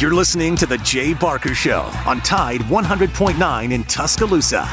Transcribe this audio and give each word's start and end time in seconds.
You're 0.00 0.12
listening 0.12 0.56
to 0.56 0.66
The 0.66 0.78
Jay 0.78 1.14
Barker 1.14 1.54
Show 1.54 1.82
on 2.04 2.20
Tide 2.22 2.62
100.9 2.62 3.72
in 3.72 3.84
Tuscaloosa. 3.84 4.68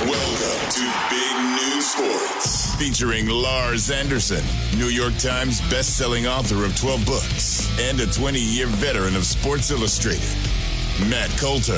Welcome 0.00 0.70
to 0.70 0.92
Big 1.08 1.36
Noon 1.36 1.80
Sports, 1.80 2.74
featuring 2.74 3.28
Lars 3.28 3.92
Anderson, 3.92 4.42
New 4.76 4.88
York 4.88 5.16
Times 5.18 5.60
best-selling 5.70 6.26
author 6.26 6.64
of 6.64 6.76
12 6.76 7.06
books 7.06 7.80
and 7.80 8.00
a 8.00 8.06
20-year 8.06 8.66
veteran 8.66 9.14
of 9.14 9.24
Sports 9.24 9.70
Illustrated. 9.70 10.36
Matt 11.08 11.30
Coulter, 11.38 11.74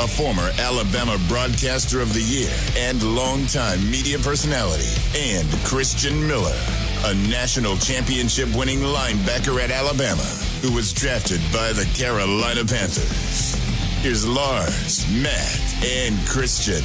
a 0.00 0.08
former 0.08 0.50
Alabama 0.58 1.18
Broadcaster 1.28 2.00
of 2.00 2.14
the 2.14 2.22
Year 2.22 2.50
and 2.78 3.02
longtime 3.02 3.78
media 3.90 4.18
personality, 4.18 4.88
and 5.14 5.46
Christian 5.64 6.26
Miller, 6.26 6.56
a 7.04 7.14
national 7.28 7.76
championship 7.76 8.48
winning 8.54 8.78
linebacker 8.78 9.62
at 9.62 9.70
Alabama 9.70 10.22
who 10.62 10.72
was 10.72 10.92
drafted 10.92 11.40
by 11.52 11.72
the 11.72 11.84
Carolina 11.96 12.64
Panthers. 12.64 13.54
Here's 14.02 14.26
Lars, 14.26 15.04
Matt, 15.10 15.84
and 15.84 16.16
Christian. 16.26 16.82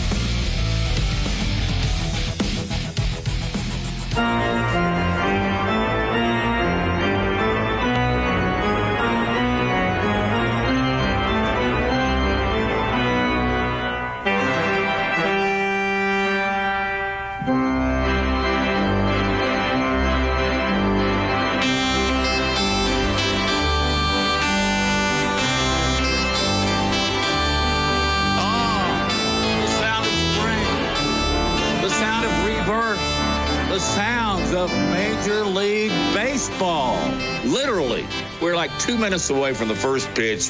Two 38.79 38.97
minutes 38.97 39.29
away 39.29 39.53
from 39.53 39.67
the 39.67 39.75
first 39.75 40.13
pitch. 40.13 40.49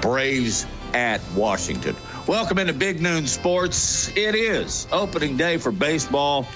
Braves 0.00 0.66
at 0.94 1.20
Washington. 1.34 1.96
Welcome 2.26 2.58
into 2.58 2.72
Big 2.72 3.00
Noon 3.00 3.26
Sports. 3.26 4.08
It 4.16 4.34
is 4.34 4.86
opening 4.92 5.36
day 5.36 5.58
for 5.58 5.72
baseball. 5.72 6.46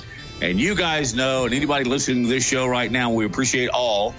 And 0.41 0.61
you 0.61 0.75
guys 0.75 1.15
know, 1.15 1.45
and 1.45 1.55
anybody 1.55 1.85
listening 1.85 2.25
to 2.25 2.29
this 2.29 2.47
show 2.47 2.67
right 2.67 2.91
now, 2.91 3.13
we 3.13 3.25
appreciate 3.25 3.71
all. 3.71 4.15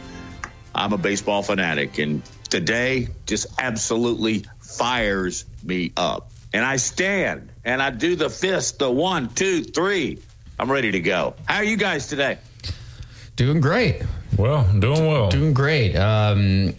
I'm 0.73 0.94
a 0.94 0.98
baseball 0.98 1.42
fanatic, 1.44 1.98
and 1.98 2.23
today 2.50 3.09
just 3.25 3.48
absolutely 3.59 4.45
fires 4.59 5.45
me 5.64 5.92
up. 5.98 6.31
And 6.53 6.64
I 6.66 6.78
stand 6.78 7.52
and 7.66 7.81
I 7.81 7.90
do 7.90 8.16
the 8.16 8.30
fist, 8.30 8.80
the 8.80 8.90
one, 8.90 9.30
two, 9.30 9.64
three. 9.64 10.20
I'm 10.59 10.72
ready 10.72 10.92
to 10.92 11.00
go. 11.00 11.36
How 11.45 11.58
are 11.58 11.64
you 11.64 11.78
guys 11.78 12.08
today? 12.08 12.40
Doing 13.36 13.62
great. 13.62 14.02
Well, 14.38 14.64
doing 14.80 15.08
well. 15.08 15.30
Doing 15.30 15.53
great. 15.53 15.95
Um, 15.95 16.73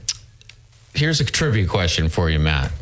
here's 0.99 1.21
a 1.21 1.25
trivia 1.25 1.67
question 1.67 2.09
for 2.09 2.29
you, 2.29 2.39
Matt. 2.39 2.73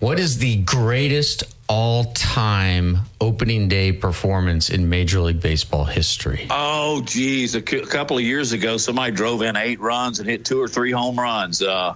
What 0.00 0.18
is 0.18 0.38
the 0.38 0.56
greatest 0.62 1.44
all 1.68 2.12
time 2.12 2.98
opening 3.20 3.68
day 3.68 3.92
performance 3.92 4.68
in 4.68 4.88
Major 4.88 5.20
League 5.20 5.40
Baseball 5.40 5.84
history? 5.84 6.46
Oh, 6.50 7.02
geez. 7.02 7.54
A 7.54 7.62
cou- 7.62 7.86
couple 7.86 8.18
of 8.18 8.24
years 8.24 8.52
ago, 8.52 8.76
somebody 8.78 9.12
drove 9.12 9.42
in 9.42 9.56
eight 9.56 9.78
runs 9.80 10.18
and 10.18 10.28
hit 10.28 10.44
two 10.44 10.60
or 10.60 10.66
three 10.66 10.90
home 10.90 11.18
runs. 11.18 11.62
Uh, 11.62 11.94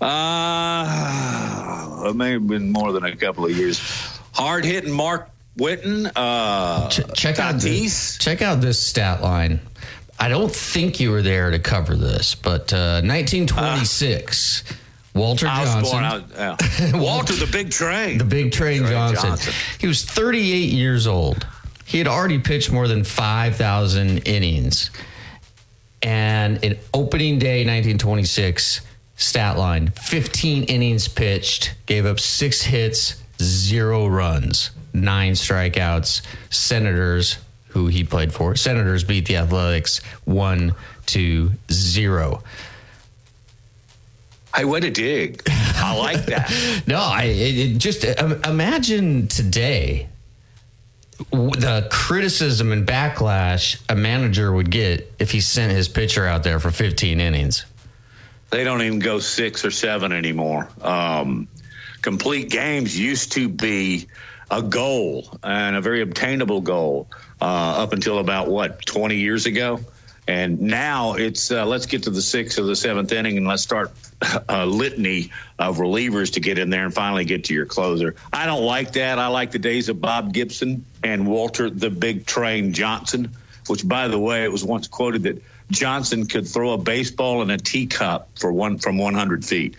uh, 0.00 2.08
it 2.10 2.16
may 2.16 2.32
have 2.32 2.46
been 2.46 2.70
more 2.70 2.92
than 2.92 3.04
a 3.04 3.16
couple 3.16 3.46
of 3.46 3.56
years. 3.56 3.78
Hard 4.34 4.64
hitting 4.66 4.92
Mark 4.92 5.30
Whiten. 5.56 6.06
Uh, 6.14 6.88
Ch- 6.90 7.00
check 7.14 7.38
out 7.38 7.60
this, 7.60 8.18
check 8.18 8.42
out 8.42 8.60
this 8.60 8.80
stat 8.80 9.22
line. 9.22 9.60
I 10.20 10.28
don't 10.28 10.54
think 10.54 11.00
you 11.00 11.10
were 11.10 11.22
there 11.22 11.50
to 11.50 11.58
cover 11.58 11.96
this, 11.96 12.34
but 12.34 12.72
uh, 12.72 13.00
1926, 13.02 14.62
Walter 15.14 15.46
Johnson. 15.46 15.82
Walter 17.00 17.34
the 17.34 17.48
Big 17.50 17.70
Train. 17.70 18.18
The 18.18 18.24
Big 18.24 18.52
Train, 18.52 18.84
Johnson. 18.86 19.30
Johnson. 19.30 19.52
He 19.78 19.86
was 19.86 20.04
38 20.04 20.70
years 20.70 21.06
old. 21.06 21.46
He 21.84 21.98
had 21.98 22.08
already 22.08 22.38
pitched 22.38 22.72
more 22.72 22.88
than 22.88 23.04
5,000 23.04 24.18
innings. 24.26 24.90
And 26.02 26.62
in 26.64 26.78
opening 26.94 27.38
day 27.38 27.58
1926, 27.60 28.80
stat 29.16 29.58
line 29.58 29.88
15 29.88 30.64
innings 30.64 31.06
pitched, 31.08 31.74
gave 31.86 32.06
up 32.06 32.18
six 32.18 32.62
hits, 32.62 33.22
zero 33.40 34.06
runs, 34.06 34.70
nine 34.94 35.32
strikeouts. 35.32 36.22
Senators, 36.50 37.38
who 37.68 37.86
he 37.88 38.02
played 38.04 38.32
for, 38.32 38.56
Senators 38.56 39.04
beat 39.04 39.26
the 39.26 39.36
Athletics 39.36 39.98
1 40.24 40.74
to 41.06 41.50
0. 41.70 42.42
I 44.54 44.64
want 44.64 44.84
to 44.84 44.90
dig. 44.90 45.42
I 45.48 45.96
like 45.96 46.26
that. 46.26 46.82
no, 46.86 46.98
I 46.98 47.22
it, 47.24 47.78
just 47.78 48.04
um, 48.20 48.40
imagine 48.44 49.28
today 49.28 50.08
the 51.30 51.88
criticism 51.90 52.72
and 52.72 52.86
backlash 52.86 53.80
a 53.88 53.94
manager 53.94 54.52
would 54.52 54.70
get 54.70 55.12
if 55.18 55.30
he 55.30 55.40
sent 55.40 55.72
his 55.72 55.88
pitcher 55.88 56.26
out 56.26 56.42
there 56.42 56.58
for 56.58 56.70
15 56.70 57.20
innings. 57.20 57.64
They 58.50 58.64
don't 58.64 58.82
even 58.82 58.98
go 58.98 59.18
six 59.18 59.64
or 59.64 59.70
seven 59.70 60.12
anymore. 60.12 60.68
Um, 60.82 61.48
complete 62.02 62.50
games 62.50 62.98
used 62.98 63.32
to 63.32 63.48
be 63.48 64.08
a 64.50 64.62
goal 64.62 65.38
and 65.42 65.76
a 65.76 65.80
very 65.80 66.02
obtainable 66.02 66.60
goal 66.60 67.08
uh, 67.40 67.44
up 67.82 67.94
until 67.94 68.18
about 68.18 68.48
what 68.48 68.84
20 68.84 69.16
years 69.16 69.46
ago. 69.46 69.80
And 70.28 70.60
now 70.60 71.14
it's 71.14 71.50
uh, 71.50 71.66
let's 71.66 71.86
get 71.86 72.04
to 72.04 72.10
the 72.10 72.22
sixth 72.22 72.58
or 72.58 72.62
the 72.62 72.76
seventh 72.76 73.10
inning 73.10 73.38
and 73.38 73.46
let's 73.46 73.62
start 73.62 73.90
a 74.48 74.64
litany 74.64 75.32
of 75.58 75.78
relievers 75.78 76.34
to 76.34 76.40
get 76.40 76.58
in 76.58 76.70
there 76.70 76.84
and 76.84 76.94
finally 76.94 77.24
get 77.24 77.44
to 77.44 77.54
your 77.54 77.66
closer. 77.66 78.14
I 78.32 78.46
don't 78.46 78.62
like 78.62 78.92
that. 78.92 79.18
I 79.18 79.26
like 79.28 79.50
the 79.50 79.58
days 79.58 79.88
of 79.88 80.00
Bob 80.00 80.32
Gibson 80.32 80.84
and 81.02 81.26
Walter 81.26 81.70
the 81.70 81.90
Big 81.90 82.24
Train 82.24 82.72
Johnson, 82.72 83.32
which, 83.66 83.86
by 83.86 84.08
the 84.08 84.18
way, 84.18 84.44
it 84.44 84.52
was 84.52 84.64
once 84.64 84.86
quoted 84.86 85.24
that 85.24 85.42
Johnson 85.70 86.26
could 86.26 86.46
throw 86.46 86.72
a 86.72 86.78
baseball 86.78 87.42
in 87.42 87.50
a 87.50 87.58
teacup 87.58 88.28
for 88.38 88.52
one 88.52 88.78
from 88.78 88.98
100 88.98 89.44
feet. 89.44 89.76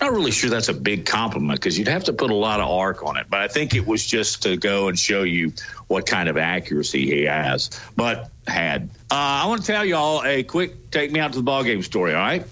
Not 0.00 0.12
really 0.12 0.30
sure 0.30 0.48
that's 0.48 0.68
a 0.68 0.74
big 0.74 1.06
compliment 1.06 1.58
because 1.58 1.76
you'd 1.76 1.88
have 1.88 2.04
to 2.04 2.12
put 2.12 2.30
a 2.30 2.34
lot 2.34 2.60
of 2.60 2.68
arc 2.68 3.04
on 3.04 3.16
it. 3.16 3.26
But 3.28 3.40
I 3.40 3.48
think 3.48 3.74
it 3.74 3.86
was 3.86 4.06
just 4.06 4.44
to 4.44 4.56
go 4.56 4.88
and 4.88 4.98
show 4.98 5.24
you 5.24 5.52
what 5.88 6.06
kind 6.06 6.28
of 6.28 6.36
accuracy 6.36 7.06
he 7.06 7.24
has, 7.24 7.70
but 7.96 8.30
had. 8.46 8.90
Uh, 9.10 9.42
I 9.42 9.46
want 9.46 9.62
to 9.62 9.66
tell 9.66 9.84
y'all 9.84 10.22
a 10.24 10.44
quick 10.44 10.90
take 10.90 11.10
me 11.10 11.18
out 11.18 11.32
to 11.32 11.38
the 11.38 11.44
ball 11.44 11.64
game 11.64 11.82
story. 11.82 12.14
All 12.14 12.20
right. 12.20 12.46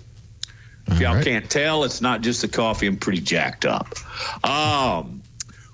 If 0.89 1.01
y'all 1.01 1.17
right. 1.17 1.25
can't 1.25 1.51
tell, 1.51 1.85
it's 1.85 2.01
not 2.01 2.21
just 2.21 2.43
the 2.43 2.49
coffee. 2.49 2.87
I'm 2.87 2.97
pretty 2.97 3.21
jacked 3.21 3.65
up. 3.65 3.89
Um, 4.45 5.23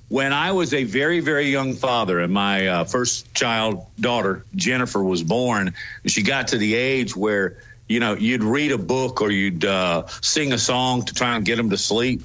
when 0.08 0.32
I 0.32 0.52
was 0.52 0.74
a 0.74 0.84
very, 0.84 1.20
very 1.20 1.50
young 1.50 1.74
father, 1.74 2.20
and 2.20 2.32
my 2.32 2.66
uh, 2.66 2.84
first 2.84 3.32
child 3.34 3.86
daughter 3.98 4.44
Jennifer 4.54 5.02
was 5.02 5.22
born, 5.22 5.74
she 6.06 6.22
got 6.22 6.48
to 6.48 6.58
the 6.58 6.74
age 6.74 7.16
where 7.16 7.58
you 7.88 8.00
know 8.00 8.14
you'd 8.14 8.44
read 8.44 8.72
a 8.72 8.78
book 8.78 9.20
or 9.20 9.30
you'd 9.30 9.64
uh, 9.64 10.06
sing 10.20 10.52
a 10.52 10.58
song 10.58 11.04
to 11.04 11.14
try 11.14 11.36
and 11.36 11.44
get 11.44 11.56
them 11.56 11.70
to 11.70 11.78
sleep. 11.78 12.22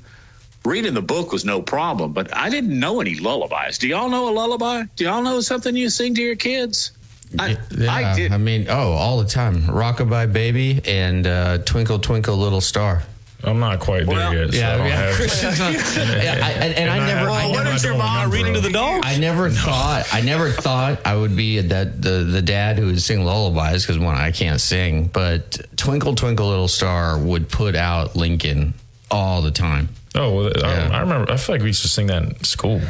Reading 0.65 0.93
the 0.93 1.01
book 1.01 1.31
was 1.31 1.45
no 1.45 1.61
problem, 1.61 2.11
but 2.11 2.35
I 2.35 2.49
didn't 2.49 2.77
know 2.77 2.99
any 2.99 3.15
lullabies. 3.15 3.77
Do 3.77 3.87
y'all 3.87 4.09
know 4.09 4.29
a 4.29 4.33
lullaby? 4.33 4.83
Do 4.97 5.05
y'all 5.05 5.23
know 5.23 5.39
something 5.39 5.73
you 5.75 5.89
sing 5.89 6.15
to 6.15 6.21
your 6.21 6.35
kids? 6.35 6.91
I, 7.39 7.57
Yeah, 7.71 7.93
I 7.93 8.15
did. 8.15 8.31
I 8.31 8.37
mean, 8.37 8.67
oh, 8.69 8.91
all 8.91 9.19
the 9.19 9.27
time. 9.27 9.61
Rockabye 9.63 10.31
Baby 10.31 10.81
and 10.85 11.25
uh, 11.25 11.59
Twinkle 11.59 11.99
Twinkle 11.99 12.35
Little 12.37 12.61
Star. 12.61 13.03
I'm 13.43 13.59
not 13.59 13.79
quite 13.79 14.07
Well, 14.07 14.31
there 14.31 14.45
yet. 14.45 14.53
So 14.53 14.65
I 14.65 14.77
don't 15.05 15.15
Christian's 15.15 15.59
not- 15.59 15.73
yeah, 16.23 16.39
I, 16.43 16.51
and, 16.51 16.73
and 16.75 16.89
I 16.89 16.95
And 16.97 17.03
I 17.03 17.05
never, 17.05 17.19
have- 17.19 17.29
I 17.29 17.47
what 17.49 17.63
never, 17.65 17.75
is 17.75 17.83
your 17.83 17.95
mom 17.97 18.31
reading 18.31 18.53
to 18.55 18.61
the 18.61 18.71
dogs? 18.71 19.05
I 19.07 19.17
never 19.17 19.49
thought, 19.51 20.05
I 20.11 20.21
never 20.21 20.49
thought 20.49 21.05
I 21.05 21.15
would 21.15 21.35
be 21.35 21.59
that 21.61 22.01
the 22.01 22.23
the 22.23 22.41
dad 22.41 22.79
who 22.79 22.87
would 22.87 23.01
sing 23.01 23.23
lullabies 23.23 23.83
because 23.85 23.99
one, 23.99 24.15
I 24.15 24.31
can't 24.31 24.59
sing, 24.59 25.07
but 25.07 25.59
Twinkle 25.77 26.15
Twinkle 26.15 26.47
Little 26.49 26.67
Star 26.67 27.17
would 27.19 27.47
put 27.47 27.75
out 27.75 28.15
Lincoln 28.15 28.73
all 29.11 29.41
the 29.43 29.51
time. 29.51 29.89
oh, 30.15 30.33
well, 30.33 30.51
Yeah. 30.57 30.89
I, 30.91 30.97
I 30.97 30.99
remember. 31.01 31.31
I 31.31 31.37
feel 31.37 31.53
like 31.55 31.61
we 31.61 31.67
used 31.67 31.83
to 31.83 31.89
sing 31.89 32.07
that 32.07 32.23
in 32.23 32.43
school. 32.43 32.81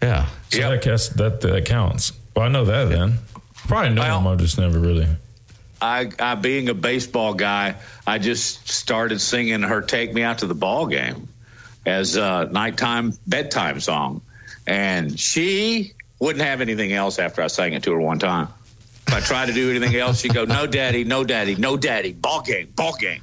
Yeah, 0.00 0.26
So 0.50 0.58
Yep. 0.58 0.70
that, 0.70 0.82
guess, 0.82 1.08
that 1.10 1.40
that 1.40 1.64
counts. 1.64 2.12
Well, 2.36 2.44
I 2.44 2.48
know 2.48 2.64
that 2.64 2.90
then. 2.90 3.18
Probably 3.66 3.90
know 3.90 4.02
Well- 4.02 4.20
them. 4.22 4.28
I 4.28 4.36
just 4.36 4.56
never 4.58 4.78
really. 4.78 5.08
I, 5.80 6.10
I 6.18 6.34
being 6.34 6.68
a 6.68 6.74
baseball 6.74 7.34
guy, 7.34 7.76
I 8.06 8.18
just 8.18 8.68
started 8.68 9.20
singing 9.20 9.62
her 9.62 9.82
"Take 9.82 10.14
Me 10.14 10.22
Out 10.22 10.38
to 10.38 10.46
the 10.46 10.54
Ball 10.54 10.86
Game" 10.86 11.28
as 11.84 12.16
a 12.16 12.48
nighttime 12.50 13.12
bedtime 13.26 13.80
song, 13.80 14.22
and 14.66 15.18
she 15.18 15.94
wouldn't 16.18 16.44
have 16.44 16.60
anything 16.60 16.92
else 16.92 17.18
after 17.18 17.42
I 17.42 17.48
sang 17.48 17.74
it 17.74 17.82
to 17.84 17.92
her 17.92 18.00
one 18.00 18.18
time. 18.18 18.48
If 19.06 19.14
I 19.14 19.20
tried 19.20 19.46
to 19.46 19.52
do 19.52 19.70
anything 19.70 19.94
else, 19.96 20.20
she'd 20.20 20.34
go, 20.34 20.44
"No, 20.44 20.66
daddy, 20.66 21.04
no, 21.04 21.24
daddy, 21.24 21.54
no, 21.56 21.76
daddy, 21.76 22.12
ball 22.12 22.42
game, 22.42 22.72
ball 22.74 22.96
game." 22.96 23.22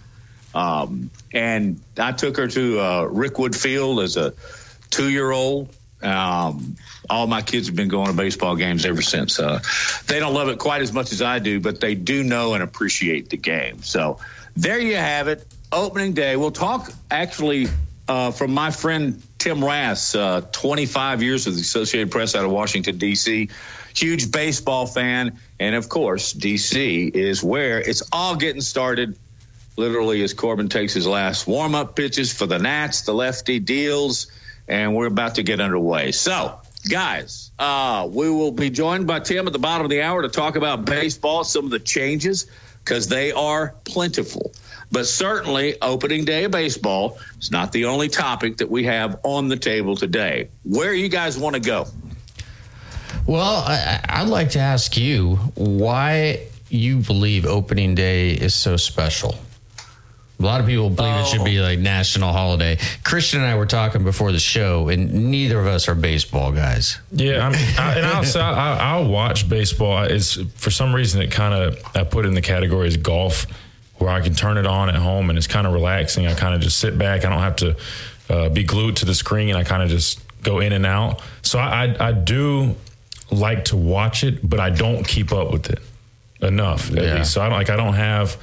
Um, 0.53 1.09
and 1.31 1.81
I 1.97 2.11
took 2.11 2.37
her 2.37 2.47
to 2.47 2.79
uh, 2.79 3.01
Rickwood 3.05 3.55
Field 3.55 3.99
as 3.99 4.17
a 4.17 4.33
two 4.91 5.09
year 5.09 5.31
old. 5.31 5.75
Um, 6.01 6.75
all 7.09 7.27
my 7.27 7.41
kids 7.41 7.67
have 7.67 7.75
been 7.75 7.89
going 7.89 8.07
to 8.07 8.13
baseball 8.13 8.55
games 8.55 8.85
ever 8.85 9.01
since. 9.01 9.39
Uh, 9.39 9.59
they 10.07 10.19
don't 10.19 10.33
love 10.33 10.49
it 10.49 10.59
quite 10.59 10.81
as 10.81 10.93
much 10.93 11.11
as 11.11 11.21
I 11.21 11.39
do, 11.39 11.59
but 11.59 11.79
they 11.79 11.95
do 11.95 12.23
know 12.23 12.53
and 12.53 12.63
appreciate 12.63 13.29
the 13.29 13.37
game. 13.37 13.83
So 13.83 14.19
there 14.55 14.79
you 14.79 14.95
have 14.95 15.27
it. 15.27 15.45
Opening 15.71 16.13
day. 16.13 16.35
We'll 16.35 16.51
talk 16.51 16.91
actually 17.09 17.67
uh, 18.07 18.31
from 18.31 18.53
my 18.53 18.71
friend 18.71 19.21
Tim 19.39 19.63
Raths, 19.63 20.15
uh, 20.15 20.41
25 20.51 21.23
years 21.23 21.45
with 21.45 21.55
the 21.55 21.61
Associated 21.61 22.11
Press 22.11 22.35
out 22.35 22.45
of 22.45 22.51
Washington, 22.51 22.97
D.C. 22.97 23.49
Huge 23.95 24.31
baseball 24.31 24.85
fan. 24.85 25.39
And 25.59 25.75
of 25.75 25.89
course, 25.89 26.33
D.C. 26.33 27.07
is 27.13 27.43
where 27.43 27.79
it's 27.79 28.03
all 28.11 28.35
getting 28.35 28.61
started. 28.61 29.17
Literally, 29.75 30.21
as 30.21 30.33
Corbin 30.33 30.69
takes 30.69 30.93
his 30.93 31.07
last 31.07 31.47
warm 31.47 31.73
up 31.73 31.95
pitches 31.95 32.31
for 32.31 32.45
the 32.45 32.59
Nats, 32.59 33.01
the 33.01 33.13
lefty 33.13 33.59
deals, 33.59 34.27
and 34.67 34.95
we're 34.95 35.07
about 35.07 35.35
to 35.35 35.43
get 35.43 35.59
underway. 35.59 36.11
So, 36.11 36.59
guys, 36.87 37.51
uh, 37.59 38.07
we 38.11 38.29
will 38.29 38.51
be 38.51 38.69
joined 38.69 39.07
by 39.07 39.19
Tim 39.19 39.47
at 39.47 39.53
the 39.53 39.59
bottom 39.59 39.85
of 39.85 39.89
the 39.89 40.01
hour 40.01 40.21
to 40.21 40.29
talk 40.29 40.55
about 40.55 40.85
baseball, 40.85 41.43
some 41.43 41.65
of 41.65 41.71
the 41.71 41.79
changes, 41.79 42.47
because 42.83 43.07
they 43.07 43.31
are 43.31 43.75
plentiful. 43.85 44.53
But 44.91 45.07
certainly, 45.07 45.81
opening 45.81 46.25
day 46.25 46.43
of 46.43 46.51
baseball 46.51 47.17
is 47.39 47.49
not 47.49 47.71
the 47.71 47.85
only 47.85 48.09
topic 48.09 48.57
that 48.57 48.69
we 48.69 48.83
have 48.83 49.19
on 49.23 49.47
the 49.47 49.57
table 49.57 49.95
today. 49.95 50.49
Where 50.63 50.93
you 50.93 51.09
guys 51.09 51.37
want 51.37 51.55
to 51.55 51.61
go? 51.61 51.87
Well, 53.25 53.63
I, 53.65 54.21
would 54.21 54.29
like 54.29 54.51
to 54.51 54.59
ask 54.59 54.97
you 54.97 55.37
why 55.55 56.47
you 56.69 56.97
believe 56.97 57.45
opening 57.45 57.95
day 57.95 58.31
is 58.31 58.53
so 58.53 58.75
special. 58.77 59.35
A 60.43 60.45
lot 60.45 60.59
of 60.59 60.67
people 60.67 60.89
believe 60.89 61.15
oh. 61.15 61.21
it 61.21 61.27
should 61.27 61.45
be 61.45 61.59
oh. 61.59 61.63
like 61.63 61.79
national 61.79 62.33
holiday. 62.33 62.77
Christian 63.03 63.41
and 63.41 63.49
I 63.49 63.55
were 63.55 63.65
talking 63.65 64.03
before 64.03 64.31
the 64.31 64.39
show, 64.39 64.89
and 64.89 65.31
neither 65.31 65.59
of 65.59 65.67
us 65.67 65.87
are 65.87 65.95
baseball 65.95 66.51
guys. 66.51 66.99
Yeah, 67.11 67.47
I 67.47 67.49
mean, 67.49 67.67
I, 67.77 67.93
and 67.95 68.05
I'll, 68.05 68.37
I'll, 68.37 68.79
I'll 68.79 69.09
watch 69.09 69.47
baseball. 69.47 70.03
It's 70.03 70.37
for 70.55 70.69
some 70.69 70.93
reason 70.93 71.21
it 71.21 71.31
kind 71.31 71.53
of 71.53 71.81
I 71.95 72.03
put 72.03 72.25
in 72.25 72.33
the 72.33 72.41
category 72.41 72.87
as 72.87 72.97
golf, 72.97 73.45
where 73.97 74.09
I 74.09 74.19
can 74.19 74.35
turn 74.35 74.57
it 74.57 74.65
on 74.65 74.89
at 74.89 74.95
home 74.95 75.29
and 75.29 75.37
it's 75.37 75.47
kind 75.47 75.65
of 75.65 75.71
relaxing. 75.71 76.27
I 76.27 76.33
kind 76.33 76.53
of 76.53 76.59
just 76.61 76.77
sit 76.77 76.97
back. 76.97 77.23
I 77.23 77.29
don't 77.29 77.39
have 77.39 77.55
to 77.57 77.77
uh, 78.29 78.49
be 78.49 78.63
glued 78.63 78.97
to 78.97 79.05
the 79.05 79.15
screen. 79.15 79.55
I 79.55 79.63
kind 79.63 79.81
of 79.81 79.89
just 79.89 80.19
go 80.43 80.59
in 80.59 80.73
and 80.73 80.85
out. 80.85 81.21
So 81.41 81.57
I, 81.57 81.85
I, 81.85 82.07
I 82.09 82.11
do 82.11 82.75
like 83.31 83.65
to 83.65 83.77
watch 83.77 84.25
it, 84.25 84.47
but 84.47 84.59
I 84.59 84.71
don't 84.71 85.07
keep 85.07 85.31
up 85.31 85.51
with 85.51 85.69
it 85.69 85.79
enough. 86.41 86.91
At 86.91 87.03
yeah. 87.03 87.15
least. 87.15 87.31
So 87.31 87.41
I 87.41 87.47
don't 87.47 87.57
like 87.57 87.69
I 87.69 87.77
don't 87.77 87.93
have. 87.93 88.37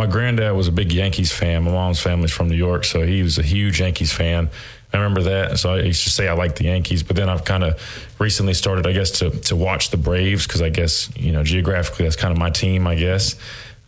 My 0.00 0.06
granddad 0.06 0.56
was 0.56 0.66
a 0.66 0.72
big 0.72 0.92
Yankees 0.92 1.30
fan. 1.30 1.64
My 1.64 1.72
mom's 1.72 2.00
family's 2.00 2.32
from 2.32 2.48
New 2.48 2.56
York, 2.56 2.84
so 2.84 3.02
he 3.02 3.22
was 3.22 3.36
a 3.36 3.42
huge 3.42 3.80
Yankees 3.80 4.10
fan. 4.10 4.48
I 4.94 4.96
remember 4.96 5.24
that. 5.24 5.58
So 5.58 5.74
I 5.74 5.82
used 5.82 6.04
to 6.04 6.10
say 6.10 6.26
I 6.26 6.32
like 6.32 6.56
the 6.56 6.64
Yankees, 6.64 7.02
but 7.02 7.16
then 7.16 7.28
I've 7.28 7.44
kind 7.44 7.62
of 7.62 7.78
recently 8.18 8.54
started, 8.54 8.86
I 8.86 8.92
guess, 8.92 9.10
to 9.18 9.28
to 9.28 9.56
watch 9.56 9.90
the 9.90 9.98
Braves 9.98 10.46
because 10.46 10.62
I 10.62 10.70
guess 10.70 11.14
you 11.16 11.32
know 11.32 11.44
geographically 11.44 12.06
that's 12.06 12.16
kind 12.16 12.32
of 12.32 12.38
my 12.38 12.48
team, 12.48 12.86
I 12.86 12.94
guess. 12.94 13.36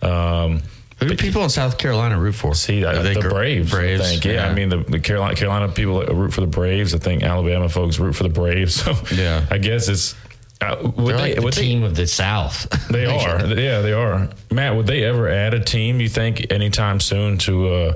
Um, 0.02 0.60
who 0.98 1.08
do 1.08 1.16
people 1.16 1.44
in 1.44 1.48
South 1.48 1.78
Carolina 1.78 2.18
root 2.18 2.34
for? 2.34 2.54
See, 2.54 2.84
I, 2.84 2.92
the 2.92 3.18
Braves. 3.18 3.70
Braves. 3.70 4.02
I 4.02 4.04
think. 4.04 4.24
Yeah, 4.26 4.32
yeah, 4.32 4.48
I 4.48 4.52
mean 4.52 4.68
the, 4.68 4.84
the, 4.84 5.00
Carolina 5.00 5.34
Carolina 5.34 5.72
people 5.72 6.04
root 6.04 6.34
for 6.34 6.42
the 6.42 6.46
Braves. 6.46 6.94
I 6.94 6.98
think 6.98 7.22
Alabama 7.22 7.70
folks 7.70 7.98
root 7.98 8.12
for 8.12 8.24
the 8.24 8.28
Braves. 8.28 8.74
So 8.84 8.92
yeah, 9.14 9.46
I 9.50 9.56
guess 9.56 9.88
it's 9.88 10.14
uh, 10.62 10.76
They're 10.76 11.16
they, 11.16 11.34
like 11.34 11.44
the 11.44 11.50
team 11.50 11.80
they, 11.80 11.86
of 11.86 11.96
the 11.96 12.06
South. 12.06 12.66
They 12.92 13.06
are. 13.06 13.46
Yeah, 13.46 13.80
they 13.80 13.92
are. 13.92 14.28
Matt, 14.50 14.76
would 14.76 14.86
they 14.86 15.04
ever 15.04 15.28
add 15.28 15.54
a 15.54 15.60
team? 15.60 16.00
You 16.00 16.08
think 16.08 16.52
anytime 16.52 17.00
soon 17.00 17.38
to, 17.38 17.68
uh, 17.68 17.92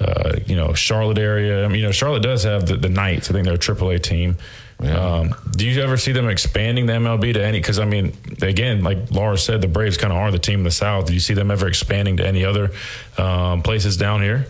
uh, 0.00 0.36
you 0.46 0.54
know, 0.54 0.72
Charlotte 0.72 1.18
area? 1.18 1.64
I 1.64 1.68
mean, 1.68 1.78
you 1.78 1.86
know, 1.86 1.92
Charlotte 1.92 2.22
does 2.22 2.44
have 2.44 2.66
the, 2.66 2.76
the 2.76 2.88
Knights. 2.88 3.28
I 3.28 3.32
think 3.32 3.44
they're 3.44 3.54
a 3.54 3.58
AAA 3.58 4.02
team. 4.02 4.36
Yeah. 4.80 4.98
Um, 4.98 5.34
do 5.56 5.66
you 5.66 5.82
ever 5.82 5.96
see 5.96 6.12
them 6.12 6.28
expanding 6.28 6.86
the 6.86 6.92
MLB 6.92 7.32
to 7.34 7.44
any? 7.44 7.58
Because 7.58 7.78
I 7.78 7.86
mean, 7.86 8.12
again, 8.42 8.82
like 8.82 9.10
Laura 9.10 9.38
said, 9.38 9.62
the 9.62 9.68
Braves 9.68 9.96
kind 9.96 10.12
of 10.12 10.18
are 10.18 10.30
the 10.30 10.38
team 10.38 10.60
in 10.60 10.64
the 10.64 10.70
South. 10.70 11.06
Do 11.06 11.14
you 11.14 11.20
see 11.20 11.34
them 11.34 11.50
ever 11.50 11.66
expanding 11.66 12.18
to 12.18 12.26
any 12.26 12.44
other 12.44 12.70
um, 13.16 13.62
places 13.62 13.96
down 13.96 14.20
here? 14.22 14.46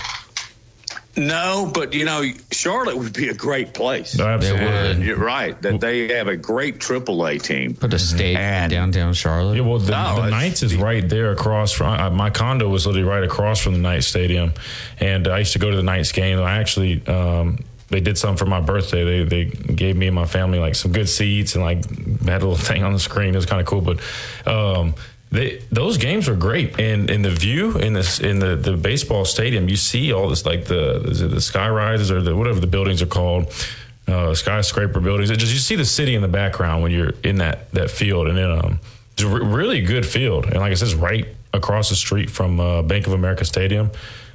No, 1.17 1.71
but 1.73 1.95
you 1.95 2.05
know, 2.05 2.25
Charlotte 2.51 2.99
would 2.99 3.15
be 3.15 3.29
a 3.29 3.35
great 3.35 3.73
place. 3.73 4.17
No, 4.17 4.27
absolutely, 4.27 5.07
you're 5.07 5.17
right. 5.17 5.61
That 5.63 5.81
they 5.81 6.15
have 6.15 6.29
a 6.29 6.37
great 6.37 6.79
AAA 6.79 7.43
team. 7.43 7.75
Put 7.75 7.95
a 7.95 7.99
stadium 7.99 8.37
and, 8.37 8.71
downtown 8.71 9.15
Charlotte. 9.15 9.57
Yeah, 9.57 9.63
well, 9.63 9.79
the, 9.79 9.93
no, 9.93 10.23
the 10.23 10.31
Knights 10.31 10.63
is 10.63 10.77
right 10.77 11.07
there 11.09 11.33
across 11.33 11.73
from 11.73 11.99
uh, 11.99 12.11
my 12.11 12.29
condo 12.29 12.69
was 12.69 12.87
literally 12.87 13.09
right 13.09 13.25
across 13.25 13.61
from 13.61 13.73
the 13.73 13.79
Knights 13.79 14.07
Stadium, 14.07 14.53
and 15.01 15.27
I 15.27 15.39
used 15.39 15.55
to 15.55 15.59
go 15.59 15.71
to 15.71 15.77
the 15.77 15.83
Knights 15.83 16.13
game. 16.13 16.39
I 16.39 16.59
actually. 16.59 17.07
Um, 17.07 17.59
they 17.89 18.01
did 18.01 18.19
something 18.19 18.37
for 18.37 18.47
my 18.47 18.61
birthday. 18.61 19.05
They 19.05 19.45
they 19.45 19.45
gave 19.45 19.97
me 19.97 20.09
and 20.09 20.15
my 20.15 20.27
family 20.27 20.59
like 20.59 20.75
some 20.75 20.91
good 20.91 21.09
seats 21.09 21.55
and 21.55 21.63
like 21.63 21.89
had 22.25 22.43
a 22.43 22.47
little 22.47 22.57
thing 22.57 22.83
on 22.83 22.93
the 22.93 22.99
screen. 22.99 23.33
It 23.33 23.37
was 23.37 23.47
kind 23.47 23.61
of 23.61 23.67
cool, 23.69 23.81
but 23.81 24.01
um, 24.45 24.95
they, 25.37 25.59
those 25.71 25.99
games 25.99 26.29
were 26.29 26.37
great, 26.37 26.79
and 26.81 27.11
in 27.11 27.23
the 27.23 27.31
view 27.31 27.79
in 27.79 27.93
this 27.93 28.21
in 28.21 28.39
the, 28.39 28.57
the 28.57 28.77
baseball 28.77 29.25
stadium, 29.25 29.69
you 29.69 29.77
see 29.77 30.13
all 30.13 30.29
this 30.29 30.45
like 30.45 30.67
the 30.67 31.01
the 31.01 31.41
sky 31.41 31.69
rises 31.69 32.11
or 32.11 32.23
the 32.23 32.37
whatever 32.37 32.61
the 32.61 32.67
buildings 32.67 33.03
are 33.03 33.07
called, 33.07 33.53
uh, 34.09 34.35
skyscraper 34.35 35.01
buildings. 35.01 35.31
It 35.31 35.39
just 35.39 35.53
you 35.53 35.59
see 35.59 35.77
the 35.77 35.85
city 35.85 36.15
in 36.15 36.23
the 36.23 36.29
background 36.29 36.83
when 36.83 36.93
you're 36.93 37.13
in 37.23 37.37
that 37.37 37.71
that 37.73 37.91
field, 37.91 38.29
and 38.29 38.37
then 38.37 38.51
um, 38.51 38.81
it's 39.13 39.23
a 39.23 39.29
really 39.29 39.81
good 39.81 40.07
field, 40.07 40.47
and 40.47 40.57
like 40.57 40.73
I 40.73 40.75
said, 40.75 40.89
it's 40.89 40.95
right 40.95 41.27
across 41.53 41.89
the 41.89 41.97
street 41.97 42.31
from 42.31 42.61
uh, 42.61 42.83
Bank 42.83 43.07
of 43.07 43.13
America 43.13 43.45
Stadium. 43.45 43.91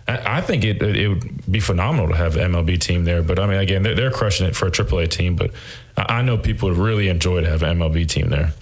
I, 0.08 0.38
I 0.38 0.42
think 0.42 0.64
it, 0.64 0.82
it 0.82 1.08
would 1.08 1.52
be 1.52 1.60
phenomenal 1.60 2.10
to 2.10 2.16
have 2.16 2.36
an 2.36 2.52
MLB 2.52 2.80
team 2.80 3.06
there, 3.06 3.22
but 3.22 3.40
I 3.40 3.48
mean, 3.48 3.60
again, 3.60 3.84
they're, 3.84 3.96
they're 3.96 4.12
crushing 4.12 4.48
it 4.48 4.56
for 4.56 4.68
a 4.68 4.72
AAA 4.72 5.10
team, 5.10 5.36
but 5.36 5.52
I 5.96 6.22
know 6.22 6.38
people 6.38 6.70
would 6.70 6.78
really 6.78 7.08
enjoy 7.08 7.42
to 7.42 7.50
have 7.50 7.64
an 7.64 7.78
MLB 7.78 8.08
team 8.08 8.30
there. 8.30 8.54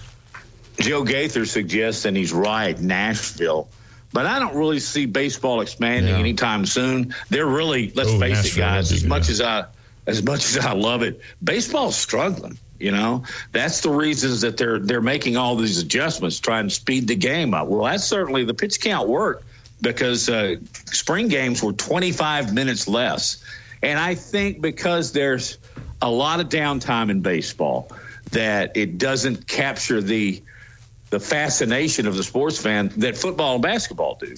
Joe 0.79 1.03
Gaither 1.03 1.45
suggests, 1.45 2.05
and 2.05 2.15
he's 2.15 2.33
right, 2.33 2.79
Nashville. 2.79 3.69
But 4.11 4.25
I 4.25 4.39
don't 4.39 4.55
really 4.55 4.79
see 4.79 5.05
baseball 5.05 5.61
expanding 5.61 6.13
yeah. 6.13 6.19
anytime 6.19 6.65
soon. 6.65 7.13
They're 7.29 7.45
really, 7.45 7.91
let's 7.91 8.11
face 8.11 8.19
Nashville, 8.19 8.63
it, 8.63 8.67
guys. 8.67 8.91
As 8.91 9.03
much 9.03 9.29
as 9.29 9.41
I, 9.41 9.65
as 10.07 10.23
much 10.23 10.45
as 10.45 10.65
I 10.65 10.73
love 10.73 11.03
it, 11.03 11.21
baseball's 11.43 11.95
struggling. 11.95 12.57
You 12.79 12.91
know, 12.91 13.23
that's 13.51 13.81
the 13.81 13.89
reasons 13.89 14.41
that 14.41 14.55
they're 14.55 14.79
they're 14.79 15.01
making 15.01 15.35
all 15.35 15.57
these 15.57 15.79
adjustments, 15.79 16.39
trying 16.39 16.69
to 16.69 16.73
speed 16.73 17.09
the 17.09 17.15
game 17.15 17.53
up. 17.53 17.67
Well, 17.67 17.83
that's 17.83 18.05
certainly 18.05 18.45
the 18.45 18.53
pitch 18.53 18.79
count 18.79 19.09
worked 19.09 19.43
because 19.81 20.29
uh, 20.29 20.55
spring 20.85 21.27
games 21.27 21.61
were 21.61 21.73
25 21.73 22.53
minutes 22.53 22.87
less, 22.87 23.43
and 23.83 23.99
I 23.99 24.15
think 24.15 24.61
because 24.61 25.11
there's 25.11 25.57
a 26.01 26.09
lot 26.09 26.39
of 26.39 26.47
downtime 26.47 27.11
in 27.11 27.19
baseball 27.19 27.91
that 28.31 28.77
it 28.77 28.97
doesn't 28.97 29.45
capture 29.45 30.01
the 30.01 30.41
the 31.09 31.19
fascination 31.19 32.07
of 32.07 32.15
the 32.15 32.23
sports 32.23 32.59
fan 32.61 32.91
that 32.97 33.17
football 33.17 33.55
and 33.55 33.63
basketball 33.63 34.15
do. 34.15 34.35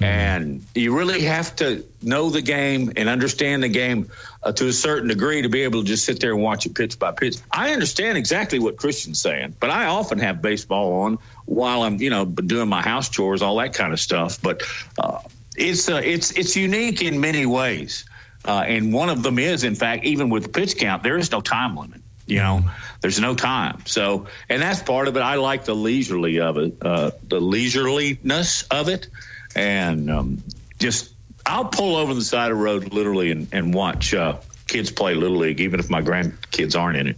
And 0.00 0.64
you 0.74 0.96
really 0.96 1.22
have 1.22 1.54
to 1.56 1.84
know 2.02 2.28
the 2.28 2.42
game 2.42 2.92
and 2.96 3.08
understand 3.08 3.62
the 3.62 3.68
game 3.68 4.10
uh, 4.42 4.52
to 4.52 4.66
a 4.66 4.72
certain 4.72 5.08
degree 5.08 5.42
to 5.42 5.48
be 5.48 5.62
able 5.62 5.82
to 5.82 5.86
just 5.86 6.04
sit 6.04 6.20
there 6.20 6.32
and 6.32 6.42
watch 6.42 6.66
it 6.66 6.74
pitch 6.74 6.98
by 6.98 7.12
pitch. 7.12 7.36
I 7.50 7.72
understand 7.72 8.18
exactly 8.18 8.58
what 8.58 8.76
Christian's 8.76 9.20
saying, 9.20 9.54
but 9.60 9.70
I 9.70 9.86
often 9.86 10.18
have 10.18 10.42
baseball 10.42 11.02
on 11.02 11.18
while 11.46 11.82
I'm, 11.82 12.00
you 12.00 12.10
know, 12.10 12.24
doing 12.24 12.68
my 12.68 12.82
house 12.82 13.08
chores, 13.08 13.40
all 13.40 13.56
that 13.56 13.74
kind 13.74 13.92
of 13.92 14.00
stuff. 14.00 14.42
But 14.42 14.62
uh, 14.98 15.20
it's 15.56 15.88
uh, 15.88 16.02
it's 16.04 16.32
it's 16.32 16.56
unique 16.56 17.00
in 17.00 17.20
many 17.20 17.46
ways, 17.46 18.04
uh, 18.44 18.64
and 18.66 18.92
one 18.92 19.08
of 19.08 19.22
them 19.22 19.38
is, 19.38 19.62
in 19.62 19.76
fact, 19.76 20.04
even 20.04 20.28
with 20.28 20.52
pitch 20.52 20.76
count, 20.76 21.04
there 21.04 21.16
is 21.16 21.30
no 21.30 21.40
time 21.40 21.76
limit. 21.76 22.00
You 22.26 22.38
know, 22.38 22.70
there's 23.00 23.20
no 23.20 23.34
time. 23.34 23.82
So, 23.84 24.26
and 24.48 24.62
that's 24.62 24.82
part 24.82 25.08
of 25.08 25.16
it. 25.16 25.20
I 25.20 25.34
like 25.34 25.64
the 25.64 25.74
leisurely 25.74 26.40
of 26.40 26.56
it, 26.56 26.76
uh, 26.80 27.10
the 27.22 27.40
leisureliness 27.40 28.66
of 28.70 28.88
it, 28.88 29.08
and 29.54 30.10
um, 30.10 30.42
just 30.78 31.12
I'll 31.44 31.66
pull 31.66 31.96
over 31.96 32.14
the 32.14 32.22
side 32.22 32.50
of 32.50 32.58
the 32.58 32.64
road 32.64 32.92
literally 32.92 33.30
and, 33.30 33.48
and 33.52 33.74
watch 33.74 34.14
uh, 34.14 34.38
kids 34.74 34.90
play 34.90 35.14
little 35.14 35.36
league, 35.36 35.60
even 35.60 35.78
if 35.78 35.88
my 35.88 36.02
grandkids 36.02 36.78
aren't 36.78 36.96
in 36.96 37.06
it. 37.06 37.16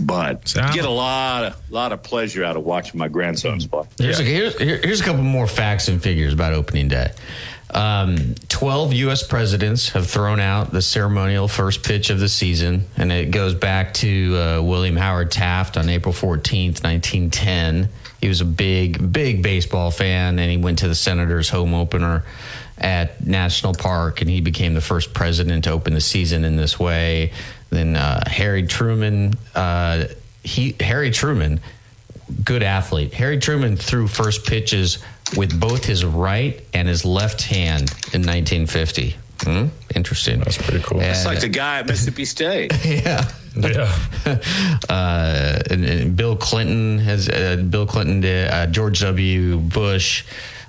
But 0.00 0.48
Sound. 0.48 0.74
get 0.74 0.86
a 0.86 0.90
lot 0.90 1.44
of 1.44 1.70
lot 1.70 1.92
of 1.92 2.02
pleasure 2.02 2.42
out 2.42 2.56
of 2.56 2.64
watching 2.64 2.98
my 2.98 3.08
grandsons 3.08 3.66
play. 3.66 3.84
Here's, 3.98 4.20
yeah. 4.20 4.26
a, 4.26 4.28
here's, 4.28 4.58
here's 4.58 5.00
a 5.02 5.04
couple 5.04 5.22
more 5.22 5.46
facts 5.46 5.88
and 5.88 6.02
figures 6.02 6.32
about 6.32 6.54
opening 6.54 6.88
day. 6.88 7.12
Um, 7.74 8.36
12 8.48 8.94
U.S. 8.94 9.26
presidents 9.26 9.90
have 9.90 10.06
thrown 10.06 10.40
out 10.40 10.70
the 10.70 10.80
ceremonial 10.80 11.46
first 11.46 11.82
pitch 11.82 12.08
of 12.08 12.20
the 12.20 12.28
season, 12.28 12.86
and 12.96 13.12
it 13.12 13.30
goes 13.30 13.54
back 13.54 13.92
to 13.94 14.36
uh, 14.36 14.62
William 14.62 14.96
Howard 14.96 15.30
Taft 15.30 15.76
on 15.76 15.90
April 15.90 16.14
14th, 16.14 16.82
1910. 16.84 17.88
He 18.20 18.28
was 18.28 18.40
a 18.40 18.46
big, 18.46 19.12
big 19.12 19.42
baseball 19.42 19.90
fan, 19.90 20.38
and 20.38 20.50
he 20.50 20.56
went 20.56 20.78
to 20.78 20.88
the 20.88 20.94
Senators' 20.94 21.50
home 21.50 21.74
opener 21.74 22.24
at 22.78 23.24
National 23.24 23.72
Park, 23.74 24.20
and 24.20 24.28
he 24.28 24.40
became 24.40 24.74
the 24.74 24.80
first 24.80 25.14
president 25.14 25.64
to 25.64 25.70
open 25.70 25.94
the 25.94 26.00
season 26.00 26.44
in 26.44 26.56
this 26.56 26.78
way. 26.78 27.32
Then 27.70 27.96
uh, 27.96 28.22
Harry 28.26 28.66
Truman, 28.66 29.34
uh, 29.54 30.04
he 30.42 30.74
Harry 30.80 31.10
Truman, 31.10 31.60
good 32.44 32.62
athlete. 32.62 33.14
Harry 33.14 33.38
Truman 33.38 33.76
threw 33.76 34.06
first 34.08 34.44
pitches 34.46 34.98
with 35.36 35.58
both 35.58 35.84
his 35.84 36.04
right 36.04 36.60
and 36.74 36.86
his 36.88 37.04
left 37.04 37.42
hand 37.42 37.90
in 38.12 38.22
1950. 38.22 39.16
Hmm? 39.42 39.66
Interesting. 39.94 40.38
That's 40.38 40.56
pretty 40.58 40.82
cool. 40.82 41.00
And- 41.00 41.10
It's 41.10 41.26
like 41.26 41.40
the 41.40 41.48
guy 41.48 41.80
at 41.80 41.86
Mississippi 41.86 42.24
State. 42.24 42.72
yeah. 42.84 43.28
yeah. 43.56 43.92
uh, 44.88 45.58
and, 45.70 45.84
and 45.84 46.16
Bill 46.16 46.36
Clinton 46.36 46.98
has 46.98 47.28
uh, 47.28 47.56
Bill 47.68 47.86
Clinton 47.86 48.20
did 48.20 48.50
uh, 48.50 48.66
George 48.66 49.00
W. 49.00 49.58
Bush, 49.58 50.24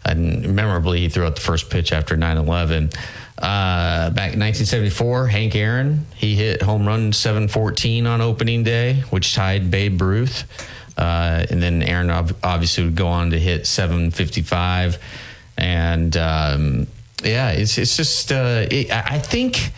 and 0.05 0.55
memorably 0.55 0.99
he 0.99 1.09
threw 1.09 1.25
out 1.25 1.35
the 1.35 1.41
first 1.41 1.69
pitch 1.69 1.91
after 1.91 2.15
9/11. 2.15 2.93
Uh, 3.37 4.11
back 4.11 4.33
in 4.33 4.39
1974, 4.39 5.27
Hank 5.27 5.55
Aaron 5.55 6.05
he 6.15 6.35
hit 6.35 6.61
home 6.61 6.87
run 6.87 7.11
714 7.11 8.07
on 8.07 8.21
opening 8.21 8.63
day, 8.63 9.03
which 9.09 9.35
tied 9.35 9.69
Babe 9.69 10.01
Ruth. 10.01 10.45
Uh, 10.97 11.45
and 11.49 11.61
then 11.61 11.83
Aaron 11.83 12.09
ob- 12.09 12.37
obviously 12.41 12.85
would 12.85 12.95
go 12.95 13.07
on 13.07 13.31
to 13.31 13.39
hit 13.39 13.67
755, 13.67 14.97
and 15.57 16.15
um, 16.15 16.87
yeah, 17.21 17.51
it's 17.51 17.77
it's 17.77 17.97
just 17.97 18.31
uh, 18.31 18.65
it, 18.71 18.91
I 18.91 19.15
I 19.15 19.19
think. 19.19 19.71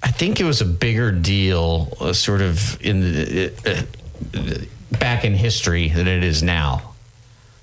I 0.00 0.12
think 0.12 0.40
it 0.40 0.44
was 0.44 0.60
a 0.60 0.64
bigger 0.64 1.10
deal, 1.10 1.92
uh, 2.00 2.12
sort 2.12 2.40
of 2.40 2.80
in 2.80 3.00
the, 3.00 3.52
uh, 3.66 4.38
uh, 4.38 4.96
back 4.96 5.24
in 5.24 5.34
history 5.34 5.88
than 5.88 6.06
it 6.06 6.22
is 6.22 6.40
now, 6.40 6.87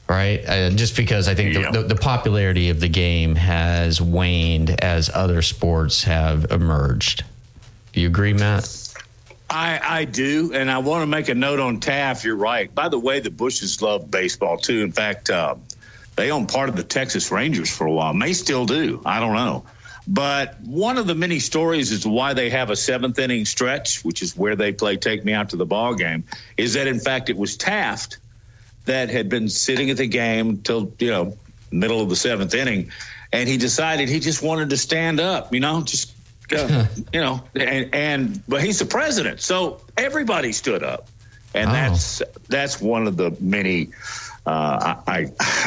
right? 0.07 0.43
Uh, 0.47 0.69
just 0.71 0.95
because 0.95 1.27
I 1.27 1.35
think 1.35 1.53
Yeah. 1.55 1.71
the, 1.71 1.81
the, 1.81 1.87
the 1.89 1.95
popularity 1.95 2.69
of 2.69 2.79
the 2.79 2.87
game 2.89 3.35
has 3.35 4.01
waned 4.01 4.83
as 4.83 5.09
other 5.13 5.41
sports 5.41 6.03
have 6.03 6.51
emerged. 6.51 7.23
Do 7.93 8.01
you 8.01 8.07
agree, 8.07 8.33
Matt? 8.33 8.69
I, 9.49 9.79
I 9.83 10.05
do, 10.05 10.51
and 10.53 10.69
I 10.71 10.79
want 10.79 11.03
to 11.03 11.07
make 11.07 11.29
a 11.29 11.35
note 11.35 11.59
on 11.59 11.79
Taft. 11.79 12.25
You're 12.25 12.35
right. 12.35 12.73
By 12.73 12.89
the 12.89 12.99
way, 12.99 13.19
the 13.19 13.29
Bushes 13.29 13.81
love 13.81 14.09
baseball 14.09 14.57
too. 14.57 14.81
In 14.81 14.91
fact, 14.91 15.29
uh, 15.29 15.55
they 16.15 16.31
own 16.31 16.47
part 16.47 16.69
of 16.69 16.75
the 16.75 16.83
Texas 16.83 17.31
Rangers 17.31 17.69
for 17.69 17.85
a 17.85 17.91
while. 17.91 18.13
May 18.13 18.33
still 18.33 18.65
do. 18.65 19.01
I 19.05 19.19
don't 19.19 19.33
know. 19.33 19.65
But 20.07 20.59
one 20.61 20.97
of 20.97 21.07
the 21.07 21.15
many 21.15 21.39
stories 21.39 21.91
as 21.91 22.01
to 22.01 22.09
why 22.09 22.33
they 22.33 22.49
have 22.51 22.69
a 22.69 22.75
seventh 22.75 23.17
inning 23.17 23.45
stretch, 23.45 24.03
which 24.03 24.21
is 24.21 24.35
where 24.37 24.55
they 24.55 24.71
play 24.71 24.97
"Take 24.97 25.25
Me 25.25 25.33
Out 25.33 25.49
to 25.49 25.57
the 25.57 25.65
Ball 25.65 25.95
Game," 25.95 26.25
is 26.57 26.73
that 26.73 26.87
in 26.87 26.99
fact 26.99 27.29
it 27.29 27.37
was 27.37 27.57
Taft 27.57 28.17
that 28.85 29.09
had 29.09 29.29
been 29.29 29.49
sitting 29.49 29.89
at 29.89 29.97
the 29.97 30.07
game 30.07 30.49
until 30.49 30.91
you 30.99 31.09
know 31.11 31.37
middle 31.71 32.01
of 32.01 32.09
the 32.09 32.15
seventh 32.15 32.53
inning, 32.53 32.91
and 33.31 33.49
he 33.49 33.57
decided 33.57 34.09
he 34.09 34.19
just 34.19 34.41
wanted 34.41 34.69
to 34.69 34.77
stand 34.77 35.19
up. 35.19 35.53
You 35.53 35.59
know, 35.59 35.81
just 35.81 36.13
uh, 36.51 36.85
you 37.13 37.21
know, 37.21 37.43
and, 37.55 37.93
and 37.93 38.43
but 38.47 38.63
he's 38.63 38.79
the 38.79 38.85
president, 38.85 39.41
so 39.41 39.81
everybody 39.97 40.51
stood 40.51 40.83
up, 40.83 41.07
and 41.53 41.69
Oh. 41.69 41.73
that's 41.73 42.21
that's 42.47 42.81
one 42.81 43.07
of 43.07 43.17
the 43.17 43.35
many. 43.39 43.89
Uh, 44.47 44.97
I, 45.07 45.25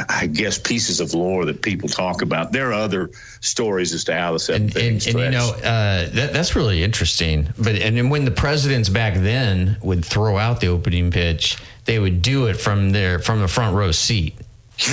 I 0.08 0.28
guess 0.28 0.56
pieces 0.56 1.00
of 1.00 1.12
lore 1.12 1.46
that 1.46 1.62
people 1.62 1.88
talk 1.88 2.22
about. 2.22 2.52
There 2.52 2.68
are 2.68 2.75
other 2.75 3.10
stories 3.40 3.92
as 3.92 4.04
to 4.04 4.14
how 4.14 4.28
the 4.28 4.34
And, 4.34 4.40
seventh 4.72 4.76
inning 4.76 4.92
and, 4.92 5.06
and 5.06 5.18
you 5.18 5.30
know 5.32 5.50
uh, 5.50 6.08
that, 6.10 6.32
that's 6.32 6.54
really 6.54 6.84
interesting. 6.84 7.48
But 7.58 7.75
and 7.75 7.96
then 7.96 8.08
when 8.08 8.25
the 8.25 8.30
presidents 8.30 8.88
back 8.88 9.14
then 9.14 9.78
would 9.82 10.04
throw 10.04 10.38
out 10.38 10.60
the 10.60 10.68
opening 10.68 11.10
pitch, 11.10 11.56
they 11.88 11.99
would 11.99 12.21
do 12.21 12.47
it 12.47 12.54
from 12.54 12.90
their 12.90 13.18
from 13.18 13.40
the 13.40 13.49
front 13.49 13.75
row 13.75 13.90
seat. 13.90 14.35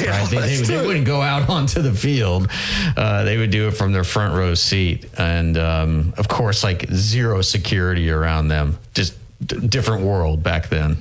Yeah, 0.01 0.09
right? 0.17 0.29
They, 0.29 0.37
they, 0.39 0.61
they 0.61 0.87
wouldn't 0.87 1.05
go 1.05 1.21
out 1.21 1.49
onto 1.57 1.81
the 1.81 1.93
field. 1.93 2.49
Uh, 2.95 3.23
they 3.25 3.37
would 3.37 3.51
do 3.51 3.67
it 3.67 3.71
from 3.71 3.91
their 3.91 4.05
front 4.05 4.33
row 4.33 4.53
seat, 4.55 5.05
and 5.17 5.57
um, 5.57 6.13
of 6.17 6.29
course, 6.29 6.63
like 6.63 6.89
zero 6.91 7.41
security 7.41 8.09
around 8.09 8.47
them. 8.47 8.79
Just 8.93 9.13
d- 9.45 9.67
different 9.67 10.03
world 10.03 10.41
back 10.41 10.69
then. 10.69 10.97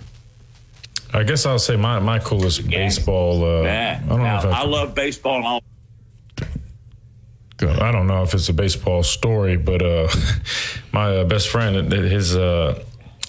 I 1.14 1.22
guess 1.22 1.46
I'll 1.46 1.60
say 1.60 1.76
my, 1.76 2.00
my 2.00 2.18
coolest 2.18 2.68
baseball. 2.68 3.44
Uh, 3.44 3.62
Yeah. 3.62 4.00
I 4.04 4.08
don't 4.08 4.18
know 4.18 4.36
if 4.38 4.44
I, 4.46 4.62
I 4.62 4.64
love 4.64 4.96
baseball 4.96 5.36
and 5.36 5.46
all. 5.46 5.62
Good. 7.56 7.78
I 7.78 7.92
don't 7.92 8.08
know 8.08 8.24
if 8.24 8.34
it's 8.34 8.48
a 8.48 8.52
baseball 8.52 9.04
story, 9.04 9.56
but 9.56 9.80
uh, 9.80 10.08
my 10.92 11.18
uh, 11.18 11.24
best 11.24 11.48
friend, 11.50 11.92
his 11.92 12.34
uh, 12.36 12.82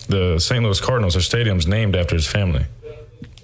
the 0.08 0.40
St. 0.40 0.64
Louis 0.64 0.80
Cardinals, 0.82 1.14
their 1.14 1.22
stadium's 1.24 1.68
named 1.68 1.96
after 1.96 2.16
his 2.16 2.28
family, 2.28 2.66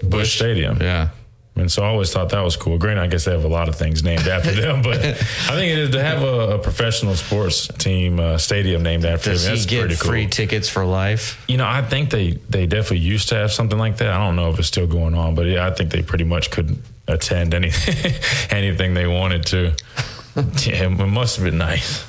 Busch 0.04 0.36
Stadium. 0.36 0.78
Yeah. 0.82 1.10
And 1.58 1.70
so 1.70 1.84
I 1.84 1.88
always 1.88 2.12
thought 2.14 2.30
that 2.30 2.40
was 2.42 2.56
cool. 2.56 2.78
Granted, 2.78 3.02
I 3.02 3.08
guess 3.08 3.26
they 3.26 3.32
have 3.34 3.44
a 3.44 3.48
lot 3.50 3.68
of 3.68 3.76
things 3.76 4.04
named 4.04 4.26
after 4.26 4.52
them, 4.52 4.82
but 4.82 4.98
I 5.00 5.12
think 5.12 5.72
it 5.74 5.78
is 5.80 5.90
to 5.92 6.02
have 6.02 6.24
a, 6.24 6.56
a 6.56 6.60
professional 6.60 7.14
sports 7.16 7.68
team 7.68 8.22
uh, 8.22 8.38
stadium 8.38 8.84
named 8.84 9.04
after 9.04 9.32
Does 9.32 9.46
him. 9.46 9.52
he 9.52 9.58
That's 9.58 9.66
get 9.70 9.80
pretty 9.82 9.96
cool. 9.98 10.10
free 10.12 10.28
tickets 10.28 10.70
for 10.70 10.86
life? 10.86 11.44
You 11.50 11.58
know, 11.58 11.68
I 11.68 11.82
think 11.82 12.10
they 12.10 12.40
they 12.50 12.68
definitely 12.68 13.00
used 13.00 13.30
to 13.30 13.36
have 13.36 13.52
something 13.52 13.78
like 13.78 13.98
that. 13.98 14.08
I 14.12 14.18
don't 14.26 14.38
know 14.38 14.50
if 14.50 14.60
it's 14.60 14.70
still 14.70 14.88
going 14.88 15.14
on, 15.14 15.36
but 15.36 15.46
yeah, 15.46 15.68
I 15.68 15.72
think 15.72 15.92
they 15.92 16.02
pretty 16.02 16.24
much 16.24 16.52
could 16.52 16.82
attend 17.10 17.54
any 17.54 17.72
anything 18.50 18.94
they 18.94 19.08
wanted 19.08 19.46
to. 19.48 19.74
Yeah, 20.66 20.86
it 20.86 20.90
must 20.92 21.36
have 21.36 21.44
been 21.44 21.58
nice. 21.58 22.06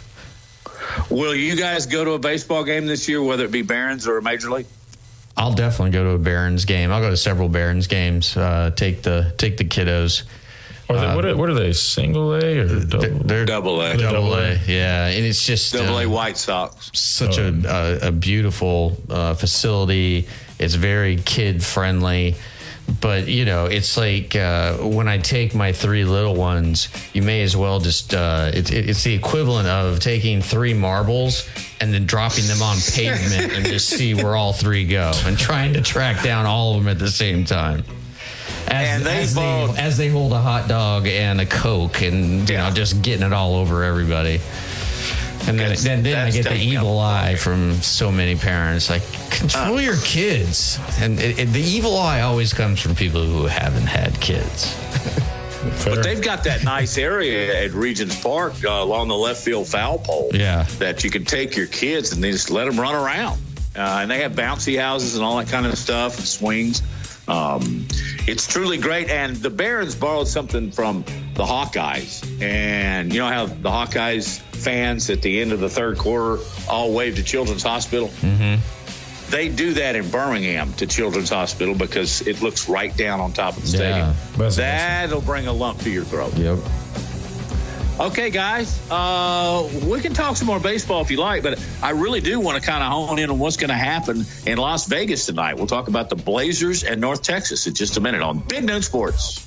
Will 1.11 1.35
you 1.35 1.57
guys 1.57 1.87
go 1.87 2.05
to 2.05 2.13
a 2.13 2.19
baseball 2.19 2.65
game 2.65 2.87
this 2.87 3.09
year, 3.09 3.23
whether 3.23 3.45
it 3.45 3.51
be 3.51 3.63
Barons 3.63 4.07
or 4.07 4.19
a 4.19 4.23
Major 4.23 4.51
League? 4.51 4.67
I'll 5.37 5.55
definitely 5.55 5.93
go 5.93 6.05
to 6.05 6.11
a 6.11 6.19
Barons 6.19 6.65
game. 6.65 6.93
I'll 6.93 7.01
go 7.01 7.11
to 7.11 7.17
several 7.17 7.49
Barons 7.49 7.87
games. 7.87 8.37
Uh, 8.37 8.71
take 8.75 9.03
the 9.03 9.33
take 9.39 9.57
the 9.57 9.65
kiddos. 9.65 10.25
Or 10.89 10.97
they, 10.97 11.15
what, 11.15 11.25
are, 11.25 11.37
what 11.37 11.49
are 11.49 11.55
they? 11.55 11.73
Single 11.73 12.35
A 12.35 12.59
or 12.59 12.85
double? 12.85 13.19
They're 13.21 13.47
Double 13.47 13.81
A. 13.81 13.97
double 13.97 14.35
A. 14.35 14.53
A. 14.53 14.59
Yeah, 14.67 15.07
and 15.07 15.25
it's 15.25 15.45
just 15.47 15.73
Double 15.73 15.99
A 15.99 16.05
uh, 16.05 16.09
White 16.09 16.37
Sox. 16.37 16.91
such 16.93 17.39
a, 17.39 17.49
a 17.49 18.09
a 18.09 18.13
beautiful 18.13 18.97
uh, 19.09 19.35
facility. 19.35 20.29
It's 20.59 20.75
very 20.75 21.17
kid 21.17 21.65
friendly, 21.65 22.35
but 23.01 23.27
you 23.29 23.45
know, 23.45 23.67
it's 23.67 23.97
like 23.97 24.37
uh, 24.37 24.77
when 24.77 25.09
I 25.09 25.19
take 25.19 25.55
my 25.55 25.73
three 25.73 26.05
little 26.05 26.35
ones, 26.35 26.89
you 27.13 27.23
may 27.23 27.43
as 27.43 27.57
well 27.57 27.81
just 27.81 28.15
uh, 28.15 28.51
it's 28.53 28.71
it's 28.71 29.03
the 29.03 29.15
equivalent 29.15 29.69
of 29.69 30.01
taking 30.01 30.43
three 30.43 30.75
marbles 30.75 31.49
and 31.81 31.93
then 31.93 32.07
dropping 32.07 32.47
them 32.47 32.63
on 32.63 32.77
pavement 32.95 33.53
and 33.53 33.67
just 33.67 33.89
see 33.89 34.15
where 34.15 34.37
all 34.37 34.53
three 34.53 34.87
go 34.87 35.13
and 35.25 35.37
trying 35.37 35.73
to 35.75 35.83
track 35.83 36.23
down 36.23 36.47
all 36.47 36.77
of 36.77 36.85
them 36.85 36.89
at 36.89 36.99
the 36.99 37.11
same 37.11 37.45
time. 37.45 37.85
As, 38.69 38.89
And 38.89 39.05
they 39.05 39.23
as, 39.23 39.35
they, 39.35 39.75
as 39.79 39.97
they 39.97 40.09
hold 40.09 40.33
a 40.33 40.41
hot 40.41 40.69
dog 40.69 41.07
and 41.07 41.41
a 41.41 41.47
coke 41.47 42.03
and 42.03 42.49
you 42.49 42.57
know 42.57 42.71
just 42.71 43.03
getting 43.03 43.27
it 43.27 43.33
all 43.33 43.57
over 43.57 43.83
everybody. 43.83 44.41
And 45.49 45.59
then, 45.59 45.77
then, 45.83 46.03
then 46.03 46.27
I 46.27 46.31
get 46.31 46.45
the 46.45 46.57
evil 46.57 46.99
eye 47.01 47.35
from 47.35 47.75
so 47.83 48.13
many 48.13 48.37
parents. 48.37 48.89
Like, 48.89 49.03
control 49.31 49.81
your 49.81 49.97
kids. 49.99 50.79
And 51.01 51.19
it, 51.21 51.39
it- 51.39 51.47
the 51.53 51.61
evil 51.61 51.97
eye 51.99 52.21
always 52.21 52.53
comes 52.53 52.81
from 52.81 52.95
people 52.95 53.23
who 53.25 53.47
haven't 53.47 53.87
had 53.87 54.19
kids. 54.21 54.73
Fair. 54.73 55.95
But 55.95 56.03
they've 56.03 56.21
got 56.23 56.43
that 56.45 56.65
nice 56.65 56.99
area 56.99 57.65
at 57.65 57.71
Regions 57.73 58.21
Park 58.21 58.55
uh, 58.65 58.69
along 58.69 59.07
the 59.09 59.17
left 59.17 59.41
field 59.45 59.69
foul 59.69 59.99
pole. 59.99 60.31
Yeah. 60.35 60.65
That 60.79 61.05
you 61.05 61.11
can 61.11 61.25
take 61.25 61.57
your 61.57 61.69
kids 61.69 62.13
and 62.13 62.23
they 62.23 62.33
just 62.33 62.51
let 62.51 62.65
them 62.65 62.81
run 62.81 62.95
around. 62.97 63.41
Uh, 63.77 63.99
and 64.03 64.11
they 64.11 64.23
have 64.23 64.33
bouncy 64.33 64.77
houses 64.81 65.15
and 65.15 65.25
all 65.25 65.37
that 65.37 65.47
kind 65.49 65.65
of 65.65 65.79
stuff, 65.79 66.19
and 66.19 66.27
swings. 66.27 66.83
Um, 67.29 67.87
it's 68.27 68.47
truly 68.49 68.77
great. 68.77 69.09
And 69.09 69.37
the 69.37 69.51
Barons 69.51 69.95
borrowed 69.95 70.27
something 70.27 70.73
from 70.73 71.05
the 71.35 71.45
Hawkeyes. 71.45 72.43
And 72.43 73.13
you 73.13 73.21
know 73.21 73.29
how 73.29 73.47
the 73.47 73.71
Hawkeyes 73.71 74.43
fans 74.63 75.11
at 75.11 75.23
the 75.23 75.41
end 75.41 75.53
of 75.53 75.61
the 75.61 75.69
third 75.69 75.99
quarter 75.99 76.43
all 76.69 76.93
wave 76.93 77.17
to 77.17 77.23
Children's 77.23 77.63
Hospital? 77.63 78.09
Mm-hmm. 78.09 78.61
They 79.31 79.49
do 79.49 79.73
that 79.75 79.97
in 79.97 80.11
Birmingham 80.11 80.75
to 80.75 80.87
Children's 80.87 81.31
Hospital 81.31 81.75
because 81.75 82.21
it 82.27 82.43
looks 82.43 82.69
right 82.69 82.95
down 82.97 83.21
on 83.21 83.33
top 83.33 83.57
of 83.57 83.63
the 83.63 83.79
Yeah. 83.79 84.15
stadium. 84.37 84.57
That'll 84.57 85.21
bring 85.23 85.47
a 85.47 85.53
lump 85.53 85.81
to 85.81 85.91
your 85.91 86.05
throat. 86.05 86.35
Yep. 86.37 86.59
Okay, 88.01 88.31
guys, 88.31 88.81
uh, 88.91 89.69
we 89.87 90.01
can 90.01 90.13
talk 90.15 90.37
some 90.37 90.47
more 90.47 90.59
baseball 90.59 91.03
if 91.03 91.11
you 91.11 91.19
like, 91.19 91.43
but 91.43 91.59
I 91.83 91.91
really 91.91 92.21
do 92.21 92.41
want 92.41 92.61
to 92.61 92.67
kind 92.69 92.83
of 92.83 92.91
hone 92.91 93.19
in 93.19 93.31
on 93.31 93.39
what's 93.39 93.57
going 93.59 93.69
to 93.69 93.75
happen 93.75 94.25
in 94.47 94.59
Las 94.59 94.87
Vegas 94.87 95.27
tonight. 95.27 95.57
We'll 95.57 95.67
talk 95.67 95.89
about 95.89 96.09
the 96.09 96.17
Blazers 96.17 96.85
and 96.85 97.01
North 97.01 97.23
Texas 97.23 97.67
in 97.67 97.75
just 97.75 97.97
a 97.99 98.01
minute 98.01 98.23
on 98.23 98.39
Big 98.41 98.65
Noon 98.65 98.83
Sports. 98.83 99.47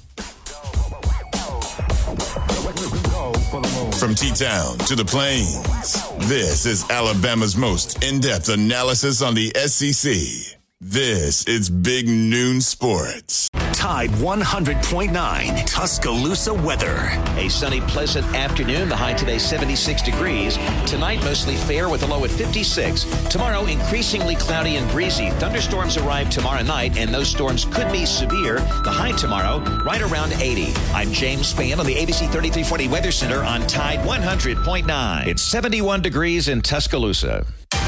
From 3.97 4.13
T 4.13 4.31
Town 4.31 4.77
to 4.79 4.95
the 4.95 5.05
Plains, 5.05 5.93
this 6.27 6.65
is 6.65 6.89
Alabama's 6.89 7.55
most 7.55 8.03
in 8.03 8.19
depth 8.19 8.49
analysis 8.49 9.21
on 9.21 9.33
the 9.33 9.51
SEC. 9.55 10.57
This 10.81 11.45
is 11.45 11.69
Big 11.69 12.07
Noon 12.07 12.59
Sports. 12.59 13.49
Tide 13.85 14.09
100.9 14.09 15.65
Tuscaloosa 15.67 16.51
weather. 16.51 17.07
A 17.37 17.47
sunny, 17.49 17.81
pleasant 17.81 18.25
afternoon. 18.33 18.89
The 18.89 18.95
high 18.95 19.13
today 19.13 19.37
76 19.37 20.01
degrees. 20.01 20.57
Tonight 20.87 21.23
mostly 21.23 21.55
fair 21.55 21.87
with 21.87 22.01
a 22.01 22.07
low 22.07 22.25
at 22.25 22.31
56. 22.31 23.03
Tomorrow 23.29 23.67
increasingly 23.67 24.37
cloudy 24.37 24.77
and 24.77 24.89
breezy. 24.89 25.29
Thunderstorms 25.33 25.97
arrive 25.97 26.31
tomorrow 26.31 26.63
night, 26.63 26.97
and 26.97 27.13
those 27.13 27.29
storms 27.29 27.65
could 27.65 27.91
be 27.91 28.07
severe. 28.07 28.55
The 28.55 28.89
high 28.91 29.11
tomorrow 29.11 29.59
right 29.83 30.01
around 30.01 30.33
80. 30.33 30.73
I'm 30.95 31.11
James 31.11 31.53
Spann 31.53 31.77
on 31.77 31.85
the 31.85 31.93
ABC 31.93 32.21
3340 32.31 32.87
Weather 32.87 33.11
Center 33.11 33.43
on 33.43 33.67
Tide 33.67 33.99
100.9. 33.99 35.27
It's 35.27 35.43
71 35.43 36.01
degrees 36.01 36.47
in 36.47 36.63
Tuscaloosa. 36.63 37.45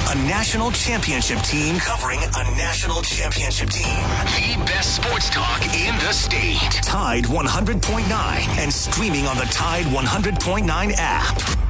A 0.09 0.15
national 0.15 0.71
championship 0.71 1.39
team 1.39 1.75
covering 1.79 2.19
a 2.21 2.43
national 2.55 3.01
championship 3.01 3.69
team. 3.69 3.83
The 3.83 4.63
best 4.65 4.95
sports 4.95 5.29
talk 5.29 5.61
in 5.75 5.93
the 5.97 6.13
state. 6.13 6.79
Tide 6.81 7.25
100.9 7.25 8.47
and 8.57 8.71
streaming 8.71 9.27
on 9.27 9.35
the 9.35 9.43
Tide 9.51 9.83
100.9 9.87 10.93
app. 10.95 11.66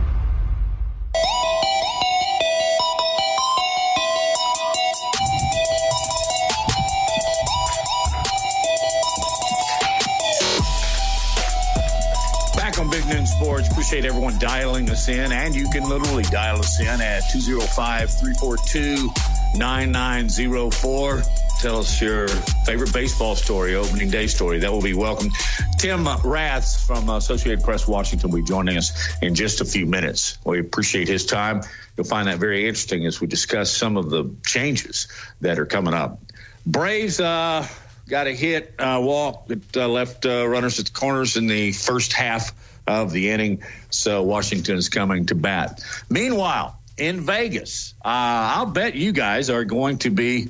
Sports. 13.58 13.72
Appreciate 13.72 14.06
everyone 14.06 14.38
dialing 14.38 14.90
us 14.90 15.08
in, 15.08 15.32
and 15.32 15.56
you 15.56 15.68
can 15.70 15.84
literally 15.84 16.24
dial 16.24 16.60
us 16.60 16.80
in 16.80 17.02
at 17.02 17.24
205 17.32 18.10
342 18.12 19.10
9904. 19.58 21.24
Tell 21.62 21.80
us 21.80 22.00
your 22.00 22.28
favorite 22.66 22.94
baseball 22.94 23.36
story, 23.36 23.74
opening 23.74 24.12
day 24.12 24.28
story. 24.28 24.60
That 24.60 24.72
will 24.72 24.82
be 24.82 24.94
welcome. 24.94 25.32
Tim 25.80 26.08
Raths 26.24 26.86
from 26.86 27.10
Associated 27.10 27.64
Press 27.64 27.88
Washington 27.88 28.30
will 28.30 28.42
be 28.42 28.46
joining 28.46 28.78
us 28.78 28.92
in 29.24 29.34
just 29.34 29.60
a 29.60 29.66
few 29.66 29.88
minutes. 29.88 30.38
We 30.46 30.60
appreciate 30.60 31.08
his 31.08 31.26
time. 31.26 31.64
You'll 31.96 32.06
find 32.06 32.28
that 32.28 32.38
very 32.38 32.68
interesting 32.68 33.08
as 33.08 33.20
we 33.20 33.26
discuss 33.26 33.76
some 33.76 33.98
of 33.98 34.12
the 34.12 34.30
changes 34.46 35.08
that 35.42 35.58
are 35.58 35.66
coming 35.66 35.96
up. 35.96 36.20
Braves, 36.68 37.20
uh, 37.20 37.68
got 38.08 38.28
a 38.28 38.34
hit 38.34 38.76
uh, 38.78 39.00
walk 39.02 39.48
that 39.48 39.78
uh, 39.78 39.88
left 39.88 40.28
uh, 40.28 40.48
runners 40.48 40.80
at 40.80 40.86
the 40.86 40.92
corners 40.92 41.38
in 41.38 41.48
the 41.48 41.72
first 41.72 42.14
half 42.14 42.54
of 42.88 43.12
the 43.12 43.29
inning. 43.29 43.63
So 43.89 44.24
Washington 44.24 44.77
is 44.77 44.89
coming 44.89 45.27
to 45.27 45.36
bat. 45.36 45.84
Meanwhile, 46.10 46.79
in 46.98 47.22
Vegas, 47.22 47.94
uh, 48.03 48.08
I'll 48.08 48.65
bet 48.65 48.96
you 48.96 49.12
guys 49.12 49.50
are 49.50 49.63
going 49.63 50.00
to 50.00 50.10
be. 50.10 50.50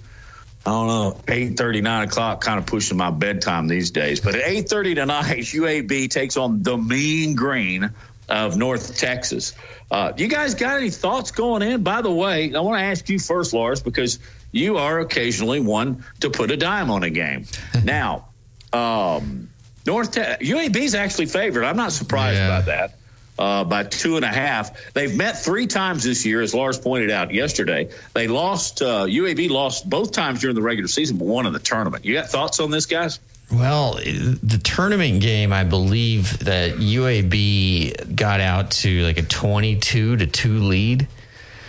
I 0.66 0.70
don't 0.72 0.88
know, 0.88 1.22
8.30, 1.28 1.82
9 1.82 2.08
o'clock, 2.10 2.42
kind 2.42 2.60
of 2.60 2.66
pushing 2.66 2.98
my 2.98 3.10
bedtime 3.10 3.70
these 3.70 3.92
days. 3.92 4.20
But 4.20 4.36
at 4.36 4.44
8.30 4.44 4.96
tonight, 4.96 5.24
UAB 5.38 6.10
takes 6.10 6.36
on 6.36 6.62
the 6.62 6.78
mean 6.78 7.36
green 7.36 7.92
of 8.28 8.58
North 8.58 8.98
Texas. 8.98 9.54
Uh, 9.90 10.12
you 10.18 10.28
guys 10.28 10.56
got 10.56 10.78
any 10.78 10.90
thoughts 10.90 11.32
going 11.32 11.62
in? 11.62 11.84
By 11.84 12.02
the 12.02 12.12
way, 12.12 12.54
I 12.54 12.60
want 12.60 12.80
to 12.80 12.84
ask 12.84 13.08
you 13.08 13.20
first, 13.20 13.54
Lars, 13.54 13.82
because 13.82 14.20
you 14.52 14.78
are 14.78 15.00
occasionally 15.00 15.62
one 15.62 16.04
to 16.20 16.30
put 16.30 16.52
a 16.52 16.58
dime 16.58 16.92
on 16.92 17.04
a 17.04 17.10
game. 17.10 17.46
now, 17.84 18.28
um, 18.74 19.50
North 19.88 20.12
Te- 20.12 20.22
UAB 20.46 20.76
is 20.76 20.94
actually 20.94 21.26
favored. 21.28 21.64
I'm 21.64 21.78
not 21.78 21.92
surprised 21.94 22.38
Yeah. 22.38 22.46
about 22.48 22.66
that. 22.66 22.94
Uh, 23.40 23.64
by 23.64 23.84
two 23.84 24.16
and 24.16 24.26
a 24.26 24.30
half. 24.30 24.72
They've 24.94 25.16
met 25.16 25.38
three 25.44 25.68
times 25.68 26.04
this 26.04 26.26
year, 26.26 26.42
as 26.42 26.56
Lars 26.56 26.80
pointed 26.80 27.12
out 27.12 27.32
yesterday. 27.32 27.88
They 28.16 28.28
lost. 28.28 28.82
Uh, 28.82 29.06
UAB 29.06 29.48
lost 29.48 29.88
both 29.90 30.12
times 30.12 30.42
during 30.42 30.56
the 30.56 30.62
regular 30.64 30.88
season, 30.88 31.18
but 31.18 31.26
one 31.28 31.46
in 31.46 31.54
the 31.54 31.60
tournament. 31.60 32.04
You 32.04 32.16
got 32.16 32.30
thoughts 32.30 32.60
on 32.60 32.72
this, 32.72 32.88
guys? 32.88 33.20
Well, 33.52 33.94
the 33.94 34.60
tournament 34.64 35.22
game, 35.22 35.54
I 35.54 35.64
believe 35.64 36.40
that 36.40 36.80
UAB 36.80 38.16
got 38.16 38.42
out 38.42 38.72
to 38.72 39.04
like 39.04 39.20
a 39.20 39.22
22 39.22 40.18
to 40.18 40.26
2 40.28 40.60
lead. 40.64 41.08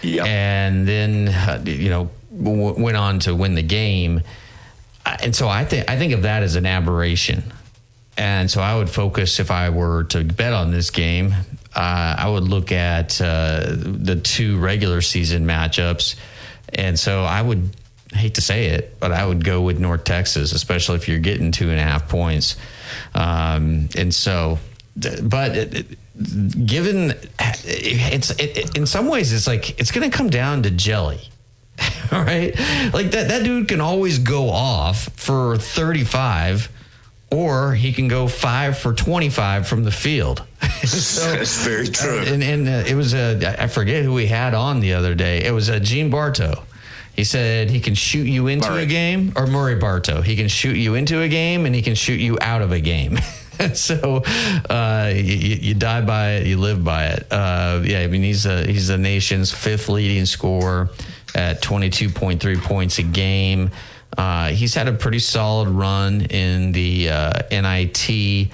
And 0.03 0.89
then, 0.89 1.29
uh, 1.29 1.63
you 1.67 1.91
know, 1.91 2.11
w- 2.37 2.83
went 2.83 2.97
on 2.97 3.19
to 3.21 3.35
win 3.35 3.55
the 3.55 3.63
game. 3.63 4.23
And 5.05 5.37
so 5.37 5.49
I 5.49 5.65
think 5.65 5.91
I 5.91 5.97
think 5.99 6.13
of 6.15 6.23
that 6.23 6.43
as 6.43 6.57
an 6.57 6.65
aberration. 6.67 7.53
And 8.19 8.51
so 8.51 8.61
I 8.61 8.77
would 8.77 8.91
focus 8.91 9.39
if 9.39 9.51
I 9.51 9.71
were 9.71 10.03
to 10.05 10.25
bet 10.25 10.53
on 10.53 10.73
this 10.73 10.91
game, 10.91 11.33
uh, 11.75 12.17
I 12.19 12.29
would 12.29 12.43
look 12.43 12.73
at 12.73 13.21
uh, 13.21 13.61
the 13.69 14.17
two 14.23 14.59
regular 14.59 15.01
season 15.01 15.47
matchups. 15.47 16.17
And 16.75 16.99
so 16.99 17.23
I 17.23 17.41
would 17.41 17.71
hate 18.13 18.35
to 18.35 18.41
say 18.41 18.67
it, 18.71 18.99
but 18.99 19.13
I 19.13 19.25
would 19.25 19.45
go 19.45 19.63
with 19.63 19.79
North 19.79 20.03
Texas, 20.03 20.53
especially 20.53 20.97
if 20.97 21.09
you're 21.09 21.21
getting 21.21 21.53
two 21.53 21.71
and 21.71 21.79
a 21.79 21.83
half 21.83 22.09
points. 22.09 22.57
Um, 23.15 23.89
and 23.97 24.13
so, 24.13 24.59
but 25.23 25.57
it, 25.57 25.75
it- 25.75 25.99
given 26.67 27.13
it's 27.39 28.31
it, 28.33 28.77
in 28.77 28.87
some 28.87 29.07
ways, 29.07 29.33
it's 29.33 29.47
like 29.47 29.79
it's 29.79 29.93
going 29.93 30.11
to 30.11 30.17
come 30.17 30.29
down 30.29 30.65
to 30.65 30.71
jelly. 30.73 31.21
All 32.11 32.21
right. 32.25 32.53
Like 32.93 33.13
that, 33.13 33.29
that 33.29 33.45
dude 33.45 33.69
can 33.69 33.81
always 33.81 34.19
go 34.19 34.51
off 34.51 35.09
for 35.15 35.57
35 35.57 36.69
or 37.31 37.75
he 37.75 37.93
can 37.93 38.09
go 38.09 38.27
five 38.29 38.79
for 38.79 38.93
25 38.93 39.67
from 39.67 39.85
the 39.85 39.91
field. 39.91 40.43
so, 40.85 41.31
That's 41.33 41.65
very 41.65 41.89
true. 41.89 42.21
and 42.27 42.43
and 42.43 42.69
uh, 42.69 42.85
it 42.87 42.95
was 42.95 43.15
a, 43.15 43.63
I 43.63 43.67
forget 43.67 44.05
who 44.05 44.15
we 44.15 44.27
had 44.27 44.55
on 44.55 44.81
the 44.81 44.95
other 44.95 45.15
day. 45.15 45.45
It 45.45 45.53
was 45.53 45.69
a 45.69 45.79
Gene 45.79 46.11
Bartow. 46.11 46.63
He 47.15 47.25
said 47.25 47.69
he 47.69 47.81
can 47.81 47.95
shoot 47.95 48.29
you 48.29 48.47
into 48.47 48.71
Murray. 48.71 48.85
a 48.85 48.87
game, 48.87 49.33
or 49.35 49.47
Murray 49.49 49.75
Bartow. 49.75 50.21
He 50.23 50.37
can 50.37 50.47
shoot 50.47 50.77
you 50.77 50.95
into 50.95 51.21
a 51.21 51.29
game 51.29 51.67
and 51.67 51.75
he 51.75 51.83
can 51.83 51.97
shoot 51.97 52.21
you 52.21 52.39
out 52.41 52.63
of 52.63 52.71
a 52.71 52.81
game. 52.81 53.19
so 53.75 54.23
uh, 54.71 55.11
you, 55.13 55.23
you 55.25 55.75
die 55.75 56.01
by 56.01 56.35
it, 56.35 56.47
you 56.47 56.57
live 56.59 56.85
by 56.85 57.07
it. 57.07 57.27
Uh, 57.31 57.83
yeah, 57.85 58.01
I 58.01 58.07
mean 58.07 58.23
he's 58.23 58.47
a, 58.47 58.65
he's 58.65 58.87
the 58.87 58.99
nation's 58.99 59.51
fifth 59.53 59.89
leading 59.89 60.27
scorer 60.27 60.91
at 61.35 61.61
22.3 61.61 62.63
points 62.63 62.99
a 62.99 63.03
game. 63.03 63.71
Uh, 64.17 64.49
he's 64.49 64.75
had 64.75 64.89
a 64.89 64.93
pretty 64.93 65.19
solid 65.19 65.69
run 65.69 66.23
in 66.23 66.73
the 66.73 67.11
uh, 67.11 67.43
NIT. 67.51 68.51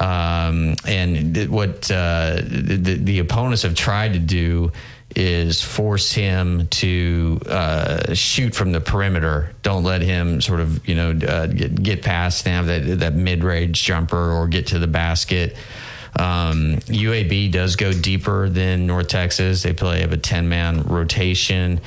Um, 0.00 0.76
and 0.86 1.34
th- 1.34 1.48
what 1.48 1.90
uh, 1.90 2.36
the, 2.42 2.98
the 3.00 3.18
opponents 3.18 3.62
have 3.62 3.74
tried 3.74 4.12
to 4.12 4.18
do 4.18 4.70
is 5.16 5.62
force 5.62 6.12
him 6.12 6.68
to 6.68 7.40
uh, 7.46 8.14
shoot 8.14 8.54
from 8.54 8.72
the 8.72 8.80
perimeter. 8.80 9.54
Don't 9.62 9.82
let 9.82 10.02
him 10.02 10.40
sort 10.40 10.60
of 10.60 10.86
you 10.86 10.94
know 10.94 11.10
uh, 11.10 11.46
get, 11.46 11.82
get 11.82 12.02
past 12.02 12.46
and 12.46 12.68
that 12.68 13.00
that 13.00 13.14
mid 13.14 13.42
range 13.42 13.82
jumper 13.82 14.32
or 14.32 14.46
get 14.46 14.68
to 14.68 14.78
the 14.78 14.86
basket. 14.86 15.56
Um, 16.18 16.76
UAB 16.86 17.52
does 17.52 17.76
go 17.76 17.92
deeper 17.92 18.48
than 18.48 18.86
North 18.86 19.08
Texas. 19.08 19.62
They 19.62 19.72
play 19.72 20.00
have 20.00 20.12
a 20.12 20.16
ten 20.16 20.48
man 20.48 20.82
rotation. 20.82 21.80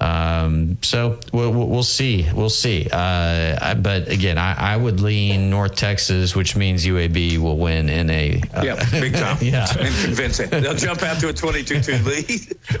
Um, 0.00 0.76
so 0.82 1.18
we'll, 1.32 1.52
we'll 1.52 1.68
we'll 1.68 1.82
see. 1.82 2.26
We'll 2.34 2.50
see. 2.50 2.88
Uh, 2.92 3.58
I, 3.60 3.74
but 3.80 4.08
again, 4.08 4.36
I, 4.36 4.74
I 4.74 4.76
would 4.76 5.00
lean 5.00 5.48
North 5.48 5.74
Texas, 5.74 6.36
which 6.36 6.54
means 6.54 6.84
UAB 6.84 7.38
will 7.38 7.56
win 7.56 7.88
in 7.88 8.10
a 8.10 8.42
uh, 8.54 8.62
yeah, 8.62 8.90
big 8.90 9.14
time. 9.14 9.36
Yeah. 9.46 9.66
and 9.78 9.94
convincing. 10.04 10.50
They'll 10.50 10.74
jump 10.74 11.02
out 11.02 11.18
to 11.20 11.28
a 11.28 11.32
22-2 11.32 12.04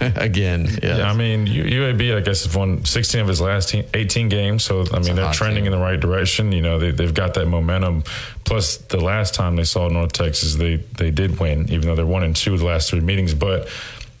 lead. 0.00 0.16
again. 0.16 0.66
Yeah. 0.82 0.98
Yeah, 0.98 1.10
I 1.10 1.14
mean, 1.14 1.46
UAB, 1.46 2.16
I 2.16 2.20
guess, 2.20 2.44
has 2.44 2.54
won 2.54 2.84
16 2.84 3.20
of 3.20 3.28
his 3.28 3.40
last 3.40 3.74
18 3.74 4.28
games. 4.28 4.64
So, 4.64 4.84
I 4.92 4.98
mean, 5.00 5.16
they're 5.16 5.32
trending 5.32 5.64
team. 5.64 5.72
in 5.72 5.78
the 5.78 5.84
right 5.84 5.98
direction. 5.98 6.52
You 6.52 6.62
know, 6.62 6.78
they, 6.78 6.90
they've 6.90 7.14
got 7.14 7.34
that 7.34 7.46
momentum. 7.46 8.04
Plus, 8.44 8.76
the 8.76 9.00
last 9.00 9.34
time 9.34 9.56
they 9.56 9.64
saw 9.64 9.88
North 9.88 10.12
Texas, 10.12 10.56
they, 10.56 10.76
they 10.76 11.10
did 11.10 11.38
win, 11.38 11.70
even 11.70 11.82
though 11.88 11.94
they're 11.94 12.06
one 12.06 12.22
and 12.22 12.34
two 12.36 12.54
of 12.54 12.60
the 12.60 12.66
last 12.66 12.90
three 12.90 13.00
meetings. 13.00 13.34
But 13.34 13.68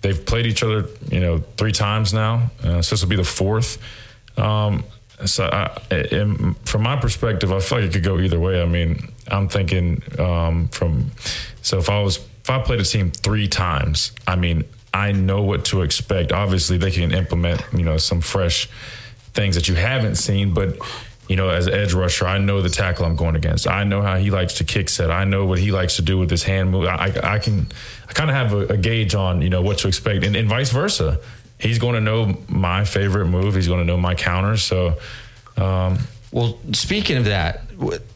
they've 0.06 0.24
played 0.24 0.46
each 0.46 0.62
other, 0.62 0.86
you 1.10 1.18
know, 1.18 1.38
three 1.56 1.72
times 1.72 2.14
now. 2.14 2.50
Uh, 2.62 2.80
so 2.80 2.94
this 2.94 3.02
will 3.02 3.08
be 3.08 3.16
the 3.16 3.24
fourth. 3.24 3.78
Um, 4.38 4.84
so, 5.24 5.46
I, 5.46 5.68
from 6.64 6.82
my 6.82 6.96
perspective, 6.96 7.50
I 7.50 7.58
feel 7.58 7.78
like 7.78 7.88
it 7.88 7.92
could 7.92 8.04
go 8.04 8.18
either 8.18 8.38
way. 8.38 8.62
I 8.62 8.66
mean, 8.66 9.12
I'm 9.28 9.48
thinking 9.48 10.02
um, 10.18 10.68
from 10.68 11.10
so 11.62 11.78
if 11.78 11.88
I 11.88 12.00
was 12.02 12.18
if 12.18 12.50
I 12.50 12.60
played 12.60 12.80
a 12.80 12.84
team 12.84 13.10
three 13.10 13.48
times, 13.48 14.12
I 14.26 14.36
mean, 14.36 14.64
I 14.92 15.12
know 15.12 15.42
what 15.42 15.64
to 15.66 15.82
expect. 15.82 16.32
Obviously, 16.32 16.76
they 16.76 16.90
can 16.90 17.12
implement 17.12 17.64
you 17.72 17.82
know 17.82 17.96
some 17.96 18.20
fresh 18.20 18.68
things 19.32 19.54
that 19.54 19.68
you 19.68 19.74
haven't 19.74 20.16
seen, 20.16 20.52
but 20.52 20.76
you 21.28 21.36
know, 21.36 21.48
as 21.48 21.66
an 21.66 21.74
edge 21.74 21.92
rusher, 21.92 22.26
I 22.26 22.38
know 22.38 22.62
the 22.62 22.68
tackle 22.68 23.04
I'm 23.04 23.16
going 23.16 23.34
against. 23.34 23.66
I 23.66 23.84
know 23.84 24.00
how 24.00 24.16
he 24.16 24.30
likes 24.30 24.54
to 24.54 24.64
kick 24.64 24.88
set. 24.88 25.10
I 25.10 25.24
know 25.24 25.44
what 25.44 25.58
he 25.58 25.72
likes 25.72 25.96
to 25.96 26.02
do 26.02 26.18
with 26.18 26.30
his 26.30 26.44
hand 26.44 26.70
move. 26.70 26.86
I, 26.86 27.12
I 27.22 27.38
can, 27.38 27.66
I 28.08 28.12
kind 28.12 28.30
of 28.30 28.36
have 28.36 28.52
a, 28.52 28.74
a 28.74 28.76
gauge 28.76 29.14
on 29.14 29.42
you 29.42 29.50
know 29.50 29.62
what 29.62 29.78
to 29.78 29.88
expect, 29.88 30.24
and, 30.24 30.36
and 30.36 30.48
vice 30.48 30.70
versa. 30.70 31.18
He's 31.58 31.78
going 31.78 31.94
to 31.94 32.00
know 32.00 32.38
my 32.48 32.84
favorite 32.84 33.26
move. 33.26 33.54
He's 33.54 33.66
going 33.66 33.80
to 33.80 33.86
know 33.86 33.96
my 33.96 34.14
counters. 34.14 34.62
So, 34.62 34.98
um, 35.56 35.98
Well, 36.30 36.58
speaking 36.72 37.16
of 37.16 37.24
that, 37.24 37.62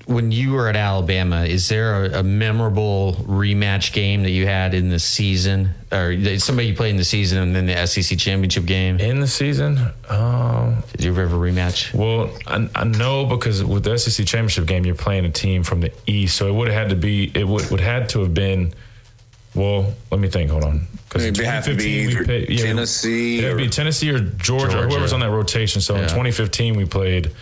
when 0.07 0.33
you 0.33 0.53
were 0.53 0.69
at 0.69 0.77
Alabama, 0.77 1.45
is 1.45 1.69
there 1.69 2.05
a, 2.07 2.21
a 2.21 2.23
memorable 2.23 3.15
rematch 3.27 3.93
game 3.93 4.23
that 4.23 4.31
you 4.31 4.47
had 4.47 4.75
in 4.75 4.89
the 4.89 4.99
season, 4.99 5.71
or 5.93 6.17
somebody 6.39 6.69
you 6.69 6.75
played 6.75 6.91
in 6.91 6.97
the 6.97 7.05
season 7.05 7.39
and 7.39 7.55
then 7.55 7.67
the 7.67 7.87
SEC 7.87 8.19
championship 8.19 8.65
game? 8.65 8.99
in 8.99 9.21
the 9.21 9.27
season, 9.27 9.79
um, 10.09 10.83
Did 10.93 11.05
you 11.05 11.11
ever 11.11 11.37
rematch? 11.37 11.93
Well, 11.95 12.31
I, 12.47 12.69
I 12.75 12.85
know 12.85 13.27
because 13.27 13.63
with 13.63 13.85
the 13.85 13.99
SEC 13.99 14.27
championship 14.27 14.67
game, 14.67 14.85
you're 14.87 14.95
playing 14.95 15.25
a 15.27 15.31
team 15.31 15.63
from 15.63 15.81
the 15.81 15.93
East, 16.07 16.37
so 16.37 16.49
it 16.49 16.53
would 16.53 16.69
have 16.69 16.77
had 16.77 16.91
to 16.91 16.97
be. 16.97 17.31
It 17.35 17.47
would 17.47 17.71
would 17.71 17.81
had 17.81 18.09
to 18.11 18.21
have 18.21 18.35
been. 18.35 18.73
Well, 19.55 19.93
let 20.11 20.21
me 20.21 20.29
think. 20.29 20.51
Hold 20.51 20.65
on. 20.65 20.87
Because 21.09 21.25
It'd 21.25 21.45
have 21.45 21.65
to 21.65 21.75
be 21.75 22.03
either 22.09 22.25
Tennessee 22.25 23.39
It'd 23.41 23.53
or- 23.53 23.57
be 23.57 23.69
Tennessee 23.69 24.11
or 24.11 24.21
Georgia, 24.21 24.71
Georgia. 24.73 24.89
whoever's 24.89 25.13
on 25.13 25.19
that 25.21 25.31
rotation. 25.31 25.81
So 25.81 25.97
in 25.97 26.03
2015, 26.03 26.77
we 26.77 26.85
played 26.85 27.33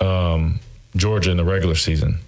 um, 0.00 0.60
Georgia 0.96 1.30
in 1.30 1.36
the 1.36 1.44
regular 1.44 1.74
season. 1.74 2.18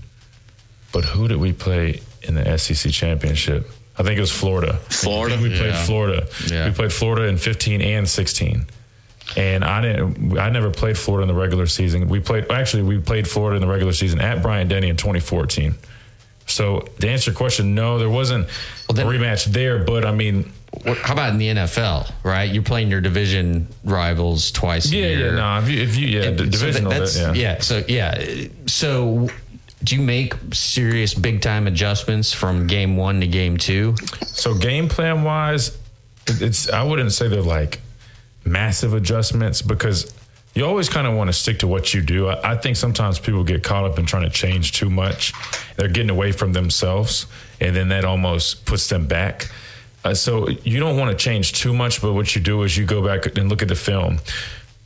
But 0.92 1.05
who 1.05 1.29
did 1.29 1.38
we 1.38 1.53
play 1.53 2.00
in 2.22 2.35
the 2.35 2.59
SEC 2.59 2.92
championship? 2.92 3.68
I 3.98 4.03
think 4.03 4.16
it 4.18 4.20
was 4.20 4.33
Florida. 4.33 4.74
Florida? 4.88 5.37
We 5.40 5.48
played 5.50 5.74
Yeah. 5.74 5.85
Florida. 5.85 6.27
Yeah. 6.50 6.66
We 6.68 6.72
played 6.74 6.92
Florida 6.92 7.27
in 7.29 7.37
15 7.38 7.81
and 7.81 8.09
16. 8.09 8.66
And 9.37 9.64
I 9.64 9.81
didn't. 9.81 10.38
I 10.38 10.50
never 10.50 10.70
played 10.70 10.98
Florida 10.98 11.22
in 11.29 11.35
the 11.35 11.40
regular 11.40 11.66
season. 11.66 12.09
We 12.09 12.20
played. 12.20 12.50
Actually, 12.50 12.83
we 12.83 12.98
played 12.98 13.27
Florida 13.27 13.57
in 13.57 13.62
the 13.66 13.72
regular 13.72 13.92
season 13.92 14.20
at 14.20 14.42
Bryant 14.42 14.68
Denny 14.68 14.88
in 14.88 14.96
2014. 14.96 15.74
So 16.46 16.81
to 17.00 17.09
answer 17.09 17.31
your 17.31 17.37
question, 17.37 17.74
no, 17.74 17.98
there 17.98 18.11
wasn't 18.11 18.46
Well, 18.88 18.94
then- 18.96 19.07
a 19.07 19.11
rematch 19.11 19.46
there. 19.46 19.79
But 19.79 20.05
I 20.05 20.12
mean, 20.12 20.53
How 21.02 21.12
about 21.14 21.30
in 21.30 21.38
the 21.38 21.48
NFL? 21.48 22.10
Right, 22.22 22.50
you're 22.52 22.62
playing 22.62 22.90
your 22.90 23.00
division 23.00 23.68
rivals 23.84 24.50
twice. 24.50 24.90
yeah, 24.90 25.04
a 25.04 25.08
year. 25.16 25.26
yeah, 25.30 25.34
no. 25.37 25.58
If 25.58 25.68
you, 25.70 25.82
if 25.82 25.96
you 25.96 26.06
yeah, 26.08 26.22
And 26.28 26.38
the 26.38 26.44
so 26.44 26.50
divisional, 26.50 26.90
that- 26.92 27.14
yeah. 27.16 27.32
yeah. 27.32 27.60
So 27.60 27.82
yeah. 27.88 28.46
So 28.66 29.28
do 29.82 29.96
you 29.96 30.02
make 30.02 30.34
serious 30.52 31.14
big 31.14 31.40
time 31.42 31.66
adjustments 31.66 32.32
from 32.32 32.66
game 32.66 32.96
one 32.96 33.20
to 33.20 33.26
game 33.26 33.56
two? 33.56 33.94
So 34.26 34.54
game 34.54 34.88
plan 34.88 35.22
wise, 35.24 35.76
it's 36.26 36.68
I 36.70 36.82
wouldn't 36.82 37.12
say 37.12 37.28
they're 37.28 37.42
like 37.42 37.80
massive 38.44 38.94
adjustments 38.94 39.62
because 39.62 40.12
you 40.54 40.64
always 40.64 40.88
kind 40.88 41.06
of 41.06 41.14
want 41.14 41.28
to 41.28 41.32
stick 41.32 41.58
to 41.60 41.66
what 41.66 41.92
you 41.94 42.00
do. 42.00 42.28
I, 42.28 42.52
I 42.52 42.56
think 42.56 42.76
sometimes 42.76 43.18
people 43.18 43.42
get 43.42 43.62
caught 43.64 43.84
up 43.84 43.98
in 43.98 44.06
trying 44.06 44.22
to 44.22 44.30
change 44.30 44.72
too 44.72 44.88
much. 44.88 45.32
They're 45.76 45.88
getting 45.88 46.10
away 46.10 46.30
from 46.32 46.52
themselves, 46.52 47.26
and 47.60 47.74
then 47.74 47.88
that 47.88 48.04
almost 48.04 48.64
puts 48.64 48.88
them 48.88 49.06
back. 49.06 49.50
Uh, 50.04 50.14
so 50.14 50.48
you 50.48 50.78
don't 50.78 50.98
want 50.98 51.10
to 51.10 51.16
change 51.16 51.54
too 51.54 51.72
much, 51.72 52.02
but 52.02 52.12
what 52.12 52.34
you 52.34 52.42
do 52.42 52.62
is 52.62 52.76
you 52.76 52.84
go 52.84 53.04
back 53.04 53.36
and 53.36 53.48
look 53.48 53.62
at 53.62 53.68
the 53.68 53.74
film. 53.74 54.18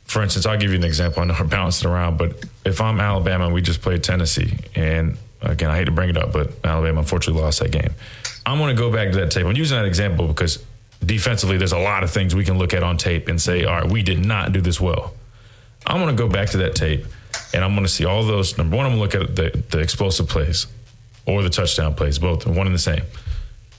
For 0.05 0.23
instance, 0.23 0.45
I'll 0.45 0.57
give 0.57 0.71
you 0.71 0.77
an 0.77 0.83
example. 0.83 1.21
I 1.21 1.25
know 1.25 1.35
I'm 1.35 1.47
bouncing 1.49 1.89
around, 1.89 2.17
but 2.17 2.45
if 2.65 2.79
I'm 2.81 2.99
Alabama 2.99 3.45
and 3.45 3.53
we 3.53 3.61
just 3.61 3.81
played 3.81 4.03
Tennessee, 4.03 4.57
and 4.75 5.17
again, 5.41 5.69
I 5.69 5.77
hate 5.77 5.85
to 5.85 5.91
bring 5.91 6.09
it 6.09 6.17
up, 6.17 6.31
but 6.31 6.53
Alabama 6.63 6.99
unfortunately 6.99 7.41
lost 7.41 7.59
that 7.59 7.71
game. 7.71 7.93
I'm 8.45 8.57
going 8.57 8.75
to 8.75 8.81
go 8.81 8.91
back 8.91 9.11
to 9.11 9.17
that 9.19 9.31
tape. 9.31 9.45
I'm 9.45 9.55
using 9.55 9.77
that 9.77 9.85
example 9.85 10.27
because 10.27 10.63
defensively, 11.05 11.57
there's 11.57 11.73
a 11.73 11.77
lot 11.77 12.03
of 12.03 12.11
things 12.11 12.33
we 12.33 12.45
can 12.45 12.57
look 12.57 12.73
at 12.73 12.81
on 12.81 12.97
tape 12.97 13.27
and 13.27 13.41
say, 13.41 13.65
all 13.65 13.81
right, 13.81 13.91
we 13.91 14.01
did 14.01 14.25
not 14.25 14.53
do 14.53 14.61
this 14.61 14.79
well. 14.79 15.13
I'm 15.85 16.01
going 16.01 16.15
to 16.15 16.21
go 16.21 16.29
back 16.29 16.49
to 16.49 16.57
that 16.57 16.75
tape 16.75 17.05
and 17.53 17.63
I'm 17.63 17.73
going 17.73 17.85
to 17.85 17.91
see 17.91 18.05
all 18.05 18.23
those. 18.23 18.57
Number 18.57 18.77
one, 18.77 18.85
I'm 18.85 18.97
going 18.97 19.09
to 19.09 19.19
look 19.19 19.29
at 19.29 19.35
the, 19.35 19.63
the 19.69 19.79
explosive 19.79 20.27
plays 20.27 20.67
or 21.25 21.43
the 21.43 21.49
touchdown 21.49 21.93
plays, 21.93 22.19
both 22.19 22.47
one 22.47 22.65
and 22.65 22.73
the 22.73 22.79
same. 22.79 23.03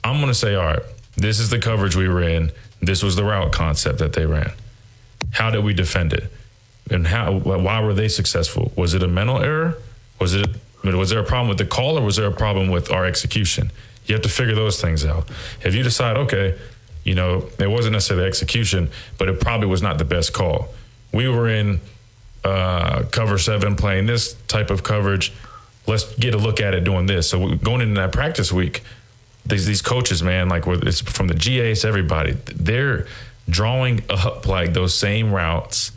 I'm 0.03 0.17
going 0.17 0.27
to 0.27 0.33
say, 0.33 0.55
all 0.55 0.65
right, 0.65 0.81
this 1.23 1.39
is 1.39 1.49
the 1.49 1.59
coverage 1.59 1.95
we 1.95 2.07
in. 2.35 2.51
This 2.81 3.03
was 3.03 3.15
the 3.15 3.23
route 3.23 3.51
concept 3.51 3.99
that 3.99 4.13
they 4.13 4.25
ran. 4.25 4.51
How 5.31 5.51
did 5.51 5.63
we 5.63 5.73
defend 5.73 6.13
it? 6.13 6.31
And 6.89 7.07
how? 7.07 7.31
Why 7.31 7.81
were 7.81 7.93
they 7.93 8.07
successful? 8.07 8.71
Was 8.75 8.93
it 8.93 9.03
a 9.03 9.07
mental 9.07 9.39
error? 9.39 9.77
Was 10.19 10.33
it? 10.33 10.47
Was 10.83 11.11
there 11.11 11.19
a 11.19 11.23
problem 11.23 11.47
with 11.47 11.59
the 11.59 11.65
call, 11.65 11.97
or 11.97 12.01
was 12.01 12.15
there 12.15 12.27
a 12.27 12.31
problem 12.31 12.69
with 12.69 12.91
our 12.91 13.05
execution? 13.05 13.71
You 14.07 14.15
have 14.15 14.23
to 14.23 14.29
figure 14.29 14.55
those 14.55 14.81
things 14.81 15.05
out. 15.05 15.29
If 15.63 15.75
you 15.75 15.83
decide, 15.83 16.17
okay, 16.17 16.57
you 17.03 17.13
know, 17.13 17.49
it 17.59 17.69
wasn't 17.69 17.93
necessarily 17.93 18.27
execution, 18.27 18.89
but 19.17 19.29
it 19.29 19.39
probably 19.39 19.67
was 19.67 19.81
not 19.81 19.99
the 19.99 20.05
best 20.05 20.33
call. 20.33 20.69
We 21.13 21.29
were 21.29 21.47
in 21.47 21.81
uh, 22.43 23.03
cover 23.11 23.37
seven 23.37 23.75
playing 23.75 24.07
this 24.07 24.33
type 24.47 24.71
of 24.71 24.81
coverage. 24.83 25.31
Let's 25.87 26.15
get 26.15 26.33
a 26.33 26.37
look 26.37 26.59
at 26.59 26.73
it 26.73 26.83
doing 26.83 27.05
this. 27.05 27.29
So 27.29 27.55
going 27.55 27.81
into 27.81 28.01
that 28.01 28.11
practice 28.11 28.51
week, 28.51 28.81
these 29.45 29.65
these 29.65 29.81
coaches, 29.81 30.21
man, 30.21 30.49
like 30.49 30.65
it's 30.67 31.01
from 31.01 31.27
the 31.27 31.33
GAs, 31.33 31.83
everybody, 31.85 32.33
they're 32.55 33.07
drawing 33.49 34.01
up 34.09 34.47
like 34.47 34.73
those 34.73 34.93
same 34.93 35.31
routes, 35.31 35.91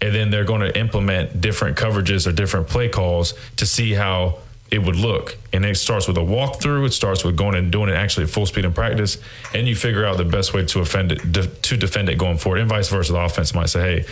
and 0.00 0.14
then 0.14 0.30
they're 0.30 0.44
going 0.44 0.60
to 0.60 0.78
implement 0.78 1.40
different 1.40 1.76
coverages 1.76 2.26
or 2.26 2.32
different 2.32 2.68
play 2.68 2.88
calls 2.88 3.34
to 3.56 3.66
see 3.66 3.92
how 3.92 4.38
it 4.70 4.82
would 4.82 4.96
look. 4.96 5.36
And 5.52 5.64
it 5.64 5.76
starts 5.76 6.06
with 6.06 6.16
a 6.18 6.22
walkthrough. 6.22 6.86
It 6.86 6.92
starts 6.92 7.24
with 7.24 7.36
going 7.36 7.54
and 7.54 7.72
doing 7.72 7.88
it 7.88 7.94
actually 7.94 8.24
at 8.24 8.30
full 8.30 8.46
speed 8.46 8.64
in 8.64 8.72
practice, 8.72 9.18
and 9.54 9.66
you 9.66 9.74
figure 9.74 10.04
out 10.04 10.16
the 10.16 10.24
best 10.24 10.54
way 10.54 10.64
to 10.66 10.80
offend 10.80 11.12
it 11.12 11.32
de- 11.32 11.46
to 11.46 11.76
defend 11.76 12.08
it 12.08 12.18
going 12.18 12.38
forward. 12.38 12.60
And 12.60 12.68
vice 12.68 12.88
versa, 12.88 13.12
the 13.12 13.20
offense 13.20 13.54
might 13.54 13.70
say, 13.70 13.80
"Hey, 13.80 14.04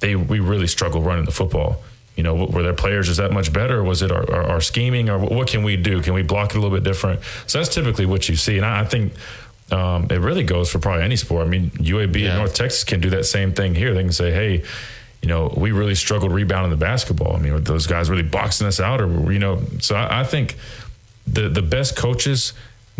they 0.00 0.16
we 0.16 0.40
really 0.40 0.68
struggle 0.68 1.02
running 1.02 1.24
the 1.24 1.32
football." 1.32 1.82
You 2.16 2.22
know, 2.22 2.34
were 2.46 2.62
their 2.62 2.72
players 2.74 3.06
just 3.08 3.18
that 3.18 3.30
much 3.32 3.52
better? 3.52 3.84
Was 3.84 4.00
it 4.02 4.10
our, 4.10 4.30
our, 4.32 4.42
our 4.52 4.60
scheming, 4.60 5.10
or 5.10 5.18
what 5.18 5.48
can 5.48 5.62
we 5.62 5.76
do? 5.76 6.00
Can 6.00 6.14
we 6.14 6.22
block 6.22 6.50
it 6.52 6.56
a 6.56 6.60
little 6.60 6.74
bit 6.74 6.82
different? 6.84 7.20
So 7.46 7.58
that's 7.58 7.74
typically 7.74 8.06
what 8.06 8.28
you 8.28 8.36
see, 8.36 8.56
and 8.56 8.64
I, 8.64 8.80
I 8.80 8.84
think 8.84 9.12
um, 9.70 10.06
it 10.10 10.18
really 10.20 10.44
goes 10.44 10.70
for 10.70 10.78
probably 10.78 11.02
any 11.02 11.16
sport. 11.16 11.46
I 11.46 11.50
mean, 11.50 11.70
UAB 11.72 12.20
Yeah. 12.22 12.28
and 12.30 12.38
North 12.38 12.54
Texas 12.54 12.84
can 12.84 13.00
do 13.00 13.10
that 13.10 13.24
same 13.26 13.52
thing 13.52 13.74
here. 13.74 13.92
They 13.92 14.02
can 14.02 14.12
say, 14.12 14.30
"Hey, 14.32 14.62
you 15.20 15.28
know, 15.28 15.52
we 15.56 15.72
really 15.72 15.94
struggled 15.94 16.32
rebounding 16.32 16.70
the 16.70 16.76
basketball. 16.84 17.36
I 17.36 17.38
mean, 17.38 17.52
were 17.52 17.60
those 17.60 17.86
guys 17.86 18.08
really 18.08 18.22
boxing 18.22 18.66
us 18.66 18.80
out, 18.80 19.00
or 19.02 19.30
you 19.32 19.38
know?" 19.38 19.60
So 19.80 19.94
I, 19.94 20.20
I 20.20 20.24
think 20.24 20.56
the 21.26 21.48
the 21.50 21.62
best 21.62 21.96
coaches 21.96 22.54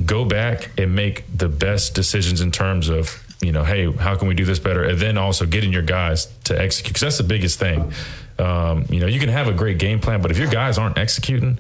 go 0.05 0.27
back 0.27 0.71
and 0.77 0.95
make 0.95 1.25
the 1.35 1.49
best 1.49 1.95
decisions 1.95 2.43
in 2.43 2.51
terms 2.51 2.89
of 2.91 3.23
you 3.41 3.53
know, 3.53 3.65
hey, 3.65 3.91
how 3.93 4.17
can 4.17 4.29
we 4.29 4.35
do 4.35 4.45
this 4.45 4.59
better? 4.59 4.83
And 4.85 4.99
then 4.99 5.19
also 5.19 5.47
getting 5.47 5.73
your 5.73 5.83
guys 5.83 6.27
to 6.45 6.59
execute 6.59 6.95
because 6.95 7.03
that's 7.03 7.19
the 7.19 7.25
biggest 7.25 7.59
thing. 7.59 7.93
Um, 8.39 8.87
you 8.89 9.01
know, 9.01 9.07
you 9.07 9.21
can 9.21 9.29
have 9.29 9.49
a 9.49 9.53
great 9.53 9.79
game 9.79 10.01
plan, 10.01 10.23
but 10.23 10.31
if 10.31 10.39
your 10.39 10.49
guys 10.51 10.79
aren't 10.79 10.99
executing, 10.99 11.59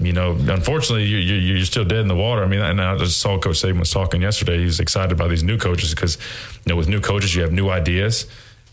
you 0.00 0.12
know, 0.12 0.32
unfortunately, 0.32 1.04
you, 1.04 1.18
you, 1.18 1.34
you're 1.34 1.64
still 1.64 1.84
dead 1.84 2.00
in 2.00 2.08
the 2.08 2.16
water. 2.16 2.42
I 2.42 2.46
mean, 2.46 2.60
and 2.60 2.80
I 2.80 2.96
just 2.98 3.20
saw 3.20 3.38
Coach 3.38 3.56
Saban 3.56 3.78
was 3.78 3.90
talking 3.90 4.22
yesterday. 4.22 4.58
He 4.58 4.64
was 4.64 4.80
excited 4.80 5.12
about 5.12 5.30
these 5.30 5.44
new 5.44 5.56
coaches 5.56 5.94
because, 5.94 6.18
you 6.64 6.70
know, 6.70 6.76
with 6.76 6.88
new 6.88 7.00
coaches, 7.00 7.34
you 7.34 7.42
have 7.42 7.52
new 7.52 7.70
ideas, 7.70 8.26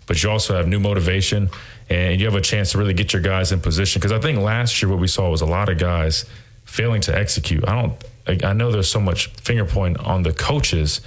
but 0.08 0.22
you 0.22 0.30
also 0.30 0.56
have 0.56 0.68
new 0.68 0.80
motivation 0.80 1.50
and 1.90 2.20
you 2.20 2.26
have 2.26 2.36
a 2.36 2.42
chance 2.42 2.72
to 2.72 2.78
really 2.78 2.94
get 2.94 3.14
your 3.14 3.22
guys 3.22 3.52
in 3.52 3.60
position. 3.60 4.00
Because 4.00 4.12
I 4.12 4.20
think 4.20 4.40
last 4.40 4.82
year 4.82 4.90
what 4.90 5.00
we 5.00 5.08
saw 5.08 5.30
was 5.30 5.42
a 5.42 5.46
lot 5.46 5.70
of 5.70 5.78
guys 5.78 6.26
failing 6.66 7.02
to 7.02 7.16
execute. 7.16 7.68
I 7.68 7.82
don't, 7.82 7.94
I, 8.28 8.50
I 8.50 8.54
know 8.54 8.72
there's 8.72 8.90
so 8.90 9.00
much 9.00 9.28
finger 9.28 9.66
point 9.66 10.00
on 10.00 10.24
the 10.24 10.34
coaches, 10.34 11.02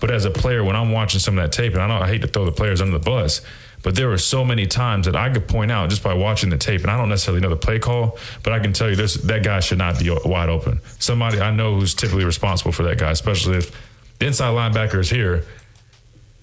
but 0.00 0.10
as 0.10 0.24
a 0.24 0.30
player, 0.30 0.64
when 0.64 0.76
I'm 0.76 0.92
watching 0.92 1.20
some 1.20 1.38
of 1.38 1.44
that 1.44 1.52
tape, 1.52 1.74
and 1.74 1.82
I 1.82 1.88
know 1.88 2.02
I 2.02 2.08
hate 2.08 2.22
to 2.22 2.28
throw 2.28 2.44
the 2.44 2.52
players 2.52 2.80
under 2.80 2.98
the 2.98 3.04
bus, 3.04 3.42
but 3.82 3.94
there 3.96 4.08
were 4.08 4.18
so 4.18 4.44
many 4.44 4.66
times 4.66 5.06
that 5.06 5.16
I 5.16 5.30
could 5.30 5.48
point 5.48 5.70
out 5.70 5.88
just 5.90 6.02
by 6.02 6.14
watching 6.14 6.50
the 6.50 6.58
tape, 6.58 6.82
and 6.82 6.90
I 6.90 6.96
don't 6.96 7.08
necessarily 7.08 7.40
know 7.40 7.48
the 7.48 7.56
play 7.56 7.78
call, 7.78 8.18
but 8.42 8.52
I 8.52 8.58
can 8.58 8.72
tell 8.72 8.90
you 8.90 8.96
this: 8.96 9.14
that 9.14 9.42
guy 9.42 9.60
should 9.60 9.78
not 9.78 9.98
be 9.98 10.10
wide 10.24 10.48
open. 10.48 10.80
Somebody 10.98 11.40
I 11.40 11.50
know 11.50 11.74
who's 11.74 11.94
typically 11.94 12.24
responsible 12.24 12.72
for 12.72 12.82
that 12.84 12.98
guy, 12.98 13.10
especially 13.10 13.58
if 13.58 13.70
the 14.18 14.26
inside 14.26 14.54
linebacker 14.54 14.98
is 14.98 15.10
here. 15.10 15.44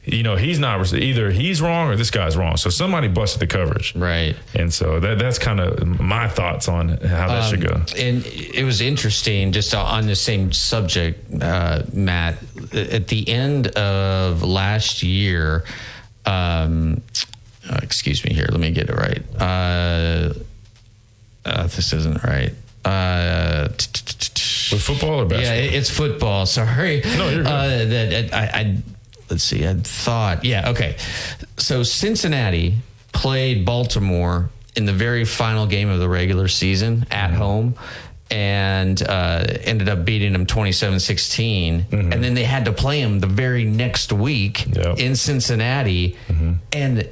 You 0.09 0.23
know, 0.23 0.37
he's 0.37 0.57
not 0.57 0.93
either 0.93 1.31
he's 1.31 1.61
wrong 1.61 1.89
or 1.89 1.97
this 1.97 2.09
guy's 2.11 2.37
wrong. 2.37 2.55
So 2.55 2.69
somebody 2.69 3.09
busted 3.09 3.41
the 3.41 3.47
coverage, 3.47 3.93
Right. 3.93 4.35
and 4.55 4.73
so 4.73 5.01
that 5.01 5.19
that's 5.19 5.37
kind 5.37 5.59
of 5.59 5.85
my 5.99 6.29
thoughts 6.29 6.69
on 6.69 6.87
how 6.89 7.27
that 7.27 7.49
should 7.49 7.61
go. 7.61 7.73
Um, 7.75 7.85
And 7.97 8.25
it 8.25 8.63
was 8.63 8.79
interesting, 8.79 9.51
just 9.51 9.75
on 9.75 10.07
the 10.07 10.15
same 10.15 10.53
subject, 10.53 11.19
uh, 11.43 11.83
Matt. 11.91 12.37
At 12.73 13.09
the 13.09 13.27
end 13.27 13.67
of 13.75 14.43
last 14.43 15.03
year, 15.03 15.65
um, 16.25 17.01
uh, 17.69 17.79
excuse 17.83 18.23
me 18.23 18.33
here, 18.33 18.47
let 18.49 18.61
me 18.61 18.71
get 18.71 18.89
it 18.89 18.95
right. 18.95 19.21
Uh, 19.37 20.33
uh, 21.45 21.63
this 21.67 21.91
isn't 21.93 22.23
right. 22.23 22.53
Uh, 22.85 23.67
With 24.71 24.81
football 24.81 25.21
or 25.21 25.23
yeah, 25.23 25.29
basketball? 25.29 25.57
it- 25.63 25.73
it's 25.73 25.89
football. 25.89 26.45
Sorry. 26.59 27.01
No, 27.17 27.29
you're 27.29 27.43
good. 27.43 27.47
Uh, 27.47 27.85
that 27.85 28.33
I, 28.33 28.59
I 28.59 28.77
let's 29.29 29.43
see. 29.43 29.67
I 29.67 29.73
thought. 29.75 30.43
Yeah. 30.45 30.69
Okay. 30.69 30.97
So 31.57 31.83
Cincinnati 31.83 32.75
played 33.13 33.65
Baltimore 33.65 34.49
in 34.75 34.85
the 34.85 34.93
very 34.93 35.25
final 35.25 35.65
game 35.65 35.89
of 35.89 35.99
the 35.99 36.09
regular 36.09 36.47
season 36.47 37.05
at 37.11 37.29
Mm-hmm. 37.31 37.37
home. 37.39 37.75
And 38.29 39.01
uh, 39.03 39.45
ended 39.63 39.87
up 39.87 40.03
beating 40.03 40.33
them 40.33 40.45
27 40.45 40.99
16. 40.99 41.85
And 41.93 42.11
then 42.21 42.33
they 42.33 42.43
had 42.43 42.65
to 42.65 42.73
play 42.73 43.01
them 43.01 43.19
the 43.21 43.27
very 43.27 43.63
next 43.63 44.11
week 44.11 44.57
Mm-hmm. 44.57 44.73
Yep. 44.73 44.85
Mm-hmm. 44.85 44.99
in 44.99 45.15
Cincinnati. 45.15 46.17
And 46.73 47.07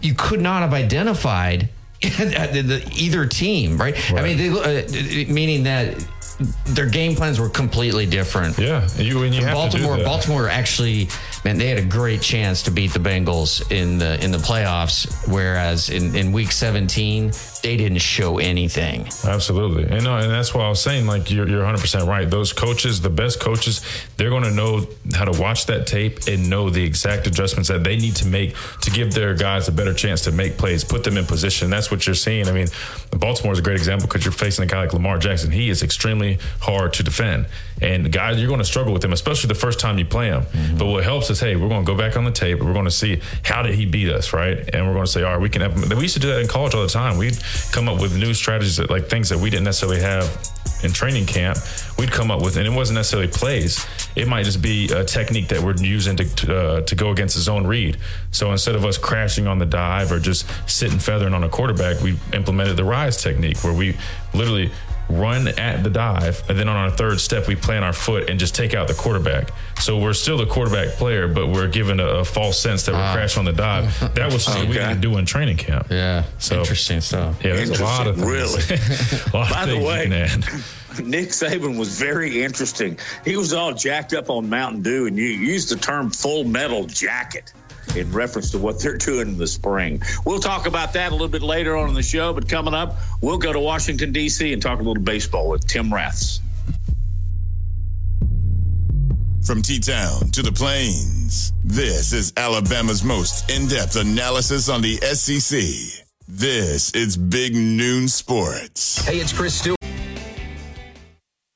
you 0.00 0.14
could 0.14 0.40
not 0.40 0.62
have 0.62 0.74
identified 0.74 1.68
the- 2.02 2.62
the- 2.66 2.90
either 2.96 3.24
team, 3.26 3.78
right? 3.78 3.94
I 4.12 4.22
mean, 4.22 4.36
they, 4.36 4.48
uh, 4.48 5.32
meaning 5.32 5.62
that 5.62 6.04
their 6.66 6.86
game 6.86 7.14
plans 7.14 7.38
were 7.38 7.48
completely 7.48 8.06
different. 8.06 8.58
yeah, 8.58 8.82
and 8.98 9.06
you 9.06 9.22
and 9.22 9.32
you 9.32 9.44
have 9.44 9.54
Baltimore, 9.54 9.92
to 9.92 9.96
do 9.98 10.02
that. 10.02 10.08
Baltimore 10.10 10.48
actually, 10.48 11.06
man, 11.44 11.58
they 11.58 11.68
had 11.68 11.78
a 11.78 11.84
great 11.84 12.22
chance 12.22 12.62
to 12.64 12.70
beat 12.70 12.92
the 12.92 12.98
Bengals 12.98 13.70
in 13.70 13.98
the 13.98 14.22
in 14.22 14.30
the 14.30 14.38
playoffs. 14.38 15.28
Whereas 15.28 15.90
in, 15.90 16.14
in 16.14 16.32
Week 16.32 16.52
17, 16.52 17.32
they 17.62 17.76
didn't 17.76 17.98
show 17.98 18.38
anything. 18.38 19.06
Absolutely. 19.24 19.84
And 19.84 20.04
no, 20.04 20.16
and 20.16 20.30
that's 20.30 20.52
why 20.52 20.64
I 20.64 20.68
was 20.68 20.82
saying, 20.82 21.06
like, 21.06 21.30
you're, 21.30 21.48
you're 21.48 21.62
100% 21.62 22.06
right. 22.06 22.28
Those 22.28 22.52
coaches, 22.52 23.00
the 23.00 23.10
best 23.10 23.40
coaches, 23.40 23.82
they're 24.16 24.30
going 24.30 24.42
to 24.42 24.50
know 24.50 24.86
how 25.14 25.24
to 25.24 25.40
watch 25.40 25.66
that 25.66 25.86
tape 25.86 26.26
and 26.26 26.50
know 26.50 26.70
the 26.70 26.84
exact 26.84 27.26
adjustments 27.26 27.68
that 27.68 27.84
they 27.84 27.96
need 27.96 28.16
to 28.16 28.26
make 28.26 28.56
to 28.82 28.90
give 28.90 29.14
their 29.14 29.34
guys 29.34 29.68
a 29.68 29.72
better 29.72 29.94
chance 29.94 30.22
to 30.22 30.32
make 30.32 30.58
plays, 30.58 30.82
put 30.82 31.04
them 31.04 31.16
in 31.16 31.24
position. 31.24 31.70
That's 31.70 31.90
what 31.90 32.06
you're 32.06 32.14
seeing. 32.14 32.48
I 32.48 32.52
mean, 32.52 32.66
Baltimore 33.10 33.52
is 33.52 33.60
a 33.60 33.62
great 33.62 33.76
example 33.76 34.08
because 34.08 34.24
you're 34.24 34.32
facing 34.32 34.64
a 34.64 34.66
guy 34.66 34.80
like 34.80 34.92
Lamar 34.92 35.18
Jackson. 35.18 35.52
He 35.52 35.70
is 35.70 35.82
extremely 35.82 36.38
hard 36.60 36.92
to 36.94 37.02
defend. 37.04 37.46
And 37.80 38.12
guys, 38.12 38.38
you're 38.38 38.48
going 38.48 38.58
to 38.58 38.64
struggle 38.64 38.92
with 38.92 39.04
him, 39.04 39.12
especially 39.12 39.48
the 39.48 39.54
first 39.54 39.78
time 39.80 39.98
you 39.98 40.04
play 40.04 40.28
him. 40.28 40.42
Mm-hmm. 40.42 40.78
But 40.78 40.86
what 40.86 41.04
helps 41.04 41.30
is, 41.32 41.40
hey, 41.40 41.56
we're 41.56 41.68
going 41.68 41.84
to 41.84 41.92
go 41.92 41.98
back 41.98 42.16
on 42.16 42.24
the 42.24 42.30
tape 42.30 42.60
we're 42.60 42.72
going 42.72 42.84
to 42.84 42.90
see 42.90 43.20
how 43.42 43.62
did 43.62 43.74
he 43.74 43.86
beat 43.86 44.08
us, 44.08 44.32
right? 44.32 44.58
And 44.72 44.86
we're 44.86 44.94
going 44.94 45.06
to 45.06 45.10
say, 45.10 45.22
all 45.22 45.32
right, 45.32 45.40
we 45.40 45.48
can. 45.48 45.62
We 45.90 46.02
used 46.02 46.14
to 46.14 46.20
do 46.20 46.28
that 46.28 46.40
in 46.40 46.48
college 46.48 46.74
all 46.74 46.82
the 46.82 46.88
time. 46.88 47.18
We'd 47.18 47.38
come 47.72 47.88
up 47.88 48.00
with 48.00 48.16
new 48.16 48.34
strategies 48.34 48.76
that, 48.76 48.90
like 48.90 49.06
things 49.08 49.28
that 49.30 49.38
we 49.38 49.50
didn't 49.50 49.64
necessarily 49.64 50.00
have 50.00 50.24
in 50.82 50.92
training 50.92 51.26
camp, 51.26 51.58
we'd 51.96 52.10
come 52.10 52.30
up 52.30 52.42
with, 52.42 52.56
and 52.56 52.66
it 52.66 52.70
wasn't 52.70 52.96
necessarily 52.96 53.28
plays. 53.28 53.86
It 54.16 54.26
might 54.26 54.44
just 54.44 54.60
be 54.60 54.88
a 54.92 55.04
technique 55.04 55.48
that 55.48 55.62
we're 55.62 55.76
using 55.76 56.16
to 56.16 56.56
uh, 56.56 56.80
to 56.82 56.94
go 56.94 57.10
against 57.10 57.36
a 57.36 57.40
zone 57.40 57.66
read. 57.66 57.98
So 58.30 58.50
instead 58.50 58.74
of 58.74 58.84
us 58.84 58.98
crashing 58.98 59.46
on 59.46 59.58
the 59.58 59.66
dive 59.66 60.12
or 60.12 60.18
just 60.18 60.46
sitting 60.68 60.98
feathering 60.98 61.34
on 61.34 61.44
a 61.44 61.48
quarterback, 61.48 62.00
we 62.02 62.18
implemented 62.32 62.76
the 62.76 62.84
rise 62.84 63.22
technique 63.22 63.62
where 63.62 63.72
we 63.72 63.96
literally 64.34 64.70
run 65.08 65.48
at 65.48 65.82
the 65.84 65.90
dive, 65.90 66.42
and 66.48 66.58
then 66.58 66.68
on 66.68 66.76
our 66.76 66.90
third 66.90 67.20
step, 67.20 67.46
we 67.48 67.54
plant 67.56 67.84
our 67.84 67.92
foot 67.92 68.30
and 68.30 68.38
just 68.40 68.54
take 68.54 68.74
out 68.74 68.88
the 68.88 68.94
quarterback. 68.94 69.50
So 69.80 69.98
we're 69.98 70.12
still 70.14 70.38
the 70.38 70.46
quarterback 70.46 70.90
player, 70.96 71.28
but 71.28 71.48
we're 71.48 71.68
given 71.68 72.00
a, 72.00 72.06
a 72.06 72.24
false 72.24 72.58
sense 72.58 72.84
that 72.86 72.92
we're 72.92 72.98
Ah. 72.98 73.12
crashing 73.14 73.40
on 73.40 73.44
the 73.44 73.52
dive. 73.52 73.98
That 74.14 74.32
was 74.32 74.44
something 74.44 74.68
we 74.68 74.76
Okay. 74.78 74.88
didn't 74.88 75.00
do 75.00 75.16
in 75.18 75.26
training 75.26 75.56
camp. 75.56 75.88
Yeah. 75.90 76.24
So- 76.38 76.60
Interesting 76.60 77.00
stuff. 77.00 77.36
Yeah, 77.44 77.54
there's 77.54 77.78
a 77.80 77.82
lot 77.84 78.06
of 78.06 78.18
Interesting, 78.18 78.76
things. 78.78 79.26
a 79.34 79.36
lot 79.36 79.50
By 79.50 79.62
of 79.64 79.68
the 79.70 79.78
way- 79.78 80.04
you 80.04 80.10
can 80.10 80.12
add. 80.12 80.44
Nick 81.06 81.30
Saban 81.30 81.78
was 81.78 81.98
very 81.98 82.42
interesting. 82.42 82.98
He 83.24 83.36
was 83.36 83.54
all 83.54 83.72
jacked 83.72 84.12
up 84.12 84.28
on 84.28 84.50
Mountain 84.50 84.82
Dew, 84.82 85.06
and 85.06 85.16
you 85.16 85.24
used 85.24 85.70
the 85.70 85.76
term 85.76 86.10
full 86.10 86.44
metal 86.44 86.84
jacket 86.84 87.52
in 87.96 88.12
reference 88.12 88.50
to 88.52 88.58
what 88.58 88.80
they're 88.80 88.96
doing 88.96 89.28
in 89.28 89.38
the 89.38 89.46
spring. 89.46 90.02
We'll 90.24 90.40
talk 90.40 90.66
about 90.66 90.94
that 90.94 91.10
a 91.10 91.12
little 91.14 91.28
bit 91.28 91.42
later 91.42 91.76
on 91.76 91.88
in 91.88 91.94
the 91.94 92.02
show, 92.02 92.32
but 92.32 92.48
coming 92.48 92.74
up, 92.74 92.96
we'll 93.20 93.38
go 93.38 93.52
to 93.52 93.60
Washington, 93.60 94.12
D.C. 94.12 94.52
and 94.52 94.62
talk 94.62 94.80
a 94.80 94.82
little 94.82 95.02
baseball 95.02 95.48
with 95.48 95.66
Tim 95.66 95.92
Raths. 95.92 96.40
From 99.44 99.60
T 99.60 99.80
Town 99.80 100.30
to 100.30 100.42
the 100.42 100.52
Plains, 100.52 101.52
this 101.64 102.12
is 102.12 102.32
Alabama's 102.36 103.02
most 103.02 103.50
in 103.50 103.66
depth 103.66 103.96
analysis 103.96 104.68
on 104.68 104.82
the 104.82 104.96
SEC. 104.98 106.04
This 106.28 106.92
is 106.92 107.16
Big 107.16 107.54
Noon 107.54 108.06
Sports. 108.06 109.04
Hey, 109.04 109.18
it's 109.18 109.32
Chris 109.32 109.54
Stewart. 109.54 109.81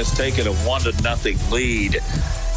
has 0.00 0.16
taken 0.16 0.46
a 0.46 0.52
one 0.66 0.80
to 0.80 1.02
nothing 1.02 1.38
lead. 1.50 1.98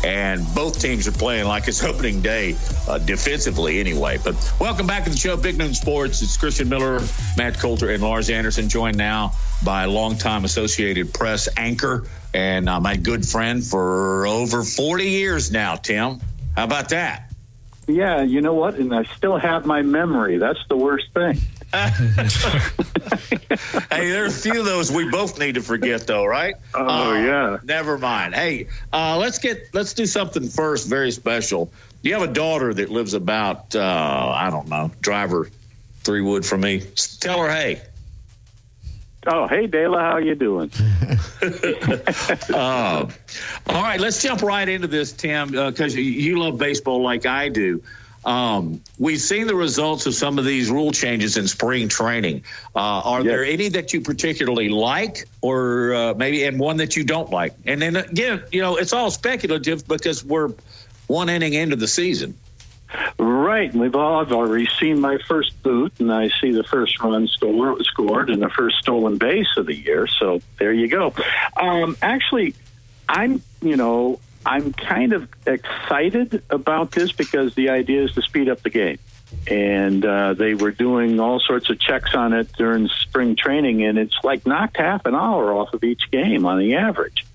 And 0.04 0.46
both 0.56 0.82
teams 0.82 1.08
are 1.08 1.12
playing 1.12 1.46
like 1.46 1.68
it's 1.68 1.84
opening 1.84 2.22
day, 2.22 2.56
uh, 2.88 3.00
defensively 3.00 3.80
anyway. 3.80 4.18
But 4.22 4.36
welcome 4.60 4.88
back 4.88 5.04
to 5.06 5.10
the 5.10 5.18
show, 5.18 5.36
Big 5.36 5.58
Noon 5.58 5.74
Sports. 5.74 6.22
It's 6.22 6.38
Christian 6.38 6.70
Miller, 6.70 7.02
Matt 7.38 7.60
Coulter, 7.60 7.90
and 7.90 8.02
Lars 8.02 8.30
Anderson, 8.30 8.70
joined 8.70 8.98
now 8.98 9.34
by 9.64 9.86
longtime 9.86 10.46
Associated 10.46 11.14
Press 11.14 11.50
anchor 11.58 12.06
and 12.34 12.68
uh, 12.68 12.80
my 12.80 12.96
good 12.96 13.26
friend 13.26 13.64
for 13.64 14.26
over 14.26 14.64
40 14.64 15.04
years 15.06 15.52
now, 15.52 15.76
Tim. 15.76 16.20
How 16.56 16.64
about 16.64 16.90
that? 16.90 17.30
Yeah, 17.88 18.22
you 18.22 18.42
know 18.42 18.54
what? 18.54 18.76
And 18.76 18.96
I 18.96 19.04
still 19.04 19.38
have 19.38 19.66
my 19.66 19.82
memory. 19.82 20.38
That's 20.38 20.60
the 20.70 20.78
worst 20.78 21.08
thing. 21.14 21.40
hey, 21.74 21.90
there's 24.12 24.38
a 24.38 24.42
few 24.42 24.60
of 24.60 24.66
those 24.66 24.92
we 24.92 25.10
both 25.10 25.40
need 25.40 25.56
to 25.56 25.62
forget, 25.62 26.06
though, 26.06 26.24
right? 26.24 26.54
Oh, 26.76 27.14
yeah. 27.14 27.58
Never 27.64 27.98
mind. 27.98 28.36
Hey, 28.36 28.68
uh, 28.92 29.18
let's 29.18 29.40
get 29.40 29.74
let's 29.74 29.94
do 29.94 30.06
something 30.06 30.48
first. 30.48 30.88
Very 30.88 31.12
special. 31.12 31.72
You 32.04 32.14
have 32.14 32.22
a 32.22 32.32
daughter 32.32 32.76
that 32.76 32.92
lives 32.92 33.16
about 33.16 33.76
uh, 33.76 34.34
I 34.36 34.52
don't 34.52 34.68
know, 34.68 34.92
driver 35.02 35.50
three 36.02 36.22
wood 36.22 36.46
from 36.46 36.62
me. 36.62 36.84
Tell 37.20 37.42
her 37.42 37.50
hey. 37.50 37.82
Oh, 39.26 39.48
hey, 39.48 39.68
Dela, 39.68 40.00
how 40.00 40.18
you 40.18 40.36
doing? 40.36 40.70
Uh, 42.54 43.10
all 43.68 43.82
right, 43.82 44.00
let's 44.00 44.22
jump 44.22 44.42
right 44.42 44.68
into 44.68 44.88
this, 44.88 45.12
Tim, 45.12 45.52
because 45.52 45.96
you, 45.96 46.04
you 46.04 46.40
love 46.40 46.58
baseball 46.58 47.02
like 47.02 47.26
I 47.26 47.50
do. 47.50 47.82
Um, 48.26 48.82
we've 48.98 49.20
seen 49.20 49.48
the 49.48 49.56
results 49.56 50.06
of 50.06 50.16
some 50.16 50.40
of 50.40 50.46
these 50.46 50.70
rule 50.70 50.92
changes 50.92 51.38
in 51.38 51.48
spring 51.48 51.90
training. 51.90 52.44
Uh, 52.76 52.80
are 52.80 53.20
Yes. 53.20 53.28
there 53.28 53.44
any 53.46 53.70
that 53.70 53.94
you 53.94 54.02
particularly 54.02 54.70
like, 54.70 55.28
or 55.42 55.94
uh, 55.94 56.14
maybe 56.16 56.44
and 56.46 56.60
one 56.60 56.78
that 56.78 56.96
you 56.96 57.04
don't 57.04 57.30
like? 57.32 57.54
And 57.66 57.82
then 57.82 57.96
again, 57.98 58.44
you 58.52 58.62
know, 58.62 58.78
it's 58.78 58.94
all 58.94 59.12
speculative 59.12 59.88
because 59.88 60.24
we're 60.24 60.52
one 61.08 61.30
inning 61.30 61.54
into 61.54 61.76
the 61.76 61.88
season. 61.88 62.38
Right. 63.18 63.74
We've 63.74 63.96
all, 63.96 64.22
I've 64.22 64.32
already 64.32 64.68
seen 64.80 65.00
my 65.00 65.18
first 65.28 65.62
boot, 65.64 65.94
and 66.00 66.14
I 66.14 66.30
see 66.40 66.52
the 66.52 66.64
first 66.64 67.02
run 67.02 67.28
score, 67.28 67.84
scored 67.84 68.30
and 68.30 68.42
the 68.42 68.50
first 68.50 68.78
stolen 68.78 69.18
base 69.18 69.48
of 69.58 69.66
the 69.66 69.76
year. 69.76 70.06
So 70.08 70.42
there 70.60 70.72
you 70.72 70.88
go. 70.88 71.14
Um, 71.58 71.98
actually, 72.02 72.54
I'm, 73.10 73.42
you 73.62 73.78
know, 73.78 74.20
I'm 74.46 74.74
kind 74.74 75.14
of 75.14 75.30
excited 75.46 76.44
about 76.50 76.92
this 76.92 77.12
because 77.12 77.56
the 77.56 77.70
idea 77.70 78.04
is 78.04 78.14
to 78.14 78.22
speed 78.22 78.50
up 78.50 78.62
the 78.62 78.70
game. 78.70 79.00
And 79.48 80.06
uh, 80.06 80.34
they 80.34 80.54
were 80.54 80.72
doing 80.72 81.20
all 81.20 81.40
sorts 81.40 81.70
of 81.70 81.80
checks 81.80 82.14
on 82.14 82.34
it 82.34 82.54
during 82.54 82.88
spring 82.88 83.36
training, 83.36 83.84
and 83.84 83.98
it's 83.98 84.16
like 84.24 84.46
knocked 84.46 84.78
half 84.78 85.06
an 85.06 85.16
hour 85.16 85.54
off 85.54 85.74
of 85.74 85.84
each 85.84 86.12
game 86.12 86.46
on 86.46 86.60
the 86.60 86.76
average 86.76 87.26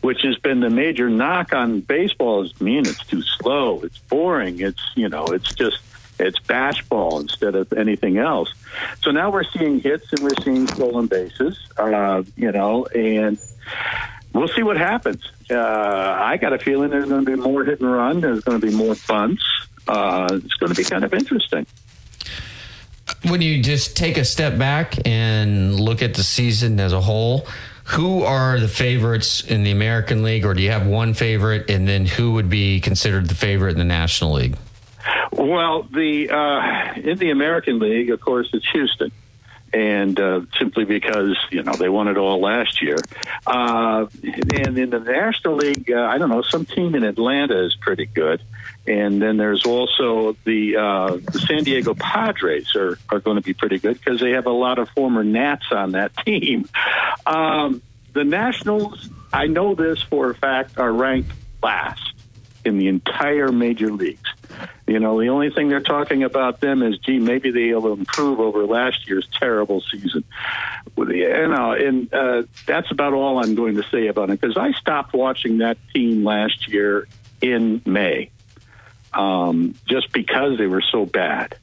which 0.00 0.22
has 0.22 0.36
been 0.38 0.60
the 0.60 0.70
major 0.70 1.08
knock 1.08 1.52
on 1.52 1.80
baseball 1.80 2.42
is 2.42 2.58
mean 2.60 2.80
it's 2.80 3.04
too 3.06 3.22
slow 3.22 3.80
it's 3.80 3.98
boring 3.98 4.60
it's 4.60 4.82
you 4.94 5.08
know 5.08 5.26
it's 5.26 5.54
just 5.54 5.78
it's 6.18 6.38
bash 6.40 6.82
ball 6.88 7.20
instead 7.20 7.54
of 7.54 7.72
anything 7.72 8.18
else 8.18 8.52
so 9.02 9.10
now 9.10 9.30
we're 9.30 9.44
seeing 9.44 9.80
hits 9.80 10.12
and 10.12 10.20
we're 10.20 10.42
seeing 10.42 10.66
stolen 10.66 11.06
bases 11.06 11.58
uh, 11.76 12.22
you 12.36 12.50
know 12.50 12.84
and 12.86 13.38
we'll 14.32 14.48
see 14.48 14.62
what 14.62 14.76
happens. 14.76 15.22
Uh, 15.50 15.56
i 15.56 16.36
got 16.36 16.52
a 16.52 16.58
feeling 16.58 16.90
there's 16.90 17.08
going 17.08 17.24
to 17.24 17.30
be 17.30 17.40
more 17.40 17.64
hit 17.64 17.80
and 17.80 17.90
run 17.90 18.20
there's 18.20 18.42
going 18.44 18.60
to 18.60 18.66
be 18.66 18.72
more 18.72 18.94
bunts. 19.06 19.42
Uh, 19.86 20.28
it's 20.30 20.54
going 20.54 20.72
to 20.72 20.76
be 20.76 20.84
kind 20.84 21.04
of 21.04 21.14
interesting. 21.14 21.66
When 23.28 23.40
you 23.40 23.62
just 23.62 23.96
take 23.96 24.18
a 24.18 24.24
step 24.24 24.58
back 24.58 24.94
and 25.06 25.80
look 25.80 26.02
at 26.02 26.14
the 26.14 26.22
season 26.22 26.78
as 26.78 26.92
a 26.92 27.00
whole, 27.00 27.46
who 27.84 28.22
are 28.22 28.60
the 28.60 28.68
favorites 28.68 29.40
in 29.40 29.62
the 29.62 29.70
American 29.70 30.22
League, 30.22 30.44
or 30.44 30.52
do 30.52 30.62
you 30.62 30.70
have 30.70 30.86
one 30.86 31.14
favorite, 31.14 31.70
and 31.70 31.88
then 31.88 32.04
who 32.04 32.32
would 32.32 32.50
be 32.50 32.80
considered 32.80 33.28
the 33.28 33.34
favorite 33.34 33.72
in 33.72 33.78
the 33.78 33.84
National 33.84 34.32
League? 34.32 34.58
Well, 35.32 35.84
the 35.84 36.28
uh, 36.28 37.00
in 37.00 37.16
the 37.16 37.30
American 37.30 37.78
League, 37.78 38.10
of 38.10 38.20
course, 38.20 38.50
it's 38.52 38.68
Houston, 38.72 39.10
and 39.72 40.18
uh, 40.18 40.40
simply 40.58 40.84
because 40.84 41.36
you 41.50 41.62
know 41.62 41.72
they 41.72 41.88
won 41.88 42.08
it 42.08 42.16
all 42.16 42.40
last 42.40 42.82
year. 42.82 42.96
Uh, 43.46 44.06
and 44.22 44.78
in 44.78 44.90
the 44.90 45.00
National 45.00 45.56
League, 45.56 45.90
uh, 45.90 46.00
I 46.02 46.18
don't 46.18 46.30
know, 46.30 46.42
some 46.42 46.64
team 46.64 46.94
in 46.94 47.04
Atlanta 47.04 47.64
is 47.64 47.74
pretty 47.74 48.06
good, 48.06 48.42
and 48.86 49.20
then 49.20 49.36
there's 49.36 49.64
also 49.64 50.36
the 50.44 50.76
uh, 50.76 51.16
the 51.16 51.38
San 51.46 51.64
Diego 51.64 51.94
Padres 51.94 52.74
are 52.74 52.98
are 53.10 53.20
going 53.20 53.36
to 53.36 53.42
be 53.42 53.54
pretty 53.54 53.78
good 53.78 53.98
because 53.98 54.20
they 54.20 54.30
have 54.30 54.46
a 54.46 54.52
lot 54.52 54.78
of 54.78 54.88
former 54.90 55.24
Nats 55.24 55.66
on 55.70 55.92
that 55.92 56.16
team. 56.24 56.68
Um, 57.26 57.82
the 58.12 58.24
Nationals, 58.24 59.08
I 59.32 59.46
know 59.46 59.74
this 59.74 60.02
for 60.02 60.30
a 60.30 60.34
fact, 60.34 60.78
are 60.78 60.92
ranked 60.92 61.32
last 61.62 62.17
in 62.68 62.78
the 62.78 62.86
entire 62.88 63.50
major 63.50 63.90
leagues. 63.90 64.30
You 64.86 65.00
know, 65.00 65.20
the 65.20 65.28
only 65.28 65.50
thing 65.50 65.68
they're 65.68 65.80
talking 65.80 66.22
about 66.22 66.60
them 66.60 66.82
is, 66.82 66.98
gee, 66.98 67.18
maybe 67.18 67.50
they'll 67.50 67.92
improve 67.92 68.40
over 68.40 68.64
last 68.64 69.08
year's 69.08 69.28
terrible 69.38 69.80
season. 69.82 70.24
You 70.96 71.48
know, 71.48 71.72
and 71.72 72.12
uh, 72.12 72.42
that's 72.66 72.90
about 72.90 73.12
all 73.12 73.38
I'm 73.38 73.54
going 73.54 73.76
to 73.76 73.82
say 73.90 74.06
about 74.06 74.30
it 74.30 74.40
because 74.40 74.56
I 74.56 74.72
stopped 74.72 75.12
watching 75.12 75.58
that 75.58 75.76
team 75.92 76.24
last 76.24 76.68
year 76.68 77.06
in 77.40 77.82
May, 77.84 78.30
um, 79.12 79.74
just 79.86 80.12
because 80.12 80.58
they 80.58 80.66
were 80.66 80.82
so 80.82 81.04
bad. 81.04 81.56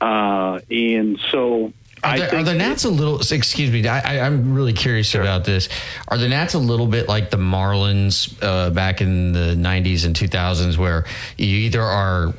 Uh, 0.00 0.60
and 0.70 1.20
so 1.30 1.72
Are 2.02 2.10
I 2.10 2.18
the, 2.18 2.36
are 2.36 2.42
the 2.42 2.54
Nats 2.54 2.84
a 2.84 2.90
little? 2.90 3.20
Excuse 3.20 3.70
me, 3.70 3.86
I, 3.86 4.16
I, 4.16 4.26
I'm 4.26 4.54
really 4.54 4.72
curious 4.72 5.14
about 5.14 5.44
this. 5.44 5.68
Are 6.08 6.16
the 6.16 6.28
Nats 6.28 6.54
a 6.54 6.58
little 6.58 6.86
bit 6.86 7.08
like 7.08 7.30
the 7.30 7.36
Marlins 7.36 8.36
uh, 8.42 8.70
back 8.70 9.00
in 9.00 9.32
the 9.32 9.54
'90s 9.54 10.06
and 10.06 10.16
2000s, 10.16 10.78
where 10.78 11.04
you 11.36 11.46
either 11.46 11.82
are 11.82 12.32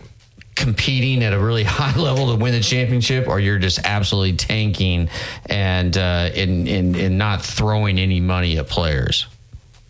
competing 0.56 1.24
at 1.24 1.34
a 1.34 1.40
really 1.40 1.64
high 1.68 1.96
level 2.00 2.32
to 2.32 2.42
win 2.42 2.54
the 2.54 2.62
championship, 2.62 3.28
or 3.28 3.40
you're 3.40 3.60
just 3.60 3.80
absolutely 3.84 4.36
tanking 4.36 5.10
and 5.46 5.96
uh, 5.96 6.32
in, 6.34 6.68
in 6.68 6.96
in 6.96 7.18
not 7.18 7.44
throwing 7.44 8.00
any 8.00 8.20
money 8.20 8.58
at 8.58 8.68
players. 8.68 9.28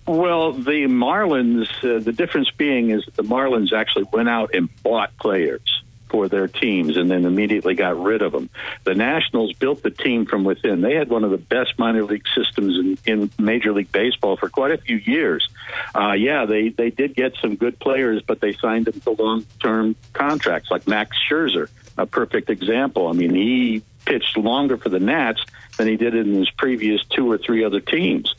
Well, 0.05 0.51
the 0.51 0.87
Marlins, 0.87 1.69
uh, 1.83 2.03
the 2.03 2.11
difference 2.11 2.51
being 2.51 2.89
is 2.89 3.05
that 3.05 3.15
the 3.15 3.23
Marlins 3.23 3.71
actually 3.71 4.05
went 4.11 4.27
out 4.27 4.53
and 4.53 4.67
bought 4.83 5.15
players 5.17 5.81
for 6.11 6.27
their 6.27 6.47
teams 6.47 6.97
and 6.97 7.09
then 7.09 7.25
immediately 7.25 7.73
got 7.73 7.97
rid 7.99 8.21
of 8.21 8.33
them. 8.33 8.49
The 8.83 8.93
Nationals 8.93 9.53
built 9.53 9.81
the 9.81 9.89
team 9.89 10.25
from 10.25 10.43
within. 10.43 10.81
They 10.81 10.93
had 10.95 11.09
one 11.09 11.23
of 11.23 11.31
the 11.31 11.37
best 11.37 11.79
minor 11.79 12.03
league 12.03 12.25
systems 12.35 12.77
in, 12.77 12.97
in 13.05 13.31
Major 13.39 13.71
League 13.71 13.91
Baseball 13.91 14.35
for 14.35 14.49
quite 14.49 14.71
a 14.71 14.77
few 14.77 14.97
years. 14.97 15.47
Uh, 15.95 16.11
yeah, 16.11 16.45
they, 16.45 16.69
they 16.69 16.89
did 16.89 17.15
get 17.15 17.35
some 17.41 17.55
good 17.55 17.79
players, 17.79 18.21
but 18.21 18.41
they 18.41 18.53
signed 18.53 18.85
them 18.85 18.99
to 18.99 19.11
long 19.11 19.45
term 19.61 19.95
contracts, 20.11 20.69
like 20.69 20.85
Max 20.85 21.17
Scherzer, 21.29 21.69
a 21.97 22.05
perfect 22.05 22.49
example. 22.49 23.07
I 23.07 23.13
mean, 23.13 23.33
he 23.33 23.81
pitched 24.05 24.37
longer 24.37 24.77
for 24.77 24.89
the 24.89 24.99
Nats 24.99 25.43
than 25.77 25.87
he 25.87 25.95
did 25.95 26.13
in 26.13 26.33
his 26.33 26.49
previous 26.51 27.03
two 27.05 27.31
or 27.31 27.37
three 27.37 27.63
other 27.63 27.79
teams. 27.79 28.35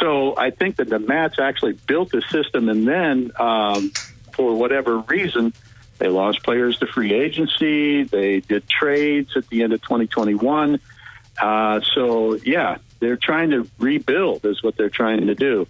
So 0.00 0.36
I 0.36 0.50
think 0.50 0.76
that 0.76 0.88
the 0.88 0.98
Nats 0.98 1.38
actually 1.38 1.74
built 1.86 2.10
the 2.10 2.22
system 2.22 2.68
and 2.68 2.88
then, 2.88 3.30
um, 3.38 3.92
for 4.32 4.54
whatever 4.54 4.98
reason, 4.98 5.52
they 6.02 6.08
lost 6.08 6.42
players 6.42 6.78
to 6.78 6.86
free 6.86 7.12
agency. 7.12 8.02
They 8.02 8.40
did 8.40 8.68
trades 8.68 9.36
at 9.36 9.48
the 9.48 9.62
end 9.62 9.72
of 9.72 9.82
2021. 9.82 10.80
Uh, 11.40 11.80
so, 11.94 12.34
yeah, 12.34 12.78
they're 12.98 13.16
trying 13.16 13.50
to 13.50 13.68
rebuild, 13.78 14.44
is 14.44 14.64
what 14.64 14.76
they're 14.76 14.90
trying 14.90 15.28
to 15.28 15.36
do. 15.36 15.68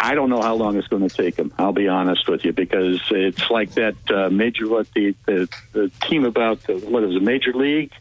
I 0.00 0.14
don't 0.14 0.30
know 0.30 0.40
how 0.40 0.54
long 0.54 0.78
it's 0.78 0.88
going 0.88 1.06
to 1.06 1.14
take 1.14 1.36
them. 1.36 1.52
I'll 1.58 1.74
be 1.74 1.88
honest 1.88 2.26
with 2.26 2.44
you 2.46 2.54
because 2.54 3.02
it's 3.10 3.50
like 3.50 3.72
that 3.72 3.96
uh, 4.10 4.30
major 4.30 4.66
what 4.66 4.90
the, 4.94 5.14
the 5.26 5.48
the 5.72 5.88
team 6.02 6.24
about 6.24 6.62
the, 6.62 6.78
what 6.78 7.04
is 7.04 7.14
it 7.14 7.22
major 7.22 7.52
league, 7.52 7.92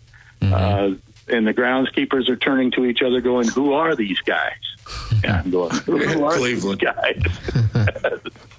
mm-hmm. 0.41 0.53
uh, 0.53 0.95
and 1.27 1.45
the 1.45 1.53
groundskeepers 1.53 2.29
are 2.29 2.35
turning 2.35 2.71
to 2.71 2.85
each 2.85 3.03
other, 3.03 3.21
going, 3.21 3.47
"Who 3.49 3.73
are 3.73 3.95
these 3.95 4.19
guys?" 4.21 4.53
Yeah, 5.23 5.41
I'm 5.45 5.51
going, 5.51 5.75
"Who 5.85 6.25
are 6.25 6.35
Cleveland. 6.35 6.81
these 6.81 7.37
guys?" 7.75 8.19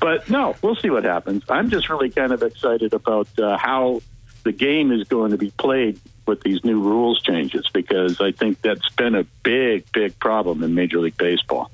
but 0.00 0.28
no, 0.28 0.54
we'll 0.62 0.76
see 0.76 0.90
what 0.90 1.04
happens. 1.04 1.42
I'm 1.48 1.70
just 1.70 1.88
really 1.88 2.10
kind 2.10 2.32
of 2.32 2.42
excited 2.42 2.92
about 2.92 3.28
uh, 3.38 3.56
how 3.56 4.00
the 4.44 4.52
game 4.52 4.92
is 4.92 5.04
going 5.04 5.32
to 5.32 5.38
be 5.38 5.50
played 5.50 6.00
with 6.26 6.42
these 6.42 6.64
new 6.64 6.80
rules 6.80 7.20
changes 7.22 7.68
because 7.72 8.20
I 8.20 8.32
think 8.32 8.60
that's 8.60 8.88
been 8.90 9.14
a 9.14 9.24
big, 9.42 9.90
big 9.92 10.18
problem 10.18 10.62
in 10.62 10.74
Major 10.74 10.98
League 11.00 11.16
Baseball. 11.16 11.70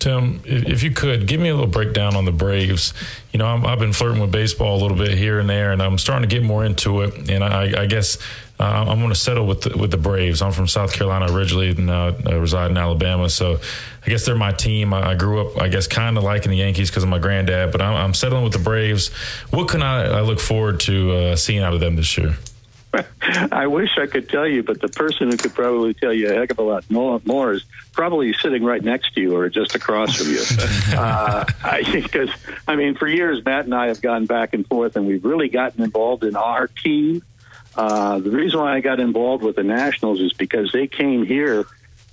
Tim, 0.00 0.40
if 0.46 0.82
you 0.82 0.90
could 0.90 1.26
give 1.26 1.40
me 1.40 1.50
a 1.50 1.54
little 1.54 1.68
breakdown 1.68 2.16
on 2.16 2.24
the 2.24 2.32
Braves. 2.32 2.94
You 3.32 3.38
know, 3.38 3.46
i 3.46 3.68
have 3.68 3.78
been 3.78 3.92
flirting 3.92 4.20
with 4.20 4.32
baseball 4.32 4.76
a 4.76 4.80
little 4.80 4.96
bit 4.96 5.16
here 5.16 5.38
and 5.38 5.48
there, 5.48 5.72
and 5.72 5.82
I'm 5.82 5.98
starting 5.98 6.28
to 6.28 6.34
get 6.34 6.42
more 6.42 6.64
into 6.64 7.02
it. 7.02 7.30
And 7.30 7.44
I, 7.44 7.82
I 7.82 7.86
guess 7.86 8.16
uh, 8.60 8.84
I'm 8.86 8.98
going 8.98 9.08
to 9.08 9.14
settle 9.14 9.46
with 9.46 9.62
the, 9.62 9.78
with 9.78 9.90
the 9.90 9.96
Braves. 9.96 10.42
I'm 10.42 10.52
from 10.52 10.68
South 10.68 10.92
Carolina 10.92 11.32
originally, 11.32 11.70
and 11.70 11.88
uh, 11.88 12.12
I 12.26 12.34
reside 12.34 12.70
in 12.70 12.76
Alabama. 12.76 13.30
So 13.30 13.58
I 14.04 14.10
guess 14.10 14.26
they're 14.26 14.34
my 14.34 14.52
team. 14.52 14.92
I, 14.92 15.12
I 15.12 15.14
grew 15.14 15.40
up, 15.40 15.58
I 15.58 15.68
guess, 15.68 15.86
kind 15.86 16.18
of 16.18 16.24
liking 16.24 16.50
the 16.50 16.58
Yankees 16.58 16.90
because 16.90 17.02
of 17.02 17.08
my 17.08 17.18
granddad, 17.18 17.72
but 17.72 17.80
I'm, 17.80 17.94
I'm, 17.94 18.12
settling 18.12 18.44
with 18.44 18.52
the 18.52 18.58
Braves. 18.58 19.08
What 19.48 19.68
can 19.68 19.80
I, 19.80 20.18
I 20.18 20.20
look 20.20 20.40
forward 20.40 20.78
to 20.80 21.12
uh, 21.12 21.36
seeing 21.36 21.62
out 21.62 21.72
of 21.72 21.80
them 21.80 21.96
this 21.96 22.18
year? 22.18 22.36
I 23.50 23.66
wish 23.66 23.96
I 23.96 24.06
could 24.06 24.28
tell 24.28 24.46
you, 24.46 24.62
but 24.62 24.82
the 24.82 24.88
person 24.88 25.30
who 25.30 25.38
could 25.38 25.54
probably 25.54 25.94
tell 25.94 26.12
you 26.12 26.30
a 26.30 26.34
heck 26.34 26.50
of 26.50 26.58
a 26.58 26.62
lot 26.62 26.90
more, 26.90 27.22
more 27.24 27.52
is 27.52 27.64
probably 27.92 28.34
sitting 28.34 28.62
right 28.62 28.82
next 28.82 29.14
to 29.14 29.22
you 29.22 29.36
or 29.36 29.48
just 29.48 29.74
across 29.74 30.16
from 30.16 30.28
you. 30.28 30.42
uh, 30.98 31.46
I 31.64 31.82
think 31.84 32.12
because 32.12 32.30
I 32.68 32.76
mean, 32.76 32.94
for 32.94 33.06
years, 33.06 33.42
Matt 33.42 33.64
and 33.64 33.74
I 33.74 33.86
have 33.86 34.02
gone 34.02 34.26
back 34.26 34.52
and 34.52 34.66
forth, 34.66 34.96
and 34.96 35.06
we've 35.06 35.24
really 35.24 35.48
gotten 35.48 35.82
involved 35.82 36.24
in 36.24 36.36
our 36.36 36.66
team. 36.66 37.22
Uh, 37.76 38.18
the 38.18 38.30
reason 38.30 38.60
why 38.60 38.74
I 38.74 38.80
got 38.80 39.00
involved 39.00 39.42
with 39.42 39.56
the 39.56 39.62
Nationals 39.62 40.20
is 40.20 40.32
because 40.32 40.72
they 40.72 40.86
came 40.86 41.24
here 41.24 41.66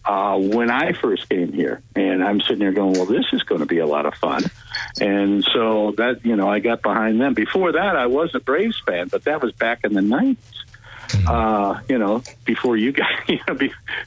uh, 0.05 0.37
when 0.37 0.71
I 0.71 0.93
first 0.93 1.27
came 1.27 1.51
here, 1.51 1.81
and 1.95 2.23
I'm 2.23 2.39
sitting 2.39 2.59
there 2.59 2.71
going, 2.71 2.93
"Well, 2.93 3.05
this 3.05 3.25
is 3.33 3.43
going 3.43 3.59
to 3.59 3.65
be 3.65 3.79
a 3.79 3.85
lot 3.85 4.05
of 4.05 4.13
fun," 4.15 4.45
and 5.01 5.43
so 5.43 5.93
that 5.97 6.25
you 6.25 6.35
know, 6.35 6.49
I 6.49 6.59
got 6.59 6.81
behind 6.81 7.19
them. 7.19 7.33
Before 7.33 7.73
that, 7.73 7.95
I 7.95 8.05
was 8.05 8.33
a 8.33 8.39
Braves 8.39 8.81
fan, 8.85 9.09
but 9.09 9.25
that 9.25 9.41
was 9.41 9.51
back 9.51 9.81
in 9.83 9.93
the 9.93 10.01
'90s 10.01 10.37
uh, 11.27 11.79
you 11.87 11.97
know, 11.97 12.23
before 12.45 12.77
you 12.77 12.91
got, 12.91 13.09
you 13.27 13.39
know, 13.47 13.57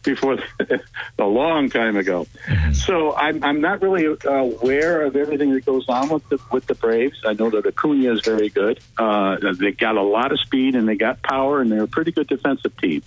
before 0.03 0.37
the, 0.59 0.83
a 1.19 1.25
long 1.25 1.71
time 1.71 1.97
ago. 1.97 2.27
Mm-hmm. 2.47 2.73
So 2.73 3.15
I'm, 3.15 3.43
I'm 3.43 3.61
not 3.61 3.83
really 3.83 4.07
uh, 4.07 4.31
aware 4.31 5.03
of 5.03 5.17
everything 5.17 5.53
that 5.55 5.65
goes 5.65 5.89
on 5.89 6.09
with 6.09 6.29
the 6.29 6.39
with 6.51 6.67
the 6.67 6.75
Braves. 6.75 7.21
I 7.25 7.35
know 7.35 7.51
that 7.51 7.67
Acuna 7.67 8.13
is 8.13 8.21
very 8.25 8.49
good. 8.49 8.81
Uh, 8.97 9.37
they 9.59 9.73
got 9.73 9.97
a 9.97 10.03
lot 10.03 10.33
of 10.33 10.41
speed 10.41 10.75
and 10.75 10.89
they 10.89 10.97
got 10.97 11.23
power, 11.23 11.61
and 11.61 11.71
they're 11.71 11.85
a 11.85 11.89
pretty 11.89 12.13
good 12.13 12.27
defensive 12.27 12.77
team. 12.79 13.03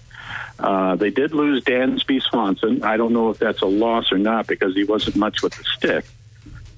Uh, 0.59 0.95
they 0.95 1.09
did 1.09 1.33
lose 1.33 1.63
Dansby 1.63 2.21
Swanson. 2.21 2.83
I 2.83 2.97
don't 2.97 3.13
know 3.13 3.29
if 3.29 3.39
that's 3.39 3.61
a 3.61 3.67
loss 3.67 4.11
or 4.11 4.17
not 4.17 4.47
because 4.47 4.73
he 4.73 4.83
wasn't 4.83 5.15
much 5.15 5.41
with 5.41 5.55
the 5.55 5.63
stick. 5.63 6.05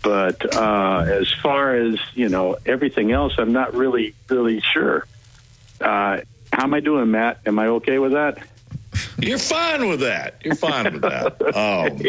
But 0.01 0.55
uh, 0.55 1.03
as 1.07 1.31
far 1.41 1.75
as 1.75 1.97
you 2.13 2.29
know, 2.29 2.57
everything 2.65 3.11
else, 3.11 3.33
I'm 3.37 3.53
not 3.53 3.73
really 3.73 4.13
really 4.29 4.61
sure. 4.61 5.05
Uh, 5.81 6.21
how 6.55 6.63
am 6.63 6.73
I 6.73 6.79
doing, 6.79 7.11
Matt? 7.11 7.39
Am 7.45 7.59
I 7.59 7.67
okay 7.67 7.99
with 7.99 8.13
that? 8.13 8.37
You're 9.19 9.37
fine 9.37 9.89
with 9.89 9.99
that. 9.99 10.35
You're 10.41 10.55
fine 10.55 10.93
with 10.93 11.01
that. 11.01 11.35
Um, 11.55 11.99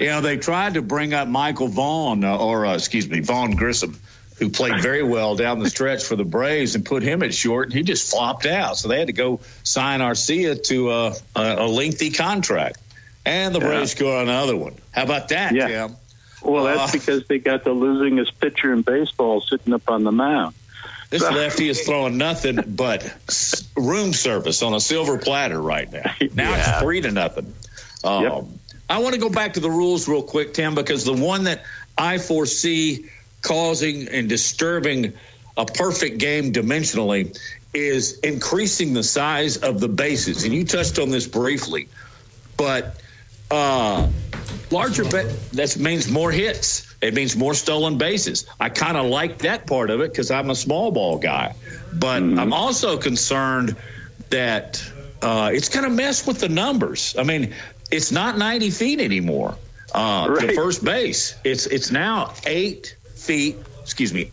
you 0.00 0.06
know, 0.08 0.20
they 0.20 0.36
tried 0.36 0.74
to 0.74 0.82
bring 0.82 1.14
up 1.14 1.28
Michael 1.28 1.68
Vaughn, 1.68 2.24
uh, 2.24 2.36
or 2.36 2.66
uh, 2.66 2.74
excuse 2.74 3.08
me, 3.08 3.20
Vaughn 3.20 3.52
Grissom, 3.52 3.98
who 4.38 4.50
played 4.50 4.82
very 4.82 5.04
well 5.04 5.36
down 5.36 5.60
the 5.60 5.70
stretch 5.70 6.02
for 6.02 6.16
the 6.16 6.24
Braves, 6.24 6.74
and 6.74 6.84
put 6.84 7.04
him 7.04 7.22
at 7.22 7.32
short, 7.32 7.68
and 7.68 7.74
he 7.74 7.84
just 7.84 8.10
flopped 8.10 8.44
out. 8.44 8.76
So 8.76 8.88
they 8.88 8.98
had 8.98 9.06
to 9.06 9.12
go 9.12 9.38
sign 9.62 10.00
Arcia 10.00 10.60
to 10.64 10.90
uh, 10.90 11.14
a, 11.36 11.40
a, 11.40 11.66
lengthy 11.68 12.10
contract, 12.10 12.78
and 13.24 13.54
the 13.54 13.60
Braves 13.60 13.94
yeah. 13.94 14.00
got 14.00 14.22
another 14.22 14.56
one. 14.56 14.74
How 14.90 15.04
about 15.04 15.28
that, 15.28 15.54
yeah. 15.54 15.68
Tim? 15.68 15.96
Well, 16.42 16.64
that's 16.64 16.92
uh, 16.92 16.98
because 16.98 17.28
they 17.28 17.38
got 17.38 17.62
the 17.62 17.70
losingest 17.70 18.38
pitcher 18.40 18.72
in 18.72 18.82
baseball 18.82 19.40
sitting 19.40 19.72
up 19.72 19.88
on 19.88 20.02
the 20.02 20.12
mound. 20.12 20.56
This 21.10 21.22
lefty 21.30 21.68
is 21.68 21.82
throwing 21.82 22.18
nothing 22.18 22.62
but 22.66 23.14
room 23.76 24.12
service 24.12 24.62
on 24.62 24.74
a 24.74 24.80
silver 24.80 25.18
platter 25.18 25.60
right 25.60 25.90
now. 25.90 26.14
Now 26.34 26.50
yeah. 26.50 26.70
it's 26.70 26.80
three 26.80 27.00
to 27.00 27.10
nothing. 27.10 27.52
Um, 28.04 28.22
yep. 28.24 28.44
I 28.90 28.98
want 28.98 29.14
to 29.14 29.20
go 29.20 29.28
back 29.28 29.54
to 29.54 29.60
the 29.60 29.70
rules 29.70 30.08
real 30.08 30.22
quick, 30.22 30.54
Tim, 30.54 30.74
because 30.74 31.04
the 31.04 31.12
one 31.12 31.44
that 31.44 31.62
I 31.96 32.18
foresee 32.18 33.06
causing 33.42 34.08
and 34.08 34.28
disturbing 34.28 35.12
a 35.56 35.66
perfect 35.66 36.18
game 36.18 36.52
dimensionally 36.52 37.38
is 37.74 38.18
increasing 38.20 38.94
the 38.94 39.02
size 39.02 39.58
of 39.58 39.80
the 39.80 39.88
bases. 39.88 40.44
And 40.44 40.54
you 40.54 40.64
touched 40.64 40.98
on 40.98 41.10
this 41.10 41.26
briefly, 41.26 41.88
but 42.56 43.00
uh, 43.50 44.08
larger 44.70 45.04
bet 45.04 45.26
that 45.52 45.76
means 45.76 46.10
more 46.10 46.30
hits. 46.30 46.87
It 47.00 47.14
means 47.14 47.36
more 47.36 47.54
stolen 47.54 47.96
bases. 47.96 48.46
I 48.58 48.70
kind 48.70 48.96
of 48.96 49.06
like 49.06 49.38
that 49.38 49.66
part 49.66 49.90
of 49.90 50.00
it 50.00 50.10
because 50.10 50.30
I'm 50.30 50.50
a 50.50 50.54
small 50.54 50.90
ball 50.90 51.18
guy, 51.18 51.54
but 51.92 52.22
mm-hmm. 52.22 52.38
I'm 52.38 52.52
also 52.52 52.98
concerned 52.98 53.76
that 54.30 54.82
uh, 55.22 55.50
it's 55.52 55.68
going 55.68 55.84
to 55.84 55.90
mess 55.90 56.26
with 56.26 56.40
the 56.40 56.48
numbers. 56.48 57.14
I 57.16 57.22
mean, 57.22 57.54
it's 57.90 58.10
not 58.10 58.36
90 58.36 58.70
feet 58.70 59.00
anymore. 59.00 59.56
Uh, 59.94 60.26
right. 60.30 60.48
The 60.48 60.54
first 60.54 60.84
base. 60.84 61.34
It's 61.44 61.66
it's 61.66 61.90
now 61.90 62.34
eight 62.46 62.96
feet. 63.14 63.56
Excuse 63.82 64.12
me. 64.12 64.30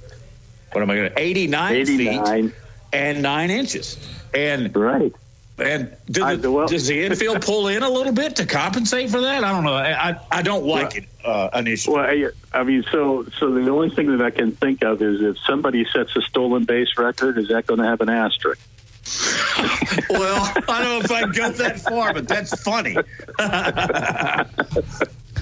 What 0.74 0.82
am 0.82 0.90
I 0.90 0.96
going 0.96 1.12
to? 1.12 1.20
89, 1.20 1.76
89 1.76 2.50
feet 2.50 2.56
and 2.92 3.22
nine 3.22 3.52
inches. 3.52 3.98
And 4.34 4.76
right. 4.76 5.14
And 5.58 5.96
do 6.08 6.36
the, 6.36 6.52
well, 6.52 6.68
does 6.68 6.88
the 6.88 7.06
infield 7.06 7.42
pull 7.42 7.70
in 7.70 7.82
a 7.82 7.90
little 7.90 8.12
bit 8.12 8.36
to 8.38 8.46
compensate 8.46 9.10
for 9.10 9.22
that? 9.22 9.46
I 9.46 9.52
don't 9.54 9.64
know. 9.64 9.74
I 9.74 10.20
I 10.30 10.42
don't 10.42 10.66
like 10.66 10.94
well, 11.24 11.44
it 11.44 11.54
uh, 11.54 11.60
initially. 11.60 11.96
Well, 11.96 12.32
I, 12.54 12.60
I, 12.60 12.64
mean, 12.64 12.84
so 12.92 13.26
so 13.40 13.52
the 13.52 13.70
only 13.70 13.90
thing 13.90 14.18
that 14.18 14.22
I 14.22 14.32
can 14.32 14.52
think 14.52 14.84
of 14.84 15.02
is 15.02 15.22
if 15.22 15.38
somebody 15.48 15.86
sets 15.86 16.14
a 16.18 16.22
stolen 16.22 16.66
base 16.66 16.98
record, 16.98 17.38
is 17.38 17.48
that 17.48 17.68
going 17.68 17.80
to 17.80 17.86
have 17.86 18.02
an 18.02 18.10
asterisk? 18.10 18.62
well, 20.10 20.52
I 20.68 20.84
don't 20.84 20.90
know 20.90 21.00
if 21.00 21.12
I'd 21.12 21.34
go 21.34 21.50
that 21.52 21.80
far, 21.80 22.14
but 22.14 22.28
that's 22.28 22.62
funny. 22.62 22.96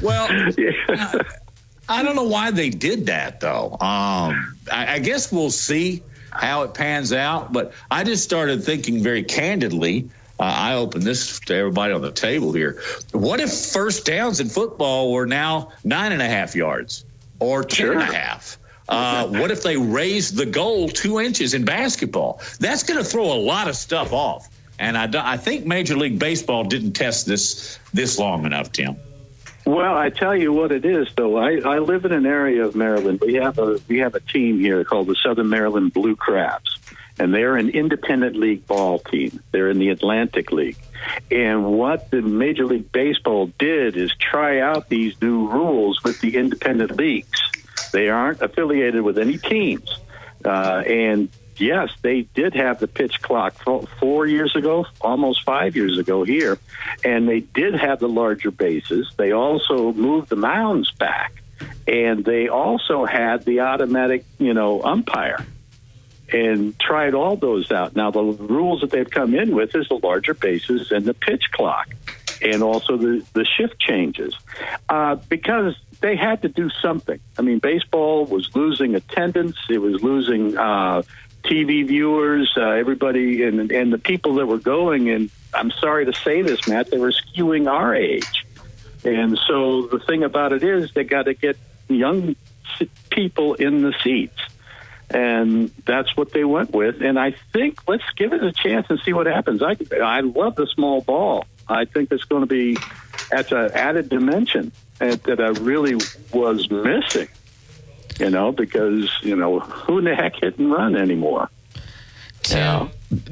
well, 0.02 0.52
yeah. 0.58 1.14
I 1.90 2.04
don't 2.04 2.16
know 2.16 2.24
why 2.24 2.52
they 2.52 2.70
did 2.70 3.08
that 3.08 3.40
though. 3.40 3.72
Um, 3.72 4.58
I, 4.72 4.96
I 4.96 5.00
guess 5.00 5.32
we'll 5.32 5.50
see 5.50 6.04
how 6.36 6.64
it 6.64 6.74
pans 6.74 7.14
out. 7.14 7.54
But 7.54 7.74
I 7.90 8.04
just 8.04 8.24
started 8.24 8.64
thinking 8.64 9.04
very 9.04 9.24
candidly. 9.24 10.10
Uh, 10.40 10.44
I 10.44 10.76
open 10.76 11.04
this 11.04 11.40
to 11.42 11.56
everybody 11.56 11.94
on 11.94 12.02
the 12.02 12.12
table 12.12 12.54
here. 12.54 12.82
What 13.12 13.40
if 13.40 13.54
first 13.54 14.06
downs 14.06 14.40
in 14.40 14.50
football 14.50 15.12
were 15.12 15.26
now 15.26 15.72
nine 15.84 16.12
and 16.12 16.22
a 16.22 16.28
half 16.28 16.56
yards 16.56 17.06
or 17.40 17.64
ten 17.64 17.86
sure. 17.86 17.94
and 17.94 18.02
a 18.02 18.14
half? 18.14 18.58
Uh, 18.90 19.28
what 19.28 19.52
if 19.52 19.64
they 19.64 19.78
raise 19.78 20.34
the 20.34 20.46
goal 20.46 20.90
two 20.90 21.20
inches 21.20 21.54
in 21.54 21.64
basketball? 21.64 22.42
That's 22.60 22.84
going 22.84 23.02
to 23.02 23.06
throw 23.06 23.32
a 23.32 23.40
lot 23.40 23.68
of 23.68 23.76
stuff 23.76 24.12
off. 24.12 24.50
And 24.80 24.98
I, 24.98 25.34
I 25.34 25.38
think 25.38 25.66
Major 25.66 25.96
League 25.96 26.20
Baseball 26.20 26.66
didn't 26.66 26.94
test 26.94 27.26
this 27.26 27.80
this 27.94 28.20
long 28.20 28.46
enough, 28.46 28.72
Tim. 28.72 28.98
Well, 29.66 29.96
I 29.96 30.10
tell 30.10 30.36
you 30.36 30.52
what 30.52 30.72
it 30.72 30.84
is, 30.84 31.08
though. 31.16 31.38
I, 31.38 31.60
I 31.60 31.80
live 31.80 32.04
in 32.04 32.12
an 32.12 32.26
area 32.26 32.66
of 32.66 32.76
Maryland. 32.76 33.22
We 33.22 33.36
have 33.36 33.58
a 33.60 33.80
we 33.88 34.00
have 34.00 34.14
a 34.14 34.20
team 34.20 34.60
here 34.60 34.84
called 34.84 35.08
the 35.08 35.16
Southern 35.16 35.50
Maryland 35.50 35.94
Blue 35.94 36.18
Crabs, 36.18 36.78
and 37.18 37.34
they're 37.34 37.56
an 37.56 37.70
independent 37.70 38.36
league 38.36 38.68
ball 38.68 39.00
team. 39.00 39.42
They're 39.52 39.70
in 39.70 39.80
the 39.80 39.90
Atlantic 39.90 40.52
League. 40.52 40.78
And 41.32 41.66
what 41.66 42.12
the 42.12 42.22
Major 42.22 42.66
League 42.66 42.92
Baseball 42.92 43.52
did 43.58 43.96
is 43.96 44.14
try 44.16 44.60
out 44.60 44.90
these 44.90 45.22
new 45.22 45.48
rules 45.48 46.04
with 46.04 46.20
the 46.20 46.36
independent 46.36 46.98
leagues. 46.98 47.42
They 47.94 48.10
aren't 48.10 48.42
affiliated 48.42 49.02
with 49.02 49.18
any 49.18 49.38
teams, 49.38 49.98
uh, 50.44 50.84
and 50.86 51.30
yes, 51.58 51.92
they 52.02 52.22
did 52.34 52.54
have 52.56 52.80
the 52.80 52.88
pitch 52.88 53.22
clock 53.22 53.56
four 54.00 54.26
years 54.26 54.56
ago, 54.56 54.86
almost 55.02 55.44
five 55.44 55.76
years 55.76 55.98
ago 55.98 56.24
here, 56.24 56.58
and 57.04 57.28
they 57.28 57.42
did 57.42 57.76
have 57.76 58.00
the 58.00 58.10
larger 58.10 58.52
bases. 58.52 59.12
They 59.18 59.32
also 59.32 59.94
moved 59.94 60.30
the 60.30 60.36
mounds 60.36 60.92
back, 60.92 61.42
and 61.88 62.24
they 62.24 62.48
also 62.48 63.06
had 63.06 63.46
the 63.46 63.62
automatic, 63.62 64.26
you 64.38 64.54
know, 64.54 64.82
umpire. 64.84 65.46
And 66.32 66.80
tried 66.80 67.14
all 67.14 67.36
those 67.36 67.72
out. 67.72 67.96
Now 67.96 68.10
the 68.10 68.24
rules 68.24 68.82
that 68.82 68.90
they've 68.90 69.10
come 69.10 69.36
in 69.36 69.56
with 69.56 69.76
is 69.76 69.88
the 69.88 70.00
larger 70.02 70.34
bases 70.34 70.92
and 70.92 71.06
the 71.06 71.14
pitch 71.14 71.44
clock, 71.52 71.94
and 72.42 72.64
also 72.64 72.98
the 72.98 73.24
the 73.34 73.46
shift 73.46 73.80
changes, 73.80 74.34
uh, 74.90 75.16
because 75.30 75.76
they 76.02 76.16
had 76.16 76.42
to 76.42 76.50
do 76.50 76.72
something. 76.82 77.20
I 77.38 77.44
mean, 77.44 77.60
baseball 77.60 78.26
was 78.26 78.50
losing 78.56 78.96
attendance. 78.96 79.58
It 79.70 79.78
was 79.78 80.02
losing 80.02 80.58
uh, 80.58 81.04
TV 81.44 81.86
viewers, 81.86 82.54
uh, 82.58 82.62
everybody, 82.62 83.44
and 83.44 83.72
and 83.72 83.92
the 83.92 83.98
people 83.98 84.36
that 84.36 84.46
were 84.46 84.58
going. 84.58 85.10
And 85.10 85.30
I'm 85.54 85.72
sorry 85.72 86.06
to 86.06 86.14
say 86.14 86.42
this, 86.42 86.68
Matt, 86.68 86.90
they 86.90 86.98
were 86.98 87.12
skewing 87.12 87.70
our 87.70 87.94
age. 87.94 88.46
And 89.04 89.38
so 89.48 89.88
the 89.88 90.00
thing 90.00 90.24
about 90.24 90.54
it 90.54 90.64
is, 90.64 90.94
they 90.94 91.04
got 91.04 91.24
to 91.24 91.34
get 91.34 91.58
young 91.90 92.36
people 93.10 93.56
in 93.56 93.82
the 93.82 93.94
seats. 94.04 94.40
And 95.10 95.70
that's 95.86 96.16
what 96.16 96.32
they 96.32 96.44
went 96.44 96.72
with. 96.72 97.02
And 97.02 97.20
I 97.20 97.36
think 97.52 97.88
let's 97.88 98.10
give 98.16 98.34
it 98.34 98.44
a 98.44 98.52
chance 98.52 98.88
and 98.90 99.00
see 99.02 99.14
what 99.14 99.28
happens. 99.28 99.62
I 99.62 99.76
I 100.02 100.22
love 100.22 100.56
the 100.56 100.66
small 100.68 101.02
ball. 101.02 101.46
I 101.68 101.86
think 101.86 102.12
it's 102.12 102.24
going 102.24 102.42
to 102.42 102.48
be 102.48 102.78
at 103.32 103.52
an 103.52 103.72
added 103.74 104.10
dimension 104.10 104.72
that 105.00 105.40
I 105.40 105.50
really 105.60 105.96
was 106.32 106.70
missing 106.70 107.28
you 108.20 108.30
know, 108.30 108.52
because, 108.52 109.10
you 109.22 109.36
know, 109.36 109.60
who 109.60 110.00
in 110.00 110.06
the 110.06 110.16
heck 110.16 110.36
hit 110.36 110.58
and 110.58 110.72
run 110.72 110.96
anymore? 110.96 111.50
Tim, 112.44 112.60
yeah. 112.60 112.90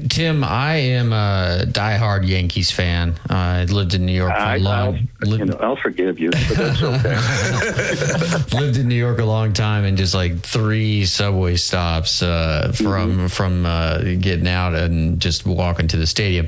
Tim, 0.10 0.44
I 0.44 0.76
am 0.76 1.12
a 1.12 1.66
diehard 1.66 2.28
Yankees 2.28 2.72
fan. 2.72 3.16
Uh, 3.30 3.34
I 3.34 3.64
lived 3.66 3.94
in 3.94 4.06
New 4.06 4.14
York 4.14 4.32
for 4.32 4.38
I, 4.38 4.56
a 4.56 4.60
long. 4.60 5.10
I'll, 5.22 5.30
lived, 5.30 5.40
you 5.40 5.46
know, 5.48 5.58
I'll 5.58 5.76
forgive 5.76 6.18
you, 6.18 6.32
but 6.32 6.56
that's 6.56 6.82
okay. 6.82 8.58
lived 8.58 8.78
in 8.78 8.88
New 8.88 8.96
York 8.96 9.20
a 9.20 9.26
long 9.26 9.52
time, 9.54 9.84
and 9.84 9.98
just 9.98 10.14
like 10.14 10.40
three 10.40 11.06
subway 11.06 11.58
stops 11.58 12.24
uh, 12.24 12.72
from 12.74 13.12
mm-hmm. 13.12 13.28
from 13.28 13.66
uh, 13.66 13.98
getting 14.20 14.48
out 14.48 14.74
and 14.76 15.20
just 15.20 15.46
walking 15.46 15.90
to 15.90 15.98
the 15.98 16.08
stadium. 16.08 16.48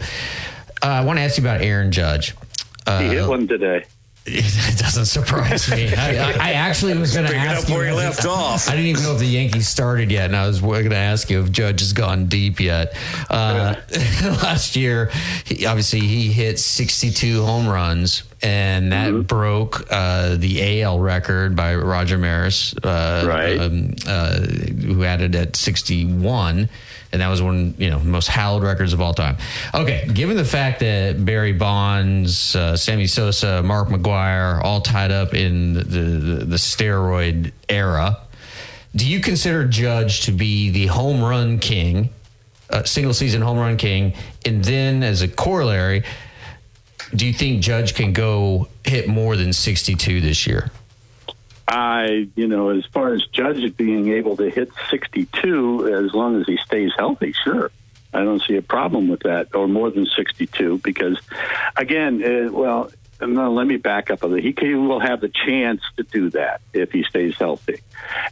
Uh, 0.81 0.87
I 0.87 1.03
want 1.03 1.17
to 1.17 1.23
ask 1.23 1.37
you 1.37 1.43
about 1.43 1.61
Aaron 1.61 1.91
Judge. 1.91 2.33
he 2.87 3.07
hit 3.07 3.23
uh, 3.23 3.29
one 3.29 3.47
today. 3.47 3.83
It 4.25 4.77
doesn't 4.77 5.05
surprise 5.05 5.69
me. 5.69 5.93
I, 5.93 6.15
I, 6.15 6.31
I 6.31 6.51
actually 6.53 6.97
was 6.97 7.13
going 7.13 7.27
to 7.27 7.35
ask 7.35 7.67
you 7.67 7.75
where 7.75 7.89
you 7.89 7.95
left 7.95 8.25
off. 8.25 8.69
I 8.69 8.71
didn't 8.71 8.87
even 8.87 9.03
know 9.03 9.13
if 9.13 9.19
the 9.19 9.25
Yankees 9.25 9.67
started 9.67 10.11
yet, 10.11 10.25
and 10.25 10.35
I 10.35 10.47
was 10.47 10.61
going 10.61 10.89
to 10.89 10.95
ask 10.95 11.29
you 11.29 11.41
if 11.41 11.51
Judge 11.51 11.81
has 11.81 11.91
gone 11.91 12.27
deep 12.27 12.61
yet. 12.61 12.95
Uh, 13.29 13.75
last 14.23 14.77
year, 14.77 15.11
he, 15.43 15.65
obviously, 15.65 15.99
he 15.99 16.31
hit 16.31 16.57
62 16.57 17.43
home 17.43 17.67
runs, 17.67 18.23
and 18.41 18.93
that 18.93 19.11
mm-hmm. 19.11 19.23
broke 19.23 19.85
uh, 19.91 20.37
the 20.37 20.81
AL 20.83 20.99
record 20.99 21.57
by 21.57 21.75
Roger 21.75 22.17
Maris, 22.17 22.73
uh, 22.77 23.25
right? 23.27 23.59
Um, 23.59 23.93
uh, 24.07 24.39
who 24.39 25.01
had 25.01 25.19
it 25.19 25.35
at 25.35 25.57
61 25.57 26.69
and 27.13 27.21
that 27.21 27.29
was 27.29 27.41
one 27.41 27.75
you 27.77 27.89
know 27.89 27.99
most 27.99 28.27
hallowed 28.27 28.63
records 28.63 28.91
of 28.91 28.99
all 28.99 29.13
time. 29.13 29.37
Okay, 29.73 30.09
given 30.11 30.35
the 30.35 30.43
fact 30.43 30.79
that 30.81 31.23
Barry 31.23 31.53
Bonds, 31.53 32.55
uh, 32.55 32.75
Sammy 32.75 33.07
Sosa, 33.07 33.61
Mark 33.63 33.87
McGwire, 33.87 34.61
all 34.61 34.81
tied 34.81 35.11
up 35.11 35.33
in 35.33 35.73
the, 35.73 35.83
the, 35.83 36.45
the 36.45 36.55
steroid 36.55 37.53
era, 37.69 38.17
do 38.95 39.07
you 39.07 39.21
consider 39.21 39.65
Judge 39.65 40.21
to 40.25 40.31
be 40.31 40.71
the 40.71 40.87
home 40.87 41.21
run 41.21 41.59
king, 41.59 42.09
uh, 42.71 42.83
single 42.83 43.13
season 43.13 43.41
home 43.43 43.59
run 43.59 43.77
king, 43.77 44.15
and 44.45 44.63
then 44.65 45.03
as 45.03 45.21
a 45.21 45.27
corollary? 45.27 46.03
Do 47.15 47.27
you 47.27 47.33
think 47.33 47.61
Judge 47.61 47.93
can 47.93 48.11
go 48.11 48.67
hit 48.83 49.07
more 49.07 49.35
than 49.37 49.53
62 49.53 50.19
this 50.19 50.47
year? 50.47 50.71
I, 51.67 52.27
you 52.35 52.47
know, 52.47 52.69
as 52.69 52.85
far 52.85 53.13
as 53.13 53.25
Judge 53.27 53.75
being 53.77 54.09
able 54.09 54.37
to 54.37 54.49
hit 54.49 54.71
62, 54.89 56.05
as 56.05 56.13
long 56.13 56.39
as 56.39 56.47
he 56.47 56.57
stays 56.57 56.91
healthy, 56.97 57.33
sure. 57.43 57.71
I 58.13 58.23
don't 58.23 58.41
see 58.43 58.57
a 58.57 58.61
problem 58.61 59.07
with 59.07 59.21
that, 59.21 59.55
or 59.55 59.67
more 59.67 59.89
than 59.89 60.05
62, 60.05 60.79
because, 60.83 61.19
again, 61.75 62.23
uh, 62.23 62.51
well, 62.51 62.91
no, 63.21 63.51
let 63.51 63.65
me 63.65 63.77
back 63.77 64.11
up 64.11 64.23
a 64.23 64.27
little. 64.27 64.43
He, 64.43 64.53
he 64.59 64.75
will 64.75 64.99
have 64.99 65.21
the 65.21 65.29
chance 65.29 65.81
to 65.97 66.03
do 66.03 66.29
that 66.31 66.61
if 66.73 66.91
he 66.91 67.03
stays 67.03 67.37
healthy. 67.37 67.79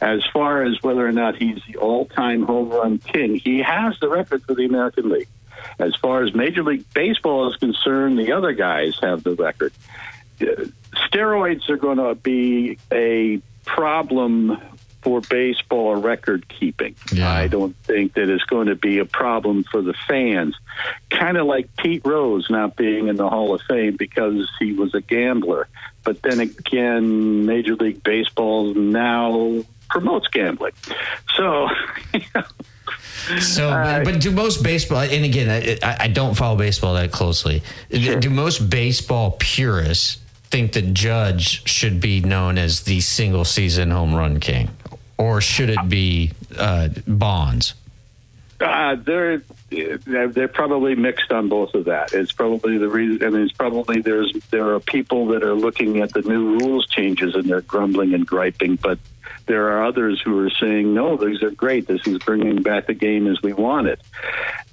As 0.00 0.22
far 0.32 0.64
as 0.64 0.82
whether 0.82 1.06
or 1.06 1.12
not 1.12 1.36
he's 1.36 1.60
the 1.66 1.78
all-time 1.78 2.42
home 2.42 2.68
run 2.68 2.98
king, 2.98 3.36
he 3.36 3.62
has 3.62 3.98
the 4.00 4.08
record 4.08 4.42
for 4.44 4.54
the 4.54 4.66
American 4.66 5.08
League. 5.08 5.28
As 5.78 5.94
far 5.96 6.22
as 6.22 6.34
Major 6.34 6.62
League 6.62 6.84
Baseball 6.92 7.50
is 7.50 7.56
concerned, 7.56 8.18
the 8.18 8.32
other 8.32 8.52
guys 8.52 8.98
have 9.00 9.22
the 9.22 9.34
record 9.34 9.72
steroids 10.94 11.68
are 11.68 11.76
going 11.76 11.98
to 11.98 12.14
be 12.14 12.78
a 12.90 13.40
problem 13.64 14.58
for 15.02 15.20
baseball 15.20 15.96
record 15.96 16.48
keeping. 16.48 16.94
Yeah. 17.12 17.30
I 17.30 17.48
don't 17.48 17.76
think 17.78 18.14
that 18.14 18.28
it's 18.28 18.44
going 18.44 18.68
to 18.68 18.76
be 18.76 18.98
a 18.98 19.04
problem 19.04 19.64
for 19.64 19.82
the 19.82 19.94
fans. 20.06 20.56
Kind 21.10 21.36
of 21.36 21.46
like 21.46 21.76
Pete 21.76 22.02
Rose 22.04 22.48
not 22.48 22.76
being 22.76 23.08
in 23.08 23.16
the 23.16 23.28
Hall 23.28 23.52
of 23.52 23.60
Fame 23.62 23.96
because 23.96 24.48
he 24.60 24.72
was 24.72 24.94
a 24.94 25.00
gambler. 25.00 25.68
But 26.04 26.22
then 26.22 26.40
again, 26.40 27.46
Major 27.46 27.74
League 27.74 28.02
Baseball 28.02 28.74
now 28.74 29.64
promotes 29.90 30.28
gambling. 30.28 30.72
So. 31.36 31.68
So, 33.40 33.68
uh, 33.68 34.02
but 34.02 34.20
do 34.20 34.32
most 34.32 34.64
baseball, 34.64 34.98
and 34.98 35.24
again, 35.24 35.78
I, 35.80 35.96
I, 36.00 36.08
don't 36.08 36.34
follow 36.34 36.56
baseball 36.56 36.94
that 36.94 37.12
closely. 37.12 37.62
Sure. 37.92 38.18
Do 38.18 38.30
most 38.30 38.68
baseball 38.68 39.36
purists 39.38 40.21
think 40.52 40.72
that 40.72 40.92
Judge 40.92 41.66
should 41.66 41.98
be 41.98 42.20
known 42.20 42.58
as 42.58 42.82
the 42.82 43.00
single 43.00 43.46
season 43.46 43.90
home 43.90 44.14
run 44.14 44.38
king, 44.38 44.68
or 45.16 45.40
should 45.40 45.70
it 45.70 45.88
be 45.88 46.32
uh, 46.58 46.90
Bonds? 47.06 47.74
Uh, 48.60 48.94
they're 48.96 49.42
they're 49.70 50.48
probably 50.48 50.94
mixed 50.94 51.32
on 51.32 51.48
both 51.48 51.74
of 51.74 51.86
that. 51.86 52.12
It's 52.12 52.32
probably 52.32 52.76
the 52.76 52.88
reason. 52.88 53.26
I 53.26 53.30
mean, 53.30 53.42
it's 53.42 53.52
probably 53.52 54.02
there's 54.02 54.30
there 54.50 54.74
are 54.74 54.78
people 54.78 55.26
that 55.28 55.42
are 55.42 55.54
looking 55.54 56.00
at 56.00 56.12
the 56.12 56.20
new 56.20 56.58
rules 56.58 56.86
changes 56.86 57.34
and 57.34 57.44
they're 57.44 57.62
grumbling 57.62 58.12
and 58.12 58.26
griping, 58.26 58.76
but 58.76 58.98
there 59.46 59.72
are 59.72 59.86
others 59.86 60.20
who 60.20 60.38
are 60.46 60.50
saying 60.50 60.92
no, 60.92 61.16
these 61.16 61.42
are 61.42 61.50
great. 61.50 61.86
This 61.86 62.06
is 62.06 62.18
bringing 62.18 62.62
back 62.62 62.86
the 62.86 62.94
game 62.94 63.26
as 63.26 63.40
we 63.42 63.54
want 63.54 63.88
it. 63.88 64.00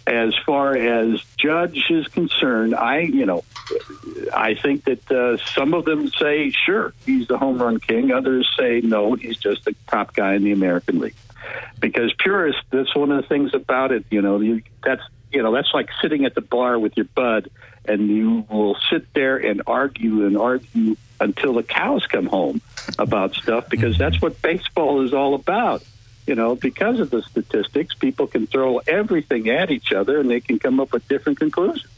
As 0.09 0.33
far 0.43 0.75
as 0.75 1.23
Judge 1.37 1.85
is 1.89 2.07
concerned, 2.07 2.73
I 2.73 3.01
you 3.01 3.27
know 3.27 3.43
I 4.33 4.55
think 4.55 4.85
that 4.85 5.11
uh, 5.11 5.37
some 5.55 5.73
of 5.73 5.85
them 5.85 6.09
say, 6.09 6.51
sure, 6.51 6.93
he's 7.05 7.27
the 7.27 7.37
home 7.37 7.61
run 7.61 7.79
king. 7.79 8.11
Others 8.11 8.49
say, 8.57 8.81
no, 8.81 9.13
he's 9.13 9.37
just 9.37 9.65
the 9.65 9.75
top 9.87 10.15
guy 10.15 10.33
in 10.33 10.43
the 10.43 10.51
American 10.51 10.99
League. 10.99 11.15
Because 11.79 12.13
purists, 12.17 12.61
that's 12.71 12.95
one 12.95 13.11
of 13.11 13.21
the 13.21 13.27
things 13.27 13.53
about 13.53 13.91
it. 13.91 14.05
You 14.09 14.21
know, 14.21 14.39
you, 14.39 14.63
that's 14.83 15.01
you 15.31 15.43
know 15.43 15.53
that's 15.53 15.73
like 15.73 15.89
sitting 16.01 16.25
at 16.25 16.35
the 16.35 16.41
bar 16.41 16.77
with 16.77 16.97
your 16.97 17.07
bud, 17.15 17.49
and 17.85 18.07
you 18.09 18.45
will 18.49 18.77
sit 18.89 19.13
there 19.13 19.37
and 19.37 19.61
argue 19.67 20.25
and 20.25 20.37
argue 20.37 20.95
until 21.19 21.53
the 21.53 21.63
cows 21.63 22.05
come 22.05 22.25
home 22.25 22.61
about 22.97 23.35
stuff 23.35 23.69
because 23.69 23.97
that's 23.97 24.21
what 24.21 24.41
baseball 24.41 25.03
is 25.05 25.13
all 25.13 25.35
about. 25.35 25.83
You 26.29 26.35
know, 26.35 26.53
because 26.53 26.99
of 26.99 27.09
the 27.09 27.23
statistics, 27.23 27.95
people 27.95 28.27
can 28.27 28.45
throw 28.45 28.77
everything 28.85 29.49
at 29.49 29.71
each 29.71 29.91
other 29.91 30.19
and 30.19 30.29
they 30.29 30.39
can 30.39 30.59
come 30.59 30.79
up 30.79 30.93
with 30.93 31.07
different 31.07 31.39
conclusions. 31.39 31.91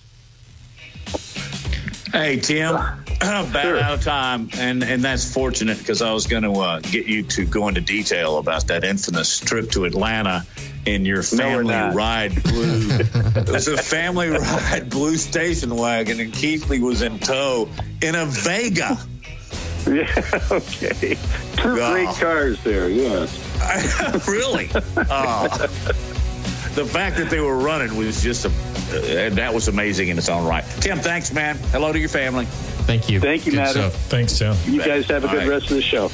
Hey 2.14 2.40
Tim, 2.40 2.76
about 3.18 3.62
sure. 3.62 3.78
out 3.78 3.96
of 3.96 4.04
time, 4.06 4.50
and 4.54 4.86
and 4.86 5.04
that's 5.04 5.34
fortunate 5.34 5.80
because 5.80 6.02
I 6.02 6.14
was 6.14 6.28
going 6.28 6.44
to 6.44 6.54
uh, 6.54 6.80
get 6.80 7.08
you 7.08 7.24
to 7.24 7.46
go 7.46 7.68
into 7.68 7.82
detail 7.82 8.38
about 8.38 8.68
that 8.68 8.86
infamous 8.86 9.38
trip 9.38 9.70
to 9.72 9.84
Atlanta 9.84 10.46
in 10.86 11.04
your 11.04 11.24
family 11.24 11.66
no, 11.66 11.92
ride 11.94 12.42
blue. 12.42 12.88
it 12.90 13.50
was 13.50 13.68
a 13.68 13.76
family 13.76 14.30
ride 14.30 14.90
blue 14.90 15.18
station 15.18 15.76
wagon, 15.76 16.22
and 16.22 16.32
Keithley 16.32 16.80
was 16.80 17.02
in 17.02 17.20
tow 17.20 17.68
in 18.02 18.16
a 18.16 18.26
Vega. 18.26 18.98
Yeah, 19.92 20.40
okay. 20.52 21.16
Two 21.58 21.70
oh. 21.70 21.92
great 21.92 22.16
cars 22.16 22.64
there, 22.64 22.90
yes. 22.90 24.28
really? 24.28 24.70
Oh. 24.74 25.48
the 26.76 26.86
fact 26.86 27.18
that 27.18 27.30
they 27.30 27.40
were 27.40 27.58
running 27.58 27.98
was 27.98 28.24
just 28.24 28.46
a 28.46 28.50
uh, 28.92 29.30
that 29.30 29.54
was 29.54 29.68
amazing 29.70 30.10
in 30.10 30.18
its 30.18 30.28
own 30.28 30.46
right. 30.46 30.66
Tim, 30.82 31.00
thanks, 31.00 31.32
man. 31.34 31.58
Hello 31.72 31.94
to 31.94 32.00
your 32.00 32.10
family. 32.10 32.46
Thank 32.46 33.10
you. 33.10 33.20
Thank 33.22 33.46
you, 33.46 33.54
Matt. 33.54 33.76
Thanks, 33.76 34.38
Tim. 34.38 34.56
You 34.66 34.84
guys 34.84 35.06
have 35.06 35.24
a 35.24 35.28
good 35.28 35.44
All 35.44 35.48
right. 35.48 35.48
rest 35.48 35.70
of 35.70 35.78
the 35.78 35.82
show. 35.82 36.12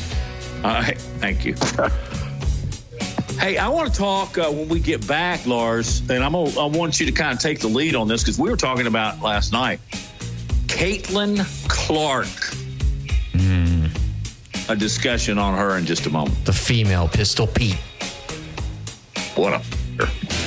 All 0.63 0.73
right, 0.73 0.97
thank 0.97 1.43
you. 1.45 1.55
hey, 3.39 3.57
I 3.57 3.69
want 3.69 3.91
to 3.91 3.97
talk 3.97 4.37
uh, 4.37 4.51
when 4.51 4.67
we 4.67 4.79
get 4.79 5.07
back, 5.07 5.45
Lars, 5.45 6.01
and 6.09 6.23
I'm 6.23 6.33
gonna, 6.33 6.59
I 6.59 6.65
want 6.65 6.99
you 6.99 7.07
to 7.07 7.11
kind 7.11 7.33
of 7.33 7.39
take 7.39 7.59
the 7.59 7.67
lead 7.67 7.95
on 7.95 8.07
this 8.07 8.23
because 8.23 8.37
we 8.37 8.49
were 8.49 8.57
talking 8.57 8.87
about 8.87 9.21
last 9.21 9.53
night. 9.53 9.79
Caitlin 10.67 11.39
Clark. 11.67 12.66
A 14.69 14.75
discussion 14.75 15.37
on 15.37 15.57
her 15.57 15.77
in 15.77 15.85
just 15.85 16.05
a 16.07 16.09
moment. 16.09 16.43
The 16.45 16.51
female 16.51 17.07
Pistol 17.07 17.47
Pete. 17.47 17.77
What 19.35 19.53
a. 19.53 20.46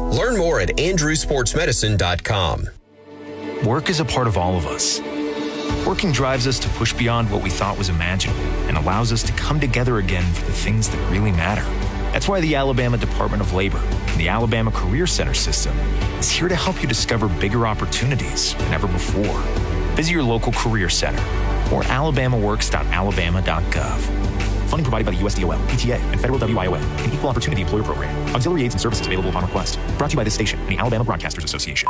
Learn 0.11 0.37
more 0.37 0.59
at 0.59 0.69
andrewsportsmedicine.com. 0.69 2.69
Work 3.65 3.89
is 3.89 3.99
a 4.01 4.05
part 4.05 4.27
of 4.27 4.37
all 4.37 4.57
of 4.57 4.65
us. 4.65 4.99
Working 5.85 6.11
drives 6.11 6.47
us 6.47 6.59
to 6.59 6.67
push 6.69 6.91
beyond 6.93 7.31
what 7.31 7.41
we 7.41 7.49
thought 7.49 7.77
was 7.77 7.87
imaginable 7.87 8.43
and 8.67 8.77
allows 8.77 9.13
us 9.13 9.23
to 9.23 9.31
come 9.33 9.59
together 9.59 9.99
again 9.99 10.23
for 10.33 10.45
the 10.45 10.51
things 10.51 10.89
that 10.89 11.11
really 11.11 11.31
matter. 11.31 11.63
That's 12.11 12.27
why 12.27 12.41
the 12.41 12.55
Alabama 12.55 12.97
Department 12.97 13.41
of 13.41 13.53
Labor 13.53 13.79
and 13.79 14.19
the 14.19 14.27
Alabama 14.27 14.71
Career 14.71 15.07
Center 15.07 15.33
system 15.33 15.77
is 16.19 16.29
here 16.29 16.49
to 16.49 16.55
help 16.57 16.81
you 16.81 16.89
discover 16.89 17.29
bigger 17.39 17.65
opportunities 17.65 18.53
than 18.55 18.73
ever 18.73 18.87
before. 18.87 19.39
Visit 19.95 20.11
your 20.11 20.23
local 20.23 20.51
career 20.51 20.89
center 20.89 21.21
or 21.73 21.83
alabamaworks.alabama.gov. 21.83 24.20
Funding 24.71 24.85
provided 24.85 25.05
by 25.05 25.11
the 25.11 25.17
USDOL, 25.17 25.59
PTA, 25.67 25.99
and 26.13 26.21
Federal 26.21 26.39
WIOA, 26.39 26.79
an 27.03 27.13
Equal 27.13 27.29
Opportunity 27.29 27.61
Employer 27.61 27.83
Program. 27.83 28.33
Auxiliary 28.33 28.63
aids 28.63 28.73
and 28.73 28.79
services 28.79 29.05
available 29.05 29.29
upon 29.29 29.43
request. 29.43 29.77
Brought 29.97 30.11
to 30.11 30.13
you 30.13 30.17
by 30.17 30.23
this 30.23 30.33
station 30.33 30.61
and 30.61 30.69
the 30.69 30.77
Alabama 30.77 31.03
Broadcasters 31.03 31.43
Association. 31.43 31.89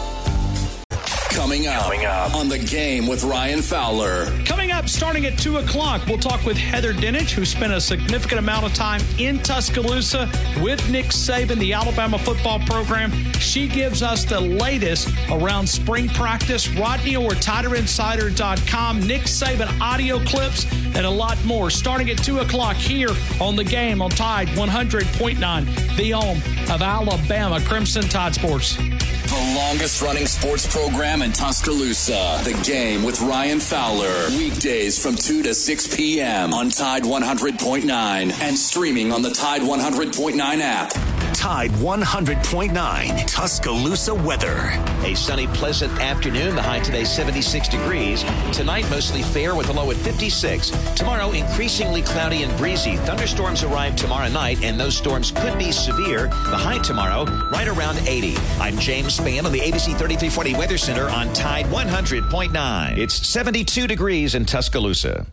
Coming 1.31 1.65
up, 1.65 1.83
Coming 1.83 2.05
up 2.05 2.35
on 2.35 2.49
the 2.49 2.59
game 2.59 3.07
with 3.07 3.23
Ryan 3.23 3.61
Fowler. 3.61 4.25
Coming 4.45 4.71
up, 4.71 4.89
starting 4.89 5.25
at 5.25 5.37
2 5.37 5.57
o'clock, 5.57 6.05
we'll 6.05 6.17
talk 6.17 6.45
with 6.45 6.57
Heather 6.57 6.93
Dinich, 6.93 7.31
who 7.31 7.45
spent 7.45 7.71
a 7.71 7.79
significant 7.79 8.39
amount 8.39 8.65
of 8.65 8.73
time 8.73 9.01
in 9.17 9.39
Tuscaloosa 9.39 10.29
with 10.61 10.87
Nick 10.89 11.05
Saban, 11.05 11.57
the 11.57 11.71
Alabama 11.71 12.19
football 12.19 12.59
program. 12.59 13.11
She 13.33 13.69
gives 13.69 14.03
us 14.03 14.25
the 14.25 14.41
latest 14.41 15.09
around 15.31 15.67
spring 15.67 16.09
practice. 16.09 16.67
Rodney 16.69 17.15
Orr, 17.15 17.31
TiderInsider.com, 17.31 19.07
Nick 19.07 19.21
Saban 19.21 19.79
audio 19.79 20.19
clips, 20.25 20.65
and 20.95 21.05
a 21.05 21.09
lot 21.09 21.43
more. 21.45 21.69
Starting 21.69 22.09
at 22.09 22.17
2 22.17 22.39
o'clock 22.39 22.75
here 22.75 23.09
on 23.39 23.55
the 23.55 23.63
game 23.63 24.01
on 24.01 24.09
Tide 24.09 24.49
100.9, 24.49 25.97
the 25.97 26.11
home 26.11 26.37
of 26.69 26.81
Alabama 26.81 27.61
Crimson 27.61 28.03
Tide 28.03 28.35
Sports. 28.35 28.77
The 29.31 29.55
longest 29.55 30.01
running 30.01 30.27
sports 30.27 30.67
program 30.67 31.21
in 31.21 31.31
Tuscaloosa. 31.31 32.41
The 32.43 32.51
game 32.65 33.01
with 33.01 33.21
Ryan 33.21 33.61
Fowler. 33.61 34.27
Weekdays 34.31 35.01
from 35.01 35.15
2 35.15 35.43
to 35.43 35.53
6 35.53 35.95
p.m. 35.95 36.53
on 36.53 36.69
Tide 36.69 37.03
100.9 37.03 38.41
and 38.41 38.57
streaming 38.57 39.13
on 39.13 39.21
the 39.21 39.29
Tide 39.29 39.61
100.9 39.61 40.35
app. 40.59 41.20
Tide 41.33 41.71
100.9 41.71 43.27
Tuscaloosa 43.27 44.13
weather. 44.13 44.71
A 45.05 45.15
sunny, 45.15 45.47
pleasant 45.47 45.91
afternoon. 45.99 46.55
The 46.55 46.61
high 46.61 46.79
today 46.79 47.03
76 47.03 47.67
degrees. 47.67 48.23
Tonight 48.51 48.89
mostly 48.89 49.21
fair 49.23 49.55
with 49.55 49.69
a 49.69 49.73
low 49.73 49.91
at 49.91 49.97
56. 49.97 50.71
Tomorrow 50.95 51.31
increasingly 51.31 52.01
cloudy 52.01 52.43
and 52.43 52.55
breezy. 52.57 52.97
Thunderstorms 52.97 53.63
arrive 53.63 53.95
tomorrow 53.95 54.29
night, 54.29 54.63
and 54.63 54.79
those 54.79 54.95
storms 54.95 55.31
could 55.31 55.57
be 55.57 55.71
severe. 55.71 56.27
The 56.27 56.57
high 56.57 56.79
tomorrow 56.79 57.25
right 57.49 57.67
around 57.67 57.97
80. 58.07 58.35
I'm 58.59 58.77
James 58.77 59.19
Spann 59.19 59.45
on 59.45 59.51
the 59.51 59.59
ABC 59.59 59.97
3340 59.97 60.53
Weather 60.55 60.77
Center 60.77 61.09
on 61.09 61.33
Tide 61.33 61.65
100.9. 61.65 62.97
It's 62.97 63.15
72 63.27 63.87
degrees 63.87 64.35
in 64.35 64.45
Tuscaloosa. 64.45 65.25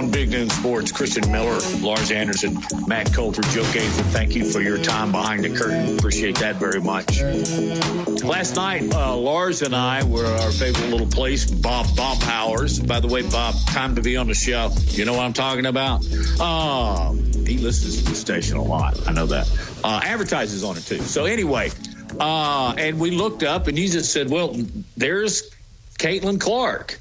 On 0.00 0.10
Big 0.10 0.30
Noon 0.30 0.48
Sports, 0.48 0.92
Christian 0.92 1.30
Miller, 1.30 1.58
Lars 1.80 2.10
Anderson, 2.10 2.58
Matt 2.86 3.12
Coulter, 3.12 3.42
Joe 3.42 3.70
Gaither. 3.70 4.02
Thank 4.04 4.34
you 4.34 4.50
for 4.50 4.62
your 4.62 4.78
time 4.78 5.12
behind 5.12 5.44
the 5.44 5.50
curtain. 5.50 5.98
Appreciate 5.98 6.38
that 6.38 6.56
very 6.56 6.80
much. 6.80 7.20
Last 8.22 8.56
night, 8.56 8.94
uh, 8.94 9.14
Lars 9.14 9.60
and 9.60 9.76
I 9.76 10.02
were 10.04 10.24
at 10.24 10.40
our 10.40 10.52
favorite 10.52 10.88
little 10.88 11.06
place, 11.06 11.50
Bob 11.50 11.84
Baumhower's. 11.94 12.80
By 12.80 13.00
the 13.00 13.08
way, 13.08 13.28
Bob, 13.28 13.54
time 13.66 13.94
to 13.96 14.00
be 14.00 14.16
on 14.16 14.26
the 14.26 14.32
show. 14.32 14.70
You 14.86 15.04
know 15.04 15.12
what 15.12 15.20
I'm 15.20 15.34
talking 15.34 15.66
about? 15.66 16.02
Um, 16.40 17.18
he 17.44 17.58
listens 17.58 18.02
to 18.02 18.08
the 18.08 18.16
station 18.16 18.56
a 18.56 18.64
lot. 18.64 19.06
I 19.06 19.12
know 19.12 19.26
that. 19.26 19.52
Uh, 19.84 20.00
advertises 20.02 20.64
on 20.64 20.78
it 20.78 20.86
too. 20.86 21.02
So 21.02 21.26
anyway, 21.26 21.72
uh, 22.18 22.72
and 22.78 22.98
we 22.98 23.10
looked 23.10 23.42
up, 23.42 23.66
and 23.66 23.76
he 23.76 23.88
just 23.88 24.14
said, 24.14 24.30
"Well, 24.30 24.56
there's 24.96 25.50
Caitlin 25.98 26.40
Clark." 26.40 26.98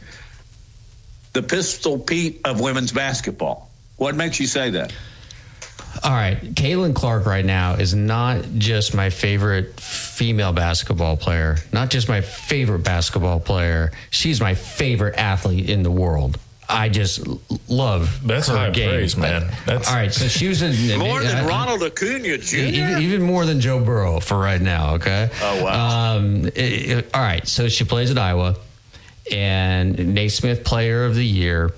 The 1.34 1.44
Pistol 1.44 1.98
Pete 2.00 2.42
of 2.46 2.60
women's 2.60 2.92
basketball. 2.92 3.70
What 3.98 4.16
makes 4.16 4.40
you 4.40 4.48
say 4.48 4.72
that? 4.72 4.94
All 6.04 6.12
right, 6.12 6.40
Caitlin 6.42 6.96
Clark 6.96 7.26
right 7.26 7.44
now 7.44 7.74
is 7.74 7.94
not 7.94 8.44
just 8.58 8.94
my 8.94 9.10
favorite 9.10 9.80
female 9.80 10.54
basketball 10.54 11.18
player, 11.18 11.58
not 11.74 11.90
just 11.90 12.08
my 12.08 12.22
favorite 12.22 12.80
basketball 12.84 13.40
player. 13.40 13.92
She's 14.10 14.40
my 14.40 14.54
favorite 14.54 15.16
athlete 15.18 15.70
in 15.70 15.84
the 15.84 15.92
world. 15.92 16.38
I 16.72 16.88
just 16.90 17.26
love 17.68 18.22
That's 18.26 18.48
her 18.48 18.56
high 18.56 18.70
game. 18.70 18.90
praise, 18.92 19.18
man. 19.18 19.52
That's 19.66 19.88
all 19.90 19.96
right. 19.96 20.14
So 20.14 20.28
she 20.28 20.48
was 20.48 20.62
in 20.62 21.00
More 21.00 21.20
than 21.22 21.36
I- 21.38 21.48
Ronald 21.48 21.82
Acuna 21.82 22.38
Jr. 22.38 22.58
even, 22.58 23.02
even 23.02 23.22
more 23.24 23.46
than 23.48 23.60
Joe 23.60 23.84
Burrow 23.84 24.20
for 24.20 24.38
right 24.38 24.62
now. 24.62 24.94
Okay. 24.96 25.30
Oh, 25.42 25.64
wow. 25.64 26.16
Um, 26.16 26.46
it- 26.46 26.56
it- 26.58 27.10
all 27.14 27.22
right. 27.22 27.46
So 27.48 27.68
she 27.70 27.84
plays 27.86 28.12
at 28.12 28.20
Iowa, 28.20 28.56
and 29.32 30.14
Naismith 30.14 30.64
Player 30.64 31.06
of 31.06 31.16
the 31.16 31.26
Year. 31.26 31.72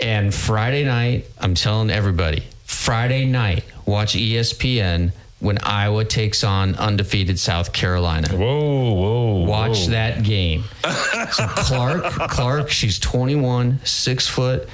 And 0.00 0.34
Friday 0.34 0.84
night, 0.84 1.26
I'm 1.38 1.54
telling 1.54 1.90
everybody, 1.90 2.44
Friday 2.64 3.24
night, 3.24 3.64
watch 3.86 4.14
ESPN 4.14 5.12
when 5.42 5.58
Iowa 5.58 6.04
takes 6.04 6.44
on 6.44 6.76
undefeated 6.76 7.38
South 7.38 7.72
Carolina. 7.72 8.28
Whoa, 8.34 8.94
whoa! 8.94 9.44
Watch 9.44 9.86
whoa. 9.86 9.90
that 9.90 10.22
game. 10.22 10.64
so 11.32 11.46
Clark, 11.48 12.04
Clark, 12.04 12.70
she's 12.70 12.98
21, 13.00 13.80
six 13.84 14.28
foot. 14.28 14.68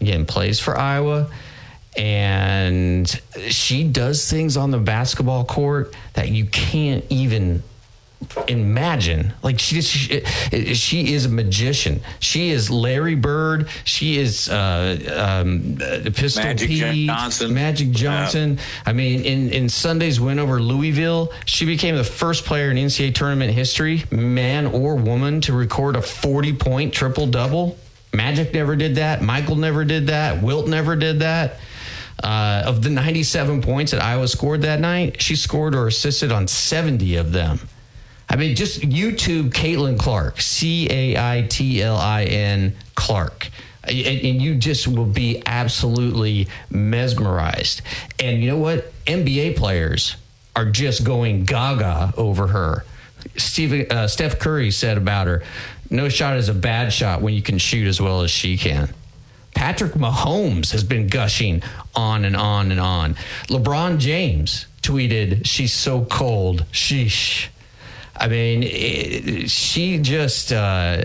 Again, 0.00 0.26
plays 0.26 0.60
for 0.60 0.76
Iowa, 0.76 1.30
and 1.96 3.08
she 3.48 3.84
does 3.84 4.28
things 4.28 4.56
on 4.56 4.70
the 4.70 4.78
basketball 4.78 5.44
court 5.44 5.94
that 6.14 6.28
you 6.28 6.44
can't 6.44 7.04
even 7.08 7.62
imagine. 8.48 9.32
Like 9.42 9.58
she 9.58 9.76
just 9.76 9.90
she, 9.90 10.74
she 10.74 11.12
is 11.12 11.26
a 11.26 11.28
magician. 11.28 12.00
She 12.20 12.50
is 12.50 12.70
Larry 12.70 13.14
Bird. 13.14 13.68
She 13.84 14.18
is 14.18 14.48
uh, 14.48 15.42
um, 15.44 15.76
Pistol 16.14 16.44
Magic 16.44 16.68
Pete, 16.68 17.06
Johnson. 17.06 17.54
Magic 17.54 17.90
Johnson. 17.90 18.58
I 18.86 18.92
mean, 18.92 19.24
in 19.24 19.50
in 19.50 19.68
Sunday's 19.68 20.20
win 20.20 20.38
over 20.38 20.60
Louisville, 20.60 21.32
she 21.46 21.64
became 21.66 21.96
the 21.96 22.04
first 22.04 22.44
player 22.44 22.70
in 22.70 22.76
NCAA 22.76 23.14
tournament 23.14 23.52
history, 23.52 24.04
man 24.10 24.66
or 24.66 24.96
woman, 24.96 25.40
to 25.42 25.52
record 25.52 25.96
a 25.96 26.02
forty 26.02 26.52
point 26.52 26.92
triple 26.92 27.26
double. 27.26 27.76
Magic 28.14 28.52
never 28.52 28.76
did 28.76 28.96
that. 28.96 29.22
Michael 29.22 29.56
never 29.56 29.84
did 29.84 30.08
that. 30.08 30.42
Wilt 30.42 30.68
never 30.68 30.96
did 30.96 31.20
that. 31.20 31.58
Uh, 32.22 32.62
of 32.66 32.82
the 32.82 32.90
97 32.90 33.62
points 33.62 33.90
that 33.90 34.02
Iowa 34.02 34.28
scored 34.28 34.62
that 34.62 34.78
night, 34.78 35.20
she 35.20 35.34
scored 35.34 35.74
or 35.74 35.88
assisted 35.88 36.30
on 36.30 36.46
70 36.46 37.16
of 37.16 37.32
them. 37.32 37.58
I 38.32 38.36
mean, 38.36 38.56
just 38.56 38.80
YouTube 38.80 39.50
Caitlin 39.50 39.98
Clark, 39.98 40.40
C 40.40 40.88
A 40.90 41.16
I 41.18 41.46
T 41.46 41.82
L 41.82 41.98
I 41.98 42.24
N 42.24 42.74
Clark. 42.94 43.50
And, 43.84 43.94
and 43.94 44.40
you 44.40 44.54
just 44.54 44.88
will 44.88 45.04
be 45.04 45.42
absolutely 45.44 46.48
mesmerized. 46.70 47.82
And 48.18 48.40
you 48.40 48.48
know 48.48 48.56
what? 48.56 48.90
NBA 49.04 49.56
players 49.56 50.16
are 50.56 50.64
just 50.64 51.04
going 51.04 51.44
gaga 51.44 52.14
over 52.16 52.46
her. 52.46 52.84
Steve, 53.36 53.90
uh, 53.90 54.08
Steph 54.08 54.38
Curry 54.38 54.70
said 54.70 54.96
about 54.96 55.26
her, 55.26 55.42
no 55.90 56.08
shot 56.08 56.36
is 56.36 56.48
a 56.48 56.54
bad 56.54 56.92
shot 56.92 57.20
when 57.20 57.34
you 57.34 57.42
can 57.42 57.58
shoot 57.58 57.86
as 57.86 58.00
well 58.00 58.22
as 58.22 58.30
she 58.30 58.56
can. 58.56 58.88
Patrick 59.54 59.92
Mahomes 59.92 60.72
has 60.72 60.84
been 60.84 61.08
gushing 61.08 61.62
on 61.94 62.24
and 62.24 62.36
on 62.36 62.70
and 62.70 62.80
on. 62.80 63.14
LeBron 63.48 63.98
James 63.98 64.66
tweeted, 64.80 65.44
She's 65.44 65.72
so 65.72 66.04
cold. 66.06 66.64
Sheesh. 66.72 67.48
I 68.22 68.28
mean, 68.28 68.62
it, 68.62 69.50
she 69.50 69.98
just 69.98 70.52
uh, 70.52 71.02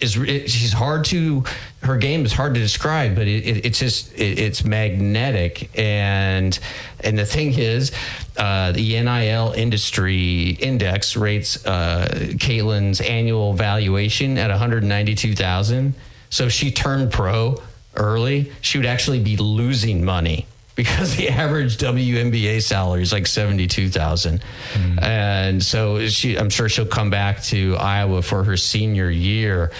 is. 0.00 0.16
It, 0.16 0.50
she's 0.50 0.72
hard 0.72 1.04
to. 1.06 1.44
Her 1.80 1.96
game 1.96 2.24
is 2.24 2.32
hard 2.32 2.54
to 2.54 2.60
describe, 2.60 3.14
but 3.14 3.28
it, 3.28 3.46
it, 3.46 3.66
it's 3.66 3.78
just 3.78 4.12
it, 4.14 4.40
it's 4.40 4.64
magnetic. 4.64 5.70
And 5.78 6.58
and 6.98 7.16
the 7.16 7.24
thing 7.24 7.56
is, 7.56 7.92
uh, 8.36 8.72
the 8.72 9.00
NIL 9.00 9.52
industry 9.56 10.50
index 10.60 11.16
rates 11.16 11.64
uh, 11.64 12.08
Caitlin's 12.10 13.00
annual 13.00 13.52
valuation 13.52 14.36
at 14.36 14.50
one 14.50 14.58
hundred 14.58 14.82
ninety 14.82 15.14
two 15.14 15.36
thousand. 15.36 15.94
So 16.30 16.46
if 16.46 16.52
she 16.52 16.72
turned 16.72 17.12
pro 17.12 17.62
early, 17.94 18.50
she 18.60 18.76
would 18.76 18.88
actually 18.88 19.20
be 19.20 19.36
losing 19.36 20.04
money 20.04 20.48
because 20.74 21.16
the 21.16 21.28
average 21.28 21.76
WNBA 21.78 22.62
salary 22.62 23.02
is 23.02 23.12
like 23.12 23.26
seventy-two 23.26 23.88
thousand, 23.88 24.42
hmm. 24.72 24.98
and 24.98 25.62
so 25.62 26.06
she, 26.08 26.36
I'm 26.36 26.50
sure 26.50 26.68
she'll 26.68 26.86
come 26.86 27.10
back 27.10 27.42
to 27.44 27.76
Iowa 27.76 28.22
for 28.22 28.44
her 28.44 28.56
senior 28.56 29.10
year, 29.10 29.70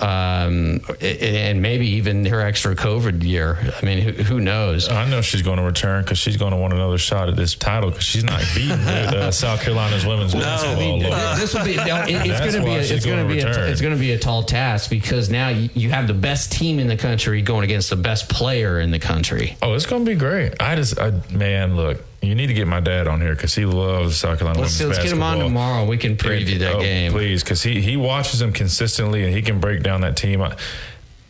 um, 0.00 0.80
and 1.00 1.62
maybe 1.62 1.86
even 1.86 2.24
her 2.26 2.40
extra 2.40 2.74
COVID 2.74 3.22
year. 3.22 3.58
I 3.80 3.84
mean, 3.84 3.98
who, 4.02 4.10
who 4.24 4.40
knows? 4.40 4.88
I 4.88 5.08
know 5.08 5.20
she's 5.22 5.42
going 5.42 5.58
to 5.58 5.62
return 5.62 6.02
because 6.02 6.18
she's 6.18 6.36
going 6.36 6.50
to 6.50 6.56
want 6.56 6.72
another 6.72 6.98
shot 6.98 7.28
at 7.28 7.36
this 7.36 7.54
title 7.54 7.90
because 7.90 8.04
she's 8.04 8.24
not 8.24 8.42
beating 8.54 8.72
uh, 8.72 9.30
South 9.30 9.62
Carolina's 9.62 10.04
women's 10.04 10.34
basketball. 10.34 10.76
I 10.76 10.80
mean, 10.80 11.02
logo. 11.02 11.34
this 11.36 11.54
will 11.54 11.64
be. 11.64 11.76
no, 11.76 12.02
it- 12.02 12.10
it's 12.10 12.28
That's 12.28 12.40
going 12.40 12.52
to 12.52 12.60
be. 12.60 12.70
why 12.70 12.76
A, 12.78 12.82
she's 12.82 12.90
it's 12.92 13.06
going 13.06 13.26
to 13.28 13.32
be. 13.34 13.40
A, 13.40 13.46
return. 13.46 13.70
it's 13.70 13.80
going 13.80 13.94
to 13.94 14.00
be 14.00 14.12
a 14.12 14.18
tall 14.18 14.42
task 14.42 14.90
because 14.90 15.30
now 15.30 15.48
you, 15.48 15.68
you 15.74 15.90
have 15.90 16.06
the 16.08 16.14
best 16.14 16.50
team 16.52 16.78
in 16.78 16.86
the 16.88 16.96
country 16.96 17.40
going 17.42 17.64
against 17.64 17.90
the 17.90 17.96
best 17.96 18.28
player 18.28 18.80
in 18.80 18.90
the 18.90 18.98
country. 18.98 19.56
Oh, 19.62 19.74
it's 19.74 19.86
going 19.86 20.04
to 20.04 20.10
be 20.10 20.16
great. 20.16 20.54
I 20.60 20.74
just, 20.76 20.98
I, 20.98 21.12
man, 21.30 21.76
look, 21.76 22.02
you 22.26 22.34
need 22.34 22.46
to 22.48 22.54
get 22.54 22.66
my 22.66 22.80
dad 22.80 23.06
on 23.06 23.20
here 23.20 23.34
because 23.34 23.54
he 23.54 23.64
loves 23.66 24.16
South 24.16 24.38
Carolina 24.38 24.60
Let's, 24.60 24.78
women's 24.78 24.98
let's 24.98 25.08
get 25.10 25.16
him 25.16 25.22
on 25.22 25.38
tomorrow. 25.38 25.84
We 25.86 25.98
can 25.98 26.16
preview 26.16 26.58
that 26.60 26.74
Oh, 26.76 26.80
game. 26.80 27.12
please, 27.12 27.42
because 27.42 27.62
he 27.62 27.80
he 27.80 27.96
watches 27.96 28.38
them 28.40 28.52
consistently 28.52 29.24
and 29.24 29.34
he 29.34 29.42
can 29.42 29.60
break 29.60 29.82
down 29.82 30.00
that 30.02 30.16
team. 30.16 30.42
I, 30.42 30.56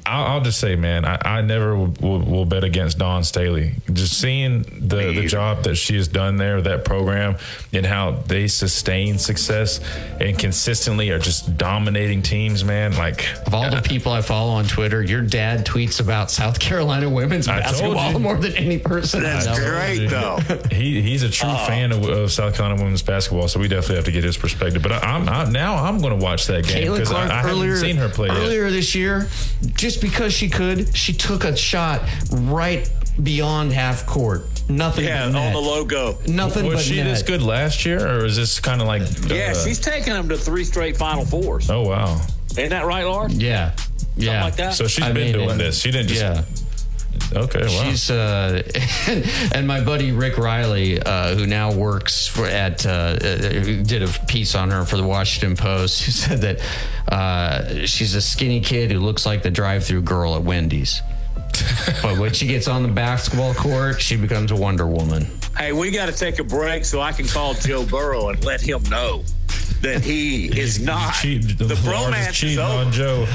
I'll, 0.07 0.25
I'll 0.25 0.41
just 0.43 0.61
say, 0.61 0.77
man, 0.77 1.05
I, 1.05 1.19
I 1.25 1.41
never 1.41 1.75
will, 1.77 1.95
will, 2.01 2.21
will 2.21 2.45
bet 2.45 2.63
against 2.63 2.99
Dawn 2.99 3.25
Staley. 3.25 3.75
Just 3.93 4.21
seeing 4.21 4.63
the 4.63 5.13
the 5.15 5.27
job 5.27 5.65
that 5.65 5.77
she 5.77 5.97
has 5.97 6.09
done 6.09 6.37
there, 6.37 6.61
that 6.61 6.85
program, 6.85 7.37
and 7.73 7.87
how 7.87 8.13
they 8.13 8.47
sustain 8.47 9.19
success 9.19 9.81
and 10.21 10.39
consistently 10.39 11.11
are 11.11 11.19
just 11.19 11.57
dominating 11.57 12.23
teams, 12.23 12.65
man. 12.65 12.95
Like 12.97 13.27
Of 13.47 13.55
all 13.55 13.71
the 13.71 13.81
people 13.81 14.13
I 14.13 14.21
follow 14.21 14.53
on 14.53 14.67
Twitter, 14.67 15.03
your 15.03 15.23
dad 15.23 15.65
tweets 15.65 16.01
about 16.01 16.31
South 16.31 16.61
Carolina 16.61 17.09
women's 17.09 17.49
I 17.49 17.61
basketball 17.61 18.19
more 18.19 18.37
than 18.37 18.53
any 18.57 18.79
person. 18.79 19.25
I 19.25 19.45
know. 19.45 19.55
Great, 19.57 20.07
though. 20.09 20.39
he 20.71 21.01
he's 21.01 21.23
a 21.23 21.31
true 21.31 21.49
oh. 21.51 21.67
fan 21.67 21.93
of, 21.93 22.07
of 22.07 22.31
South 22.31 22.55
Carolina 22.55 22.83
women's 22.83 23.03
basketball, 23.03 23.49
so 23.49 23.59
we 23.59 23.69
definitely 23.69 23.97
have 23.97 24.05
to 24.05 24.13
get 24.13 24.25
his 24.25 24.37
perspective. 24.37 24.83
But 24.83 24.93
I, 24.93 24.99
I'm 24.99 25.29
I, 25.29 25.51
now 25.51 25.77
I'm 25.77 25.99
going 25.99 26.19
to 26.19 26.23
watch 26.23 26.47
that 26.47 26.67
game 26.67 26.93
because 26.93 27.11
I, 27.11 27.27
Clark 27.27 27.31
I 27.31 27.49
haven't 27.49 27.77
seen 27.79 27.97
her 27.97 28.09
play 28.09 28.29
yet. 28.29 28.37
earlier 28.37 28.71
this 28.71 28.95
year, 28.95 29.29
just 29.75 29.94
because 29.97 30.33
she 30.33 30.49
could, 30.49 30.95
she 30.97 31.13
took 31.13 31.45
a 31.45 31.57
shot 31.57 32.03
right 32.31 32.91
beyond 33.23 33.73
half 33.73 34.07
court. 34.07 34.43
Nothing 34.69 35.05
Yeah, 35.05 35.31
but 35.31 35.37
on 35.39 35.53
the 35.53 35.59
logo. 35.61 36.17
Nothing 36.27 36.67
Was 36.67 36.77
but 36.77 36.85
she 36.85 36.97
net. 36.97 37.07
this 37.07 37.23
good 37.23 37.43
last 37.43 37.85
year, 37.85 38.01
or 38.01 38.25
is 38.25 38.37
this 38.37 38.61
kind 38.61 38.81
of 38.81 38.87
like? 38.87 39.03
Yeah, 39.27 39.53
uh, 39.55 39.55
she's 39.65 39.79
taking 39.79 40.15
them 40.15 40.29
to 40.31 40.39
three 40.39 40.65
straight 40.65 40.97
Final 40.97 41.27
Fours. 41.27 41.69
Oh 41.69 41.83
wow! 41.83 42.19
Isn't 42.53 42.71
that 42.71 42.87
right, 42.87 43.05
Lars? 43.05 43.35
Yeah, 43.37 43.77
yeah. 44.17 44.43
like 44.43 44.57
that? 44.57 44.73
So 44.73 44.87
she's 44.87 45.05
I 45.05 45.13
been 45.13 45.25
mean, 45.25 45.33
doing 45.35 45.51
and- 45.51 45.61
this. 45.61 45.79
She 45.81 45.91
didn't 45.91 46.09
just. 46.09 46.23
Yeah. 46.23 46.45
Okay. 47.33 47.63
Wow. 47.63 47.85
She's 47.85 48.11
uh, 48.11 48.63
and, 49.09 49.25
and 49.55 49.67
my 49.67 49.83
buddy 49.83 50.13
Rick 50.13 50.39
Reilly, 50.39 51.01
uh, 51.01 51.35
who 51.35 51.47
now 51.47 51.73
works 51.73 52.27
for 52.27 52.47
at, 52.47 52.85
uh, 52.87 52.91
uh, 52.91 53.17
did 53.19 54.03
a 54.03 54.09
piece 54.27 54.55
on 54.55 54.71
her 54.71 54.85
for 54.85 54.97
the 54.97 55.05
Washington 55.05 55.57
Post, 55.57 56.03
who 56.05 56.13
said 56.13 56.41
that 56.41 56.61
uh, 57.09 57.87
she's 57.87 58.15
a 58.15 58.21
skinny 58.21 58.61
kid 58.61 58.91
who 58.91 59.01
looks 59.01 59.27
like 59.27 59.43
the 59.43 59.51
drive-through 59.51 60.03
girl 60.03 60.35
at 60.35 60.43
Wendy's. 60.43 61.03
but 62.03 62.19
when 62.19 62.33
she 62.33 62.47
gets 62.47 62.67
on 62.67 62.83
the 62.83 62.89
basketball 62.89 63.55
court, 63.55 64.01
she 64.01 64.17
becomes 64.17 64.51
a 64.51 64.57
Wonder 64.57 64.87
Woman. 64.87 65.27
Hey, 65.57 65.73
we 65.73 65.93
got 65.93 66.07
to 66.07 66.13
take 66.13 66.41
a 66.41 66.45
break 66.45 66.85
so 66.85 67.01
I 67.01 67.13
can 67.13 67.29
call 67.29 67.55
Joe 67.55 67.87
Burrow 67.87 68.31
and 68.31 68.45
let 68.45 68.61
him 68.61 68.83
know 68.85 69.23
that 69.83 70.03
he 70.05 70.47
is 70.59 70.81
not. 70.81 71.15
Cheat, 71.15 71.59
the 71.59 71.65
Lars 71.67 71.79
is 71.79 71.85
bromance 71.85 72.31
is 72.31 72.37
cheating 72.37 72.59
over. 72.59 72.85
on 72.87 72.93
Joe. 72.93 73.27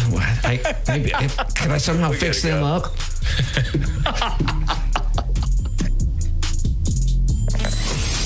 I, 0.43 0.59
maybe, 0.87 1.09
can 1.55 1.71
I 1.71 1.77
somehow 1.77 2.11
fix 2.11 2.41
them 2.41 2.63
up? 2.63 2.83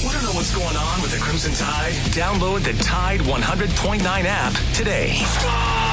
Want 0.03 0.15
to 0.17 0.21
know 0.23 0.33
what's 0.33 0.53
going 0.55 0.75
on 0.75 1.01
with 1.01 1.11
the 1.11 1.19
Crimson 1.21 1.53
Tide? 1.53 1.93
Download 2.11 2.61
the 2.63 2.73
Tide 2.83 3.21
100.9 3.21 4.03
app 4.25 4.53
today. 4.73 5.92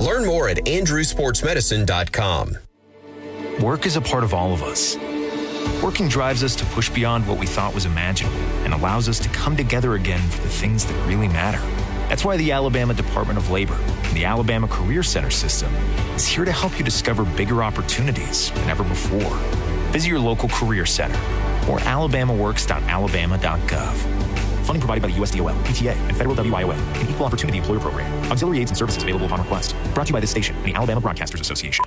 Learn 0.00 0.26
more 0.26 0.48
at 0.48 0.58
andrewsportsmedicine.com. 0.58 2.58
Work 3.62 3.86
is 3.86 3.96
a 3.96 4.00
part 4.00 4.22
of 4.24 4.32
all 4.32 4.52
of 4.52 4.62
us. 4.62 4.96
Working 5.82 6.08
drives 6.08 6.44
us 6.44 6.54
to 6.56 6.64
push 6.66 6.88
beyond 6.88 7.26
what 7.26 7.38
we 7.38 7.46
thought 7.46 7.74
was 7.74 7.84
imaginable 7.84 8.38
and 8.64 8.72
allows 8.72 9.08
us 9.08 9.18
to 9.20 9.28
come 9.30 9.56
together 9.56 9.94
again 9.94 10.20
for 10.30 10.40
the 10.42 10.48
things 10.48 10.86
that 10.86 11.08
really 11.08 11.26
matter. 11.28 11.58
That's 12.08 12.24
why 12.24 12.36
the 12.36 12.52
Alabama 12.52 12.94
Department 12.94 13.38
of 13.38 13.50
Labor 13.50 13.74
and 13.74 14.16
the 14.16 14.24
Alabama 14.24 14.68
Career 14.68 15.02
Center 15.02 15.30
system 15.30 15.74
is 16.14 16.26
here 16.26 16.44
to 16.44 16.52
help 16.52 16.78
you 16.78 16.84
discover 16.84 17.24
bigger 17.24 17.64
opportunities 17.64 18.52
than 18.52 18.70
ever 18.70 18.84
before. 18.84 19.36
Visit 19.92 20.08
your 20.08 20.20
local 20.20 20.48
career 20.48 20.86
center 20.86 21.18
or 21.68 21.78
alabamaworks.alabama.gov. 21.80 24.47
Funding 24.68 24.82
provided 24.82 25.00
by 25.00 25.08
the 25.08 25.14
USDOL, 25.14 25.64
PTA, 25.64 25.94
and 25.94 26.14
Federal 26.14 26.36
WIOA, 26.36 26.76
an 27.00 27.08
equal 27.08 27.24
opportunity 27.24 27.56
employer 27.56 27.80
program. 27.80 28.30
Auxiliary 28.30 28.60
aids 28.60 28.70
and 28.70 28.76
services 28.76 29.02
available 29.02 29.24
upon 29.24 29.40
request. 29.40 29.74
Brought 29.94 30.08
to 30.08 30.10
you 30.10 30.12
by 30.12 30.20
this 30.20 30.30
station 30.30 30.54
and 30.56 30.66
the 30.66 30.74
Alabama 30.74 31.00
Broadcasters 31.00 31.40
Association. 31.40 31.86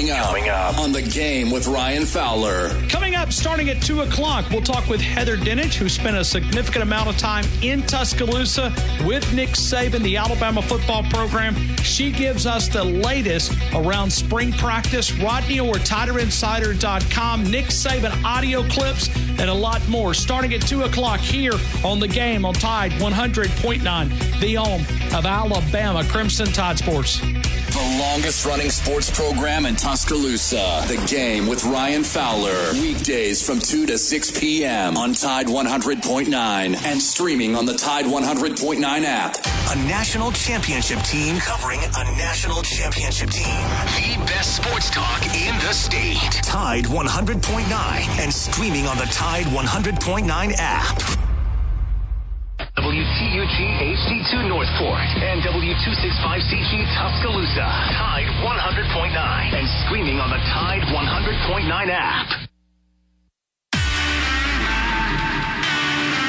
Coming 0.00 0.12
up, 0.12 0.26
Coming 0.28 0.48
up 0.48 0.78
on 0.78 0.92
the 0.92 1.02
game 1.02 1.50
with 1.50 1.66
Ryan 1.66 2.06
Fowler. 2.06 2.70
Coming 2.88 3.14
up, 3.16 3.34
starting 3.34 3.68
at 3.68 3.82
2 3.82 4.00
o'clock, 4.00 4.48
we'll 4.48 4.62
talk 4.62 4.88
with 4.88 4.98
Heather 4.98 5.36
Dinich, 5.36 5.74
who 5.74 5.90
spent 5.90 6.16
a 6.16 6.24
significant 6.24 6.82
amount 6.82 7.10
of 7.10 7.18
time 7.18 7.44
in 7.60 7.82
Tuscaloosa 7.82 8.72
with 9.04 9.30
Nick 9.34 9.50
Saban, 9.50 10.00
the 10.00 10.16
Alabama 10.16 10.62
football 10.62 11.02
program. 11.10 11.54
She 11.82 12.12
gives 12.12 12.46
us 12.46 12.66
the 12.66 12.82
latest 12.82 13.52
around 13.74 14.10
spring 14.10 14.52
practice. 14.52 15.12
Rodney 15.12 15.60
Orr, 15.60 15.74
TiderInsider.com, 15.74 17.50
Nick 17.50 17.66
Saban 17.66 18.24
audio 18.24 18.62
clips, 18.68 19.14
and 19.38 19.50
a 19.50 19.54
lot 19.54 19.86
more. 19.86 20.14
Starting 20.14 20.54
at 20.54 20.62
2 20.62 20.84
o'clock 20.84 21.20
here 21.20 21.52
on 21.84 22.00
the 22.00 22.08
game 22.08 22.46
on 22.46 22.54
Tide 22.54 22.92
100.9, 22.92 24.40
the 24.40 24.54
home 24.54 24.80
of 25.14 25.26
Alabama 25.26 26.02
Crimson 26.04 26.46
Tide 26.46 26.78
Sports. 26.78 27.20
The 27.70 27.98
longest 28.00 28.44
running 28.46 28.68
sports 28.68 29.10
program 29.10 29.64
in 29.64 29.76
Tuscaloosa. 29.76 30.82
The 30.88 31.00
game 31.06 31.46
with 31.46 31.64
Ryan 31.64 32.02
Fowler. 32.02 32.72
Weekdays 32.72 33.46
from 33.46 33.60
2 33.60 33.86
to 33.86 33.96
6 33.96 34.40
p.m. 34.40 34.96
on 34.96 35.12
Tide 35.12 35.46
100.9 35.46 36.34
and 36.84 37.00
streaming 37.00 37.54
on 37.54 37.66
the 37.66 37.74
Tide 37.74 38.06
100.9 38.06 39.04
app. 39.04 39.36
A 39.70 39.76
national 39.86 40.32
championship 40.32 40.98
team 41.02 41.38
covering 41.38 41.78
a 41.78 42.04
national 42.16 42.60
championship 42.62 43.30
team. 43.30 43.44
The 43.44 44.24
best 44.26 44.56
sports 44.56 44.90
talk 44.90 45.24
in 45.26 45.54
the 45.58 45.72
state. 45.72 46.18
Tide 46.42 46.86
100.9 46.86 48.18
and 48.18 48.34
streaming 48.34 48.88
on 48.88 48.98
the 48.98 49.06
Tide 49.06 49.46
100.9 49.46 50.54
app. 50.58 51.29
WTUG 52.76 53.58
HD2 53.98 54.48
Northport 54.48 55.02
and 55.18 55.42
W265CG 55.42 56.86
Tuscaloosa. 56.94 57.66
Tide 57.98 58.30
100.9 58.46 59.54
and 59.54 59.68
streaming 59.86 60.20
on 60.20 60.30
the 60.30 60.36
Tide 60.36 60.82
100.9 60.82 61.88
app. 61.90 62.48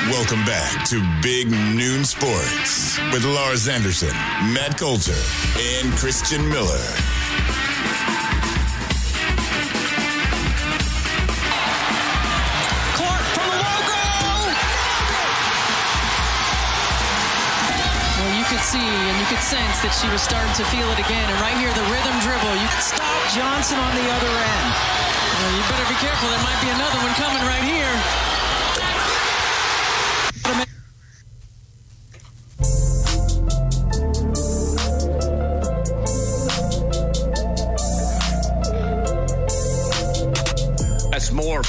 Welcome 0.09 0.43
back 0.45 0.85
to 0.89 0.99
Big 1.21 1.49
Noon 1.49 2.03
Sports 2.03 2.99
with 3.13 3.23
Lars 3.23 3.67
Anderson, 3.67 4.11
Matt 4.53 4.77
Coulter, 4.77 5.15
and 5.57 5.93
Christian 5.93 6.49
Miller. 6.49 7.20
See 18.71 18.79
and 18.79 19.19
you 19.19 19.27
could 19.27 19.43
sense 19.43 19.83
that 19.83 19.91
she 19.91 20.07
was 20.15 20.23
starting 20.23 20.55
to 20.55 20.63
feel 20.71 20.87
it 20.95 20.99
again. 21.03 21.27
And 21.27 21.37
right 21.43 21.57
here, 21.59 21.75
the 21.75 21.83
rhythm 21.91 22.15
dribble. 22.23 22.55
You 22.55 22.69
could 22.71 22.87
stop 22.95 23.19
Johnson 23.35 23.75
on 23.75 23.91
the 23.99 24.07
other 24.07 24.31
end. 24.31 24.67
Well, 25.43 25.51
you 25.59 25.63
better 25.67 25.87
be 25.91 25.99
careful. 25.99 26.31
There 26.31 26.45
might 26.47 26.61
be 26.63 26.71
another 26.71 26.99
one 27.03 27.11
coming 27.19 27.43
right 27.43 27.67
here. 27.67 28.30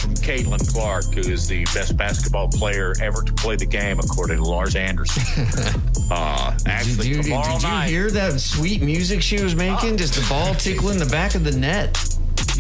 From 0.03 0.15
Caitlin 0.15 0.73
Clark, 0.73 1.05
who 1.15 1.21
is 1.21 1.47
the 1.47 1.65
best 1.67 1.97
basketball 1.97 2.49
player 2.49 2.93
ever 3.01 3.23
to 3.23 3.33
play 3.35 3.55
the 3.55 3.67
game, 3.67 4.01
according 4.01 4.39
to 4.39 4.45
Lars 4.45 4.75
Anderson. 4.75 5.47
uh, 6.11 6.59
actually, 6.67 7.13
Dude, 7.13 7.25
tomorrow 7.25 7.55
did 7.55 7.63
you 7.63 7.69
night. 7.69 7.89
hear 7.89 8.11
that 8.11 8.41
sweet 8.41 8.83
music 8.83 9.23
she 9.23 9.41
was 9.41 9.55
making? 9.55 9.97
Just 9.97 10.15
the 10.15 10.27
ball 10.29 10.55
tickling 10.57 10.99
the 10.99 11.07
back 11.07 11.37
of 11.37 11.45
the 11.45 11.53
net. 11.53 11.97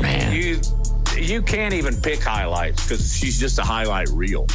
Man. 0.00 0.32
You 0.32 0.60
you 1.16 1.42
can't 1.42 1.74
even 1.74 2.00
pick 2.00 2.22
highlights 2.22 2.84
because 2.84 3.14
she's 3.14 3.38
just 3.38 3.58
a 3.58 3.62
highlight 3.62 4.08
reel. 4.10 4.46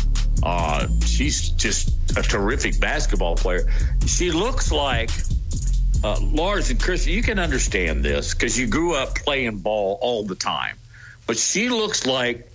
Uh, 0.41 0.88
she's 1.05 1.49
just 1.49 2.17
a 2.17 2.21
terrific 2.21 2.79
basketball 2.79 3.35
player. 3.35 3.69
She 4.05 4.31
looks 4.31 4.71
like 4.71 5.11
uh, 6.03 6.19
Lars 6.21 6.69
and 6.69 6.81
Chris. 6.81 7.05
You 7.05 7.21
can 7.21 7.38
understand 7.38 8.03
this 8.03 8.33
because 8.33 8.57
you 8.57 8.65
grew 8.65 8.95
up 8.95 9.15
playing 9.15 9.57
ball 9.57 9.99
all 10.01 10.23
the 10.23 10.35
time. 10.35 10.77
But 11.25 11.38
she 11.38 11.67
looks 11.69 12.05
like 12.05 12.49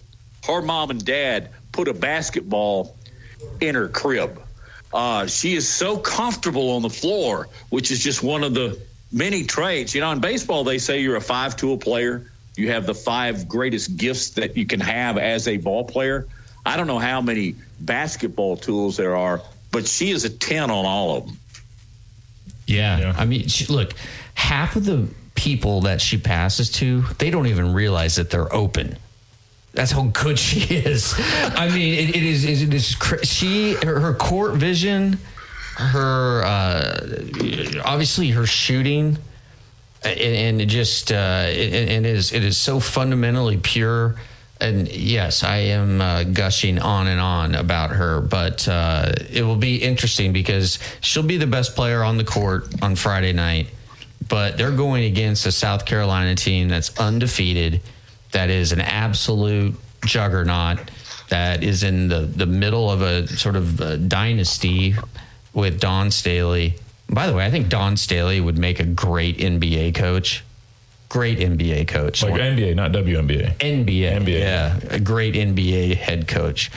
her 0.44 0.62
mom 0.62 0.90
and 0.90 1.04
dad 1.04 1.50
put 1.72 1.88
a 1.88 1.94
basketball 1.94 2.96
in 3.60 3.74
her 3.74 3.88
crib. 3.88 4.40
Uh, 4.92 5.26
she 5.26 5.54
is 5.54 5.68
so 5.68 5.96
comfortable 5.96 6.70
on 6.70 6.82
the 6.82 6.90
floor, 6.90 7.48
which 7.70 7.90
is 7.90 8.02
just 8.02 8.22
one 8.22 8.44
of 8.44 8.54
the 8.54 8.78
many 9.10 9.44
traits. 9.44 9.94
You 9.94 10.00
know, 10.00 10.10
in 10.10 10.20
baseball, 10.20 10.64
they 10.64 10.78
say 10.78 11.00
you're 11.00 11.16
a 11.16 11.20
five 11.20 11.56
tool 11.56 11.78
player. 11.78 12.30
You 12.56 12.70
have 12.70 12.86
the 12.86 12.94
five 12.94 13.48
greatest 13.48 13.96
gifts 13.96 14.30
that 14.30 14.56
you 14.56 14.66
can 14.66 14.80
have 14.80 15.16
as 15.16 15.48
a 15.48 15.56
ball 15.56 15.84
player. 15.84 16.26
I 16.66 16.76
don't 16.76 16.86
know 16.86 16.98
how 16.98 17.20
many 17.20 17.56
basketball 17.80 18.56
tools 18.56 18.96
there 18.96 19.16
are, 19.16 19.40
but 19.70 19.86
she 19.86 20.10
is 20.10 20.24
a 20.24 20.30
10 20.30 20.70
on 20.70 20.84
all 20.84 21.16
of 21.16 21.26
them. 21.26 21.38
Yeah. 22.66 23.14
I 23.16 23.24
mean, 23.24 23.48
she, 23.48 23.66
look, 23.66 23.94
half 24.34 24.76
of 24.76 24.84
the 24.84 25.08
people 25.34 25.80
that 25.82 26.00
she 26.00 26.18
passes 26.18 26.70
to, 26.70 27.02
they 27.18 27.30
don't 27.30 27.46
even 27.46 27.72
realize 27.72 28.16
that 28.16 28.30
they're 28.30 28.52
open. 28.54 28.96
That's 29.74 29.90
how 29.90 30.02
good 30.02 30.38
she 30.38 30.74
is. 30.74 31.14
I 31.18 31.68
mean, 31.68 31.94
it, 31.94 32.16
it 32.16 32.22
is. 32.22 32.44
It 32.44 32.74
is. 32.74 32.96
She 33.24 33.74
her, 33.74 34.00
her 34.00 34.14
court 34.14 34.54
vision, 34.54 35.18
her 35.76 36.42
uh, 36.44 37.06
obviously 37.84 38.30
her 38.30 38.46
shooting, 38.46 39.16
and, 40.04 40.20
and 40.20 40.60
it 40.60 40.66
just 40.66 41.10
uh, 41.10 41.46
it, 41.48 41.72
it 41.72 42.06
is 42.06 42.32
it 42.32 42.44
is 42.44 42.58
so 42.58 42.80
fundamentally 42.80 43.56
pure. 43.56 44.16
and 44.60 44.88
yes, 44.88 45.42
I 45.42 45.56
am 45.56 46.00
uh, 46.00 46.24
gushing 46.24 46.78
on 46.78 47.08
and 47.08 47.20
on 47.20 47.54
about 47.54 47.90
her, 47.90 48.20
but 48.20 48.68
uh, 48.68 49.12
it 49.30 49.42
will 49.42 49.56
be 49.56 49.76
interesting 49.82 50.32
because 50.32 50.78
she'll 51.00 51.22
be 51.24 51.36
the 51.36 51.46
best 51.48 51.74
player 51.74 52.02
on 52.04 52.16
the 52.16 52.24
court 52.24 52.66
on 52.80 52.94
Friday 52.94 53.32
night. 53.32 53.68
But 54.28 54.56
they're 54.56 54.70
going 54.70 55.04
against 55.04 55.46
a 55.46 55.52
South 55.52 55.84
Carolina 55.84 56.34
team 56.36 56.68
that's 56.68 56.96
undefeated, 56.98 57.80
that 58.32 58.50
is 58.50 58.72
an 58.72 58.80
absolute 58.80 59.74
juggernaut, 60.04 60.78
that 61.28 61.62
is 61.62 61.82
in 61.82 62.08
the, 62.08 62.20
the 62.20 62.46
middle 62.46 62.90
of 62.90 63.02
a 63.02 63.26
sort 63.28 63.56
of 63.56 63.80
a 63.80 63.96
dynasty 63.96 64.94
with 65.54 65.80
Dawn 65.80 66.10
Staley. 66.10 66.74
By 67.08 67.26
the 67.26 67.34
way, 67.34 67.44
I 67.44 67.50
think 67.50 67.68
Dawn 67.68 67.96
Staley 67.96 68.40
would 68.40 68.58
make 68.58 68.80
a 68.80 68.84
great 68.84 69.38
NBA 69.38 69.94
coach 69.94 70.44
great 71.12 71.38
NBA 71.38 71.86
coach. 71.88 72.22
Like 72.22 72.32
NBA, 72.32 72.74
not 72.74 72.92
WNBA. 72.92 73.58
NBA. 73.58 73.84
NBA. 73.86 74.38
Yeah. 74.40 74.78
A 74.88 74.98
great 74.98 75.34
NBA 75.34 75.94
head 75.96 76.26
coach. 76.26 76.70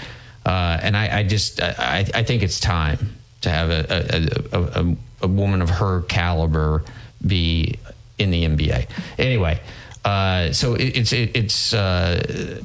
Uh, 0.45 0.77
and 0.81 0.97
I, 0.97 1.19
I 1.19 1.23
just, 1.23 1.61
I, 1.61 2.05
I 2.13 2.23
think 2.23 2.43
it's 2.43 2.59
time 2.59 3.15
to 3.41 3.49
have 3.49 3.69
a, 3.69 4.37
a, 4.51 4.81
a, 4.81 4.95
a, 5.21 5.27
woman 5.27 5.61
of 5.61 5.69
her 5.69 6.01
caliber 6.01 6.83
be 7.25 7.79
in 8.17 8.29
the 8.29 8.43
NBA. 8.43 8.87
Anyway, 9.17 9.59
uh, 10.05 10.53
so 10.53 10.75
it, 10.75 10.97
it's, 10.97 11.11
it, 11.11 11.35
it's, 11.35 11.73
uh, 11.73 12.61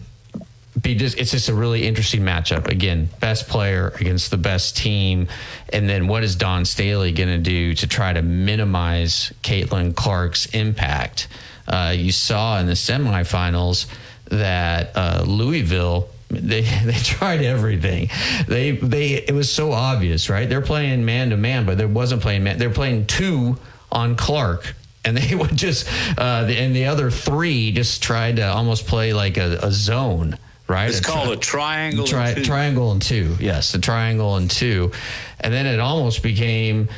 be 0.80 0.95
just 0.95 1.18
it's 1.18 1.32
just 1.32 1.49
a 1.49 1.55
really 1.55 1.86
interesting 1.86 2.22
matchup. 2.22 2.68
Again, 2.68 3.09
best 3.18 3.49
player 3.49 3.93
against 4.01 4.30
the 4.30 4.36
best 4.36 4.76
team, 4.76 5.28
and 5.72 5.88
then 5.88 6.07
what 6.07 6.22
is 6.22 6.36
Dawn 6.36 6.64
Staley 6.64 7.12
going 7.12 7.28
to 7.28 7.38
do 7.38 7.74
to 7.74 7.86
try 7.86 8.12
to 8.12 8.22
minimize 8.22 9.32
Caitlin 9.43 9.95
Clark's 9.95 10.47
impact? 10.47 11.28
Uh, 11.66 11.93
you 11.97 12.12
saw 12.12 12.59
in 12.61 12.66
the 12.66 12.72
semifinals 12.72 13.86
that 14.26 14.93
uh, 14.97 15.24
Louisville 15.26 16.09
they 16.28 16.61
they 16.84 16.93
tried 16.95 17.43
everything. 17.43 18.09
They 18.47 18.72
they 18.72 19.14
it 19.14 19.34
was 19.34 19.53
so 19.53 19.72
obvious, 19.72 20.30
right? 20.30 20.49
They're 20.49 20.61
playing 20.61 21.05
man 21.05 21.30
to 21.30 21.36
man, 21.36 21.66
but 21.66 21.78
they 21.78 21.86
wasn't 21.86 22.22
playing 22.22 22.45
man. 22.45 22.59
They're 22.59 22.70
playing 22.70 23.07
two 23.07 23.59
on 23.91 24.16
Clark. 24.16 24.74
And 25.05 25.16
they 25.16 25.34
would 25.36 25.57
just, 25.57 25.88
uh, 26.18 26.44
the, 26.44 26.57
and 26.57 26.74
the 26.74 26.86
other 26.86 27.11
three 27.11 27.72
just 27.72 28.03
tried 28.03 28.36
to 28.36 28.46
almost 28.46 28.86
play 28.86 29.12
like 29.12 29.36
a, 29.36 29.59
a 29.62 29.70
zone, 29.72 30.36
right? 30.68 30.88
It's 30.88 31.01
called 31.01 31.32
a 31.32 31.36
triangle. 31.36 32.07
Tri- 32.07 32.30
and 32.30 32.44
triangle 32.44 32.92
and 32.92 33.03
two, 33.03 33.36
yes, 33.40 33.74
a 33.74 33.78
triangle 33.78 34.36
and 34.36 34.51
two, 34.51 34.92
and 35.40 35.53
then 35.53 35.66
it 35.66 35.80
almost 35.80 36.22
became 36.22 36.88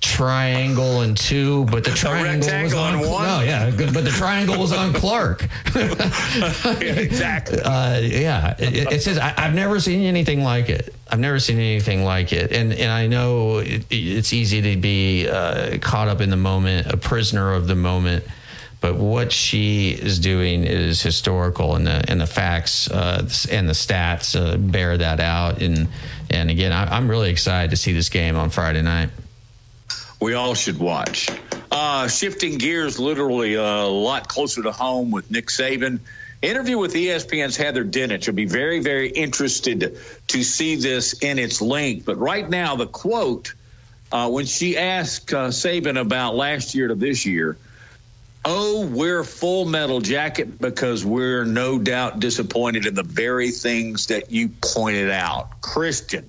triangle 0.00 1.02
and 1.02 1.16
two, 1.16 1.66
but 1.66 1.84
the 1.84 1.90
triangle 1.90 2.48
was 2.62 2.74
on, 2.74 2.94
on 2.94 3.08
one. 3.08 3.26
No, 3.26 3.40
yeah, 3.42 3.70
but 3.70 4.04
the 4.04 4.10
triangle 4.10 4.58
was 4.58 4.72
on 4.72 4.92
Clark. 4.94 5.48
yeah, 5.74 6.80
exactly. 6.80 7.60
Uh, 7.70 8.00
yeah, 8.02 8.54
it, 8.58 8.92
it 8.92 9.02
says 9.02 9.16
I, 9.16 9.28
have 9.40 9.54
never 9.54 9.78
seen 9.80 10.02
anything 10.02 10.42
like 10.42 10.68
it. 10.68 10.92
I've 11.08 11.20
never 11.20 11.38
seen 11.38 11.58
anything 11.58 12.04
like 12.04 12.32
it, 12.32 12.52
and 12.52 12.72
and 12.72 12.90
I 12.90 13.06
know 13.06 13.58
it, 13.58 13.84
it's 13.90 14.32
easy 14.32 14.60
to 14.62 14.76
be 14.76 15.28
uh, 15.28 15.78
caught 15.78 16.08
up 16.08 16.20
in 16.20 16.30
the 16.30 16.36
moment, 16.36 16.88
a 16.88 16.96
prisoner 16.96 17.52
of 17.52 17.68
the 17.68 17.76
moment. 17.76 18.24
But 18.80 18.96
what 18.96 19.30
she 19.30 19.90
is 19.90 20.18
doing 20.18 20.64
is 20.64 21.02
historical, 21.02 21.76
and 21.76 21.86
the 21.86 22.04
and 22.08 22.20
the 22.20 22.26
facts 22.26 22.90
uh, 22.90 23.28
and 23.50 23.68
the 23.68 23.74
stats 23.74 24.34
uh, 24.34 24.56
bear 24.56 24.96
that 24.98 25.20
out. 25.20 25.62
And 25.62 25.88
and 26.28 26.50
again, 26.50 26.72
I, 26.72 26.96
I'm 26.96 27.08
really 27.08 27.30
excited 27.30 27.70
to 27.70 27.76
see 27.76 27.92
this 27.92 28.08
game 28.08 28.36
on 28.36 28.50
Friday 28.50 28.82
night 28.82 29.10
we 30.20 30.34
all 30.34 30.54
should 30.54 30.78
watch. 30.78 31.28
Uh, 31.70 32.08
shifting 32.08 32.58
gears 32.58 32.98
literally 32.98 33.54
a 33.54 33.84
lot 33.84 34.28
closer 34.28 34.62
to 34.62 34.72
home 34.72 35.10
with 35.10 35.30
Nick 35.30 35.46
Saban. 35.46 36.00
Interview 36.42 36.78
with 36.78 36.94
ESPN's 36.94 37.56
Heather 37.56 37.84
Dinich. 37.84 38.26
You'll 38.26 38.36
be 38.36 38.46
very, 38.46 38.80
very 38.80 39.08
interested 39.08 39.98
to 40.28 40.42
see 40.42 40.76
this 40.76 41.12
in 41.22 41.38
its 41.38 41.60
length. 41.60 42.06
But 42.06 42.18
right 42.18 42.48
now, 42.48 42.76
the 42.76 42.86
quote 42.86 43.54
uh, 44.10 44.30
when 44.30 44.46
she 44.46 44.76
asked 44.76 45.32
uh, 45.32 45.48
Saban 45.48 46.00
about 46.00 46.34
last 46.34 46.74
year 46.74 46.88
to 46.88 46.94
this 46.94 47.26
year, 47.26 47.56
Oh, 48.42 48.86
we're 48.86 49.22
full 49.22 49.66
metal 49.66 50.00
jacket 50.00 50.58
because 50.58 51.04
we're 51.04 51.44
no 51.44 51.78
doubt 51.78 52.20
disappointed 52.20 52.86
in 52.86 52.94
the 52.94 53.02
very 53.02 53.50
things 53.50 54.06
that 54.06 54.30
you 54.30 54.48
pointed 54.48 55.10
out. 55.10 55.60
Christian, 55.60 56.26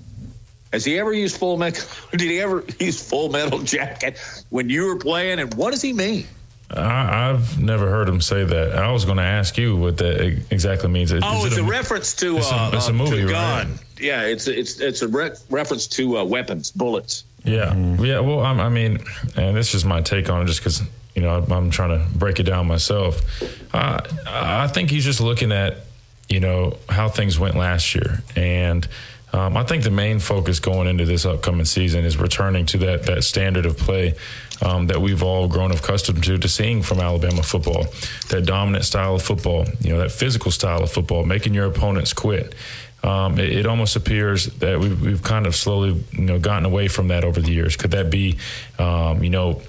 has 0.71 0.85
he 0.85 0.97
ever 0.99 1.13
used 1.13 1.37
full 1.37 1.57
metal? 1.57 1.87
Did 2.11 2.21
he 2.21 2.39
ever 2.39 2.63
use 2.79 3.01
full 3.01 3.29
metal 3.29 3.59
jacket 3.59 4.17
when 4.49 4.69
you 4.69 4.85
were 4.85 4.97
playing? 4.97 5.39
And 5.39 5.53
what 5.55 5.71
does 5.71 5.81
he 5.81 5.93
mean? 5.93 6.25
I, 6.73 7.27
have 7.27 7.61
never 7.61 7.89
heard 7.89 8.07
him 8.07 8.21
say 8.21 8.45
that. 8.45 8.77
I 8.77 8.91
was 8.91 9.05
going 9.05 9.17
to 9.17 9.23
ask 9.23 9.57
you 9.57 9.75
what 9.75 9.97
that 9.97 10.21
exactly 10.49 10.89
means. 10.89 11.11
Is, 11.11 11.21
oh, 11.25 11.39
is 11.39 11.45
it's 11.47 11.57
it 11.57 11.61
a, 11.61 11.65
a, 11.65 11.67
reference 11.67 12.13
to 12.15 12.37
it's 12.37 12.51
a, 12.51 12.69
it's 12.73 12.87
a 12.87 12.91
uh, 12.91 12.93
movie, 12.93 13.25
gun. 13.25 13.71
Right? 13.71 13.79
Yeah, 13.99 14.21
it's 14.23 14.47
it's 14.47 14.79
it's 14.79 15.01
a 15.01 15.07
re- 15.07 15.35
reference 15.49 15.87
to 15.87 16.19
uh, 16.19 16.23
weapons, 16.23 16.71
bullets. 16.71 17.25
Yeah, 17.43 17.73
mm-hmm. 17.73 18.05
yeah. 18.05 18.19
Well, 18.19 18.39
I'm, 18.39 18.59
i 18.59 18.69
mean, 18.69 18.99
and 19.35 19.55
this 19.55 19.73
is 19.73 19.83
my 19.83 20.01
take 20.01 20.29
on 20.29 20.43
it, 20.43 20.45
just 20.45 20.61
because 20.61 20.81
you 21.13 21.21
know 21.21 21.45
I'm 21.49 21.71
trying 21.71 21.99
to 21.99 22.17
break 22.17 22.39
it 22.39 22.43
down 22.43 22.67
myself. 22.67 23.21
Uh, 23.73 24.01
I 24.27 24.67
think 24.67 24.91
he's 24.91 25.03
just 25.03 25.19
looking 25.19 25.51
at 25.51 25.77
you 26.29 26.39
know 26.39 26.77
how 26.87 27.09
things 27.09 27.37
went 27.37 27.55
last 27.55 27.93
year 27.93 28.23
and 28.35 28.87
um, 29.33 29.55
I 29.55 29.63
think 29.63 29.83
the 29.83 29.91
main 29.91 30.19
focus 30.19 30.59
going 30.59 30.87
into 30.87 31.05
this 31.05 31.25
upcoming 31.25 31.65
season 31.65 32.03
is 32.03 32.17
returning 32.17 32.65
to 32.67 32.77
that 32.79 33.03
that 33.03 33.23
standard 33.23 33.65
of 33.65 33.77
play 33.77 34.15
um, 34.61 34.87
that 34.87 35.01
we've 35.01 35.23
all 35.23 35.47
grown 35.47 35.71
accustomed 35.71 36.23
to 36.25 36.37
to 36.37 36.47
seeing 36.49 36.81
from 36.81 36.99
Alabama 36.99 37.43
football, 37.43 37.85
that 38.29 38.45
dominant 38.45 38.85
style 38.85 39.15
of 39.15 39.21
football, 39.21 39.65
you 39.79 39.91
know, 39.91 39.99
that 39.99 40.11
physical 40.11 40.51
style 40.51 40.83
of 40.83 40.91
football, 40.91 41.23
making 41.23 41.53
your 41.53 41.65
opponents 41.65 42.13
quit. 42.13 42.53
Um, 43.03 43.39
it, 43.39 43.51
it, 43.51 43.65
almost 43.65 43.95
appears 43.95 44.45
that 44.57 44.79
we've, 44.79 45.01
we've, 45.01 45.23
kind 45.23 45.47
of 45.47 45.55
slowly, 45.55 46.03
you 46.11 46.21
know, 46.21 46.37
gotten 46.37 46.65
away 46.65 46.87
from 46.87 47.07
that 47.07 47.23
over 47.23 47.41
the 47.41 47.51
years. 47.51 47.75
Could 47.75 47.91
that 47.91 48.11
be, 48.11 48.37
um, 48.77 49.23
you 49.23 49.31
know, 49.31 49.59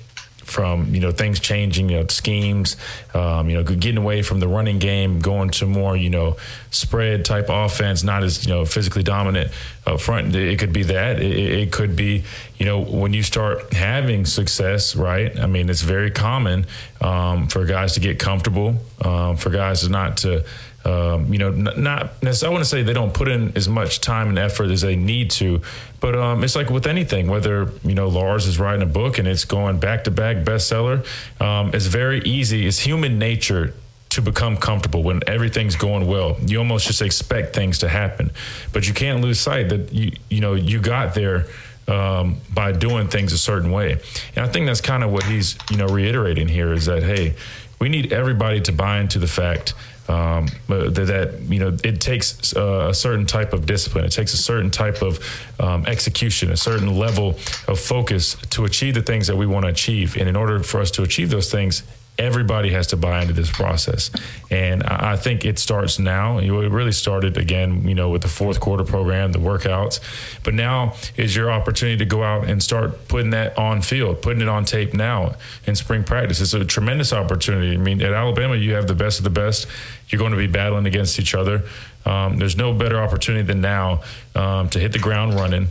from 0.44 0.94
you 0.94 1.00
know 1.00 1.10
things 1.10 1.40
changing, 1.40 1.88
you 1.88 1.98
know 1.98 2.06
schemes, 2.08 2.76
um, 3.14 3.48
you 3.48 3.56
know 3.56 3.62
getting 3.62 3.98
away 3.98 4.22
from 4.22 4.40
the 4.40 4.48
running 4.48 4.78
game, 4.78 5.20
going 5.20 5.50
to 5.50 5.66
more 5.66 5.96
you 5.96 6.10
know 6.10 6.36
spread 6.70 7.24
type 7.24 7.46
offense, 7.48 8.02
not 8.02 8.22
as 8.22 8.46
you 8.46 8.52
know 8.52 8.64
physically 8.64 9.02
dominant 9.02 9.50
up 9.86 10.00
front. 10.00 10.34
It 10.34 10.58
could 10.58 10.72
be 10.72 10.84
that. 10.84 11.20
It, 11.20 11.36
it 11.36 11.72
could 11.72 11.96
be 11.96 12.24
you 12.58 12.66
know 12.66 12.80
when 12.80 13.12
you 13.12 13.22
start 13.22 13.72
having 13.72 14.26
success, 14.26 14.96
right? 14.96 15.38
I 15.38 15.46
mean, 15.46 15.68
it's 15.68 15.82
very 15.82 16.10
common 16.10 16.66
um, 17.00 17.48
for 17.48 17.64
guys 17.64 17.94
to 17.94 18.00
get 18.00 18.18
comfortable, 18.18 18.76
um, 19.00 19.36
for 19.36 19.50
guys 19.50 19.82
to 19.82 19.88
not 19.88 20.18
to 20.18 20.44
um, 20.84 21.32
you 21.32 21.38
know, 21.38 21.50
not 21.50 22.22
necessarily, 22.22 22.52
I 22.52 22.54
want 22.54 22.64
to 22.64 22.68
say 22.68 22.82
they 22.82 22.92
don't 22.92 23.14
put 23.14 23.28
in 23.28 23.56
as 23.56 23.68
much 23.68 24.00
time 24.00 24.28
and 24.28 24.38
effort 24.38 24.70
as 24.70 24.80
they 24.80 24.96
need 24.96 25.30
to, 25.32 25.62
but 26.00 26.16
um, 26.16 26.42
it's 26.42 26.56
like 26.56 26.70
with 26.70 26.86
anything, 26.86 27.28
whether, 27.28 27.70
you 27.84 27.94
know, 27.94 28.08
Lars 28.08 28.46
is 28.46 28.58
writing 28.58 28.82
a 28.82 28.90
book 28.90 29.18
and 29.18 29.28
it's 29.28 29.44
going 29.44 29.78
back 29.78 30.04
to 30.04 30.10
back 30.10 30.38
bestseller, 30.38 31.06
um, 31.40 31.70
it's 31.72 31.86
very 31.86 32.20
easy. 32.22 32.66
It's 32.66 32.80
human 32.80 33.18
nature 33.18 33.74
to 34.10 34.20
become 34.20 34.56
comfortable 34.56 35.02
when 35.02 35.20
everything's 35.26 35.76
going 35.76 36.06
well. 36.06 36.36
You 36.44 36.58
almost 36.58 36.86
just 36.86 37.00
expect 37.00 37.54
things 37.54 37.78
to 37.78 37.88
happen, 37.88 38.30
but 38.72 38.86
you 38.86 38.92
can't 38.92 39.22
lose 39.22 39.40
sight 39.40 39.70
that 39.70 39.92
you, 39.92 40.12
you 40.28 40.40
know, 40.40 40.54
you 40.54 40.80
got 40.80 41.14
there 41.14 41.46
um, 41.88 42.40
by 42.52 42.72
doing 42.72 43.08
things 43.08 43.32
a 43.32 43.38
certain 43.38 43.70
way. 43.70 44.00
And 44.36 44.44
I 44.44 44.48
think 44.48 44.66
that's 44.66 44.80
kind 44.80 45.02
of 45.02 45.12
what 45.12 45.24
he's, 45.24 45.56
you 45.70 45.76
know, 45.76 45.86
reiterating 45.86 46.48
here 46.48 46.72
is 46.72 46.86
that, 46.86 47.02
hey, 47.02 47.34
we 47.80 47.88
need 47.88 48.12
everybody 48.12 48.60
to 48.62 48.72
buy 48.72 49.00
into 49.00 49.18
the 49.18 49.26
fact 49.26 49.74
um, 50.08 50.48
that, 50.68 50.94
that, 50.94 51.40
you 51.48 51.58
know 51.58 51.76
it 51.84 52.00
takes 52.00 52.54
uh, 52.56 52.88
a 52.90 52.94
certain 52.94 53.26
type 53.26 53.52
of 53.52 53.66
discipline. 53.66 54.04
It 54.04 54.12
takes 54.12 54.34
a 54.34 54.38
certain 54.38 54.70
type 54.70 55.02
of 55.02 55.18
um, 55.60 55.86
execution, 55.86 56.50
a 56.50 56.56
certain 56.56 56.96
level 56.96 57.30
of 57.68 57.78
focus 57.78 58.36
to 58.50 58.64
achieve 58.64 58.94
the 58.94 59.02
things 59.02 59.26
that 59.28 59.36
we 59.36 59.46
want 59.46 59.64
to 59.64 59.70
achieve. 59.70 60.16
And 60.16 60.28
in 60.28 60.36
order 60.36 60.60
for 60.62 60.80
us 60.80 60.90
to 60.92 61.02
achieve 61.02 61.30
those 61.30 61.50
things, 61.50 61.82
everybody 62.18 62.70
has 62.70 62.88
to 62.88 62.96
buy 62.96 63.22
into 63.22 63.32
this 63.32 63.50
process. 63.50 64.10
And 64.50 64.82
I 64.82 65.16
think 65.16 65.44
it 65.44 65.58
starts 65.58 65.98
now. 65.98 66.38
It 66.38 66.50
really 66.50 66.92
started 66.92 67.36
again, 67.36 67.88
you 67.88 67.94
know, 67.94 68.10
with 68.10 68.22
the 68.22 68.28
fourth 68.28 68.60
quarter 68.60 68.84
program, 68.84 69.32
the 69.32 69.38
workouts. 69.38 69.98
But 70.44 70.54
now 70.54 70.94
is 71.16 71.34
your 71.34 71.50
opportunity 71.50 71.96
to 71.98 72.04
go 72.04 72.22
out 72.22 72.48
and 72.48 72.62
start 72.62 73.08
putting 73.08 73.30
that 73.30 73.56
on 73.56 73.80
field, 73.82 74.20
putting 74.20 74.42
it 74.42 74.48
on 74.48 74.64
tape 74.64 74.92
now 74.92 75.36
in 75.66 75.74
spring 75.74 76.04
practice. 76.04 76.40
It's 76.40 76.54
a 76.54 76.64
tremendous 76.64 77.12
opportunity. 77.12 77.74
I 77.74 77.78
mean, 77.78 78.02
at 78.02 78.12
Alabama, 78.12 78.56
you 78.56 78.74
have 78.74 78.86
the 78.86 78.94
best 78.94 79.18
of 79.18 79.24
the 79.24 79.30
best. 79.30 79.66
You're 80.08 80.18
going 80.18 80.32
to 80.32 80.38
be 80.38 80.46
battling 80.46 80.86
against 80.86 81.18
each 81.18 81.34
other. 81.34 81.62
Um, 82.04 82.38
there's 82.38 82.56
no 82.56 82.74
better 82.74 83.00
opportunity 83.00 83.44
than 83.44 83.60
now 83.62 84.02
um, 84.34 84.68
to 84.70 84.78
hit 84.78 84.92
the 84.92 84.98
ground 84.98 85.34
running. 85.34 85.68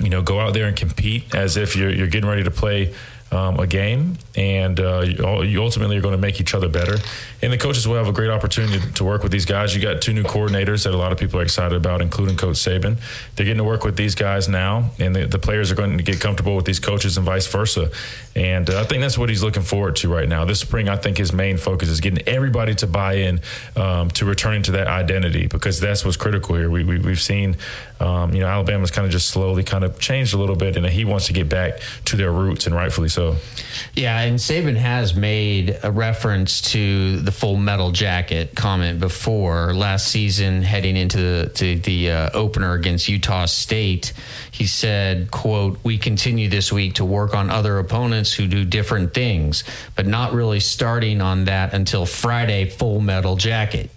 You 0.00 0.08
know, 0.08 0.22
go 0.22 0.40
out 0.40 0.54
there 0.54 0.66
and 0.66 0.76
compete 0.76 1.32
as 1.34 1.56
if 1.56 1.76
you're, 1.76 1.90
you're 1.90 2.08
getting 2.08 2.28
ready 2.28 2.42
to 2.42 2.50
play 2.50 2.92
um, 3.32 3.58
a 3.58 3.66
game, 3.66 4.18
and 4.36 4.78
uh, 4.78 5.00
you 5.00 5.62
ultimately 5.62 5.96
are 5.96 6.02
going 6.02 6.12
to 6.12 6.20
make 6.20 6.40
each 6.40 6.54
other 6.54 6.68
better. 6.68 6.98
And 7.40 7.52
the 7.52 7.58
coaches 7.58 7.88
will 7.88 7.96
have 7.96 8.06
a 8.06 8.12
great 8.12 8.30
opportunity 8.30 8.78
to 8.92 9.04
work 9.04 9.22
with 9.22 9.32
these 9.32 9.46
guys. 9.46 9.74
You 9.74 9.80
got 9.80 10.02
two 10.02 10.12
new 10.12 10.22
coordinators 10.22 10.84
that 10.84 10.92
a 10.92 10.96
lot 10.96 11.12
of 11.12 11.18
people 11.18 11.40
are 11.40 11.42
excited 11.42 11.74
about, 11.74 12.02
including 12.02 12.36
Coach 12.36 12.56
Saban. 12.56 12.98
They're 13.34 13.46
getting 13.46 13.56
to 13.56 13.64
work 13.64 13.84
with 13.84 13.96
these 13.96 14.14
guys 14.14 14.48
now, 14.48 14.90
and 14.98 15.16
the, 15.16 15.26
the 15.26 15.38
players 15.38 15.72
are 15.72 15.74
going 15.74 15.96
to 15.96 16.04
get 16.04 16.20
comfortable 16.20 16.54
with 16.54 16.66
these 16.66 16.78
coaches 16.78 17.16
and 17.16 17.24
vice 17.24 17.46
versa. 17.46 17.90
And 18.36 18.68
uh, 18.68 18.80
I 18.80 18.84
think 18.84 19.00
that's 19.00 19.16
what 19.16 19.30
he's 19.30 19.42
looking 19.42 19.62
forward 19.62 19.96
to 19.96 20.12
right 20.12 20.28
now. 20.28 20.44
This 20.44 20.60
spring, 20.60 20.88
I 20.88 20.96
think 20.96 21.16
his 21.16 21.32
main 21.32 21.56
focus 21.56 21.88
is 21.88 22.00
getting 22.00 22.26
everybody 22.28 22.74
to 22.76 22.86
buy 22.86 23.14
in 23.14 23.40
um, 23.76 24.10
to 24.10 24.26
returning 24.26 24.62
to 24.64 24.72
that 24.72 24.88
identity 24.88 25.46
because 25.46 25.80
that's 25.80 26.04
what's 26.04 26.16
critical 26.16 26.54
here. 26.56 26.70
We, 26.70 26.84
we, 26.84 26.98
we've 26.98 27.20
seen 27.20 27.56
um, 28.02 28.34
you 28.34 28.40
know, 28.40 28.48
Alabama's 28.48 28.90
kind 28.90 29.06
of 29.06 29.12
just 29.12 29.28
slowly 29.28 29.62
kind 29.62 29.84
of 29.84 29.98
changed 30.00 30.34
a 30.34 30.36
little 30.36 30.56
bit, 30.56 30.76
and 30.76 30.84
he 30.86 31.04
wants 31.04 31.26
to 31.28 31.32
get 31.32 31.48
back 31.48 31.78
to 32.06 32.16
their 32.16 32.32
roots, 32.32 32.66
and 32.66 32.74
rightfully 32.74 33.08
so. 33.08 33.21
Yeah, 33.94 34.20
and 34.20 34.38
Saban 34.38 34.76
has 34.76 35.14
made 35.14 35.78
a 35.82 35.90
reference 35.90 36.60
to 36.72 37.20
the 37.20 37.32
full 37.32 37.56
metal 37.56 37.90
jacket 37.90 38.54
comment 38.54 39.00
before 39.00 39.74
last 39.74 40.08
season, 40.08 40.62
heading 40.62 40.96
into 40.96 41.18
the, 41.18 41.80
the 41.84 42.10
uh, 42.10 42.30
opener 42.32 42.72
against 42.74 43.08
Utah 43.08 43.46
State. 43.46 44.12
He 44.50 44.66
said, 44.66 45.30
"quote 45.30 45.78
We 45.82 45.98
continue 45.98 46.48
this 46.48 46.72
week 46.72 46.94
to 46.94 47.04
work 47.04 47.34
on 47.34 47.50
other 47.50 47.78
opponents 47.78 48.32
who 48.32 48.46
do 48.46 48.64
different 48.64 49.14
things, 49.14 49.64
but 49.94 50.06
not 50.06 50.32
really 50.32 50.60
starting 50.60 51.20
on 51.20 51.44
that 51.44 51.74
until 51.74 52.06
Friday. 52.06 52.68
Full 52.70 53.00
metal 53.00 53.36
jacket." 53.36 53.90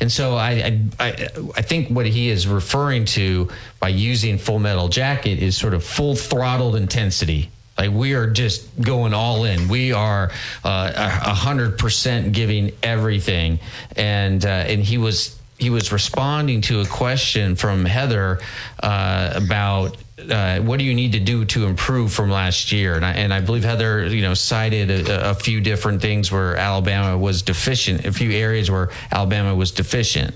And 0.00 0.10
so 0.10 0.36
I, 0.36 0.80
I, 0.98 1.28
I 1.56 1.62
think 1.62 1.88
what 1.88 2.06
he 2.06 2.28
is 2.28 2.46
referring 2.46 3.04
to 3.06 3.48
by 3.80 3.88
using 3.88 4.38
Full 4.38 4.58
Metal 4.58 4.88
Jacket 4.88 5.38
is 5.38 5.56
sort 5.56 5.74
of 5.74 5.84
full 5.84 6.16
throttled 6.16 6.76
intensity. 6.76 7.50
Like 7.76 7.90
we 7.90 8.14
are 8.14 8.28
just 8.28 8.80
going 8.80 9.14
all 9.14 9.44
in. 9.44 9.68
We 9.68 9.92
are 9.92 10.30
uh, 10.64 10.92
a 10.94 11.34
hundred 11.34 11.78
percent 11.78 12.32
giving 12.32 12.72
everything, 12.82 13.58
and 13.96 14.44
uh, 14.44 14.48
and 14.48 14.80
he 14.82 14.96
was 14.98 15.36
he 15.58 15.70
was 15.70 15.92
responding 15.92 16.60
to 16.62 16.80
a 16.80 16.86
question 16.86 17.56
from 17.56 17.84
Heather 17.84 18.40
uh, 18.80 19.32
about 19.34 19.96
uh, 20.30 20.60
what 20.60 20.78
do 20.78 20.84
you 20.84 20.94
need 20.94 21.12
to 21.12 21.20
do 21.20 21.44
to 21.44 21.66
improve 21.66 22.12
from 22.12 22.30
last 22.30 22.70
year? 22.72 22.94
And 22.94 23.04
I, 23.04 23.12
and 23.12 23.34
I 23.34 23.40
believe 23.40 23.64
Heather, 23.64 24.06
you 24.06 24.22
know, 24.22 24.34
cited 24.34 24.90
a, 24.90 25.30
a, 25.30 25.34
few 25.34 25.60
different 25.60 26.00
things 26.00 26.30
where 26.30 26.56
Alabama 26.56 27.18
was 27.18 27.42
deficient, 27.42 28.04
a 28.04 28.12
few 28.12 28.30
areas 28.30 28.70
where 28.70 28.90
Alabama 29.10 29.54
was 29.54 29.72
deficient. 29.72 30.34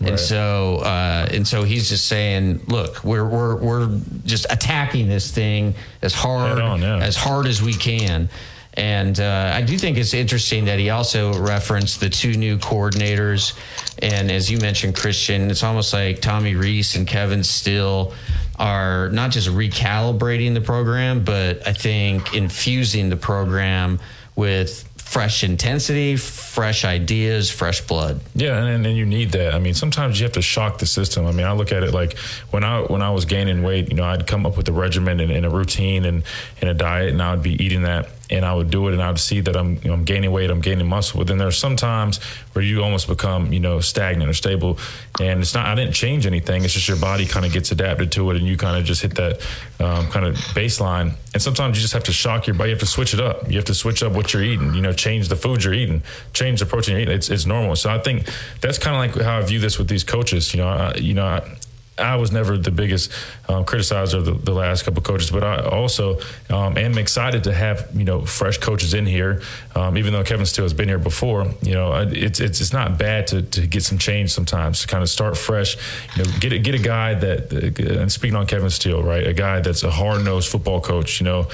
Right. 0.00 0.10
And 0.10 0.20
so, 0.20 0.76
uh, 0.76 1.28
and 1.30 1.46
so 1.46 1.62
he's 1.62 1.90
just 1.90 2.08
saying, 2.08 2.62
look, 2.68 3.04
we're 3.04 3.28
we're 3.28 3.56
we're 3.56 4.00
just 4.24 4.46
attacking 4.48 5.08
this 5.08 5.30
thing 5.30 5.74
as 6.00 6.14
hard 6.14 6.58
on, 6.58 6.80
yeah. 6.80 6.98
as 6.98 7.16
hard 7.16 7.46
as 7.46 7.62
we 7.62 7.74
can. 7.74 8.30
And 8.74 9.18
uh, 9.18 9.52
I 9.54 9.62
do 9.62 9.76
think 9.76 9.98
it's 9.98 10.14
interesting 10.14 10.64
that 10.66 10.78
he 10.78 10.90
also 10.90 11.34
referenced 11.34 12.00
the 12.00 12.08
two 12.08 12.34
new 12.34 12.56
coordinators. 12.56 13.58
And 14.00 14.30
as 14.30 14.50
you 14.50 14.58
mentioned, 14.58 14.94
Christian, 14.94 15.50
it's 15.50 15.64
almost 15.64 15.92
like 15.92 16.20
Tommy 16.20 16.54
Rees 16.54 16.96
and 16.96 17.06
Kevin 17.06 17.42
Steele 17.44 18.14
are 18.58 19.08
not 19.10 19.32
just 19.32 19.48
recalibrating 19.48 20.54
the 20.54 20.60
program, 20.60 21.24
but 21.24 21.66
I 21.66 21.72
think 21.72 22.34
infusing 22.34 23.10
the 23.10 23.16
program 23.16 23.98
with 24.36 24.88
fresh 25.10 25.42
intensity, 25.42 26.14
fresh 26.14 26.84
ideas, 26.84 27.50
fresh 27.50 27.80
blood. 27.80 28.20
Yeah, 28.36 28.64
and, 28.64 28.86
and 28.86 28.96
you 28.96 29.04
need 29.04 29.32
that. 29.32 29.54
I 29.54 29.58
mean, 29.58 29.74
sometimes 29.74 30.20
you 30.20 30.24
have 30.24 30.34
to 30.34 30.42
shock 30.42 30.78
the 30.78 30.86
system. 30.86 31.26
I 31.26 31.32
mean, 31.32 31.46
I 31.46 31.52
look 31.52 31.72
at 31.72 31.82
it 31.82 31.92
like 31.92 32.16
when 32.52 32.62
I 32.62 32.82
when 32.82 33.02
I 33.02 33.10
was 33.10 33.24
gaining 33.24 33.64
weight, 33.64 33.88
you 33.88 33.96
know, 33.96 34.04
I'd 34.04 34.28
come 34.28 34.46
up 34.46 34.56
with 34.56 34.68
a 34.68 34.72
regimen 34.72 35.18
and, 35.18 35.32
and 35.32 35.44
a 35.44 35.50
routine 35.50 36.04
and, 36.04 36.22
and 36.60 36.70
a 36.70 36.74
diet, 36.74 37.08
and 37.08 37.20
I 37.20 37.34
would 37.34 37.42
be 37.42 37.60
eating 37.60 37.82
that 37.82 38.08
and 38.30 38.44
I 38.44 38.54
would 38.54 38.70
do 38.70 38.88
it 38.88 38.92
and 38.92 39.02
I 39.02 39.08
would 39.08 39.18
see 39.18 39.40
that 39.40 39.56
I'm, 39.56 39.74
you 39.82 39.88
know, 39.88 39.94
I'm 39.94 40.04
gaining 40.04 40.30
weight, 40.30 40.50
I'm 40.50 40.60
gaining 40.60 40.86
muscle. 40.86 41.18
But 41.18 41.26
then 41.26 41.38
there's 41.38 41.58
some 41.58 41.76
times 41.76 42.18
where 42.52 42.64
you 42.64 42.82
almost 42.82 43.08
become, 43.08 43.52
you 43.52 43.60
know, 43.60 43.80
stagnant 43.80 44.30
or 44.30 44.34
stable. 44.34 44.78
And 45.20 45.40
it's 45.40 45.54
not, 45.54 45.66
I 45.66 45.74
didn't 45.74 45.94
change 45.94 46.26
anything. 46.26 46.64
It's 46.64 46.74
just 46.74 46.88
your 46.88 46.96
body 46.96 47.26
kind 47.26 47.44
of 47.44 47.52
gets 47.52 47.72
adapted 47.72 48.12
to 48.12 48.30
it 48.30 48.36
and 48.36 48.46
you 48.46 48.56
kind 48.56 48.78
of 48.78 48.84
just 48.84 49.02
hit 49.02 49.16
that 49.16 49.40
um, 49.80 50.06
kind 50.10 50.26
of 50.26 50.36
baseline. 50.54 51.14
And 51.34 51.42
sometimes 51.42 51.76
you 51.76 51.82
just 51.82 51.94
have 51.94 52.04
to 52.04 52.12
shock 52.12 52.46
your 52.46 52.54
body. 52.54 52.70
You 52.70 52.76
have 52.76 52.80
to 52.80 52.86
switch 52.86 53.14
it 53.14 53.20
up. 53.20 53.48
You 53.50 53.56
have 53.56 53.66
to 53.66 53.74
switch 53.74 54.02
up 54.02 54.12
what 54.12 54.32
you're 54.32 54.44
eating, 54.44 54.74
you 54.74 54.82
know, 54.82 54.92
change 54.92 55.28
the 55.28 55.36
food 55.36 55.64
you're 55.64 55.74
eating, 55.74 56.02
change 56.32 56.60
the 56.60 56.66
protein 56.66 56.92
you're 56.92 57.02
eating. 57.02 57.14
It's, 57.14 57.30
it's 57.30 57.46
normal. 57.46 57.76
So 57.76 57.90
I 57.90 57.98
think 57.98 58.28
that's 58.60 58.78
kind 58.78 58.94
of 58.94 59.16
like 59.16 59.24
how 59.24 59.38
I 59.38 59.42
view 59.42 59.58
this 59.58 59.78
with 59.78 59.88
these 59.88 60.04
coaches. 60.04 60.54
You 60.54 60.60
know, 60.60 60.68
I, 60.68 60.94
you 60.94 61.14
know, 61.14 61.26
I, 61.26 61.56
I 62.00 62.16
was 62.16 62.32
never 62.32 62.56
the 62.56 62.70
biggest 62.70 63.12
um, 63.48 63.64
criticizer 63.64 64.14
of 64.14 64.24
the, 64.24 64.32
the, 64.32 64.52
last 64.52 64.84
couple 64.84 65.02
coaches, 65.02 65.30
but 65.30 65.44
I 65.44 65.62
also 65.62 66.18
um, 66.48 66.76
am 66.76 66.98
excited 66.98 67.44
to 67.44 67.52
have 67.52 67.88
you 67.94 68.04
know 68.04 68.24
fresh 68.24 68.58
coaches 68.58 68.94
in 68.94 69.06
here. 69.06 69.42
Um, 69.74 69.96
even 69.96 70.12
though 70.12 70.24
Kevin 70.24 70.46
Steele 70.46 70.64
has 70.64 70.74
been 70.74 70.88
here 70.88 70.98
before, 70.98 71.46
you 71.62 71.74
know 71.74 71.92
it's 71.94 72.40
it's 72.40 72.60
it's 72.60 72.72
not 72.72 72.98
bad 72.98 73.26
to, 73.28 73.42
to 73.42 73.66
get 73.66 73.82
some 73.82 73.98
change 73.98 74.30
sometimes 74.30 74.80
to 74.82 74.86
kind 74.86 75.02
of 75.02 75.08
start 75.10 75.36
fresh. 75.36 75.76
You 76.16 76.24
know, 76.24 76.30
get 76.40 76.52
a, 76.52 76.58
get 76.58 76.74
a 76.74 76.82
guy 76.82 77.14
that 77.14 77.52
and 77.52 78.10
speaking 78.10 78.36
on 78.36 78.46
Kevin 78.46 78.70
Steele, 78.70 79.02
right? 79.02 79.26
A 79.26 79.32
guy 79.32 79.60
that's 79.60 79.82
a 79.82 79.90
hard 79.90 80.24
nosed 80.24 80.48
football 80.48 80.80
coach. 80.80 81.20
You 81.20 81.24
know, 81.24 81.48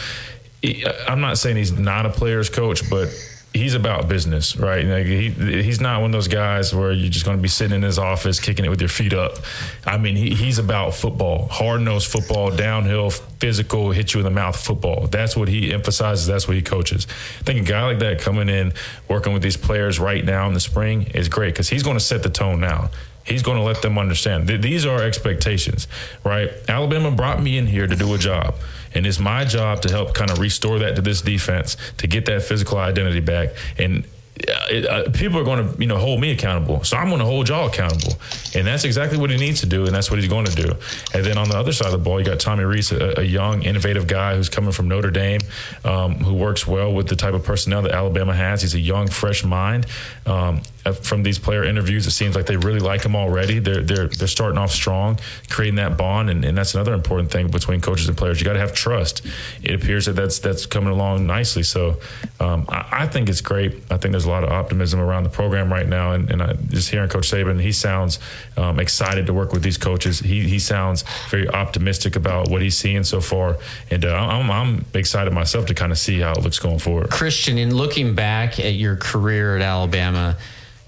I'm 1.09 1.21
not 1.21 1.39
saying 1.39 1.57
he's 1.57 1.73
not 1.73 2.07
a 2.07 2.11
player's 2.11 2.49
coach, 2.49 2.89
but 2.89 3.09
he's 3.57 3.75
about 3.75 4.09
business, 4.09 4.57
right? 4.57 4.85
Like 4.85 5.07
he 5.07 5.31
he's 5.31 5.81
not 5.81 6.01
one 6.01 6.11
of 6.11 6.13
those 6.13 6.29
guys 6.29 6.75
where 6.75 6.93
you're 6.93 7.11
just 7.11 7.25
going 7.25 7.37
to 7.37 7.43
be 7.43 7.49
sitting 7.49 7.77
in 7.77 7.83
his 7.83 7.99
office 7.99 8.41
kicking 8.41 8.65
it 8.65 8.69
with 8.69 8.81
your 8.81 8.89
feet 8.89 9.13
up. 9.13 9.39
I 9.85 9.99
mean, 9.99 10.17
he, 10.17 10.35
he's 10.35 10.59
about 10.59 10.95
football, 10.95 11.49
hard 11.49 11.81
nosed 11.83 12.11
football, 12.11 12.51
downhill, 12.51 13.11
physical, 13.11 13.91
hit 13.91 14.15
you 14.15 14.21
in 14.21 14.25
the 14.25 14.31
mouth 14.31 14.57
football. 14.57 15.07
That's 15.07 15.37
what 15.37 15.49
he 15.49 15.73
emphasizes. 15.73 16.27
That's 16.27 16.47
what 16.47 16.57
he 16.57 16.63
coaches. 16.63 17.07
I 17.41 17.45
think 17.45 17.61
a 17.61 17.65
guy 17.65 17.85
like 17.87 17.99
that 18.01 18.21
coming 18.21 18.49
in, 18.49 18.73
working 19.09 19.33
with 19.33 19.43
these 19.43 19.57
players 19.57 19.99
right 19.99 20.25
now 20.25 20.47
in 20.49 20.55
the 20.55 20.61
spring 20.61 21.03
is 21.15 21.29
great 21.29 21.55
because 21.55 21.69
he's 21.69 21.83
going 21.83 21.97
to 21.97 22.05
set 22.05 22.23
the 22.23 22.31
tone 22.31 22.61
now. 22.61 22.91
He's 23.25 23.43
going 23.43 23.59
to 23.59 23.65
let 23.65 23.83
them 23.83 23.99
understand. 23.99 24.47
These 24.47 24.87
are 24.87 25.03
expectations, 25.03 25.89
right? 26.23 26.51
Alabama 26.69 27.11
brought 27.11 27.43
me 27.43 27.59
in 27.59 27.67
here 27.67 27.89
to 27.89 27.97
do 27.97 28.15
a 28.15 28.19
job. 28.19 28.55
And 28.97 29.07
it's 29.07 29.19
my 29.19 29.45
job 29.45 29.83
to 29.83 29.91
help 29.91 30.15
kind 30.15 30.31
of 30.31 30.39
restore 30.39 30.79
that 30.79 30.97
to 30.97 31.03
this 31.03 31.21
defense, 31.21 31.77
to 31.99 32.07
get 32.07 32.25
that 32.27 32.43
physical 32.43 32.79
identity 32.79 33.21
back. 33.21 33.51
And 33.79 34.07
uh, 34.49 35.09
people 35.15 35.39
are 35.39 35.45
going 35.45 35.67
to 35.67 35.81
you 35.81 35.87
know 35.87 35.97
hold 35.97 36.21
me 36.21 36.31
accountable 36.31 36.85
so 36.85 36.97
i'm 36.97 37.09
going 37.09 37.19
to 37.19 37.25
hold 37.25 37.49
y'all 37.49 37.69
accountable 37.69 38.13
and 38.55 38.67
that's 38.67 38.85
exactly 38.85 39.17
what 39.19 39.31
he 39.31 39.37
needs 39.37 39.61
to 39.61 39.67
do 39.67 39.87
and 39.87 39.95
that's 39.95 40.11
what 40.11 40.19
he's 40.19 40.29
going 40.29 40.45
to 40.45 40.55
do 40.55 40.69
and 41.15 41.25
then 41.25 41.39
on 41.39 41.49
the 41.49 41.57
other 41.57 41.73
side 41.73 41.87
of 41.87 41.93
the 41.93 41.99
ball 41.99 42.21
you 42.21 42.27
got 42.27 42.39
tommy 42.39 42.65
rees 42.65 42.93
a, 42.93 43.21
a 43.21 43.23
young 43.23 43.63
innovative 43.63 44.07
guy 44.07 44.37
who's 44.37 44.51
coming 44.51 44.73
from 44.73 44.89
notre 44.89 45.11
dame 45.11 45.41
um, 45.85 46.17
who 46.17 46.35
works 46.35 46.67
well 46.67 46.93
with 46.93 47.09
the 47.09 47.17
type 47.17 47.33
of 47.33 47.45
personnel 47.45 47.81
that 47.81 47.93
alabama 47.93 48.35
has 48.35 48.61
he's 48.61 48.75
a 48.75 48.81
young 48.81 49.09
fresh 49.09 49.43
mind 49.43 49.87
um, 50.27 50.61
uh, 50.87 50.93
from 50.93 51.25
these 51.25 51.39
player 51.39 51.65
interviews, 51.65 52.07
it 52.07 52.13
seems 52.13 52.37
like 52.37 52.47
they 52.47 52.57
really 52.57 52.79
like 52.79 53.05
him 53.05 53.17
already. 53.17 53.59
They're 53.59 53.83
they're 53.83 54.07
they're 54.07 54.29
starting 54.29 54.57
off 54.57 54.71
strong, 54.71 55.19
creating 55.51 55.77
that 55.77 55.97
bond, 55.97 56.31
and, 56.31 56.45
and 56.45 56.57
that's 56.57 56.75
another 56.75 56.95
important 56.95 57.33
thing 57.33 57.49
between 57.49 57.81
coaches 57.81 58.09
and 58.09 58.17
players. 58.17 58.41
You 58.41 58.45
got 58.45 58.53
to 58.53 58.61
have 58.61 58.73
trust. 58.73 59.27
It 59.65 59.75
appears 59.75 60.07
that 60.07 60.13
that's 60.13 60.39
that's 60.39 60.65
coming 60.65 60.91
along 60.91 61.27
nicely. 61.27 61.65
So 61.65 61.97
um, 62.39 62.67
I, 62.69 62.87
I, 62.93 63.07
think 63.09 63.29
it's 63.29 63.41
great. 63.41 63.83
I 63.91 63.97
think 63.97 64.13
there's 64.13 64.26
a 64.27 64.31
lot 64.31 64.45
of 64.45 64.51
optimism 64.51 65.01
around 65.01 65.25
the 65.25 65.31
program 65.31 65.73
right 65.73 65.89
now, 65.89 66.13
and, 66.13 66.31
and 66.31 66.43
I, 66.43 66.55
just 66.69 66.91
hearing 66.91 67.09
Coach 67.09 67.31
Saban, 67.31 67.61
he 67.61 67.73
sounds 67.73 68.19
um, 68.57 68.79
excited 68.79 69.27
to 69.27 69.33
work 69.33 69.53
with 69.53 69.63
these 69.63 69.79
coaches. 69.79 70.21
He 70.21 70.49
he 70.49 70.59
sounds 70.59 71.05
very 71.31 71.49
optimistic 71.49 72.17
about 72.17 72.49
what 72.51 72.63
he's 72.63 72.77
seeing 72.77 73.05
so 73.05 73.21
far, 73.21 73.59
and 73.91 74.05
uh, 74.05 74.15
I'm 74.15 74.51
I'm 74.51 74.85
excited 74.95 75.33
myself 75.33 75.67
to 75.67 75.75
kind 75.75 75.93
of 75.93 75.99
see 75.99 76.21
how 76.21 76.33
it 76.33 76.43
looks 76.43 76.59
going 76.59 76.79
forward. 76.79 77.11
Christian, 77.11 77.59
in 77.59 77.75
looking 77.75 78.15
back 78.15 78.59
at 78.61 78.75
your 78.75 78.97
career 78.97 79.57
at 79.57 79.63
Alabama 79.63 80.37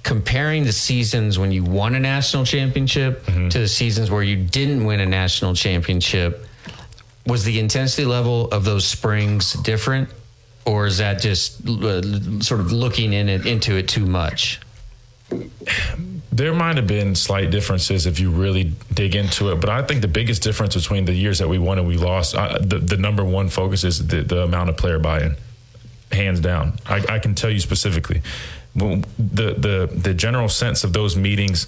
comparing 0.02 0.64
the 0.64 0.72
seasons 0.72 1.38
when 1.38 1.52
you 1.52 1.62
won 1.62 1.94
a 1.94 2.00
national 2.00 2.44
championship 2.44 3.24
mm-hmm. 3.26 3.48
to 3.50 3.58
the 3.58 3.68
seasons 3.68 4.10
where 4.10 4.22
you 4.22 4.36
didn't 4.36 4.84
win 4.86 5.00
a 5.00 5.06
national 5.06 5.54
championship, 5.54 6.46
was 7.26 7.44
the 7.44 7.58
intensity 7.60 8.06
level 8.06 8.48
of 8.50 8.64
those 8.64 8.86
springs 8.86 9.52
different? 9.52 10.08
Or 10.68 10.86
is 10.86 10.98
that 10.98 11.20
just 11.20 11.66
uh, 11.66 12.02
sort 12.40 12.60
of 12.60 12.72
looking 12.72 13.14
in 13.14 13.28
it, 13.30 13.46
into 13.46 13.76
it 13.76 13.88
too 13.88 14.04
much? 14.04 14.60
There 16.30 16.52
might 16.52 16.76
have 16.76 16.86
been 16.86 17.14
slight 17.14 17.50
differences 17.50 18.04
if 18.04 18.20
you 18.20 18.30
really 18.30 18.72
dig 18.92 19.16
into 19.16 19.50
it, 19.50 19.62
but 19.62 19.70
I 19.70 19.82
think 19.82 20.02
the 20.02 20.08
biggest 20.08 20.42
difference 20.42 20.74
between 20.76 21.06
the 21.06 21.14
years 21.14 21.38
that 21.38 21.48
we 21.48 21.58
won 21.58 21.78
and 21.78 21.88
we 21.88 21.96
lost, 21.96 22.34
uh, 22.34 22.58
the, 22.60 22.78
the 22.78 22.98
number 22.98 23.24
one 23.24 23.48
focus 23.48 23.82
is 23.82 24.06
the, 24.06 24.22
the 24.22 24.42
amount 24.42 24.68
of 24.68 24.76
player 24.76 24.98
buy-in, 24.98 25.36
hands 26.12 26.38
down. 26.38 26.78
I, 26.86 27.02
I 27.08 27.18
can 27.18 27.34
tell 27.34 27.50
you 27.50 27.60
specifically 27.60 28.20
the 28.74 29.04
the 29.18 29.90
the 29.92 30.14
general 30.14 30.48
sense 30.48 30.84
of 30.84 30.92
those 30.92 31.16
meetings 31.16 31.66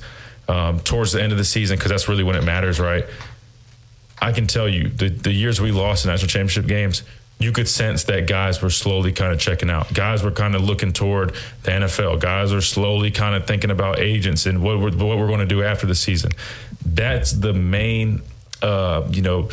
um, 0.48 0.80
towards 0.80 1.12
the 1.12 1.22
end 1.22 1.32
of 1.32 1.38
the 1.38 1.44
season 1.44 1.76
because 1.76 1.90
that's 1.90 2.08
really 2.08 2.22
when 2.22 2.36
it 2.36 2.44
matters, 2.44 2.78
right? 2.78 3.06
I 4.20 4.32
can 4.32 4.46
tell 4.46 4.68
you 4.68 4.88
the 4.88 5.08
the 5.08 5.32
years 5.32 5.60
we 5.60 5.72
lost 5.72 6.04
in 6.04 6.10
national 6.10 6.28
championship 6.28 6.66
games, 6.66 7.02
you 7.40 7.52
could 7.52 7.68
sense 7.68 8.04
that 8.04 8.28
guys 8.28 8.60
were 8.60 8.70
slowly 8.70 9.12
kind 9.12 9.32
of 9.32 9.40
checking 9.40 9.70
out. 9.70 9.92
Guys 9.94 10.22
were 10.22 10.30
kind 10.30 10.54
of 10.54 10.62
looking 10.62 10.92
toward 10.92 11.30
the 11.62 11.70
NFL. 11.70 12.20
Guys 12.20 12.52
are 12.52 12.60
slowly 12.60 13.10
kind 13.10 13.34
of 13.34 13.46
thinking 13.46 13.70
about 13.70 13.98
agents 13.98 14.44
and 14.44 14.62
what 14.62 14.78
we're, 14.78 14.92
what 14.92 15.18
we're 15.18 15.26
going 15.26 15.40
to 15.40 15.46
do 15.46 15.62
after 15.62 15.86
the 15.86 15.94
season. 15.94 16.32
That's 16.84 17.32
the 17.32 17.54
main 17.54 18.22
uh, 18.62 19.08
you 19.10 19.22
know, 19.22 19.48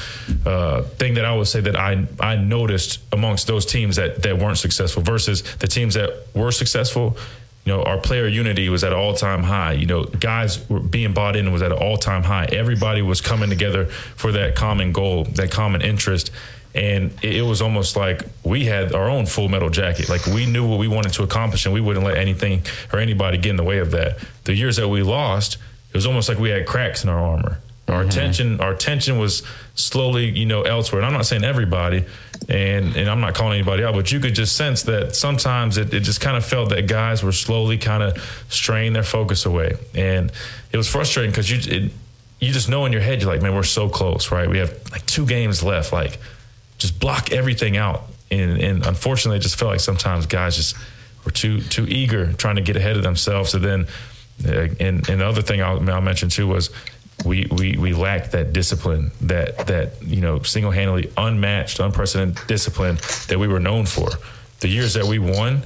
uh, 0.45 0.81
thing 0.81 1.13
that 1.13 1.23
I 1.23 1.33
would 1.33 1.47
say 1.47 1.61
that 1.61 1.77
I 1.77 2.05
I 2.19 2.35
noticed 2.35 2.99
amongst 3.13 3.47
those 3.47 3.65
teams 3.65 3.95
that 3.95 4.23
that 4.23 4.37
weren't 4.37 4.57
successful 4.57 5.01
versus 5.01 5.43
the 5.59 5.67
teams 5.67 5.93
that 5.93 6.27
were 6.33 6.51
successful. 6.51 7.17
You 7.63 7.73
know, 7.73 7.83
our 7.83 7.97
player 7.97 8.27
unity 8.27 8.69
was 8.69 8.83
at 8.83 8.93
an 8.93 8.99
all 8.99 9.13
time 9.13 9.43
high. 9.43 9.73
You 9.73 9.85
know, 9.85 10.03
guys 10.03 10.67
were 10.69 10.81
being 10.81 11.13
bought 11.13 11.37
in 11.37 11.53
was 11.53 11.61
at 11.61 11.71
an 11.71 11.77
all 11.77 11.97
time 11.97 12.23
high. 12.23 12.49
Everybody 12.51 13.01
was 13.01 13.21
coming 13.21 13.49
together 13.49 13.85
for 13.85 14.33
that 14.33 14.55
common 14.55 14.91
goal, 14.91 15.23
that 15.23 15.51
common 15.51 15.81
interest. 15.81 16.31
And 16.77 17.11
it 17.23 17.41
was 17.41 17.59
almost 17.59 17.95
like 17.95 18.21
we 18.43 18.65
had 18.65 18.93
our 18.93 19.09
own 19.09 19.25
full 19.25 19.49
metal 19.49 19.71
jacket. 19.71 20.09
Like 20.09 20.27
we 20.27 20.45
knew 20.45 20.67
what 20.67 20.77
we 20.77 20.87
wanted 20.87 21.11
to 21.13 21.23
accomplish 21.23 21.65
and 21.65 21.73
we 21.73 21.81
wouldn't 21.81 22.05
let 22.05 22.17
anything 22.17 22.61
or 22.93 22.99
anybody 22.99 23.39
get 23.39 23.49
in 23.49 23.55
the 23.55 23.63
way 23.63 23.79
of 23.79 23.89
that. 23.91 24.19
The 24.43 24.53
years 24.53 24.75
that 24.75 24.87
we 24.87 25.01
lost, 25.01 25.55
it 25.89 25.95
was 25.95 26.05
almost 26.05 26.29
like 26.29 26.37
we 26.37 26.49
had 26.49 26.67
cracks 26.67 27.03
in 27.03 27.09
our 27.09 27.19
armor. 27.19 27.59
Our 27.87 28.01
mm-hmm. 28.01 28.09
attention, 28.09 28.61
our 28.61 28.73
attention 28.73 29.17
was 29.17 29.41
slowly, 29.73 30.29
you 30.29 30.45
know, 30.45 30.61
elsewhere. 30.61 31.01
And 31.01 31.07
I'm 31.07 31.13
not 31.13 31.25
saying 31.25 31.43
everybody, 31.43 32.05
and 32.47 32.95
and 32.95 33.09
I'm 33.09 33.21
not 33.21 33.33
calling 33.33 33.53
anybody 33.53 33.83
out, 33.83 33.95
but 33.95 34.11
you 34.11 34.19
could 34.19 34.35
just 34.35 34.55
sense 34.55 34.83
that 34.83 35.15
sometimes 35.15 35.77
it, 35.77 35.93
it 35.93 36.01
just 36.01 36.19
kind 36.21 36.35
of 36.35 36.45
felt 36.45 36.69
that 36.69 36.87
guys 36.87 37.23
were 37.23 37.31
slowly 37.31 37.77
kind 37.77 38.03
of 38.03 38.45
straying 38.49 38.91
their 38.93 39.03
focus 39.03 39.45
away, 39.45 39.77
and 39.95 40.31
it 40.71 40.77
was 40.77 40.89
frustrating 40.89 41.31
because 41.31 41.49
you 41.49 41.75
it, 41.75 41.91
you 42.39 42.51
just 42.51 42.69
know 42.69 42.85
in 42.85 42.91
your 42.91 43.01
head 43.01 43.21
you're 43.21 43.31
like, 43.31 43.41
man, 43.41 43.55
we're 43.55 43.63
so 43.63 43.87
close, 43.87 44.31
right? 44.31 44.49
We 44.49 44.57
have 44.57 44.77
like 44.91 45.05
two 45.05 45.25
games 45.25 45.63
left, 45.63 45.93
like 45.93 46.19
just 46.77 46.99
block 46.99 47.31
everything 47.31 47.77
out, 47.77 48.03
and 48.31 48.57
and 48.59 48.85
unfortunately, 48.85 49.37
it 49.37 49.41
just 49.41 49.57
felt 49.57 49.71
like 49.71 49.79
sometimes 49.79 50.25
guys 50.25 50.55
just 50.55 50.75
were 51.25 51.31
too 51.31 51.61
too 51.61 51.85
eager 51.87 52.33
trying 52.33 52.55
to 52.55 52.61
get 52.61 52.75
ahead 52.75 52.97
of 52.97 53.03
themselves, 53.03 53.51
So 53.51 53.59
then. 53.59 53.87
Uh, 54.47 54.67
and, 54.79 55.09
and 55.09 55.21
the 55.21 55.25
other 55.25 55.41
thing 55.41 55.63
I'll, 55.63 55.89
I'll 55.89 55.99
mention 55.99 56.29
too 56.29 56.45
was 56.45 56.69
we, 57.25 57.47
we 57.51 57.77
we 57.77 57.93
lacked 57.93 58.33
that 58.33 58.53
discipline, 58.53 59.11
that 59.21 59.67
that 59.67 60.01
you 60.03 60.21
know 60.21 60.41
single 60.43 60.71
handedly 60.71 61.11
unmatched, 61.17 61.79
unprecedented 61.79 62.45
discipline 62.47 62.97
that 63.27 63.39
we 63.39 63.47
were 63.47 63.59
known 63.59 63.85
for. 63.85 64.09
The 64.59 64.67
years 64.67 64.93
that 64.93 65.05
we 65.05 65.19
won, 65.19 65.63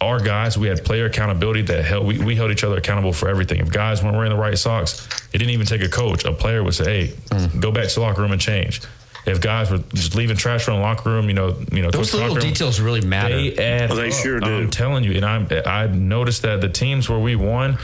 our 0.00 0.20
guys, 0.20 0.56
we 0.58 0.68
had 0.68 0.84
player 0.84 1.06
accountability 1.06 1.62
that 1.62 1.84
held 1.84 2.06
we, 2.06 2.18
we 2.18 2.36
held 2.36 2.50
each 2.50 2.64
other 2.64 2.78
accountable 2.78 3.12
for 3.12 3.28
everything. 3.28 3.60
If 3.60 3.70
guys 3.70 4.02
weren't 4.02 4.16
wearing 4.16 4.32
the 4.32 4.38
right 4.38 4.56
socks, 4.56 5.06
it 5.32 5.38
didn't 5.38 5.50
even 5.50 5.66
take 5.66 5.82
a 5.82 5.88
coach. 5.88 6.24
A 6.24 6.32
player 6.32 6.62
would 6.62 6.74
say, 6.74 6.84
"Hey, 6.84 7.14
mm. 7.30 7.60
go 7.60 7.70
back 7.70 7.88
to 7.88 7.94
the 7.94 8.00
locker 8.00 8.22
room 8.22 8.32
and 8.32 8.40
change." 8.40 8.80
If 9.26 9.40
guys 9.40 9.72
were 9.72 9.78
just 9.92 10.14
leaving 10.14 10.36
trash 10.36 10.68
around 10.68 10.78
the 10.78 10.82
locker 10.84 11.10
room, 11.10 11.26
you 11.26 11.34
know, 11.34 11.56
you 11.72 11.82
know, 11.82 11.90
those 11.90 12.14
little 12.14 12.36
details 12.36 12.80
really 12.80 13.00
matter. 13.00 13.34
They 13.34 13.56
add. 13.56 13.90
Well, 13.90 13.98
they 13.98 14.12
sure 14.12 14.38
do. 14.38 14.46
I'm 14.46 14.70
telling 14.70 15.02
you, 15.02 15.12
and 15.12 15.24
I'm 15.24 15.48
I 15.66 15.88
noticed 15.88 16.42
that 16.42 16.60
the 16.60 16.68
teams 16.68 17.08
where 17.08 17.18
we 17.18 17.34
won, 17.34 17.78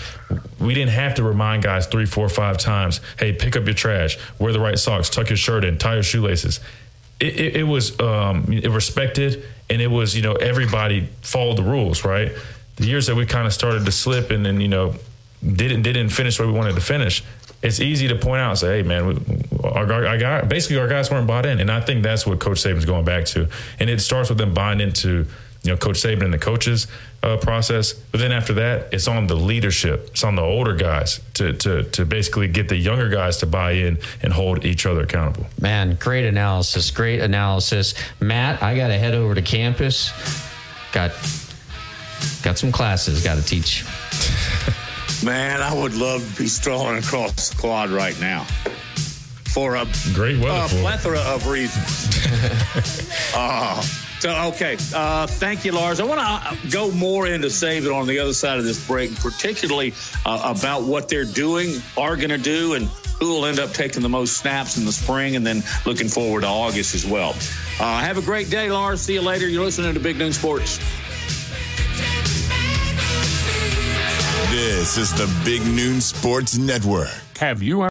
we 0.60 0.72
didn't 0.72 0.92
have 0.92 1.16
to 1.16 1.24
remind 1.24 1.64
guys 1.64 1.88
three, 1.88 2.06
four, 2.06 2.28
five 2.28 2.58
times. 2.58 3.00
Hey, 3.18 3.32
pick 3.32 3.56
up 3.56 3.64
your 3.64 3.74
trash, 3.74 4.18
wear 4.38 4.52
the 4.52 4.60
right 4.60 4.78
socks, 4.78 5.10
tuck 5.10 5.30
your 5.30 5.36
shirt 5.36 5.64
in, 5.64 5.78
tie 5.78 5.94
your 5.94 6.04
shoelaces. 6.04 6.60
It, 7.18 7.40
it, 7.40 7.56
it 7.56 7.64
was 7.64 7.98
um, 7.98 8.46
it 8.52 8.70
respected, 8.70 9.44
and 9.68 9.82
it 9.82 9.88
was 9.88 10.14
you 10.14 10.22
know 10.22 10.34
everybody 10.34 11.08
followed 11.22 11.58
the 11.58 11.64
rules, 11.64 12.04
right? 12.04 12.30
The 12.76 12.86
years 12.86 13.08
that 13.08 13.16
we 13.16 13.26
kind 13.26 13.48
of 13.48 13.52
started 13.52 13.84
to 13.84 13.92
slip, 13.92 14.30
and 14.30 14.46
then 14.46 14.60
you 14.60 14.68
know 14.68 14.94
didn't 15.44 15.82
didn't 15.82 16.10
finish 16.10 16.38
where 16.38 16.46
we 16.46 16.54
wanted 16.54 16.76
to 16.76 16.80
finish 16.80 17.24
it's 17.62 17.80
easy 17.80 18.08
to 18.08 18.16
point 18.16 18.40
out 18.40 18.50
and 18.50 18.58
say, 18.58 18.78
hey, 18.78 18.82
man, 18.82 19.06
we, 19.06 19.14
our, 19.62 19.90
our, 20.06 20.18
guy, 20.18 20.42
basically 20.42 20.78
our 20.78 20.88
guys 20.88 21.10
weren't 21.10 21.26
bought 21.26 21.46
in. 21.46 21.60
And 21.60 21.70
I 21.70 21.80
think 21.80 22.02
that's 22.02 22.26
what 22.26 22.40
Coach 22.40 22.58
Saban's 22.58 22.84
going 22.84 23.04
back 23.04 23.24
to. 23.26 23.48
And 23.78 23.88
it 23.88 24.00
starts 24.00 24.28
with 24.28 24.38
them 24.38 24.52
buying 24.52 24.80
into, 24.80 25.26
you 25.62 25.70
know, 25.70 25.76
Coach 25.76 25.96
Saban 25.96 26.24
and 26.24 26.34
the 26.34 26.38
coaches 26.38 26.88
uh, 27.22 27.36
process. 27.36 27.92
But 27.92 28.18
then 28.18 28.32
after 28.32 28.54
that, 28.54 28.92
it's 28.92 29.06
on 29.06 29.28
the 29.28 29.36
leadership. 29.36 30.08
It's 30.08 30.24
on 30.24 30.34
the 30.34 30.42
older 30.42 30.74
guys 30.74 31.20
to, 31.34 31.52
to, 31.52 31.84
to 31.84 32.04
basically 32.04 32.48
get 32.48 32.68
the 32.68 32.76
younger 32.76 33.08
guys 33.08 33.36
to 33.38 33.46
buy 33.46 33.72
in 33.72 33.98
and 34.22 34.32
hold 34.32 34.64
each 34.64 34.84
other 34.84 35.02
accountable. 35.02 35.46
Man, 35.60 35.96
great 36.00 36.26
analysis. 36.26 36.90
Great 36.90 37.20
analysis. 37.20 37.94
Matt, 38.18 38.60
I 38.60 38.76
got 38.76 38.88
to 38.88 38.98
head 38.98 39.14
over 39.14 39.36
to 39.36 39.42
campus. 39.42 40.10
Got, 40.90 41.12
got 42.42 42.58
some 42.58 42.72
classes 42.72 43.22
got 43.22 43.36
to 43.36 43.42
teach. 43.42 43.84
Man, 45.24 45.62
I 45.62 45.72
would 45.72 45.94
love 45.94 46.28
to 46.34 46.42
be 46.42 46.48
strolling 46.48 46.98
across 46.98 47.50
the 47.50 47.56
quad 47.56 47.90
right 47.90 48.18
now 48.20 48.44
for 49.52 49.76
a 49.76 49.86
great 50.14 50.42
weather, 50.42 50.76
a 50.76 50.80
plethora 50.80 51.20
of 51.20 51.46
reasons. 51.46 52.08
uh, 53.36 53.80
so, 54.18 54.48
okay, 54.54 54.76
uh, 54.94 55.26
thank 55.26 55.64
you, 55.64 55.72
Lars. 55.72 56.00
I 56.00 56.04
want 56.04 56.20
to 56.20 56.26
uh, 56.26 56.70
go 56.70 56.90
more 56.90 57.26
into 57.26 57.48
Saban 57.48 57.94
on 57.94 58.06
the 58.06 58.18
other 58.18 58.32
side 58.32 58.58
of 58.58 58.64
this 58.64 58.84
break, 58.86 59.14
particularly 59.16 59.94
uh, 60.26 60.54
about 60.56 60.82
what 60.82 61.08
they're 61.08 61.24
doing, 61.24 61.80
are 61.96 62.16
going 62.16 62.30
to 62.30 62.38
do, 62.38 62.74
and 62.74 62.86
who 63.20 63.34
will 63.34 63.46
end 63.46 63.60
up 63.60 63.72
taking 63.72 64.02
the 64.02 64.08
most 64.08 64.38
snaps 64.38 64.76
in 64.76 64.84
the 64.84 64.92
spring, 64.92 65.36
and 65.36 65.46
then 65.46 65.62
looking 65.86 66.08
forward 66.08 66.40
to 66.40 66.48
August 66.48 66.94
as 66.94 67.06
well. 67.06 67.36
Uh, 67.80 68.00
have 68.00 68.18
a 68.18 68.22
great 68.22 68.50
day, 68.50 68.70
Lars. 68.70 69.00
See 69.00 69.14
you 69.14 69.22
later. 69.22 69.46
You're 69.46 69.64
listening 69.64 69.94
to 69.94 70.00
Big 70.00 70.16
Noon 70.16 70.32
Sports. 70.32 70.80
This 74.52 74.98
is 74.98 75.10
the 75.14 75.34
Big 75.46 75.62
Noon 75.64 76.02
Sports 76.02 76.58
Network. 76.58 77.08
Have 77.38 77.62
you 77.62 77.84
ever? 77.84 77.90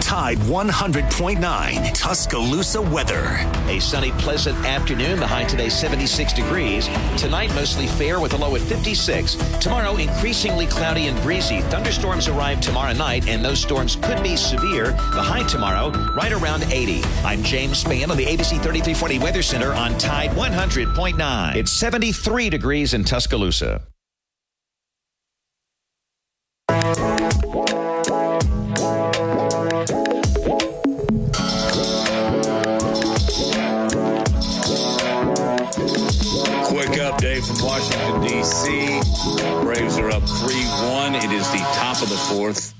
Tide 0.00 0.38
100.9 0.38 1.94
Tuscaloosa 1.94 2.82
weather. 2.82 3.38
A 3.68 3.78
sunny, 3.78 4.10
pleasant 4.18 4.58
afternoon. 4.66 5.20
The 5.20 5.26
high 5.28 5.44
today 5.44 5.68
76 5.68 6.32
degrees. 6.32 6.88
Tonight 7.16 7.54
mostly 7.54 7.86
fair 7.86 8.18
with 8.18 8.32
a 8.32 8.36
low 8.36 8.56
at 8.56 8.62
56. 8.62 9.36
Tomorrow 9.60 9.98
increasingly 9.98 10.66
cloudy 10.66 11.06
and 11.06 11.22
breezy. 11.22 11.60
Thunderstorms 11.60 12.26
arrive 12.26 12.60
tomorrow 12.60 12.92
night, 12.92 13.28
and 13.28 13.44
those 13.44 13.60
storms 13.60 13.94
could 13.94 14.20
be 14.20 14.34
severe. 14.34 14.86
The 14.86 15.22
high 15.22 15.46
tomorrow 15.46 15.90
right 16.14 16.32
around 16.32 16.64
80. 16.64 17.02
I'm 17.24 17.44
James 17.44 17.84
Spann 17.84 18.10
on 18.10 18.16
the 18.16 18.26
ABC 18.26 18.60
3340 18.60 19.20
Weather 19.20 19.42
Center 19.42 19.72
on 19.74 19.96
Tide 19.96 20.30
100.9. 20.30 21.54
It's 21.54 21.70
73 21.70 22.50
degrees 22.50 22.94
in 22.94 23.04
Tuscaloosa. 23.04 23.82
Braves 38.50 39.96
are 39.98 40.10
up 40.10 40.22
3 40.28 40.54
1. 40.54 41.14
It 41.14 41.30
is 41.30 41.50
the 41.52 41.58
top 41.58 42.02
of 42.02 42.08
the 42.08 42.16
fourth. 42.16 42.74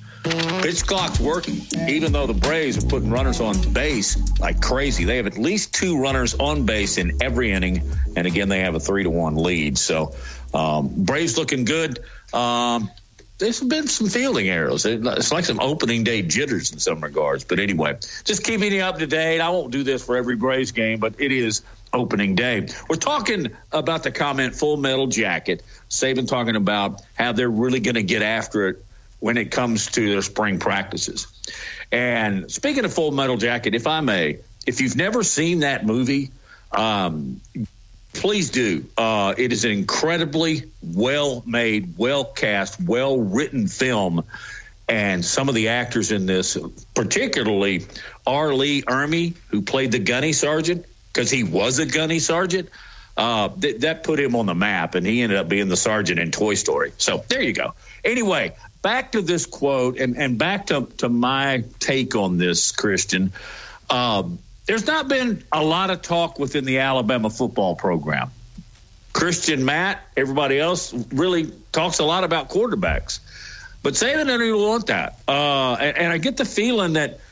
Pitch 0.63 0.85
clock's 0.85 1.21
working, 1.21 1.61
even 1.89 2.13
though 2.13 2.27
the 2.27 2.35
Braves 2.35 2.83
are 2.83 2.87
putting 2.87 3.09
runners 3.09 3.41
on 3.41 3.73
base 3.73 4.39
like 4.41 4.61
crazy. 4.61 5.05
They 5.05 5.17
have 5.17 5.27
at 5.27 5.39
least 5.39 5.73
two 5.73 5.99
runners 5.99 6.35
on 6.35 6.67
base 6.67 6.99
in 6.99 7.23
every 7.23 7.53
inning, 7.53 7.83
and 8.17 8.27
again, 8.27 8.49
they 8.49 8.61
have 8.61 8.75
a 8.75 8.81
three 8.81 9.05
to 9.05 9.11
one 9.11 9.37
lead. 9.37 9.79
So, 9.79 10.15
um, 10.53 11.05
Braves 11.05 11.39
looking 11.39 11.65
good. 11.65 12.01
Um, 12.33 12.91
there's 13.39 13.61
been 13.61 13.87
some 13.87 14.09
fielding 14.09 14.49
errors. 14.49 14.85
It's 14.85 15.33
like 15.33 15.47
some 15.47 15.61
opening 15.61 16.05
day 16.05 16.21
jitters 16.21 16.73
in 16.73 16.81
some 16.81 17.01
regards. 17.01 17.45
But 17.45 17.59
anyway, 17.59 17.97
just 18.25 18.45
keeping 18.45 18.73
you 18.73 18.83
up 18.83 18.99
to 18.99 19.07
date. 19.07 19.41
I 19.41 19.49
won't 19.49 19.71
do 19.71 19.85
this 19.85 20.05
for 20.05 20.17
every 20.17 20.37
Braves 20.37 20.73
game, 20.73 20.99
but 20.99 21.15
it 21.19 21.33
is 21.33 21.63
opening 21.93 22.35
day. 22.35 22.69
We're 22.89 22.97
talking 22.97 23.51
about 23.73 24.03
the 24.03 24.11
comment 24.13 24.55
full 24.55 24.77
metal 24.77 25.07
jacket. 25.07 25.63
Saban 25.89 26.29
talking 26.29 26.57
about 26.57 27.03
how 27.15 27.33
they're 27.33 27.51
really 27.51 27.81
going 27.81 27.97
to 27.97 28.03
get 28.03 28.23
after 28.23 28.69
it 28.69 28.85
when 29.19 29.37
it 29.37 29.51
comes 29.51 29.87
to 29.93 30.09
their 30.09 30.23
spring 30.23 30.59
practices. 30.59 31.27
And 31.93 32.51
speaking 32.51 32.85
of 32.85 32.93
full 32.93 33.11
metal 33.11 33.37
jacket, 33.37 33.75
if 33.75 33.87
I 33.87 34.01
may, 34.01 34.39
if 34.67 34.81
you've 34.81 34.97
never 34.97 35.23
seen 35.23 35.61
that 35.61 35.85
movie, 35.85 36.31
um, 36.73 37.41
please 38.13 38.51
do. 38.51 38.85
Uh, 38.97 39.35
it 39.37 39.53
is 39.53 39.65
an 39.65 39.73
incredibly 39.73 40.71
well 40.83 41.43
made, 41.47 41.95
well 41.99 42.25
cast, 42.25 42.81
well 42.81 43.19
written 43.19 43.67
film. 43.69 44.25
And 44.89 45.25
some 45.25 45.49
of 45.49 45.55
the 45.55 45.69
actors 45.69 46.11
in 46.11 46.27
this, 46.27 46.59
particularly 46.95 47.87
R. 48.27 48.53
Lee 48.53 48.83
Ermey, 48.83 49.35
who 49.49 49.63
played 49.63 49.93
the 49.93 50.01
gunny 50.01 50.33
sergeant, 50.33 50.85
because 51.13 51.31
he 51.31 51.45
was 51.45 51.79
a 51.79 51.87
gunny 51.87 52.19
sergeant. 52.19 52.69
Uh, 53.17 53.49
th- 53.49 53.81
that 53.81 54.03
put 54.05 54.19
him 54.19 54.35
on 54.37 54.47
the 54.47 54.55
map, 54.55 54.95
and 54.95 55.07
he 55.07 55.21
ended 55.21 55.37
up 55.37 55.49
being 55.49 55.69
the 55.69 55.77
sergeant 55.77 56.19
in 56.19 56.31
Toy 56.31 56.55
Story. 56.55 56.93
So 56.97 57.23
there 57.29 57.43
you 57.43 57.53
go. 57.53 57.75
Anyway, 58.03 58.55
back 58.81 59.13
to 59.13 59.21
this 59.21 59.45
quote, 59.45 59.99
and, 59.99 60.17
and 60.17 60.39
back 60.39 60.67
to, 60.67 60.87
to 60.99 61.09
my 61.09 61.65
take 61.81 62.15
on 62.15 62.39
this, 62.39 62.73
Christian. 62.73 63.33
Um, 63.91 64.39
there's 64.67 64.87
not 64.87 65.09
been 65.09 65.45
a 65.53 65.63
lot 65.63 65.91
of 65.91 66.01
talk 66.01 66.39
within 66.39 66.65
the 66.65 66.79
Alabama 66.79 67.29
football 67.29 67.75
program. 67.75 68.31
Christian 69.13 69.65
Matt, 69.65 70.01
everybody 70.17 70.59
else 70.59 70.95
really 71.13 71.53
talks 71.73 71.99
a 71.99 72.05
lot 72.05 72.25
about 72.25 72.49
quarterbacks. 72.49 73.19
But 73.83 73.95
Saban 73.95 74.27
doesn't 74.27 74.43
even 74.43 74.61
want 74.61 74.87
that. 74.87 75.19
Uh, 75.27 75.75
and, 75.75 75.97
and 75.99 76.13
I 76.13 76.19
get 76.19 76.37
the 76.37 76.45
feeling 76.45 76.95
that– 76.95 77.21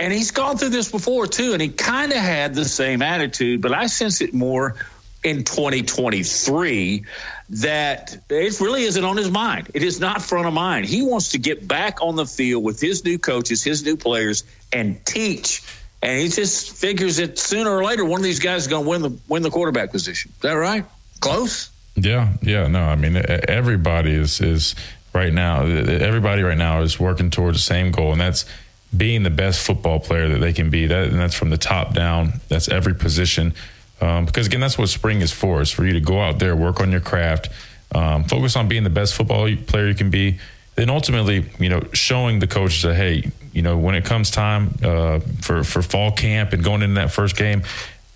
and 0.00 0.12
he's 0.12 0.30
gone 0.30 0.56
through 0.56 0.70
this 0.70 0.90
before 0.90 1.26
too, 1.26 1.52
and 1.52 1.60
he 1.60 1.68
kind 1.68 2.10
of 2.10 2.18
had 2.18 2.54
the 2.54 2.64
same 2.64 3.02
attitude, 3.02 3.60
but 3.60 3.72
I 3.72 3.86
sense 3.86 4.20
it 4.22 4.32
more 4.32 4.76
in 5.22 5.44
2023 5.44 7.04
that 7.50 8.16
it 8.30 8.60
really 8.60 8.84
isn't 8.84 9.04
on 9.04 9.18
his 9.18 9.30
mind. 9.30 9.70
It 9.74 9.82
is 9.82 10.00
not 10.00 10.22
front 10.22 10.46
of 10.46 10.54
mind. 10.54 10.86
He 10.86 11.02
wants 11.02 11.30
to 11.30 11.38
get 11.38 11.68
back 11.68 12.00
on 12.00 12.16
the 12.16 12.24
field 12.24 12.64
with 12.64 12.80
his 12.80 13.04
new 13.04 13.18
coaches, 13.18 13.62
his 13.62 13.84
new 13.84 13.96
players, 13.96 14.44
and 14.72 15.04
teach. 15.04 15.62
And 16.02 16.18
he 16.18 16.28
just 16.28 16.70
figures 16.70 17.18
that 17.18 17.38
sooner 17.38 17.70
or 17.70 17.84
later 17.84 18.04
one 18.04 18.20
of 18.20 18.24
these 18.24 18.40
guys 18.40 18.62
is 18.62 18.68
going 18.68 18.84
to 18.84 18.88
win 18.88 19.02
the 19.02 19.18
win 19.28 19.42
the 19.42 19.50
quarterback 19.50 19.92
position. 19.92 20.32
Is 20.34 20.40
that 20.40 20.52
right? 20.52 20.86
Close. 21.20 21.68
Yeah, 21.96 22.32
yeah. 22.40 22.66
No, 22.68 22.80
I 22.80 22.96
mean 22.96 23.16
everybody 23.16 24.12
is 24.12 24.40
is 24.40 24.74
right 25.12 25.32
now. 25.32 25.66
Everybody 25.66 26.40
right 26.42 26.56
now 26.56 26.80
is 26.80 26.98
working 26.98 27.28
towards 27.28 27.58
the 27.58 27.62
same 27.62 27.90
goal, 27.90 28.12
and 28.12 28.20
that's 28.20 28.46
being 28.96 29.22
the 29.22 29.30
best 29.30 29.64
football 29.64 30.00
player 30.00 30.28
that 30.28 30.38
they 30.38 30.52
can 30.52 30.70
be. 30.70 30.86
That 30.86 31.08
and 31.08 31.18
that's 31.18 31.34
from 31.34 31.50
the 31.50 31.58
top 31.58 31.94
down. 31.94 32.40
That's 32.48 32.68
every 32.68 32.94
position. 32.94 33.54
Um, 34.00 34.24
because 34.24 34.46
again, 34.46 34.60
that's 34.60 34.78
what 34.78 34.88
spring 34.88 35.20
is 35.20 35.32
for. 35.32 35.60
Is 35.60 35.70
for 35.70 35.84
you 35.84 35.92
to 35.92 36.00
go 36.00 36.20
out 36.20 36.38
there, 36.38 36.56
work 36.56 36.80
on 36.80 36.90
your 36.90 37.00
craft, 37.00 37.50
um, 37.94 38.24
focus 38.24 38.56
on 38.56 38.68
being 38.68 38.84
the 38.84 38.90
best 38.90 39.14
football 39.14 39.48
player 39.66 39.88
you 39.88 39.94
can 39.94 40.10
be. 40.10 40.38
Then 40.76 40.88
ultimately, 40.88 41.44
you 41.58 41.68
know, 41.68 41.82
showing 41.92 42.38
the 42.38 42.46
coaches 42.46 42.82
that 42.82 42.94
hey, 42.94 43.30
you 43.52 43.62
know, 43.62 43.76
when 43.76 43.94
it 43.94 44.04
comes 44.04 44.30
time 44.30 44.74
uh, 44.82 45.20
for 45.40 45.62
for 45.64 45.82
fall 45.82 46.12
camp 46.12 46.52
and 46.52 46.64
going 46.64 46.82
into 46.82 46.94
that 46.94 47.12
first 47.12 47.36
game, 47.36 47.62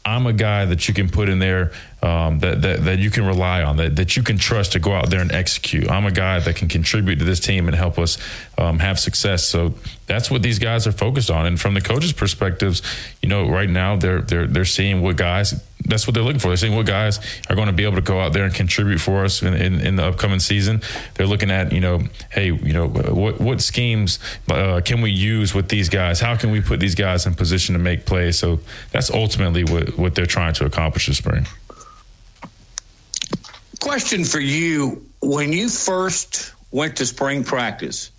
I'm 0.05 0.26
a 0.26 0.32
guy 0.32 0.66
that 0.66 0.86
you 0.86 0.93
can 0.93 1.09
put 1.09 1.28
in 1.28 1.39
there 1.39 1.72
um, 2.02 2.39
that, 2.40 2.60
that 2.60 2.85
that 2.85 2.98
you 2.98 3.10
can 3.10 3.24
rely 3.24 3.62
on, 3.62 3.78
that, 3.78 3.97
that 3.97 4.16
you 4.16 4.22
can 4.22 4.36
trust 4.36 4.72
to 4.72 4.78
go 4.78 4.93
out 4.93 5.09
there 5.09 5.20
and 5.20 5.32
execute. 5.32 5.90
I'm 5.90 6.05
a 6.05 6.10
guy 6.10 6.40
that 6.40 6.56
can 6.56 6.68
contribute 6.68 7.16
to 7.20 7.24
this 7.24 7.40
team 7.40 7.68
and 7.68 7.74
help 7.74 7.98
us 7.98 8.18
um, 8.59 8.81
have 8.81 9.01
success. 9.01 9.44
So 9.44 9.74
that's 10.06 10.31
what 10.31 10.43
these 10.43 10.59
guys 10.59 10.86
are 10.86 10.93
focused 10.93 11.31
on. 11.31 11.47
And 11.47 11.59
from 11.59 11.72
the 11.72 11.81
coaches' 11.81 12.12
perspectives, 12.12 12.82
you 13.22 13.28
know, 13.31 13.48
right 13.48 13.70
now 13.70 13.97
they're 13.97 14.20
they're 14.20 14.47
they're 14.47 14.66
seeing 14.66 15.01
what 15.01 15.16
guys 15.16 15.55
that's 15.85 16.06
what 16.06 16.15
they're 16.15 16.23
looking 16.23 16.40
for. 16.40 16.48
They're 16.48 16.56
seeing 16.56 16.74
what 16.74 16.86
guys 16.86 17.20
are 17.48 17.55
going 17.55 17.66
to 17.66 17.73
be 17.73 17.85
able 17.85 17.97
to 17.97 18.02
go 18.02 18.20
out 18.20 18.32
there 18.32 18.44
and 18.44 18.55
contribute 18.55 18.98
for 18.98 19.24
us 19.24 19.43
in, 19.43 19.55
in, 19.55 19.81
in 19.81 19.97
the 19.97 20.05
upcoming 20.05 20.40
season. 20.40 20.82
They're 21.15 21.27
looking 21.27 21.51
at, 21.51 21.73
you 21.73 21.81
know, 21.81 22.01
hey, 22.31 22.47
you 22.47 22.73
know, 22.73 22.89
what 22.89 23.40
what 23.40 23.61
schemes 23.61 24.19
uh, 24.48 24.81
can 24.85 25.02
we 25.02 25.11
use 25.11 25.55
with 25.55 25.69
these 25.69 25.89
guys? 25.89 26.20
How 26.20 26.36
can 26.36 26.51
we 26.51 26.61
put 26.61 26.81
these 26.81 26.94
guys 26.94 27.27
in 27.27 27.35
position 27.35 27.74
to 27.74 27.78
make 27.78 28.06
plays? 28.06 28.39
So 28.39 28.61
that's 28.93 29.11
ultimately 29.11 29.65
what, 29.65 29.98
what 29.98 30.15
they're 30.15 30.27
trying 30.27 30.55
to 30.55 30.65
accomplish 30.65 31.06
this 31.06 31.19
spring. 31.19 31.47
Question 33.81 34.24
for 34.24 34.40
you: 34.40 35.06
When 35.20 35.52
you 35.52 35.69
first 35.69 36.55
went 36.70 36.97
to 36.97 37.06
spring 37.06 37.44
practice, 37.44 38.11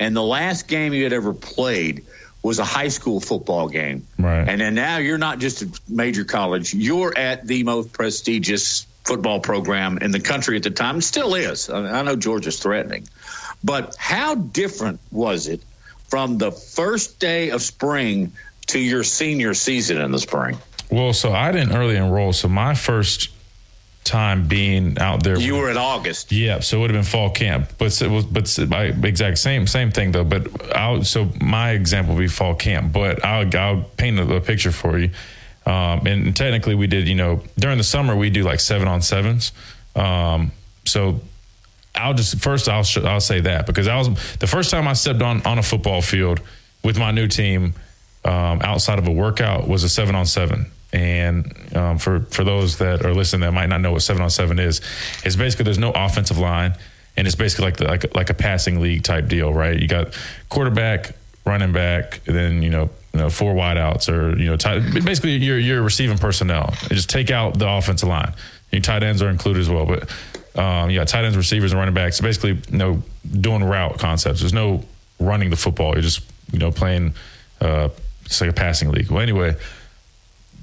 and 0.00 0.16
the 0.16 0.22
last 0.22 0.66
game 0.66 0.92
you 0.92 1.04
had 1.04 1.12
ever 1.12 1.32
played 1.32 2.04
was 2.42 2.58
a 2.58 2.64
high 2.64 2.88
school 2.88 3.20
football 3.20 3.68
game. 3.68 4.06
Right. 4.18 4.48
And 4.48 4.60
then 4.60 4.74
now 4.74 4.98
you're 4.98 5.18
not 5.18 5.38
just 5.38 5.62
a 5.62 5.80
major 5.88 6.24
college, 6.24 6.74
you're 6.74 7.16
at 7.16 7.46
the 7.46 7.62
most 7.62 7.92
prestigious 7.92 8.86
football 9.04 9.40
program 9.40 9.98
in 9.98 10.10
the 10.10 10.20
country 10.20 10.56
at 10.56 10.62
the 10.62 10.70
time. 10.70 10.98
It 10.98 11.02
still 11.02 11.34
is. 11.34 11.70
I 11.70 12.02
know 12.02 12.16
Georgia's 12.16 12.60
threatening. 12.60 13.08
But 13.64 13.96
how 13.96 14.34
different 14.34 15.00
was 15.10 15.46
it 15.48 15.62
from 16.08 16.38
the 16.38 16.52
first 16.52 17.18
day 17.18 17.50
of 17.50 17.62
spring 17.62 18.32
to 18.68 18.78
your 18.78 19.04
senior 19.04 19.54
season 19.54 20.00
in 20.00 20.10
the 20.10 20.18
spring? 20.18 20.58
Well, 20.90 21.12
so 21.12 21.32
I 21.32 21.52
didn't 21.52 21.74
early 21.74 21.96
enroll. 21.96 22.32
So 22.32 22.48
my 22.48 22.74
first 22.74 23.31
time 24.04 24.48
being 24.48 24.98
out 24.98 25.22
there. 25.22 25.38
You 25.38 25.56
were 25.56 25.70
in 25.70 25.76
August. 25.76 26.32
Yeah, 26.32 26.60
so 26.60 26.78
it 26.78 26.80
would 26.80 26.90
have 26.90 26.98
been 26.98 27.10
fall 27.10 27.30
camp, 27.30 27.70
but 27.78 28.00
it 28.00 28.10
was 28.10 28.24
but 28.24 28.58
my 28.68 28.84
exact 28.84 29.38
same 29.38 29.66
same 29.66 29.90
thing 29.90 30.12
though. 30.12 30.24
But 30.24 30.76
I'll 30.76 31.04
so 31.04 31.28
my 31.40 31.70
example 31.70 32.14
would 32.14 32.20
be 32.20 32.28
fall 32.28 32.54
camp, 32.54 32.92
but 32.92 33.24
I'll 33.24 33.56
I'll 33.56 33.82
paint 33.96 34.18
a, 34.18 34.36
a 34.36 34.40
picture 34.40 34.72
for 34.72 34.98
you. 34.98 35.10
Um, 35.64 36.06
and 36.06 36.34
technically, 36.34 36.74
we 36.74 36.86
did 36.86 37.08
you 37.08 37.14
know 37.14 37.42
during 37.58 37.78
the 37.78 37.84
summer 37.84 38.16
we 38.16 38.30
do 38.30 38.42
like 38.42 38.60
seven 38.60 38.88
on 38.88 39.02
sevens. 39.02 39.52
Um, 39.94 40.52
so 40.84 41.20
I'll 41.94 42.14
just 42.14 42.40
first 42.40 42.68
I'll 42.68 42.84
I'll 43.04 43.20
say 43.20 43.40
that 43.40 43.66
because 43.66 43.86
I 43.86 43.96
was 43.96 44.08
the 44.36 44.46
first 44.46 44.70
time 44.70 44.88
I 44.88 44.94
stepped 44.94 45.22
on 45.22 45.42
on 45.42 45.58
a 45.58 45.62
football 45.62 46.02
field 46.02 46.40
with 46.82 46.98
my 46.98 47.12
new 47.12 47.28
team 47.28 47.74
um, 48.24 48.60
outside 48.62 48.98
of 48.98 49.06
a 49.06 49.12
workout 49.12 49.68
was 49.68 49.84
a 49.84 49.88
seven 49.88 50.14
on 50.14 50.26
seven. 50.26 50.66
And 50.92 51.54
um, 51.74 51.98
for 51.98 52.20
for 52.30 52.44
those 52.44 52.78
that 52.78 53.04
are 53.04 53.14
listening 53.14 53.40
that 53.42 53.52
might 53.52 53.68
not 53.68 53.80
know 53.80 53.92
what 53.92 54.02
seven 54.02 54.22
on 54.22 54.30
seven 54.30 54.58
is, 54.58 54.82
it's 55.24 55.36
basically 55.36 55.64
there's 55.64 55.78
no 55.78 55.90
offensive 55.90 56.38
line, 56.38 56.74
and 57.16 57.26
it's 57.26 57.36
basically 57.36 57.64
like 57.64 57.76
the, 57.78 57.86
like 57.86 58.14
like 58.14 58.30
a 58.30 58.34
passing 58.34 58.80
league 58.80 59.02
type 59.02 59.26
deal, 59.26 59.54
right? 59.54 59.78
You 59.78 59.88
got 59.88 60.18
quarterback, 60.50 61.12
running 61.46 61.72
back, 61.72 62.20
then 62.24 62.62
you 62.62 62.68
know 62.68 62.90
you 63.14 63.20
know 63.20 63.30
four 63.30 63.54
wideouts 63.54 64.12
or 64.12 64.38
you 64.38 64.46
know 64.46 64.58
tight, 64.58 64.80
basically 65.02 65.36
you're 65.36 65.82
receiving 65.82 66.18
personnel. 66.18 66.74
You 66.82 66.96
just 66.96 67.08
take 67.08 67.30
out 67.30 67.58
the 67.58 67.68
offensive 67.68 68.08
line. 68.08 68.34
Your 68.70 68.82
tight 68.82 69.02
ends 69.02 69.22
are 69.22 69.30
included 69.30 69.60
as 69.60 69.70
well, 69.70 69.86
but 69.86 70.10
um, 70.60 70.90
you 70.90 70.98
got 70.98 71.08
tight 71.08 71.24
ends, 71.24 71.38
receivers, 71.38 71.72
and 71.72 71.78
running 71.78 71.94
backs. 71.94 72.20
Basically, 72.20 72.60
you 72.70 72.78
know, 72.78 73.02
doing 73.30 73.64
route 73.64 73.98
concepts. 73.98 74.40
There's 74.40 74.52
no 74.52 74.84
running 75.18 75.48
the 75.48 75.56
football. 75.56 75.94
You're 75.94 76.02
just 76.02 76.20
you 76.52 76.58
know 76.58 76.70
playing. 76.70 77.14
Uh, 77.62 77.88
it's 78.26 78.42
like 78.42 78.50
a 78.50 78.52
passing 78.52 78.90
league. 78.90 79.10
Well, 79.10 79.20
anyway 79.20 79.56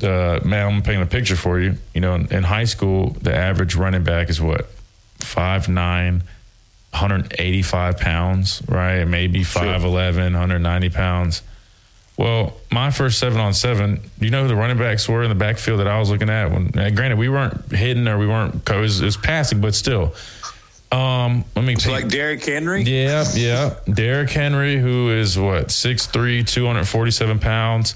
uh, 0.04 0.40
man, 0.44 0.68
I'm 0.68 0.82
painting 0.82 1.02
a 1.02 1.06
picture 1.06 1.36
for 1.36 1.60
you. 1.60 1.76
You 1.94 2.02
know, 2.02 2.16
in, 2.16 2.32
in, 2.34 2.44
high 2.44 2.66
school, 2.66 3.12
the 3.22 3.36
average 3.36 3.76
running 3.76 4.04
back 4.04 4.30
is 4.30 4.42
what 4.42 4.70
five 5.20 5.70
nine, 5.70 6.24
185 6.92 7.98
pounds, 7.98 8.62
right? 8.68 9.06
Maybe 9.06 9.42
5'11, 9.42 9.52
sure. 9.52 10.24
190 10.24 10.90
pounds. 10.90 11.42
Well, 12.18 12.58
my 12.70 12.92
first 12.92 13.18
seven 13.18 13.40
on 13.40 13.54
seven, 13.54 14.02
you 14.20 14.30
know 14.30 14.42
who 14.42 14.50
the 14.50 14.56
running 14.56 14.78
backs 14.78 15.08
were 15.08 15.24
in 15.24 15.30
the 15.30 15.36
backfield 15.36 15.80
that 15.80 15.88
I 15.88 16.00
was 16.00 16.10
looking 16.10 16.30
at? 16.30 16.52
When, 16.52 16.68
granted, 16.68 17.18
we 17.18 17.30
weren't 17.30 17.72
hidden 17.72 18.10
or 18.10 18.18
we 18.18 18.28
weren't, 18.28 18.70
it 18.70 18.76
was, 18.76 19.02
it 19.02 19.06
was 19.06 19.16
passing, 19.16 19.62
but 19.62 19.74
still. 19.74 20.14
Um, 20.92 21.46
let 21.56 21.66
me. 21.66 21.76
So 21.76 21.92
like 21.92 22.08
Derrick 22.08 22.44
Henry. 22.44 22.82
Yeah, 22.82 23.24
yeah. 23.36 23.76
Derrick 23.92 24.32
Henry, 24.32 24.78
who 24.78 25.12
is 25.12 25.38
what 25.38 25.68
6'3", 25.68 26.48
247 26.48 27.40
pounds. 27.40 27.96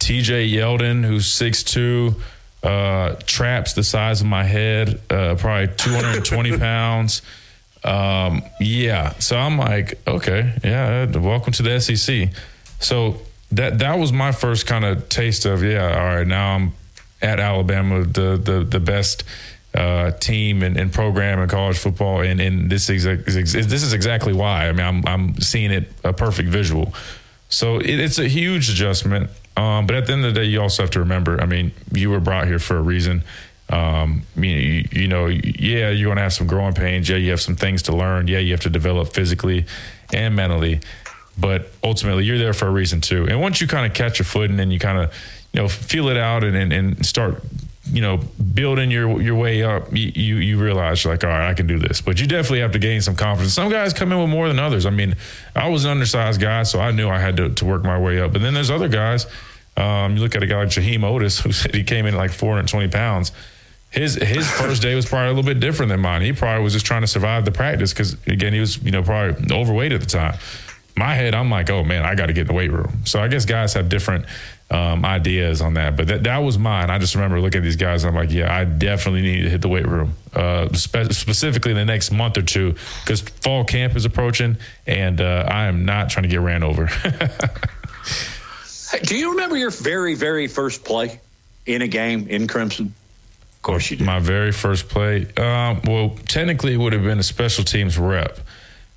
TJ 0.00 0.52
Yeldon, 0.52 1.04
who's 1.04 1.26
6'2, 1.26 2.14
uh, 2.62 3.14
traps 3.26 3.74
the 3.74 3.84
size 3.84 4.20
of 4.20 4.26
my 4.26 4.44
head, 4.44 5.00
uh, 5.10 5.36
probably 5.36 5.74
220 5.76 6.58
pounds. 6.58 7.22
Um, 7.84 8.42
yeah. 8.58 9.12
So 9.18 9.36
I'm 9.36 9.56
like, 9.56 10.00
okay, 10.06 10.52
yeah, 10.64 11.06
welcome 11.16 11.52
to 11.54 11.62
the 11.62 11.80
SEC. 11.80 12.28
So 12.80 13.20
that 13.52 13.78
that 13.78 13.98
was 13.98 14.12
my 14.12 14.32
first 14.32 14.66
kind 14.66 14.84
of 14.84 15.08
taste 15.08 15.44
of, 15.44 15.62
yeah, 15.62 15.96
all 15.96 16.16
right, 16.16 16.26
now 16.26 16.56
I'm 16.56 16.72
at 17.22 17.40
Alabama, 17.40 18.04
the 18.04 18.36
the 18.36 18.64
the 18.64 18.80
best 18.80 19.24
uh, 19.74 20.10
team 20.12 20.62
and, 20.62 20.76
and, 20.76 20.92
program 20.92 21.38
in 21.38 21.48
college 21.48 21.78
football, 21.78 22.22
and, 22.22 22.40
and 22.40 22.70
this 22.70 22.90
is 22.90 23.04
this 23.04 23.82
is 23.82 23.92
exactly 23.92 24.32
why. 24.32 24.68
I 24.68 24.72
mean, 24.72 24.86
I'm 24.86 25.06
I'm 25.06 25.40
seeing 25.40 25.70
it 25.70 25.92
a 26.02 26.12
perfect 26.12 26.48
visual. 26.48 26.92
So 27.48 27.78
it, 27.78 28.00
it's 28.00 28.18
a 28.18 28.28
huge 28.28 28.68
adjustment. 28.68 29.30
Um, 29.56 29.86
but 29.86 29.96
at 29.96 30.06
the 30.06 30.12
end 30.12 30.24
of 30.24 30.34
the 30.34 30.40
day, 30.40 30.46
you 30.46 30.60
also 30.60 30.82
have 30.82 30.90
to 30.92 31.00
remember. 31.00 31.40
I 31.40 31.46
mean, 31.46 31.72
you 31.92 32.10
were 32.10 32.20
brought 32.20 32.46
here 32.46 32.58
for 32.58 32.76
a 32.76 32.82
reason. 32.82 33.24
Um, 33.68 34.22
you, 34.36 34.84
you 34.90 35.08
know, 35.08 35.26
yeah, 35.26 35.90
you're 35.90 36.08
going 36.08 36.16
to 36.16 36.22
have 36.22 36.32
some 36.32 36.46
growing 36.46 36.74
pains. 36.74 37.08
Yeah, 37.08 37.16
you 37.16 37.30
have 37.30 37.40
some 37.40 37.56
things 37.56 37.82
to 37.82 37.94
learn. 37.94 38.26
Yeah, 38.26 38.38
you 38.38 38.52
have 38.52 38.60
to 38.62 38.70
develop 38.70 39.12
physically 39.12 39.66
and 40.12 40.34
mentally. 40.34 40.80
But 41.38 41.70
ultimately, 41.82 42.24
you're 42.24 42.38
there 42.38 42.52
for 42.52 42.66
a 42.66 42.70
reason 42.70 43.00
too. 43.00 43.26
And 43.28 43.40
once 43.40 43.60
you 43.60 43.66
kind 43.66 43.86
of 43.86 43.94
catch 43.94 44.18
your 44.18 44.26
foot 44.26 44.50
and 44.50 44.58
then 44.58 44.70
you 44.70 44.78
kind 44.78 44.98
of, 44.98 45.14
you 45.52 45.62
know, 45.62 45.68
feel 45.68 46.08
it 46.08 46.16
out 46.16 46.42
and, 46.44 46.56
and, 46.56 46.72
and 46.72 47.06
start 47.06 47.42
you 47.92 48.00
know, 48.00 48.18
building 48.54 48.90
your 48.90 49.20
your 49.20 49.34
way 49.34 49.62
up, 49.62 49.88
you 49.92 50.36
you 50.36 50.58
realize 50.58 51.04
like, 51.04 51.24
all 51.24 51.30
right, 51.30 51.50
I 51.50 51.54
can 51.54 51.66
do 51.66 51.78
this. 51.78 52.00
But 52.00 52.20
you 52.20 52.26
definitely 52.26 52.60
have 52.60 52.72
to 52.72 52.78
gain 52.78 53.00
some 53.00 53.16
confidence. 53.16 53.54
Some 53.54 53.70
guys 53.70 53.92
come 53.92 54.12
in 54.12 54.18
with 54.18 54.28
more 54.28 54.48
than 54.48 54.58
others. 54.58 54.86
I 54.86 54.90
mean, 54.90 55.16
I 55.54 55.68
was 55.68 55.84
an 55.84 55.90
undersized 55.90 56.40
guy, 56.40 56.62
so 56.62 56.80
I 56.80 56.90
knew 56.92 57.08
I 57.08 57.18
had 57.18 57.36
to, 57.38 57.50
to 57.50 57.64
work 57.64 57.82
my 57.82 57.98
way 57.98 58.20
up. 58.20 58.32
But 58.32 58.42
then 58.42 58.54
there's 58.54 58.70
other 58.70 58.88
guys. 58.88 59.26
Um, 59.76 60.16
you 60.16 60.22
look 60.22 60.34
at 60.34 60.42
a 60.42 60.46
guy 60.46 60.58
like 60.58 60.68
Jaheim 60.68 61.00
Oatis, 61.00 61.40
who 61.42 61.52
said 61.52 61.74
he 61.74 61.84
came 61.84 62.06
in 62.06 62.14
at 62.14 62.18
like 62.18 62.32
420 62.32 62.88
pounds. 62.88 63.32
His 63.90 64.14
his 64.14 64.48
first 64.48 64.82
day 64.82 64.94
was 64.94 65.06
probably 65.06 65.26
a 65.26 65.32
little 65.34 65.42
bit 65.42 65.58
different 65.58 65.90
than 65.90 66.00
mine. 66.00 66.22
He 66.22 66.32
probably 66.32 66.62
was 66.62 66.74
just 66.74 66.86
trying 66.86 67.00
to 67.00 67.08
survive 67.08 67.44
the 67.44 67.50
practice 67.50 67.92
because 67.92 68.14
again, 68.26 68.52
he 68.52 68.60
was 68.60 68.80
you 68.82 68.92
know 68.92 69.02
probably 69.02 69.52
overweight 69.52 69.92
at 69.92 70.00
the 70.00 70.06
time. 70.06 70.38
My 71.00 71.14
head, 71.14 71.34
I'm 71.34 71.50
like, 71.50 71.70
oh 71.70 71.82
man, 71.82 72.04
I 72.04 72.14
got 72.14 72.26
to 72.26 72.34
get 72.34 72.42
in 72.42 72.46
the 72.48 72.52
weight 72.52 72.70
room. 72.70 73.06
So 73.06 73.20
I 73.20 73.28
guess 73.28 73.46
guys 73.46 73.72
have 73.72 73.88
different 73.88 74.26
um, 74.70 75.02
ideas 75.02 75.62
on 75.62 75.72
that. 75.74 75.96
But 75.96 76.08
that, 76.08 76.24
that 76.24 76.36
was 76.38 76.58
mine. 76.58 76.90
I 76.90 76.98
just 76.98 77.14
remember 77.14 77.40
looking 77.40 77.60
at 77.60 77.64
these 77.64 77.76
guys. 77.76 78.04
I'm 78.04 78.14
like, 78.14 78.30
yeah, 78.30 78.54
I 78.54 78.64
definitely 78.64 79.22
need 79.22 79.44
to 79.44 79.48
hit 79.48 79.62
the 79.62 79.70
weight 79.70 79.88
room, 79.88 80.14
uh, 80.34 80.70
spe- 80.74 81.10
specifically 81.12 81.70
in 81.70 81.78
the 81.78 81.86
next 81.86 82.10
month 82.10 82.36
or 82.36 82.42
two, 82.42 82.74
because 83.00 83.22
fall 83.22 83.64
camp 83.64 83.96
is 83.96 84.04
approaching, 84.04 84.58
and 84.86 85.22
uh, 85.22 85.46
I 85.48 85.68
am 85.68 85.86
not 85.86 86.10
trying 86.10 86.24
to 86.24 86.28
get 86.28 86.40
ran 86.40 86.62
over. 86.62 86.90
Do 89.02 89.16
you 89.16 89.30
remember 89.30 89.56
your 89.56 89.70
very, 89.70 90.14
very 90.14 90.48
first 90.48 90.84
play 90.84 91.18
in 91.64 91.80
a 91.80 91.88
game 91.88 92.28
in 92.28 92.46
Crimson? 92.46 92.92
Of 93.54 93.62
course 93.62 93.90
you 93.90 93.96
do. 93.96 94.04
My 94.04 94.18
very 94.18 94.52
first 94.52 94.90
play. 94.90 95.26
Um, 95.38 95.80
well, 95.84 96.16
technically, 96.28 96.74
it 96.74 96.76
would 96.76 96.92
have 96.92 97.04
been 97.04 97.18
a 97.18 97.22
special 97.22 97.64
teams 97.64 97.96
rep. 97.96 98.38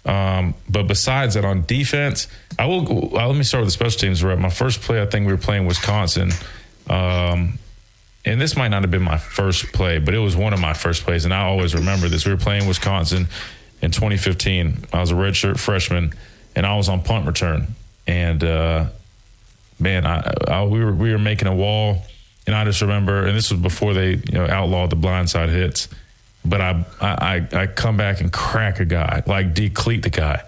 Um, 0.05 0.53
but 0.69 0.87
besides 0.87 1.35
that, 1.35 1.45
on 1.45 1.63
defense, 1.65 2.27
I 2.59 2.65
will. 2.65 2.83
Well, 2.83 3.27
let 3.27 3.37
me 3.37 3.43
start 3.43 3.61
with 3.61 3.69
the 3.69 3.71
special 3.71 3.99
teams 3.99 4.23
rep. 4.23 4.37
My 4.37 4.49
first 4.49 4.81
play, 4.81 5.01
I 5.01 5.05
think 5.05 5.25
we 5.25 5.31
were 5.31 5.37
playing 5.37 5.65
Wisconsin. 5.65 6.31
Um, 6.89 7.57
and 8.25 8.39
this 8.39 8.55
might 8.55 8.69
not 8.69 8.83
have 8.83 8.91
been 8.91 9.03
my 9.03 9.17
first 9.17 9.73
play, 9.73 9.99
but 9.99 10.13
it 10.13 10.19
was 10.19 10.35
one 10.35 10.53
of 10.53 10.59
my 10.59 10.73
first 10.73 11.03
plays, 11.03 11.25
and 11.25 11.33
I 11.33 11.43
always 11.43 11.75
remember 11.75 12.07
this. 12.07 12.25
We 12.25 12.31
were 12.31 12.37
playing 12.37 12.67
Wisconsin 12.67 13.27
in 13.81 13.91
2015. 13.91 14.85
I 14.93 14.99
was 14.99 15.11
a 15.11 15.15
redshirt 15.15 15.59
freshman, 15.59 16.13
and 16.55 16.65
I 16.65 16.75
was 16.77 16.87
on 16.87 17.01
punt 17.01 17.27
return, 17.27 17.67
and 18.07 18.43
uh, 18.43 18.85
man, 19.79 20.05
I, 20.05 20.31
I, 20.47 20.63
we 20.63 20.83
were 20.83 20.93
we 20.93 21.11
were 21.11 21.19
making 21.19 21.49
a 21.49 21.55
wall, 21.55 22.03
and 22.47 22.55
I 22.55 22.63
just 22.63 22.81
remember, 22.81 23.25
and 23.25 23.35
this 23.35 23.51
was 23.51 23.59
before 23.59 23.93
they 23.93 24.11
you 24.11 24.33
know 24.33 24.47
outlawed 24.47 24.89
the 24.89 24.95
blindside 24.95 25.49
hits, 25.49 25.89
but 26.45 26.61
I 26.61 26.85
I 27.01 27.47
I 27.53 27.67
come 27.67 27.97
back 27.97 28.21
and 28.21 28.31
crack 28.31 28.79
a 28.79 28.85
guy, 28.85 29.23
like 29.25 29.53
decleat 29.53 30.03
the 30.03 30.09
guy, 30.09 30.43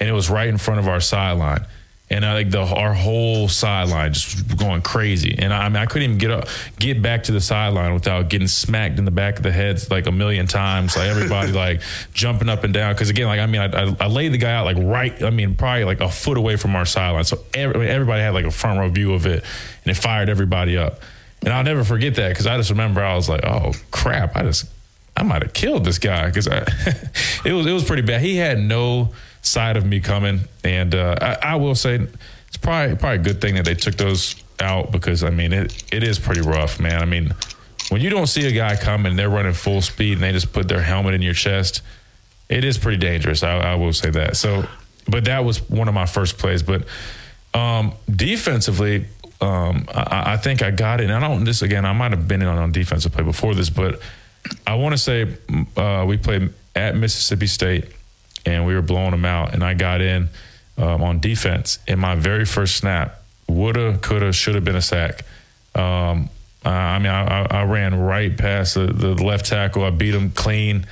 and 0.00 0.08
it 0.08 0.12
was 0.12 0.30
right 0.30 0.48
in 0.48 0.58
front 0.58 0.80
of 0.80 0.88
our 0.88 1.00
sideline 1.00 1.64
and 2.10 2.24
I 2.24 2.34
like 2.34 2.50
the 2.50 2.60
our 2.60 2.94
whole 2.94 3.48
sideline 3.48 4.14
just 4.14 4.56
going 4.56 4.80
crazy. 4.82 5.36
And 5.38 5.52
I, 5.52 5.66
I, 5.66 5.68
mean, 5.68 5.76
I 5.76 5.86
couldn't 5.86 6.04
even 6.04 6.18
get 6.18 6.30
up, 6.30 6.48
get 6.78 7.02
back 7.02 7.24
to 7.24 7.32
the 7.32 7.40
sideline 7.40 7.92
without 7.92 8.30
getting 8.30 8.48
smacked 8.48 8.98
in 8.98 9.04
the 9.04 9.10
back 9.10 9.36
of 9.36 9.42
the 9.42 9.52
head 9.52 9.78
like 9.90 10.06
a 10.06 10.12
million 10.12 10.46
times. 10.46 10.96
Like 10.96 11.08
everybody 11.08 11.52
like 11.52 11.82
jumping 12.14 12.48
up 12.48 12.64
and 12.64 12.72
down. 12.72 12.94
Because 12.94 13.10
again, 13.10 13.26
like 13.26 13.40
I 13.40 13.46
mean, 13.46 13.60
I, 13.60 13.66
I, 13.66 13.96
I, 14.00 14.06
laid 14.06 14.32
the 14.32 14.38
guy 14.38 14.52
out 14.52 14.64
like 14.64 14.78
right. 14.80 15.22
I 15.22 15.30
mean, 15.30 15.54
probably 15.54 15.84
like 15.84 16.00
a 16.00 16.08
foot 16.08 16.38
away 16.38 16.56
from 16.56 16.74
our 16.76 16.86
sideline. 16.86 17.24
So 17.24 17.44
every, 17.52 17.88
everybody 17.88 18.22
had 18.22 18.32
like 18.32 18.46
a 18.46 18.50
front 18.50 18.78
row 18.78 18.88
view 18.88 19.12
of 19.12 19.26
it, 19.26 19.44
and 19.84 19.90
it 19.90 19.96
fired 19.96 20.30
everybody 20.30 20.78
up. 20.78 21.00
And 21.42 21.52
I'll 21.52 21.62
never 21.62 21.84
forget 21.84 22.14
that 22.16 22.30
because 22.30 22.46
I 22.46 22.56
just 22.56 22.70
remember 22.70 23.02
I 23.02 23.14
was 23.14 23.28
like, 23.28 23.44
oh 23.44 23.72
crap, 23.90 24.34
I 24.34 24.42
just 24.42 24.66
I 25.18 25.24
might 25.24 25.42
have 25.42 25.52
killed 25.52 25.84
this 25.84 25.98
guy 25.98 26.26
because 26.26 26.46
it 27.44 27.52
was 27.52 27.66
it 27.66 27.72
was 27.72 27.84
pretty 27.84 28.02
bad. 28.02 28.20
He 28.20 28.36
had 28.36 28.58
no 28.58 29.12
side 29.42 29.76
of 29.76 29.84
me 29.84 30.00
coming. 30.00 30.40
And 30.62 30.94
uh, 30.94 31.16
I, 31.20 31.52
I, 31.52 31.56
will 31.56 31.74
say 31.74 31.96
it's 32.46 32.56
probably 32.56 32.96
probably 32.96 33.18
a 33.18 33.22
good 33.22 33.40
thing 33.40 33.56
that 33.56 33.64
they 33.64 33.74
took 33.74 33.96
those 33.96 34.36
out 34.60 34.92
because 34.92 35.24
I 35.24 35.30
mean 35.30 35.52
it 35.52 35.84
it 35.92 36.02
is 36.02 36.18
pretty 36.18 36.42
rough, 36.42 36.78
man. 36.78 37.02
I 37.02 37.04
mean 37.04 37.34
when 37.90 38.00
you 38.00 38.10
don't 38.10 38.26
see 38.26 38.46
a 38.46 38.52
guy 38.52 38.76
coming, 38.76 39.16
they're 39.16 39.30
running 39.30 39.54
full 39.54 39.82
speed 39.82 40.14
and 40.14 40.22
they 40.22 40.32
just 40.32 40.52
put 40.52 40.68
their 40.68 40.82
helmet 40.82 41.14
in 41.14 41.22
your 41.22 41.34
chest. 41.34 41.82
It 42.48 42.64
is 42.64 42.78
pretty 42.78 42.98
dangerous. 42.98 43.42
I, 43.42 43.58
I 43.58 43.74
will 43.74 43.92
say 43.92 44.10
that. 44.10 44.36
So, 44.36 44.66
but 45.08 45.24
that 45.24 45.44
was 45.44 45.68
one 45.68 45.88
of 45.88 45.94
my 45.94 46.06
first 46.06 46.38
plays. 46.38 46.62
But 46.62 46.84
um, 47.54 47.92
defensively, 48.10 49.06
um, 49.40 49.86
I, 49.94 50.34
I, 50.34 50.36
think 50.36 50.62
I 50.62 50.70
got 50.70 51.00
it. 51.00 51.04
And 51.04 51.12
I 51.12 51.20
don't. 51.20 51.44
This 51.44 51.62
again, 51.62 51.84
I 51.84 51.92
might 51.92 52.10
have 52.10 52.28
been 52.28 52.42
in 52.42 52.48
on 52.48 52.72
defensive 52.72 53.12
play 53.12 53.24
before 53.24 53.54
this, 53.54 53.70
but 53.70 54.00
I 54.66 54.74
want 54.74 54.94
to 54.94 54.98
say 54.98 55.36
uh, 55.76 56.04
we 56.06 56.16
played 56.16 56.52
at 56.74 56.96
Mississippi 56.96 57.46
State 57.46 57.86
and 58.46 58.66
we 58.66 58.74
were 58.74 58.82
blowing 58.82 59.10
them 59.10 59.24
out. 59.24 59.54
And 59.54 59.62
I 59.62 59.74
got 59.74 60.00
in 60.00 60.28
um, 60.76 61.02
on 61.02 61.20
defense 61.20 61.78
in 61.86 61.98
my 61.98 62.14
very 62.14 62.44
first 62.44 62.76
snap. 62.76 63.22
Woulda, 63.48 63.98
coulda, 63.98 64.32
should 64.32 64.54
have 64.54 64.64
been 64.64 64.76
a 64.76 64.82
sack. 64.82 65.24
Um, 65.74 66.28
I 66.64 66.98
mean, 66.98 67.10
I, 67.10 67.46
I, 67.50 67.62
ran 67.64 67.94
right 67.94 68.36
past 68.36 68.74
the, 68.74 68.86
the 68.86 69.14
left 69.14 69.46
tackle. 69.46 69.84
I 69.84 69.90
beat 69.90 70.14
him 70.14 70.30
clean, 70.32 70.86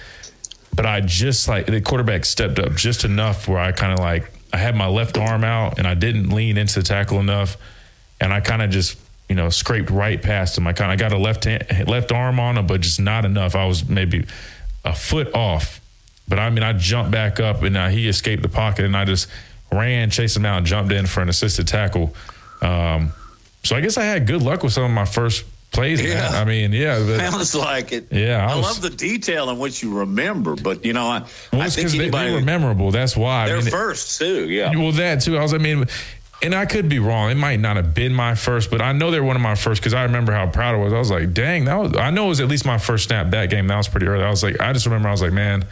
but 0.74 0.86
I 0.86 1.00
just 1.00 1.48
like 1.48 1.66
the 1.66 1.80
quarterback 1.80 2.24
stepped 2.24 2.58
up 2.58 2.74
just 2.76 3.04
enough 3.04 3.48
where 3.48 3.58
I 3.58 3.72
kind 3.72 3.92
of 3.92 3.98
like 3.98 4.30
I 4.52 4.58
had 4.58 4.74
my 4.74 4.86
left 4.86 5.18
arm 5.18 5.44
out 5.44 5.78
and 5.78 5.86
I 5.86 5.94
didn't 5.94 6.30
lean 6.30 6.56
into 6.56 6.80
the 6.80 6.82
tackle 6.82 7.18
enough, 7.18 7.56
and 8.20 8.32
I 8.32 8.40
kind 8.40 8.62
of 8.62 8.70
just 8.70 8.96
you 9.28 9.34
know 9.34 9.50
scraped 9.50 9.90
right 9.90 10.20
past 10.20 10.58
him. 10.58 10.66
I 10.66 10.72
kind 10.72 10.92
of 10.92 10.98
got 10.98 11.12
a 11.12 11.18
left 11.18 11.44
hand, 11.44 11.88
left 11.88 12.12
arm 12.12 12.40
on 12.40 12.58
him, 12.58 12.66
but 12.66 12.80
just 12.80 13.00
not 13.00 13.24
enough. 13.24 13.54
I 13.54 13.66
was 13.66 13.88
maybe 13.88 14.26
a 14.84 14.94
foot 14.94 15.34
off 15.34 15.80
but 16.28 16.38
I 16.38 16.50
mean, 16.50 16.62
I 16.62 16.72
jumped 16.72 17.12
back 17.12 17.40
up 17.40 17.62
and 17.62 17.76
uh, 17.76 17.88
he 17.88 18.08
escaped 18.08 18.42
the 18.42 18.48
pocket, 18.48 18.84
and 18.84 18.96
I 18.96 19.04
just 19.04 19.28
ran, 19.70 20.10
chased 20.10 20.36
him 20.36 20.44
out, 20.44 20.58
and 20.58 20.66
jumped 20.66 20.92
in 20.92 21.06
for 21.06 21.20
an 21.20 21.28
assisted 21.28 21.68
tackle. 21.68 22.14
Um, 22.62 23.12
so 23.62 23.76
I 23.76 23.80
guess 23.80 23.96
I 23.96 24.04
had 24.04 24.26
good 24.26 24.42
luck 24.42 24.62
with 24.62 24.72
some 24.72 24.84
of 24.84 24.90
my 24.90 25.04
first 25.04 25.44
plays. 25.70 26.02
Yeah. 26.02 26.14
Man. 26.14 26.34
I 26.34 26.44
mean, 26.44 26.72
yeah. 26.72 26.98
But, 26.98 27.18
Sounds 27.32 27.54
like 27.54 27.92
it. 27.92 28.08
Yeah. 28.10 28.46
I, 28.46 28.52
I 28.52 28.56
was, 28.56 28.64
love 28.64 28.82
the 28.82 28.96
detail 28.96 29.50
in 29.50 29.58
which 29.58 29.82
you 29.82 29.98
remember, 29.98 30.56
but 30.56 30.84
you 30.84 30.92
know, 30.92 31.06
I, 31.06 31.24
well, 31.52 31.62
I 31.62 31.68
think 31.68 31.94
anybody, 31.94 32.10
they, 32.10 32.30
they, 32.30 32.34
were 32.34 32.44
memorable. 32.44 32.90
That's 32.90 33.16
why. 33.16 33.46
They're 33.46 33.58
I 33.58 33.60
mean, 33.60 33.70
first 33.70 34.18
too. 34.18 34.48
Yeah. 34.48 34.76
Well, 34.76 34.92
that 34.92 35.20
too. 35.20 35.38
I 35.38 35.42
was. 35.42 35.54
I 35.54 35.58
mean. 35.58 35.86
And 36.42 36.54
I 36.54 36.66
could 36.66 36.88
be 36.88 36.98
wrong. 36.98 37.30
It 37.30 37.36
might 37.36 37.60
not 37.60 37.76
have 37.76 37.94
been 37.94 38.12
my 38.12 38.34
first, 38.34 38.70
but 38.70 38.82
I 38.82 38.92
know 38.92 39.10
they're 39.10 39.24
one 39.24 39.36
of 39.36 39.42
my 39.42 39.54
first 39.54 39.80
because 39.80 39.94
I 39.94 40.02
remember 40.02 40.32
how 40.32 40.46
proud 40.46 40.74
I 40.74 40.78
was. 40.78 40.92
I 40.92 40.98
was 40.98 41.10
like, 41.10 41.32
"Dang, 41.32 41.64
that 41.64 41.74
was." 41.76 41.96
I 41.96 42.10
know 42.10 42.26
it 42.26 42.28
was 42.28 42.40
at 42.40 42.48
least 42.48 42.66
my 42.66 42.76
first 42.76 43.04
snap 43.04 43.30
that 43.30 43.48
game. 43.48 43.66
That 43.68 43.76
was 43.78 43.88
pretty 43.88 44.06
early. 44.06 44.22
I 44.22 44.28
was 44.28 44.42
like, 44.42 44.60
I 44.60 44.72
just 44.74 44.84
remember 44.84 45.08
I 45.08 45.12
was 45.12 45.22
like, 45.22 45.32
"Man, 45.32 45.64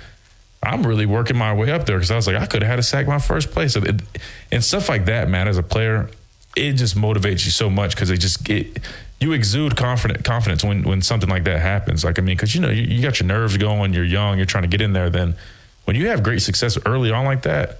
I'm 0.64 0.86
really 0.86 1.06
working 1.06 1.36
my 1.36 1.52
way 1.52 1.70
up 1.70 1.86
there 1.86 1.96
because 1.96 2.10
I 2.10 2.16
was 2.16 2.26
like, 2.26 2.36
I 2.36 2.46
could 2.46 2.62
have 2.62 2.70
had 2.70 2.78
a 2.78 2.82
sack 2.82 3.06
my 3.06 3.18
first 3.18 3.50
place. 3.50 3.76
It, 3.76 4.02
and 4.50 4.64
stuff 4.64 4.88
like 4.88 5.04
that, 5.06 5.28
man, 5.28 5.48
as 5.48 5.58
a 5.58 5.62
player, 5.62 6.08
it 6.56 6.74
just 6.74 6.96
motivates 6.96 7.44
you 7.44 7.50
so 7.50 7.68
much 7.68 7.94
because 7.94 8.10
it 8.10 8.18
just 8.18 8.48
it, 8.48 8.78
you 9.20 9.32
exude 9.32 9.76
confident 9.76 10.24
confidence 10.24 10.64
when 10.64 10.82
when 10.82 11.02
something 11.02 11.28
like 11.28 11.44
that 11.44 11.60
happens. 11.60 12.04
Like 12.04 12.18
I 12.18 12.22
mean, 12.22 12.36
because 12.36 12.54
you 12.54 12.60
know 12.60 12.70
you, 12.70 12.82
you, 12.82 13.02
got 13.02 13.20
your 13.20 13.26
nerves 13.26 13.56
going, 13.56 13.92
you're 13.92 14.04
young, 14.04 14.38
you're 14.38 14.46
trying 14.46 14.62
to 14.62 14.68
get 14.68 14.80
in 14.80 14.92
there. 14.92 15.10
Then 15.10 15.36
when 15.84 15.96
you 15.96 16.08
have 16.08 16.22
great 16.22 16.42
success 16.42 16.78
early 16.86 17.10
on 17.10 17.24
like 17.24 17.42
that, 17.42 17.78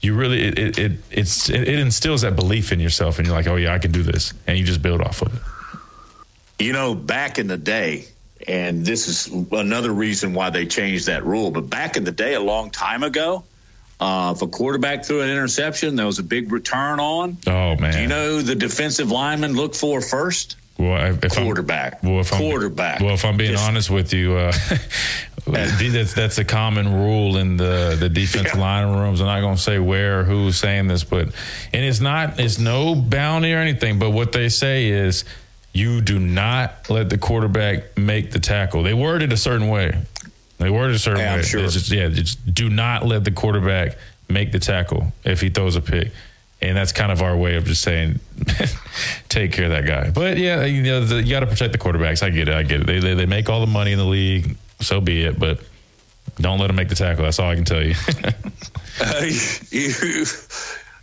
you 0.00 0.14
really 0.14 0.42
it 0.42 0.58
it, 0.58 0.78
it 0.78 0.92
it's 1.10 1.48
it, 1.48 1.68
it 1.68 1.78
instills 1.78 2.22
that 2.22 2.36
belief 2.36 2.72
in 2.72 2.80
yourself, 2.80 3.18
and 3.18 3.26
you're 3.26 3.36
like, 3.36 3.46
oh 3.46 3.56
yeah, 3.56 3.74
I 3.74 3.78
can 3.78 3.92
do 3.92 4.02
this, 4.02 4.32
and 4.46 4.58
you 4.58 4.64
just 4.64 4.82
build 4.82 5.00
off 5.00 5.22
of 5.22 5.34
it. 5.34 6.64
You 6.64 6.72
know, 6.72 6.94
back 6.94 7.38
in 7.38 7.46
the 7.48 7.58
day, 7.58 8.06
and 8.46 8.84
this 8.84 9.08
is 9.08 9.26
another 9.52 9.90
reason 9.90 10.34
why 10.34 10.50
they 10.50 10.66
changed 10.66 11.06
that 11.06 11.24
rule. 11.24 11.50
But 11.50 11.68
back 11.68 11.96
in 11.96 12.04
the 12.04 12.12
day, 12.12 12.34
a 12.34 12.40
long 12.40 12.70
time 12.70 13.02
ago, 13.02 13.44
uh, 14.00 14.32
if 14.36 14.42
a 14.42 14.46
quarterback 14.46 15.04
threw 15.04 15.22
an 15.22 15.30
interception, 15.30 15.96
there 15.96 16.06
was 16.06 16.18
a 16.18 16.22
big 16.22 16.52
return 16.52 17.00
on. 17.00 17.38
Oh 17.46 17.76
man! 17.76 17.92
Do 17.92 18.00
you 18.00 18.06
know 18.06 18.42
the 18.42 18.54
defensive 18.54 19.10
lineman 19.10 19.54
look 19.54 19.74
for 19.74 20.00
first? 20.00 20.56
Well, 20.78 21.18
if 21.22 21.32
quarterback. 21.32 22.00
I'm, 22.02 22.10
well, 22.10 22.20
if 22.20 22.30
quarterback. 22.30 23.00
I'm, 23.00 23.06
well, 23.06 23.14
if 23.14 23.24
I'm 23.24 23.36
being 23.36 23.52
Just, 23.52 23.66
honest 23.66 23.90
with 23.90 24.12
you, 24.12 24.36
uh, 24.36 24.52
that's 25.46 26.14
that's 26.14 26.38
a 26.38 26.44
common 26.44 26.92
rule 26.92 27.36
in 27.36 27.56
the 27.56 27.96
the 27.98 28.08
defensive 28.08 28.56
yeah. 28.56 28.60
line 28.60 28.96
rooms. 28.96 29.20
I'm 29.20 29.26
not 29.26 29.40
going 29.40 29.56
to 29.56 29.62
say 29.62 29.78
where 29.78 30.20
or 30.20 30.24
who's 30.24 30.56
saying 30.56 30.88
this, 30.88 31.04
but 31.04 31.28
and 31.72 31.84
it's 31.84 32.00
not 32.00 32.40
it's 32.40 32.58
no 32.58 32.94
bounty 32.94 33.52
or 33.52 33.58
anything. 33.58 33.98
But 33.98 34.10
what 34.10 34.32
they 34.32 34.48
say 34.48 34.88
is 34.88 35.24
you 35.72 36.00
do 36.00 36.18
not 36.18 36.88
let 36.90 37.10
the 37.10 37.18
quarterback 37.18 37.96
make 37.98 38.32
the 38.32 38.40
tackle. 38.40 38.82
They 38.82 38.94
word 38.94 39.22
it 39.22 39.32
a 39.32 39.36
certain 39.36 39.68
way. 39.68 39.96
They 40.58 40.70
word 40.70 40.90
it 40.90 40.96
a 40.96 40.98
certain 40.98 41.20
yeah, 41.20 41.36
way. 41.36 41.42
Sure. 41.42 41.60
Just, 41.60 41.90
yeah, 41.90 42.08
just 42.08 42.54
do 42.54 42.70
not 42.70 43.04
let 43.04 43.24
the 43.24 43.30
quarterback 43.30 43.98
make 44.28 44.52
the 44.52 44.58
tackle 44.58 45.12
if 45.22 45.40
he 45.40 45.50
throws 45.50 45.76
a 45.76 45.82
pick. 45.82 46.12
And 46.62 46.74
that's 46.74 46.92
kind 46.92 47.12
of 47.12 47.20
our 47.20 47.36
way 47.36 47.56
of 47.56 47.66
just 47.66 47.82
saying, 47.82 48.18
take 49.28 49.52
care 49.52 49.66
of 49.66 49.72
that 49.72 49.86
guy. 49.86 50.08
But 50.10 50.38
yeah, 50.38 50.64
you 50.64 50.82
know, 50.82 51.04
the, 51.04 51.22
you 51.22 51.30
got 51.30 51.40
to 51.40 51.46
protect 51.46 51.72
the 51.72 51.78
quarterbacks. 51.78 52.22
I 52.22 52.30
get 52.30 52.48
it. 52.48 52.54
I 52.54 52.62
get 52.62 52.80
it. 52.80 52.86
They, 52.86 52.98
they, 52.98 53.12
they 53.12 53.26
make 53.26 53.50
all 53.50 53.60
the 53.60 53.66
money 53.66 53.92
in 53.92 53.98
the 53.98 54.06
league. 54.06 54.56
So 54.80 55.00
be 55.00 55.24
it. 55.24 55.38
But 55.38 55.60
don't 56.36 56.58
let 56.58 56.68
them 56.68 56.76
make 56.76 56.88
the 56.88 56.94
tackle. 56.94 57.24
That's 57.24 57.38
all 57.38 57.50
I 57.50 57.54
can 57.54 57.64
tell 57.64 57.82
you. 57.82 57.94
uh, 59.00 59.24
you, 59.70 60.24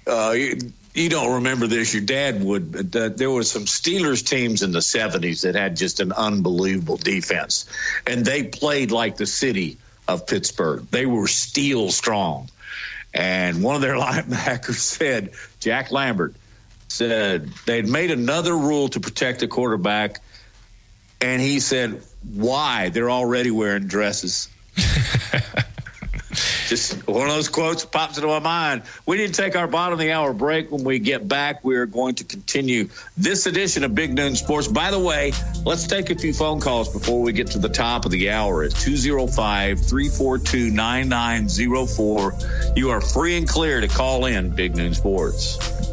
uh, 0.08 0.32
you 0.32 0.58
you 0.94 1.10
don't 1.10 1.36
remember 1.36 1.68
this. 1.68 1.94
Your 1.94 2.04
dad 2.04 2.44
would. 2.44 2.96
Uh, 2.96 3.10
there 3.10 3.32
were 3.32 3.44
some 3.44 3.64
Steelers 3.64 4.26
teams 4.26 4.62
in 4.62 4.72
the 4.72 4.80
'70s 4.80 5.42
that 5.42 5.56
had 5.56 5.76
just 5.76 6.00
an 6.00 6.12
unbelievable 6.12 6.98
defense, 6.98 7.66
and 8.06 8.24
they 8.24 8.44
played 8.44 8.92
like 8.92 9.18
the 9.18 9.26
city 9.26 9.78
of 10.08 10.28
Pittsburgh. 10.28 10.86
They 10.92 11.06
were 11.06 11.28
steel 11.28 11.90
strong, 11.90 12.50
and 13.14 13.64
one 13.64 13.76
of 13.76 13.82
their 13.82 13.96
linebackers 14.00 14.76
said, 14.76 15.32
Jack 15.60 15.92
Lambert 15.92 16.36
said 16.88 17.50
they'd 17.66 17.88
made 17.88 18.12
another 18.12 18.56
rule 18.56 18.88
to 18.90 19.00
protect 19.00 19.40
the 19.40 19.48
quarterback, 19.48 20.20
and 21.24 21.42
he 21.42 21.62
said, 21.62 22.02
"Why? 22.34 22.90
They're 22.90 23.10
already 23.10 23.50
wearing 23.50 23.88
dresses." 23.88 24.50
Just 26.68 27.08
one 27.08 27.28
of 27.28 27.36
those 27.36 27.50
quotes 27.50 27.86
pops 27.86 28.18
into 28.18 28.28
my 28.28 28.40
mind. 28.40 28.84
We 29.06 29.18
need 29.18 29.28
to 29.28 29.42
take 29.42 29.56
our 29.56 29.68
bottom 29.68 29.94
of 29.94 30.00
the 30.00 30.12
hour 30.12 30.34
break. 30.34 30.72
When 30.72 30.84
we 30.84 31.00
get 31.00 31.28
back, 31.28 31.64
we 31.64 31.76
are 31.76 31.86
going 31.86 32.16
to 32.16 32.24
continue 32.24 32.90
this 33.16 33.46
edition 33.46 33.84
of 33.84 33.94
Big 33.94 34.14
Noon 34.14 34.36
Sports. 34.36 34.68
By 34.68 34.90
the 34.90 35.00
way, 35.00 35.34
let's 35.66 35.88
take 35.88 36.10
a 36.10 36.16
few 36.16 36.34
phone 36.34 36.60
calls 36.60 36.90
before 36.90 37.22
we 37.22 37.32
get 37.32 37.48
to 37.48 37.60
the 37.60 37.70
top 37.70 38.06
of 38.06 38.12
the 38.12 38.32
hour. 38.32 38.64
It's 38.64 38.84
205 38.84 39.80
342 39.80 40.72
9904. 40.72 42.74
You 42.76 42.90
are 42.90 43.02
free 43.02 43.38
and 43.38 43.48
clear 43.48 43.80
to 43.80 43.88
call 43.88 44.26
in 44.26 44.50
Big 44.50 44.76
Noon 44.76 44.94
Sports. 44.94 45.93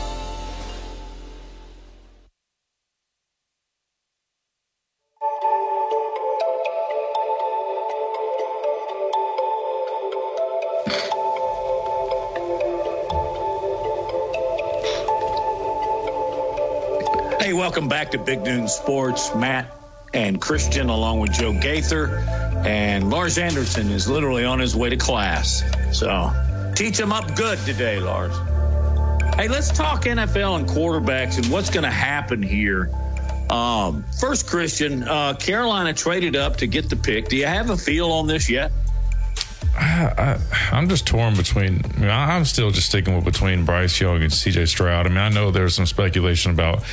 Hey, 17.51 17.57
welcome 17.57 17.89
back 17.89 18.11
to 18.11 18.17
Big 18.17 18.43
Noon 18.43 18.69
Sports. 18.69 19.35
Matt 19.35 19.75
and 20.13 20.39
Christian, 20.39 20.87
along 20.87 21.19
with 21.19 21.33
Joe 21.33 21.51
Gaither. 21.51 22.19
And 22.65 23.09
Lars 23.09 23.37
Anderson 23.37 23.91
is 23.91 24.07
literally 24.07 24.45
on 24.45 24.59
his 24.59 24.73
way 24.73 24.89
to 24.89 24.95
class. 24.95 25.61
So 25.91 26.31
teach 26.77 26.97
him 26.97 27.11
up 27.11 27.35
good 27.35 27.59
today, 27.65 27.99
Lars. 27.99 28.33
Hey, 29.35 29.49
let's 29.49 29.69
talk 29.69 30.03
NFL 30.03 30.59
and 30.59 30.65
quarterbacks 30.65 31.39
and 31.39 31.51
what's 31.51 31.69
going 31.69 31.83
to 31.83 31.91
happen 31.91 32.41
here. 32.41 32.89
Um, 33.49 34.05
first, 34.17 34.47
Christian, 34.47 35.03
uh, 35.03 35.33
Carolina 35.33 35.93
traded 35.93 36.37
up 36.37 36.55
to 36.59 36.67
get 36.67 36.89
the 36.89 36.95
pick. 36.95 37.27
Do 37.27 37.35
you 37.35 37.47
have 37.47 37.69
a 37.69 37.75
feel 37.75 38.13
on 38.13 38.27
this 38.27 38.49
yet? 38.49 38.71
I, 39.75 40.39
am 40.71 40.87
just 40.87 41.05
torn 41.05 41.35
between. 41.35 41.81
I 42.01 42.35
I'm 42.35 42.45
still 42.45 42.71
just 42.71 42.87
sticking 42.87 43.13
with 43.13 43.25
between 43.25 43.65
Bryce 43.65 43.99
Young 43.99 44.21
and 44.21 44.31
C.J. 44.31 44.67
Stroud. 44.67 45.05
I 45.05 45.09
mean, 45.09 45.17
I 45.17 45.29
know 45.29 45.51
there's 45.51 45.75
some 45.75 45.85
speculation 45.85 46.51
about 46.51 46.83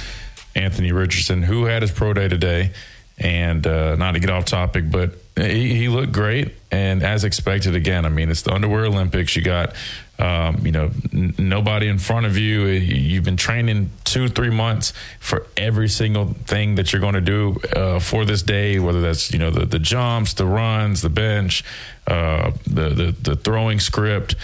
Anthony 0.59 0.93
Richardson, 0.93 1.43
who 1.43 1.65
had 1.65 1.83
his 1.83 1.91
pro 1.91 2.13
day 2.13 2.29
today, 2.29 2.73
and 3.19 3.67
uh, 3.67 3.97
not 3.97 4.13
to 4.13 4.21
get 4.21 4.31
off 4.31 4.45
topic, 4.45 4.91
but 4.91 5.13
he, 5.37 5.75
he, 5.75 5.89
looked 5.89 6.13
great. 6.13 6.55
And 6.71 7.03
as 7.03 7.25
expected, 7.25 7.75
again, 7.75 8.05
I 8.05 8.09
mean, 8.09 8.31
it's 8.31 8.43
the 8.43 8.53
underwear 8.53 8.85
Olympics. 8.85 9.35
You 9.35 9.43
got, 9.43 9.75
um, 10.19 10.65
you 10.65 10.73
know, 10.73 10.91
n- 11.13 11.35
nobody 11.39 11.89
in 11.89 11.99
front 11.99 12.27
of 12.27 12.37
you. 12.37 12.67
You've 12.67 13.25
been 13.25 13.37
training 13.37 13.91
two, 14.05 14.29
three 14.29 14.51
months 14.51 14.93
for 15.19 15.47
every 15.57 15.89
single 15.89 16.27
thing 16.27 16.77
that 16.77 16.93
you're 16.93 17.01
going 17.01 17.15
to 17.15 17.21
do 17.21 17.57
uh, 17.75 17.99
for 17.99 18.25
this 18.25 18.43
day, 18.43 18.79
whether 18.79 19.01
that's, 19.01 19.33
you 19.33 19.39
know, 19.39 19.51
the, 19.51 19.67
the 19.67 19.79
jumps, 19.79 20.35
the 20.35 20.47
runs, 20.47 21.03
the 21.03 21.11
bench, 21.11 21.65
uh, 22.07 22.53
the, 22.67 22.91
the, 22.91 23.17
the 23.23 23.37
throwing 23.37 23.81
script. 23.81 24.37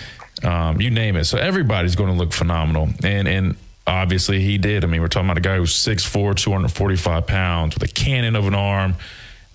Um, 0.43 0.81
you 0.81 0.91
name 0.91 1.17
it. 1.17 1.25
So 1.25 1.39
everybody's 1.39 1.95
going 1.97 2.11
to 2.11 2.17
look 2.17 2.33
phenomenal. 2.33 2.91
And, 3.03 3.29
and 3.29 3.57
obviously 3.87 4.41
he 4.41 4.59
did. 4.59 4.85
I 4.85 4.87
mean, 4.87 5.01
we're 5.01 5.09
talking 5.09 5.29
about 5.29 5.39
a 5.39 5.43
guy 5.43 5.57
who's 5.57 5.75
6'4, 5.75 6.37
245 6.37 7.27
pounds 7.27 7.75
with 7.75 7.83
a 7.83 7.93
cannon 7.93 8.37
of 8.37 8.47
an 8.47 8.55
arm. 8.55 8.97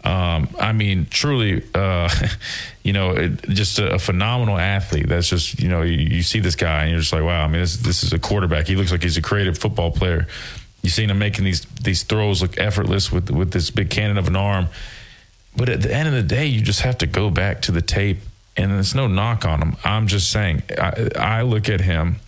Um, 0.04 0.48
I 0.58 0.72
mean, 0.72 1.08
truly, 1.10 1.64
uh, 1.76 2.10
you 2.84 2.94
know, 2.94 3.12
it, 3.12 3.42
just 3.50 3.80
a, 3.80 3.96
a, 3.96 4.00
phenomenal 4.00 4.58
athlete. 4.58 5.10
That's 5.10 5.28
just, 5.28 5.60
you 5.60 5.68
know, 5.68 5.82
you, 5.82 5.98
you, 5.98 6.24
see 6.24 6.40
this 6.40 6.56
guy 6.56 6.84
and 6.84 6.92
you're 6.92 7.02
just 7.02 7.12
like, 7.12 7.24
wow. 7.24 7.44
I 7.44 7.48
mean, 7.48 7.60
this, 7.60 7.76
this 7.78 8.04
is 8.04 8.14
a 8.14 8.20
quarterback. 8.20 8.68
He 8.68 8.78
looks 8.78 8.92
like 8.92 9.04
he's 9.04 9.18
a 9.18 9.22
creative 9.22 9.58
football 9.58 9.92
player. 9.92 10.26
You 10.82 10.90
seen 10.90 11.10
him 11.10 11.20
making 11.20 11.44
these 11.44 11.66
these 11.84 12.04
throws 12.04 12.42
look 12.42 12.58
effortless 12.58 13.12
with 13.12 13.30
with 13.30 13.52
this 13.52 13.70
big 13.70 13.90
cannon 13.90 14.18
of 14.18 14.28
an 14.28 14.38
arm. 14.38 14.68
But 15.58 15.68
at 15.68 15.82
the 15.82 15.94
end 15.94 16.08
of 16.08 16.14
the 16.14 16.24
day, 16.24 16.46
you 16.46 16.62
just 16.62 16.82
have 16.82 16.98
to 17.00 17.06
go 17.06 17.30
back 17.30 17.62
to 17.64 17.74
the 17.74 17.82
tape, 17.82 18.20
and 18.56 18.72
there's 18.72 18.96
no 18.96 19.08
knock 19.08 19.44
on 19.44 19.62
him. 19.62 19.76
I'm 19.84 20.08
just 20.08 20.32
saying, 20.32 20.64
I, 20.78 21.10
I 21.18 21.42
look 21.42 21.68
at 21.68 21.82
him 21.82 22.22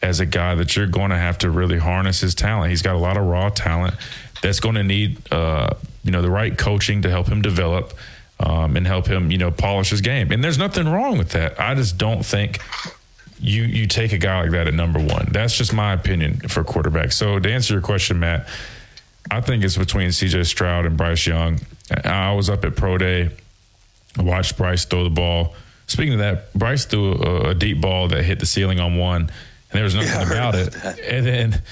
as 0.00 0.20
a 0.20 0.26
guy 0.26 0.54
that 0.54 0.76
you're 0.76 0.86
going 0.86 1.10
to 1.10 1.16
have 1.16 1.38
to 1.38 1.50
really 1.50 1.78
harness 1.78 2.20
his 2.20 2.34
talent. 2.34 2.70
He's 2.70 2.82
got 2.82 2.94
a 2.94 2.98
lot 2.98 3.16
of 3.16 3.26
raw 3.26 3.48
talent 3.50 3.94
that's 4.42 4.60
going 4.60 4.76
to 4.76 4.84
need, 4.84 5.32
uh, 5.32 5.70
you 6.04 6.10
know, 6.10 6.22
the 6.22 6.30
right 6.30 6.56
coaching 6.56 7.02
to 7.02 7.10
help 7.10 7.26
him 7.26 7.42
develop 7.42 7.92
um, 8.40 8.76
and 8.76 8.86
help 8.86 9.06
him, 9.06 9.30
you 9.30 9.38
know, 9.38 9.50
polish 9.50 9.90
his 9.90 10.00
game. 10.00 10.30
And 10.30 10.42
there's 10.42 10.58
nothing 10.58 10.88
wrong 10.88 11.18
with 11.18 11.30
that. 11.30 11.60
I 11.60 11.74
just 11.74 11.98
don't 11.98 12.24
think 12.24 12.60
you 13.40 13.62
you 13.64 13.86
take 13.86 14.12
a 14.12 14.18
guy 14.18 14.42
like 14.42 14.50
that 14.52 14.66
at 14.66 14.74
number 14.74 14.98
one. 14.98 15.28
That's 15.30 15.56
just 15.56 15.72
my 15.72 15.92
opinion 15.92 16.40
for 16.48 16.64
quarterback. 16.64 17.12
So 17.12 17.38
to 17.38 17.52
answer 17.52 17.74
your 17.74 17.82
question, 17.82 18.20
Matt, 18.20 18.48
I 19.30 19.40
think 19.40 19.64
it's 19.64 19.76
between 19.76 20.12
C.J. 20.12 20.44
Stroud 20.44 20.86
and 20.86 20.96
Bryce 20.96 21.26
Young. 21.26 21.60
I 22.04 22.32
was 22.32 22.50
up 22.50 22.64
at 22.64 22.76
pro 22.76 22.98
day, 22.98 23.30
watched 24.16 24.56
Bryce 24.56 24.84
throw 24.84 25.04
the 25.04 25.10
ball. 25.10 25.54
Speaking 25.86 26.14
of 26.14 26.18
that, 26.18 26.52
Bryce 26.52 26.84
threw 26.84 27.14
a, 27.14 27.50
a 27.50 27.54
deep 27.54 27.80
ball 27.80 28.08
that 28.08 28.24
hit 28.24 28.40
the 28.40 28.46
ceiling 28.46 28.78
on 28.78 28.96
one 28.96 29.30
and 29.70 29.76
there 29.76 29.84
was 29.84 29.94
nothing 29.94 30.10
yeah, 30.12 30.30
about 30.30 30.54
it. 30.54 30.72
That. 30.72 31.00
And 31.00 31.26
then 31.26 31.62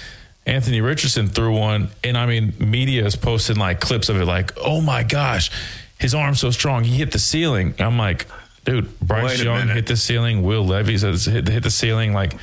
Anthony 0.47 0.81
Richardson 0.81 1.29
threw 1.29 1.57
one, 1.57 1.89
and 2.05 2.17
I 2.17 2.27
mean, 2.27 2.55
media 2.59 3.05
is 3.05 3.17
posting 3.17 3.57
like 3.57 3.81
clips 3.81 4.09
of 4.09 4.21
it, 4.21 4.25
like, 4.25 4.53
"Oh 4.59 4.81
my 4.81 5.03
gosh, 5.03 5.51
his 5.99 6.15
arm's 6.15 6.41
so 6.41 6.51
strong, 6.51 6.85
he 6.85 6.97
hit 6.99 7.13
the 7.13 7.19
ceiling." 7.19 7.75
I'm 7.79 7.99
like, 7.99 8.27
dude, 8.65 8.99
Bryce 9.01 9.43
Young 9.43 9.61
minute. 9.61 9.75
hit 9.75 9.87
the 9.87 9.97
ceiling, 9.97 10.43
Will 10.43 10.65
Levis 10.65 11.03
hit, 11.27 11.49
hit 11.49 11.63
the 11.63 11.71
ceiling, 11.71 12.13
like 12.13 12.35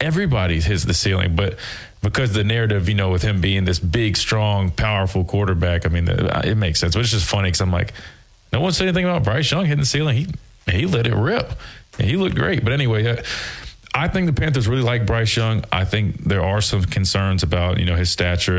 everybody 0.00 0.60
hits 0.60 0.84
the 0.84 0.94
ceiling, 0.94 1.36
but 1.36 1.56
because 2.02 2.32
the 2.32 2.44
narrative, 2.44 2.88
you 2.88 2.94
know, 2.94 3.10
with 3.10 3.22
him 3.22 3.40
being 3.40 3.64
this 3.64 3.78
big, 3.78 4.16
strong, 4.16 4.70
powerful 4.70 5.24
quarterback, 5.24 5.86
I 5.86 5.88
mean, 5.88 6.08
it 6.08 6.56
makes 6.56 6.78
sense. 6.80 6.94
But 6.94 7.00
it's 7.00 7.10
just 7.10 7.26
funny 7.26 7.48
because 7.48 7.60
I'm 7.60 7.72
like, 7.72 7.92
no 8.52 8.60
one 8.60 8.72
said 8.72 8.86
anything 8.86 9.04
about 9.04 9.24
Bryce 9.24 9.50
Young 9.50 9.64
hitting 9.64 9.80
the 9.80 9.86
ceiling. 9.86 10.16
He 10.16 10.26
he 10.70 10.86
let 10.86 11.06
it 11.06 11.14
rip. 11.14 11.52
He 11.98 12.16
looked 12.16 12.36
great. 12.36 12.62
But 12.62 12.72
anyway, 12.72 13.06
uh, 13.06 13.22
I 13.94 14.08
think 14.08 14.26
the 14.26 14.32
Panthers 14.32 14.68
really 14.68 14.82
like 14.82 15.06
Bryce 15.06 15.36
Young. 15.36 15.64
I 15.72 15.84
think 15.84 16.24
there 16.24 16.42
are 16.42 16.60
some 16.60 16.84
concerns 16.84 17.42
about 17.42 17.78
you 17.78 17.86
know 17.86 17.96
his 17.96 18.10
stature, 18.10 18.58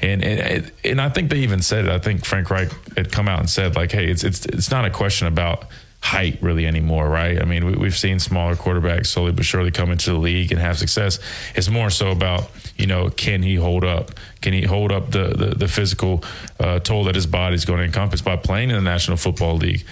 and 0.00 0.24
and 0.24 0.72
and 0.84 1.00
I 1.00 1.08
think 1.08 1.30
they 1.30 1.38
even 1.38 1.62
said 1.62 1.86
it. 1.86 1.90
I 1.90 1.98
think 1.98 2.24
Frank 2.24 2.50
Reich 2.50 2.70
had 2.96 3.10
come 3.10 3.28
out 3.28 3.40
and 3.40 3.50
said 3.50 3.74
like, 3.74 3.92
hey, 3.92 4.06
it's 4.08 4.22
it's 4.22 4.46
it's 4.46 4.70
not 4.70 4.84
a 4.84 4.90
question 4.90 5.26
about 5.26 5.64
height 6.00 6.38
really 6.40 6.66
anymore, 6.66 7.08
right? 7.08 7.42
I 7.42 7.44
mean, 7.44 7.78
we, 7.80 7.86
have 7.88 7.96
seen 7.96 8.20
smaller 8.20 8.54
quarterbacks 8.54 9.06
slowly 9.06 9.32
but 9.32 9.44
surely 9.44 9.72
come 9.72 9.90
into 9.90 10.12
the 10.12 10.18
league 10.18 10.52
and 10.52 10.60
have 10.60 10.78
success. 10.78 11.18
It's 11.56 11.68
more 11.68 11.90
so 11.90 12.12
about 12.12 12.48
you 12.76 12.86
know, 12.86 13.08
can 13.08 13.42
he 13.42 13.56
hold 13.56 13.84
up? 13.84 14.12
Can 14.42 14.52
he 14.52 14.62
hold 14.62 14.92
up 14.92 15.10
the 15.10 15.28
the, 15.28 15.46
the 15.56 15.68
physical 15.68 16.22
uh, 16.60 16.78
toll 16.78 17.04
that 17.04 17.14
his 17.14 17.26
body 17.26 17.54
is 17.54 17.64
going 17.64 17.78
to 17.78 17.84
encompass 17.84 18.20
by 18.20 18.36
playing 18.36 18.70
in 18.70 18.76
the 18.76 18.82
National 18.82 19.16
Football 19.16 19.56
League? 19.56 19.84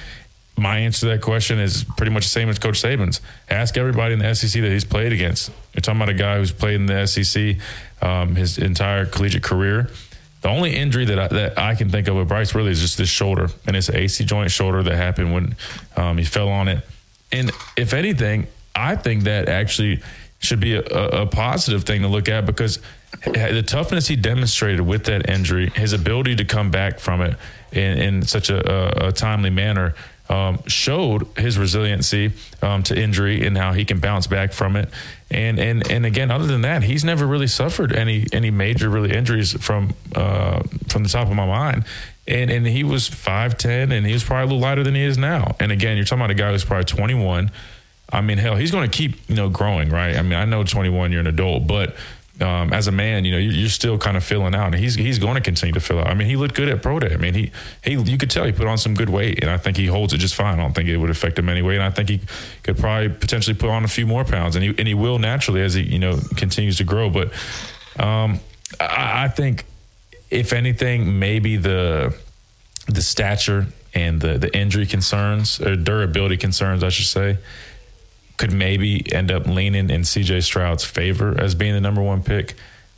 My 0.56 0.78
answer 0.78 1.00
to 1.00 1.06
that 1.06 1.20
question 1.20 1.58
is 1.58 1.84
pretty 1.96 2.12
much 2.12 2.24
the 2.24 2.30
same 2.30 2.48
as 2.48 2.58
Coach 2.58 2.80
Saban's. 2.80 3.20
Ask 3.50 3.76
everybody 3.76 4.14
in 4.14 4.20
the 4.20 4.34
SEC 4.34 4.62
that 4.62 4.70
he's 4.70 4.84
played 4.84 5.12
against. 5.12 5.50
You're 5.72 5.82
talking 5.82 6.00
about 6.00 6.10
a 6.10 6.14
guy 6.14 6.38
who's 6.38 6.52
played 6.52 6.76
in 6.76 6.86
the 6.86 7.06
SEC 7.06 7.56
um, 8.00 8.36
his 8.36 8.58
entire 8.58 9.04
collegiate 9.06 9.42
career. 9.42 9.90
The 10.42 10.48
only 10.50 10.76
injury 10.76 11.06
that 11.06 11.18
I, 11.18 11.28
that 11.28 11.58
I 11.58 11.74
can 11.74 11.88
think 11.88 12.06
of 12.06 12.16
with 12.16 12.28
Bryce 12.28 12.54
really 12.54 12.70
is 12.70 12.80
just 12.80 12.98
this 12.98 13.08
shoulder, 13.08 13.48
and 13.66 13.74
it's 13.74 13.88
an 13.88 13.96
AC 13.96 14.24
joint 14.24 14.50
shoulder 14.50 14.82
that 14.82 14.94
happened 14.94 15.32
when 15.32 15.56
um, 15.96 16.18
he 16.18 16.24
fell 16.24 16.48
on 16.48 16.68
it. 16.68 16.86
And 17.32 17.50
if 17.76 17.94
anything, 17.94 18.46
I 18.76 18.94
think 18.94 19.24
that 19.24 19.48
actually 19.48 20.02
should 20.38 20.60
be 20.60 20.74
a, 20.76 20.82
a 20.82 21.26
positive 21.26 21.84
thing 21.84 22.02
to 22.02 22.08
look 22.08 22.28
at 22.28 22.44
because 22.44 22.78
the 23.24 23.64
toughness 23.66 24.06
he 24.06 24.16
demonstrated 24.16 24.82
with 24.82 25.04
that 25.04 25.28
injury, 25.28 25.70
his 25.70 25.92
ability 25.92 26.36
to 26.36 26.44
come 26.44 26.70
back 26.70 26.98
from 26.98 27.22
it 27.22 27.36
in, 27.72 27.98
in 27.98 28.22
such 28.22 28.50
a, 28.50 29.06
a, 29.06 29.12
timely 29.12 29.50
manner 29.50 29.94
um, 30.28 30.62
showed 30.66 31.26
his 31.36 31.58
resiliency 31.58 32.32
um, 32.62 32.82
to 32.84 32.98
injury 32.98 33.46
and 33.46 33.58
how 33.58 33.72
he 33.72 33.84
can 33.84 34.00
bounce 34.00 34.26
back 34.26 34.52
from 34.52 34.76
it. 34.76 34.88
And 35.30 35.58
and 35.58 35.90
and 35.90 36.06
again, 36.06 36.30
other 36.30 36.46
than 36.46 36.62
that, 36.62 36.82
he's 36.82 37.04
never 37.04 37.26
really 37.26 37.46
suffered 37.46 37.92
any 37.92 38.26
any 38.32 38.50
major 38.50 38.88
really 38.88 39.12
injuries 39.12 39.52
from 39.62 39.94
uh, 40.14 40.62
from 40.88 41.02
the 41.02 41.08
top 41.08 41.28
of 41.28 41.34
my 41.34 41.46
mind. 41.46 41.84
And 42.26 42.50
and 42.50 42.66
he 42.66 42.84
was 42.84 43.08
five 43.08 43.58
ten, 43.58 43.92
and 43.92 44.06
he 44.06 44.12
was 44.12 44.24
probably 44.24 44.42
a 44.42 44.46
little 44.46 44.60
lighter 44.60 44.82
than 44.82 44.94
he 44.94 45.02
is 45.02 45.18
now. 45.18 45.56
And 45.60 45.72
again, 45.72 45.96
you're 45.96 46.06
talking 46.06 46.20
about 46.20 46.30
a 46.30 46.34
guy 46.34 46.52
who's 46.52 46.64
probably 46.64 46.84
21. 46.84 47.50
I 48.12 48.20
mean, 48.20 48.38
hell, 48.38 48.56
he's 48.56 48.70
going 48.70 48.88
to 48.88 48.96
keep 48.96 49.28
you 49.28 49.34
know 49.34 49.48
growing, 49.48 49.90
right? 49.90 50.16
I 50.16 50.22
mean, 50.22 50.34
I 50.34 50.44
know 50.44 50.62
21, 50.62 51.10
you're 51.10 51.20
an 51.20 51.26
adult, 51.26 51.66
but 51.66 51.96
um, 52.40 52.72
as 52.72 52.88
a 52.88 52.92
man, 52.92 53.24
you 53.24 53.30
know, 53.30 53.38
you're 53.38 53.68
still 53.68 53.96
kind 53.96 54.16
of 54.16 54.24
filling 54.24 54.54
out, 54.54 54.66
and 54.66 54.74
he's 54.74 54.96
he's 54.96 55.20
going 55.20 55.36
to 55.36 55.40
continue 55.40 55.72
to 55.72 55.80
fill 55.80 56.00
out. 56.00 56.08
I 56.08 56.14
mean, 56.14 56.26
he 56.26 56.34
looked 56.34 56.56
good 56.56 56.68
at 56.68 56.82
pro 56.82 56.98
day. 56.98 57.14
I 57.14 57.16
mean, 57.16 57.34
he 57.34 57.52
he 57.82 57.92
you 57.92 58.18
could 58.18 58.30
tell 58.30 58.44
he 58.44 58.50
put 58.50 58.66
on 58.66 58.76
some 58.76 58.94
good 58.94 59.08
weight, 59.08 59.40
and 59.42 59.50
I 59.50 59.56
think 59.56 59.76
he 59.76 59.86
holds 59.86 60.12
it 60.12 60.18
just 60.18 60.34
fine. 60.34 60.58
I 60.58 60.62
don't 60.62 60.74
think 60.74 60.88
it 60.88 60.96
would 60.96 61.10
affect 61.10 61.38
him 61.38 61.48
anyway, 61.48 61.76
and 61.76 61.84
I 61.84 61.90
think 61.90 62.08
he 62.08 62.20
could 62.64 62.76
probably 62.76 63.08
potentially 63.08 63.54
put 63.54 63.70
on 63.70 63.84
a 63.84 63.88
few 63.88 64.06
more 64.06 64.24
pounds, 64.24 64.56
and 64.56 64.64
he 64.64 64.74
and 64.76 64.88
he 64.88 64.94
will 64.94 65.20
naturally 65.20 65.60
as 65.60 65.74
he 65.74 65.82
you 65.82 66.00
know 66.00 66.18
continues 66.36 66.78
to 66.78 66.84
grow. 66.84 67.08
But 67.08 67.32
um, 68.00 68.40
I, 68.80 69.24
I 69.24 69.28
think 69.28 69.64
if 70.28 70.52
anything, 70.52 71.20
maybe 71.20 71.56
the 71.56 72.16
the 72.88 73.02
stature 73.02 73.66
and 73.94 74.20
the 74.20 74.38
the 74.38 74.56
injury 74.56 74.86
concerns 74.86 75.60
or 75.60 75.76
durability 75.76 76.36
concerns, 76.36 76.82
I 76.82 76.88
should 76.88 77.06
say 77.06 77.38
could 78.36 78.52
maybe 78.52 79.12
end 79.12 79.30
up 79.30 79.46
leaning 79.46 79.90
in 79.90 80.02
CJ 80.02 80.42
Stroud's 80.42 80.84
favor 80.84 81.40
as 81.40 81.54
being 81.54 81.74
the 81.74 81.80
number 81.80 82.02
one 82.02 82.22
pick. 82.22 82.54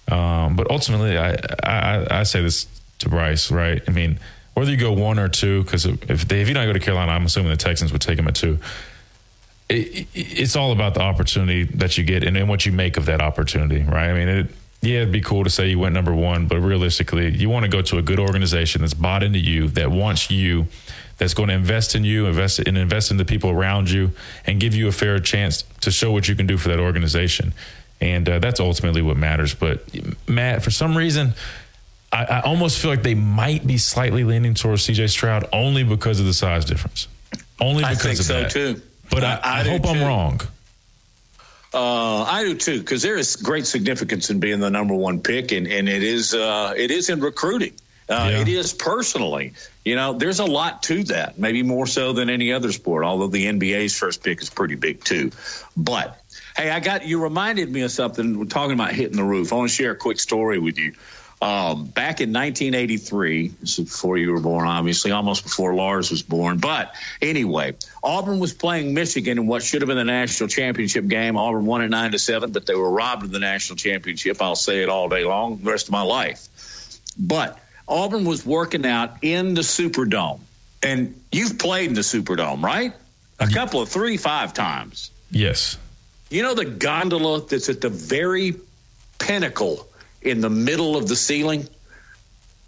Um, 0.08 0.56
but 0.56 0.70
ultimately, 0.70 1.18
I, 1.18 1.36
I, 1.62 2.20
I 2.20 2.22
say 2.22 2.42
this 2.42 2.66
to 3.00 3.08
Bryce, 3.08 3.50
right? 3.50 3.82
I 3.86 3.90
mean, 3.90 4.18
whether 4.54 4.70
you 4.70 4.76
go 4.76 4.92
one 4.92 5.18
or 5.18 5.28
two, 5.28 5.62
because 5.64 5.84
if 5.84 6.28
they, 6.28 6.40
if 6.40 6.48
you 6.48 6.54
don't 6.54 6.66
go 6.66 6.72
to 6.72 6.80
Carolina, 6.80 7.12
I'm 7.12 7.26
assuming 7.26 7.50
the 7.50 7.56
Texans 7.56 7.92
would 7.92 8.00
take 8.00 8.18
him 8.18 8.28
at 8.28 8.34
two. 8.34 8.58
It, 9.68 10.06
it's 10.14 10.56
all 10.56 10.72
about 10.72 10.94
the 10.94 11.00
opportunity 11.00 11.64
that 11.64 11.98
you 11.98 12.04
get 12.04 12.22
and 12.22 12.36
then 12.36 12.48
what 12.48 12.64
you 12.64 12.72
make 12.72 12.96
of 12.96 13.06
that 13.06 13.20
opportunity, 13.20 13.82
right? 13.82 14.08
I 14.08 14.14
mean, 14.14 14.28
it, 14.28 14.46
yeah, 14.80 14.98
it'd 14.98 15.12
be 15.12 15.20
cool 15.20 15.44
to 15.44 15.50
say 15.50 15.68
you 15.68 15.78
went 15.78 15.94
number 15.94 16.14
one, 16.14 16.46
but 16.46 16.60
realistically, 16.60 17.36
you 17.36 17.50
want 17.50 17.64
to 17.64 17.68
go 17.68 17.82
to 17.82 17.98
a 17.98 18.02
good 18.02 18.20
organization 18.20 18.82
that's 18.82 18.94
bought 18.94 19.22
into 19.22 19.38
you, 19.38 19.68
that 19.68 19.90
wants 19.90 20.30
you 20.30 20.68
that's 21.18 21.34
going 21.34 21.48
to 21.48 21.54
invest 21.54 21.94
in 21.94 22.04
you, 22.04 22.26
invest 22.26 22.58
and 22.58 22.76
invest 22.76 23.10
in 23.10 23.16
the 23.16 23.24
people 23.24 23.50
around 23.50 23.90
you, 23.90 24.12
and 24.46 24.60
give 24.60 24.74
you 24.74 24.88
a 24.88 24.92
fair 24.92 25.18
chance 25.18 25.62
to 25.80 25.90
show 25.90 26.12
what 26.12 26.28
you 26.28 26.34
can 26.34 26.46
do 26.46 26.58
for 26.58 26.68
that 26.68 26.80
organization. 26.80 27.54
And 28.00 28.28
uh, 28.28 28.38
that's 28.38 28.60
ultimately 28.60 29.02
what 29.02 29.16
matters. 29.16 29.54
But 29.54 29.84
Matt, 30.28 30.62
for 30.62 30.70
some 30.70 30.96
reason, 30.96 31.34
I, 32.12 32.24
I, 32.24 32.40
almost 32.42 32.78
feel 32.78 32.90
like 32.90 33.02
they 33.02 33.14
might 33.14 33.66
be 33.66 33.78
slightly 33.78 34.22
leaning 34.22 34.52
towards 34.52 34.86
CJ 34.86 35.08
Stroud 35.08 35.48
only 35.52 35.82
because 35.82 36.20
of 36.20 36.26
the 36.26 36.34
size 36.34 36.66
difference. 36.66 37.08
Only 37.58 37.82
because 37.82 37.98
I 37.98 38.02
think 38.02 38.18
of 38.20 38.26
so 38.26 38.40
that. 38.40 38.50
too. 38.50 38.82
But 39.10 39.24
I, 39.24 39.40
I, 39.42 39.60
I 39.60 39.64
hope 39.64 39.86
I'm 39.86 40.02
wrong. 40.02 40.40
Uh, 41.72 42.22
I 42.22 42.44
do 42.44 42.54
too, 42.54 42.80
because 42.80 43.02
there 43.02 43.16
is 43.16 43.36
great 43.36 43.66
significance 43.66 44.30
in 44.30 44.40
being 44.40 44.60
the 44.60 44.70
number 44.70 44.94
one 44.94 45.20
pick, 45.20 45.52
and, 45.52 45.66
and 45.66 45.88
it 45.88 46.02
is 46.02 46.34
uh, 46.34 46.74
it 46.76 46.90
is 46.90 47.10
in 47.10 47.20
recruiting. 47.20 47.74
Uh, 48.08 48.28
yeah. 48.30 48.40
It 48.40 48.48
is 48.48 48.72
personally. 48.72 49.54
You 49.84 49.96
know, 49.96 50.12
there's 50.12 50.38
a 50.38 50.44
lot 50.44 50.84
to 50.84 51.02
that, 51.04 51.38
maybe 51.38 51.62
more 51.62 51.86
so 51.86 52.12
than 52.12 52.30
any 52.30 52.52
other 52.52 52.70
sport, 52.72 53.04
although 53.04 53.28
the 53.28 53.46
NBA's 53.46 53.96
first 53.96 54.22
pick 54.22 54.40
is 54.40 54.50
pretty 54.50 54.76
big 54.76 55.02
too. 55.02 55.32
But 55.76 56.20
hey, 56.56 56.70
I 56.70 56.80
got 56.80 57.06
you 57.06 57.22
reminded 57.22 57.70
me 57.70 57.82
of 57.82 57.90
something. 57.90 58.38
We're 58.38 58.44
talking 58.46 58.74
about 58.74 58.92
hitting 58.92 59.16
the 59.16 59.24
roof. 59.24 59.52
I 59.52 59.56
want 59.56 59.70
to 59.70 59.74
share 59.74 59.90
a 59.90 59.96
quick 59.96 60.20
story 60.20 60.58
with 60.58 60.78
you. 60.78 60.94
Um, 61.42 61.84
back 61.84 62.22
in 62.22 62.32
1983, 62.32 63.48
this 63.48 63.78
is 63.78 63.84
before 63.84 64.16
you 64.16 64.32
were 64.32 64.40
born, 64.40 64.66
obviously, 64.66 65.10
almost 65.10 65.42
before 65.42 65.74
Lars 65.74 66.10
was 66.10 66.22
born. 66.22 66.56
But 66.58 66.94
anyway, 67.20 67.74
Auburn 68.02 68.38
was 68.38 68.54
playing 68.54 68.94
Michigan 68.94 69.36
in 69.38 69.46
what 69.46 69.62
should 69.62 69.82
have 69.82 69.88
been 69.88 69.98
the 69.98 70.04
national 70.04 70.48
championship 70.48 71.06
game. 71.08 71.36
Auburn 71.36 71.66
won 71.66 71.82
it 71.82 71.88
nine 71.88 72.12
to 72.12 72.18
seven, 72.18 72.52
but 72.52 72.64
they 72.64 72.74
were 72.74 72.90
robbed 72.90 73.24
of 73.24 73.32
the 73.32 73.38
national 73.38 73.76
championship. 73.76 74.40
I'll 74.40 74.56
say 74.56 74.82
it 74.82 74.88
all 74.88 75.10
day 75.10 75.24
long, 75.24 75.58
the 75.58 75.70
rest 75.70 75.88
of 75.88 75.92
my 75.92 76.02
life. 76.02 76.48
But 77.18 77.58
Auburn 77.88 78.24
was 78.24 78.44
working 78.44 78.84
out 78.84 79.18
in 79.22 79.54
the 79.54 79.62
Superdome, 79.62 80.40
and 80.82 81.20
you've 81.30 81.58
played 81.58 81.88
in 81.88 81.94
the 81.94 82.00
Superdome, 82.00 82.62
right? 82.62 82.92
A 83.38 83.48
couple 83.48 83.80
of 83.80 83.88
three, 83.88 84.16
five 84.16 84.54
times. 84.54 85.10
Yes. 85.30 85.78
You 86.30 86.42
know 86.42 86.54
the 86.54 86.64
gondola 86.64 87.42
that's 87.42 87.68
at 87.68 87.80
the 87.80 87.88
very 87.88 88.56
pinnacle 89.18 89.86
in 90.22 90.40
the 90.40 90.50
middle 90.50 90.96
of 90.96 91.06
the 91.06 91.16
ceiling. 91.16 91.68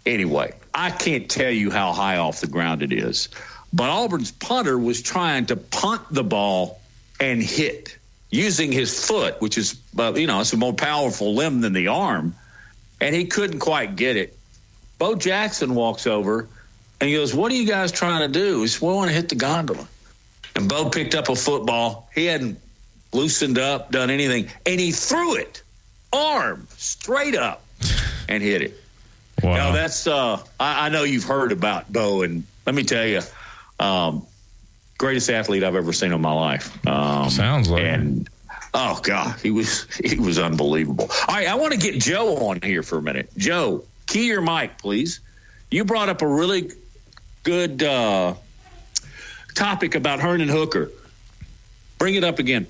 Anyway, 0.05 0.53
I 0.73 0.91
can't 0.91 1.29
tell 1.29 1.51
you 1.51 1.71
how 1.71 1.91
high 1.91 2.17
off 2.17 2.39
the 2.39 2.47
ground 2.47 2.83
it 2.83 2.93
is, 2.93 3.29
but 3.73 3.89
Auburn's 3.89 4.31
punter 4.31 4.77
was 4.77 5.01
trying 5.01 5.47
to 5.47 5.57
punt 5.57 6.03
the 6.09 6.23
ball 6.23 6.79
and 7.19 7.41
hit 7.43 7.97
using 8.29 8.71
his 8.71 9.05
foot, 9.05 9.41
which 9.41 9.57
is, 9.57 9.79
uh, 9.97 10.13
you 10.15 10.27
know, 10.27 10.39
it's 10.39 10.53
a 10.53 10.57
more 10.57 10.73
powerful 10.73 11.35
limb 11.35 11.61
than 11.61 11.73
the 11.73 11.87
arm, 11.87 12.35
and 13.01 13.13
he 13.13 13.25
couldn't 13.25 13.59
quite 13.59 13.95
get 13.95 14.15
it. 14.15 14.37
Bo 14.99 15.15
Jackson 15.15 15.73
walks 15.73 16.05
over 16.05 16.47
and 17.01 17.09
he 17.09 17.15
goes, 17.15 17.33
What 17.33 17.51
are 17.51 17.55
you 17.55 17.65
guys 17.65 17.91
trying 17.91 18.31
to 18.31 18.39
do? 18.39 18.61
He 18.61 18.67
said, 18.67 18.85
We 18.85 18.93
want 18.93 19.09
to 19.09 19.15
hit 19.15 19.29
the 19.29 19.35
gondola. 19.35 19.87
And 20.55 20.69
Bo 20.69 20.89
picked 20.89 21.15
up 21.15 21.29
a 21.29 21.35
football. 21.35 22.09
He 22.13 22.25
hadn't 22.25 22.59
loosened 23.13 23.57
up, 23.57 23.91
done 23.91 24.09
anything, 24.09 24.49
and 24.65 24.79
he 24.79 24.91
threw 24.91 25.35
it 25.35 25.63
arm 26.11 26.67
straight 26.71 27.35
up 27.35 27.63
and 28.27 28.43
hit 28.43 28.61
it. 28.61 28.83
Wow. 29.41 29.55
Now 29.55 29.71
that's 29.71 30.05
uh, 30.05 30.43
I, 30.59 30.87
I, 30.87 30.89
know 30.89 31.03
you've 31.03 31.23
heard 31.23 31.51
about 31.51 31.91
Bo, 31.91 32.23
and 32.23 32.43
let 32.65 32.75
me 32.75 32.83
tell 32.83 33.05
you, 33.05 33.21
um, 33.79 34.25
greatest 34.97 35.29
athlete 35.29 35.63
I've 35.63 35.75
ever 35.75 35.93
seen 35.93 36.11
in 36.11 36.19
my 36.19 36.33
life. 36.33 36.85
Um, 36.87 37.29
Sounds 37.29 37.69
like 37.69 37.83
and. 37.83 38.29
Oh 38.71 38.99
God, 39.01 39.39
he 39.39 39.49
was 39.49 39.87
he 39.95 40.19
was 40.19 40.37
unbelievable. 40.37 41.09
All 41.27 41.35
right, 41.35 41.47
I 41.47 41.55
want 41.55 41.73
to 41.73 41.79
get 41.79 41.99
Joe 41.99 42.49
on 42.49 42.61
here 42.61 42.83
for 42.83 42.99
a 42.99 43.01
minute. 43.01 43.31
Joe, 43.35 43.83
key 44.09 44.27
your 44.27 44.41
mic, 44.41 44.77
please. 44.77 45.21
You 45.71 45.85
brought 45.85 46.09
up 46.09 46.21
a 46.21 46.27
really 46.27 46.71
good 47.43 47.81
uh, 47.83 48.33
topic 49.55 49.95
about 49.95 50.19
Hendon 50.19 50.49
Hooker. 50.49 50.91
Bring 51.97 52.15
it 52.15 52.23
up 52.23 52.39
again. 52.39 52.67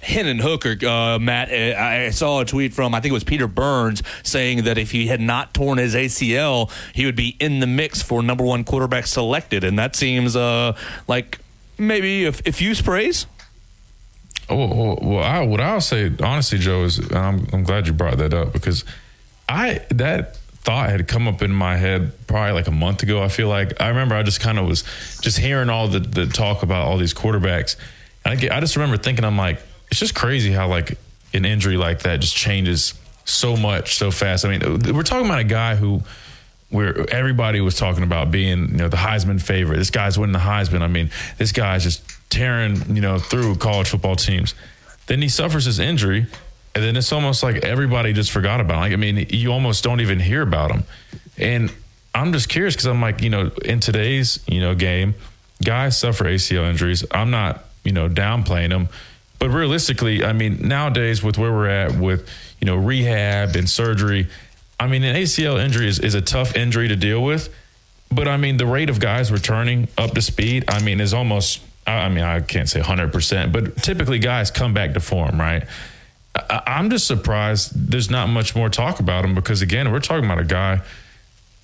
Hendon 0.00 0.38
Hooker, 0.38 0.76
uh, 0.86 1.18
Matt, 1.18 1.50
uh, 1.50 1.80
I 1.80 2.10
saw 2.10 2.40
a 2.40 2.44
tweet 2.44 2.74
from, 2.74 2.94
I 2.94 3.00
think 3.00 3.10
it 3.10 3.14
was 3.14 3.24
Peter 3.24 3.48
Burns, 3.48 4.02
saying 4.22 4.64
that 4.64 4.76
if 4.76 4.90
he 4.90 5.06
had 5.06 5.20
not 5.20 5.54
torn 5.54 5.78
his 5.78 5.94
ACL, 5.94 6.70
he 6.94 7.06
would 7.06 7.16
be 7.16 7.36
in 7.40 7.60
the 7.60 7.66
mix 7.66 8.02
for 8.02 8.22
number 8.22 8.44
one 8.44 8.64
quarterback 8.64 9.06
selected. 9.06 9.64
And 9.64 9.78
that 9.78 9.96
seems 9.96 10.36
uh, 10.36 10.76
like 11.08 11.38
maybe 11.78 12.26
a, 12.26 12.28
a 12.28 12.52
few 12.52 12.74
sprays. 12.74 13.26
Oh, 14.50 14.98
well, 15.00 15.24
I, 15.24 15.40
what 15.40 15.60
I'll 15.60 15.80
say, 15.80 16.12
honestly, 16.22 16.58
Joe, 16.58 16.84
is 16.84 16.98
I'm, 17.10 17.46
I'm 17.52 17.64
glad 17.64 17.86
you 17.86 17.94
brought 17.94 18.18
that 18.18 18.34
up 18.34 18.52
because 18.52 18.84
I, 19.48 19.86
that 19.88 20.36
thought 20.64 20.88
had 20.88 21.06
come 21.06 21.28
up 21.28 21.42
in 21.42 21.52
my 21.52 21.76
head 21.76 22.12
probably 22.26 22.52
like 22.52 22.66
a 22.66 22.72
month 22.72 23.02
ago. 23.02 23.22
I 23.22 23.28
feel 23.28 23.48
like 23.48 23.80
I 23.80 23.88
remember 23.88 24.14
I 24.14 24.22
just 24.22 24.40
kind 24.40 24.58
of 24.58 24.66
was 24.66 24.82
just 25.20 25.38
hearing 25.38 25.68
all 25.68 25.88
the, 25.88 26.00
the 26.00 26.26
talk 26.26 26.62
about 26.62 26.86
all 26.86 26.96
these 26.96 27.14
quarterbacks. 27.14 27.76
And 28.24 28.32
I, 28.32 28.36
get, 28.36 28.52
I 28.52 28.60
just 28.60 28.74
remember 28.74 28.96
thinking, 28.96 29.24
I'm 29.24 29.36
like, 29.36 29.60
it's 29.90 30.00
just 30.00 30.14
crazy 30.14 30.50
how 30.50 30.68
like 30.68 30.98
an 31.34 31.44
injury 31.44 31.76
like 31.76 32.00
that 32.00 32.20
just 32.20 32.34
changes 32.34 32.94
so 33.26 33.56
much 33.56 33.96
so 33.96 34.10
fast. 34.10 34.44
I 34.44 34.56
mean, 34.56 34.94
we're 34.94 35.02
talking 35.02 35.26
about 35.26 35.40
a 35.40 35.44
guy 35.44 35.76
who 35.76 36.02
where 36.70 37.08
everybody 37.10 37.60
was 37.60 37.76
talking 37.76 38.02
about 38.02 38.30
being, 38.30 38.70
you 38.70 38.76
know, 38.76 38.88
the 38.88 38.96
Heisman 38.96 39.40
favorite. 39.40 39.76
This 39.76 39.90
guy's 39.90 40.18
winning 40.18 40.32
the 40.32 40.40
Heisman. 40.40 40.80
I 40.80 40.88
mean, 40.88 41.10
this 41.38 41.52
guy's 41.52 41.84
just 41.84 42.02
tearing, 42.30 42.96
you 42.96 43.00
know, 43.00 43.18
through 43.18 43.56
college 43.56 43.88
football 43.88 44.16
teams. 44.16 44.54
Then 45.06 45.22
he 45.22 45.28
suffers 45.28 45.66
his 45.66 45.78
injury, 45.78 46.26
and 46.74 46.84
then 46.84 46.96
it's 46.96 47.12
almost 47.12 47.42
like 47.42 47.56
everybody 47.64 48.12
just 48.12 48.32
forgot 48.32 48.60
about 48.60 48.74
him. 48.74 48.80
Like, 48.80 48.92
I 48.92 48.96
mean, 48.96 49.26
you 49.30 49.52
almost 49.52 49.84
don't 49.84 50.00
even 50.00 50.20
hear 50.20 50.42
about 50.42 50.70
him. 50.70 50.84
And 51.38 51.72
I'm 52.14 52.32
just 52.32 52.48
curious 52.48 52.74
because 52.74 52.86
I'm 52.86 53.00
like, 53.00 53.22
you 53.22 53.30
know, 53.30 53.50
in 53.64 53.80
today's, 53.80 54.40
you 54.46 54.60
know, 54.60 54.74
game, 54.74 55.14
guys 55.62 55.98
suffer 55.98 56.24
ACL 56.24 56.68
injuries. 56.68 57.04
I'm 57.10 57.30
not, 57.30 57.64
you 57.84 57.92
know, 57.92 58.08
downplaying 58.08 58.70
them 58.70 58.88
but 59.44 59.50
realistically, 59.50 60.24
I 60.24 60.32
mean, 60.32 60.66
nowadays 60.68 61.22
with 61.22 61.36
where 61.36 61.52
we're 61.52 61.68
at 61.68 61.98
with 61.98 62.26
you 62.60 62.66
know 62.66 62.76
rehab 62.76 63.56
and 63.56 63.68
surgery, 63.68 64.28
I 64.80 64.86
mean, 64.86 65.04
an 65.04 65.14
ACL 65.16 65.62
injury 65.62 65.86
is, 65.86 65.98
is 65.98 66.14
a 66.14 66.22
tough 66.22 66.56
injury 66.56 66.88
to 66.88 66.96
deal 66.96 67.22
with. 67.22 67.54
But 68.10 68.26
I 68.26 68.38
mean, 68.38 68.56
the 68.56 68.64
rate 68.64 68.88
of 68.88 69.00
guys 69.00 69.30
returning 69.30 69.88
up 69.98 70.12
to 70.12 70.22
speed, 70.22 70.64
I 70.68 70.82
mean, 70.82 70.98
is 70.98 71.12
almost. 71.12 71.60
I 71.86 72.08
mean, 72.08 72.24
I 72.24 72.40
can't 72.40 72.66
say 72.66 72.80
100%, 72.80 73.52
but 73.52 73.76
typically 73.76 74.18
guys 74.18 74.50
come 74.50 74.72
back 74.72 74.94
to 74.94 75.00
form, 75.00 75.38
right? 75.38 75.64
I'm 76.34 76.90
just 76.90 77.06
surprised 77.06 77.90
there's 77.90 78.10
not 78.10 78.28
much 78.28 78.56
more 78.56 78.68
talk 78.68 78.98
about 79.00 79.24
him 79.24 79.34
because, 79.34 79.62
again, 79.62 79.92
we're 79.92 80.00
talking 80.00 80.24
about 80.24 80.40
a 80.40 80.44
guy. 80.44 80.80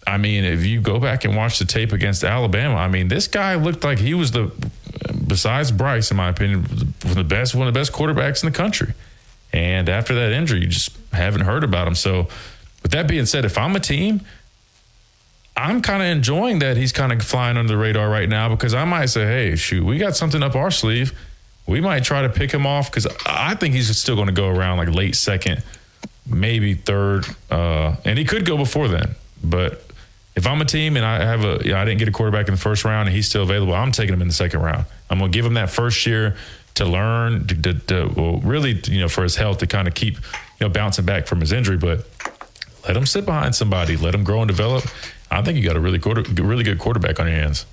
I 0.07 0.17
mean, 0.17 0.45
if 0.45 0.65
you 0.65 0.81
go 0.81 0.99
back 0.99 1.25
and 1.25 1.37
watch 1.37 1.59
the 1.59 1.65
tape 1.65 1.93
against 1.93 2.25
Alabama, 2.25 2.77
I 2.77 2.89
mean, 2.89 3.09
this 3.09 3.27
guy 3.27 3.57
looked 3.57 3.85
like 3.85 3.99
he 3.99 4.15
was 4.15 4.31
the 4.31 4.53
besides 5.27 5.73
Bryce, 5.73 6.11
in 6.11 6.17
my 6.17 6.29
opinion, 6.29 6.95
the 7.01 7.25
best 7.25 7.55
one 7.55 7.67
of 7.67 7.75
the 7.75 7.79
best 7.79 7.93
quarterbacks 7.93 8.43
in 8.43 8.51
the 8.51 8.57
country. 8.57 8.95
And 9.53 9.89
after 9.89 10.15
that 10.15 10.33
injury, 10.33 10.61
you 10.61 10.69
just 10.69 10.97
haven't 11.13 11.43
heard 11.43 11.65
about 11.65 11.89
him. 11.89 11.95
So, 11.95 12.29
with 12.83 12.93
that 12.93 13.09
being 13.09 13.27
said, 13.27 13.45
if 13.45 13.59
I'm 13.59 13.75
a 13.77 13.81
team, 13.81 14.23
I'm 15.57 15.83
kind 15.83 16.03
of 16.03 16.09
enjoying 16.09 16.61
that 16.61 16.77
he's 16.77 16.93
kind 16.93 17.13
of 17.13 17.23
flying 17.23 17.57
under 17.57 17.73
the 17.73 17.77
radar 17.77 18.09
right 18.09 18.29
now 18.29 18.49
because 18.49 18.73
I 18.73 18.85
might 18.85 19.07
say, 19.07 19.27
hey, 19.27 19.57
shoot, 19.57 19.85
we 19.85 19.99
got 19.99 20.17
something 20.17 20.43
up 20.43 20.55
our 20.55 20.71
sleeve. 20.71 21.13
We 21.71 21.81
might 21.81 22.03
try 22.03 22.23
to 22.23 22.29
pick 22.29 22.51
him 22.51 22.67
off 22.67 22.91
because 22.91 23.07
I 23.25 23.55
think 23.55 23.75
he's 23.75 23.97
still 23.97 24.17
going 24.17 24.27
to 24.27 24.33
go 24.33 24.49
around 24.49 24.79
like 24.79 24.89
late 24.89 25.15
second, 25.15 25.63
maybe 26.27 26.75
third, 26.75 27.27
uh, 27.49 27.95
and 28.05 28.19
he 28.19 28.25
could 28.25 28.45
go 28.45 28.57
before 28.57 28.89
then. 28.89 29.15
But 29.45 29.81
if 30.35 30.49
I'm 30.49 30.61
a 30.61 30.65
team 30.65 30.97
and 30.97 31.07
I 31.07 31.25
have 31.25 31.45
a, 31.45 31.61
you 31.65 31.71
know, 31.71 31.79
I 31.79 31.85
didn't 31.85 32.01
get 32.01 32.09
a 32.09 32.11
quarterback 32.11 32.49
in 32.49 32.55
the 32.55 32.61
first 32.61 32.85
round 32.85 33.09
and 33.09 33.15
he's 33.15 33.29
still 33.29 33.45
available, 33.45 33.73
I'm 33.73 33.93
taking 33.93 34.13
him 34.13 34.21
in 34.21 34.27
the 34.27 34.35
second 34.35 34.63
round. 34.63 34.85
I'm 35.09 35.21
going 35.21 35.31
to 35.31 35.39
give 35.39 35.47
him 35.47 35.55
that 35.55 35.71
first 35.71 36.07
year 36.07 36.37
to 36.75 36.87
learn, 36.87 37.47
to, 37.47 37.55
to, 37.63 37.75
to 37.75 38.15
well, 38.17 38.39
really, 38.39 38.73
you 38.87 38.99
know, 38.99 39.09
for 39.09 39.23
his 39.23 39.37
health 39.37 39.59
to 39.59 39.69
kind 39.69 39.87
of 39.87 39.95
keep, 39.95 40.17
you 40.17 40.67
know, 40.67 40.71
bouncing 40.71 41.05
back 41.05 41.29
from 41.29 41.41
his 41.41 41.53
injury. 41.53 41.77
But 41.77 42.05
let 42.89 42.97
him 42.97 43.07
sit 43.07 43.25
behind 43.25 43.55
somebody, 43.55 43.97
let 43.97 44.13
him 44.13 44.25
grow 44.25 44.41
and 44.41 44.49
develop. 44.49 44.85
I 45.31 45.41
think 45.43 45.57
you 45.57 45.63
got 45.63 45.77
a 45.77 45.81
really 45.81 46.01
quarter, 46.01 46.23
really 46.43 46.65
good 46.65 46.81
quarterback 46.81 47.21
on 47.21 47.29
your 47.29 47.37
hands. 47.37 47.65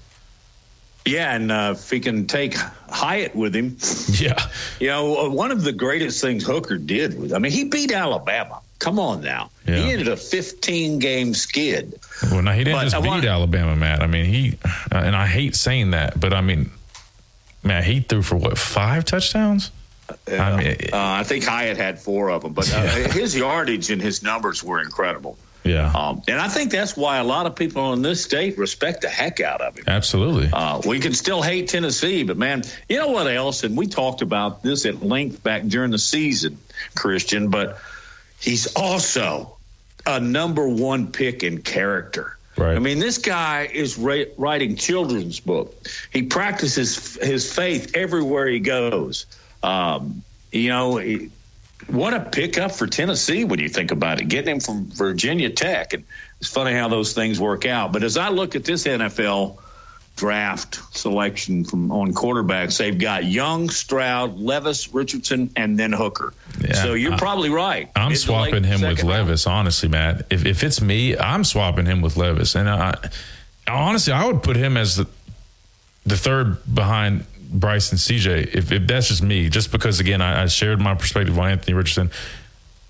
Yeah, 1.07 1.35
and 1.35 1.51
uh, 1.51 1.75
if 1.77 1.89
he 1.89 1.99
can 1.99 2.27
take 2.27 2.55
Hyatt 2.55 3.35
with 3.35 3.55
him, 3.55 3.77
yeah, 4.19 4.49
you 4.79 4.87
know, 4.87 5.29
one 5.29 5.51
of 5.51 5.63
the 5.63 5.71
greatest 5.71 6.21
things 6.21 6.45
Hooker 6.45 6.77
did 6.77 7.19
was, 7.19 7.33
I 7.33 7.39
mean, 7.39 7.51
he 7.51 7.65
beat 7.65 7.91
Alabama. 7.91 8.61
Come 8.79 8.99
on 8.99 9.21
now. 9.21 9.49
Yeah. 9.65 9.77
He 9.77 9.91
ended 9.91 10.07
a 10.07 10.17
15 10.17 10.99
game 10.99 11.33
skid. 11.33 11.99
Well, 12.31 12.43
now 12.43 12.51
he 12.51 12.63
didn't 12.63 12.79
but 12.79 12.83
just 12.83 13.01
beat 13.01 13.09
want, 13.09 13.25
Alabama, 13.25 13.75
Matt. 13.75 14.03
I 14.03 14.07
mean, 14.07 14.25
he, 14.25 14.57
and 14.91 15.15
I 15.15 15.25
hate 15.25 15.55
saying 15.55 15.91
that, 15.91 16.19
but 16.19 16.33
I 16.33 16.41
mean, 16.41 16.69
Matt, 17.63 17.85
he 17.85 18.01
threw 18.01 18.21
for 18.21 18.35
what, 18.35 18.57
five 18.57 19.03
touchdowns? 19.03 19.71
I, 20.27 20.55
mean, 20.55 20.75
uh, 20.93 20.97
I 20.97 21.23
think 21.23 21.43
Hyatt 21.43 21.77
had 21.77 21.99
four 21.99 22.29
of 22.29 22.43
them, 22.43 22.53
but 22.53 22.71
uh, 22.73 22.77
yeah. 22.83 23.07
his 23.11 23.35
yardage 23.35 23.89
and 23.89 24.01
his 24.01 24.23
numbers 24.23 24.63
were 24.63 24.81
incredible. 24.81 25.37
Yeah. 25.67 25.91
Um, 25.91 26.21
and 26.27 26.39
I 26.39 26.47
think 26.47 26.71
that's 26.71 26.95
why 26.95 27.17
a 27.17 27.23
lot 27.23 27.45
of 27.45 27.55
people 27.55 27.93
in 27.93 28.01
this 28.01 28.23
state 28.23 28.57
respect 28.57 29.01
the 29.01 29.09
heck 29.09 29.39
out 29.39 29.61
of 29.61 29.77
him. 29.77 29.85
Absolutely. 29.87 30.49
Uh, 30.51 30.81
we 30.85 30.99
can 30.99 31.13
still 31.13 31.41
hate 31.41 31.67
Tennessee, 31.67 32.23
but 32.23 32.37
man, 32.37 32.63
you 32.87 32.97
know 32.97 33.09
what 33.09 33.27
else? 33.27 33.63
And 33.63 33.77
we 33.77 33.87
talked 33.87 34.21
about 34.21 34.63
this 34.63 34.85
at 34.85 35.03
length 35.03 35.43
back 35.43 35.63
during 35.63 35.91
the 35.91 35.99
season, 35.99 36.57
Christian, 36.95 37.49
but 37.49 37.79
he's 38.39 38.75
also 38.75 39.57
a 40.05 40.19
number 40.19 40.67
one 40.67 41.11
pick 41.11 41.43
in 41.43 41.61
character. 41.61 42.37
Right. 42.57 42.75
I 42.75 42.79
mean, 42.79 42.97
this 42.97 43.19
guy 43.19 43.69
is 43.71 43.97
ra- 43.97 44.23
writing 44.37 44.77
children's 44.77 45.39
book. 45.39 45.75
He 46.11 46.23
practices 46.23 47.15
his 47.21 47.53
faith 47.53 47.95
everywhere 47.95 48.47
he 48.47 48.59
goes. 48.59 49.27
Um, 49.61 50.23
you 50.51 50.69
know, 50.69 50.97
he, 50.97 51.29
what 51.87 52.13
a 52.13 52.19
pickup 52.19 52.71
for 52.71 52.87
Tennessee 52.87 53.43
when 53.43 53.59
you 53.59 53.69
think 53.69 53.91
about 53.91 54.19
it. 54.19 54.25
Getting 54.25 54.55
him 54.55 54.59
from 54.59 54.85
Virginia 54.89 55.49
Tech, 55.49 55.93
and 55.93 56.03
it's 56.39 56.49
funny 56.49 56.73
how 56.73 56.87
those 56.87 57.13
things 57.13 57.39
work 57.39 57.65
out. 57.65 57.93
But 57.93 58.03
as 58.03 58.17
I 58.17 58.29
look 58.29 58.55
at 58.55 58.63
this 58.63 58.85
NFL, 58.85 59.57
draft 60.17 60.79
selection 60.97 61.63
from 61.63 61.91
on 61.91 62.11
quarterbacks. 62.13 62.77
They've 62.77 62.97
got 62.97 63.23
Young, 63.23 63.69
Stroud, 63.69 64.37
Levis, 64.37 64.93
Richardson, 64.93 65.51
and 65.55 65.79
then 65.79 65.93
Hooker. 65.93 66.33
Yeah, 66.59 66.73
so 66.73 66.93
you're 66.95 67.13
I- 67.13 67.17
probably 67.17 67.49
right. 67.49 67.89
I'm 67.95 68.09
late 68.09 68.17
swapping 68.17 68.63
him 68.63 68.81
with 68.81 68.97
second 68.97 69.07
round. 69.09 69.27
Levis, 69.27 69.47
honestly, 69.47 69.87
Matt. 69.87 70.25
If, 70.29 70.45
if 70.45 70.63
it's 70.63 70.81
me, 70.81 71.15
I'm 71.17 71.43
swapping 71.43 71.85
him 71.85 72.01
with 72.01 72.17
Levis. 72.17 72.55
And 72.55 72.67
I, 72.67 72.95
honestly, 73.67 74.11
I 74.11 74.25
would 74.25 74.43
put 74.43 74.57
him 74.57 74.75
as 74.75 74.97
the, 74.97 75.07
the 76.05 76.17
third 76.17 76.57
behind 76.73 77.25
Bryce 77.49 77.91
and 77.91 77.99
CJ, 77.99 78.53
if, 78.53 78.71
if 78.71 78.87
that's 78.87 79.07
just 79.07 79.23
me, 79.23 79.49
just 79.49 79.71
because, 79.71 79.99
again, 79.99 80.21
I, 80.21 80.43
I 80.43 80.45
shared 80.47 80.79
my 80.79 80.95
perspective 80.95 81.37
on 81.37 81.49
Anthony 81.49 81.73
Richardson. 81.73 82.11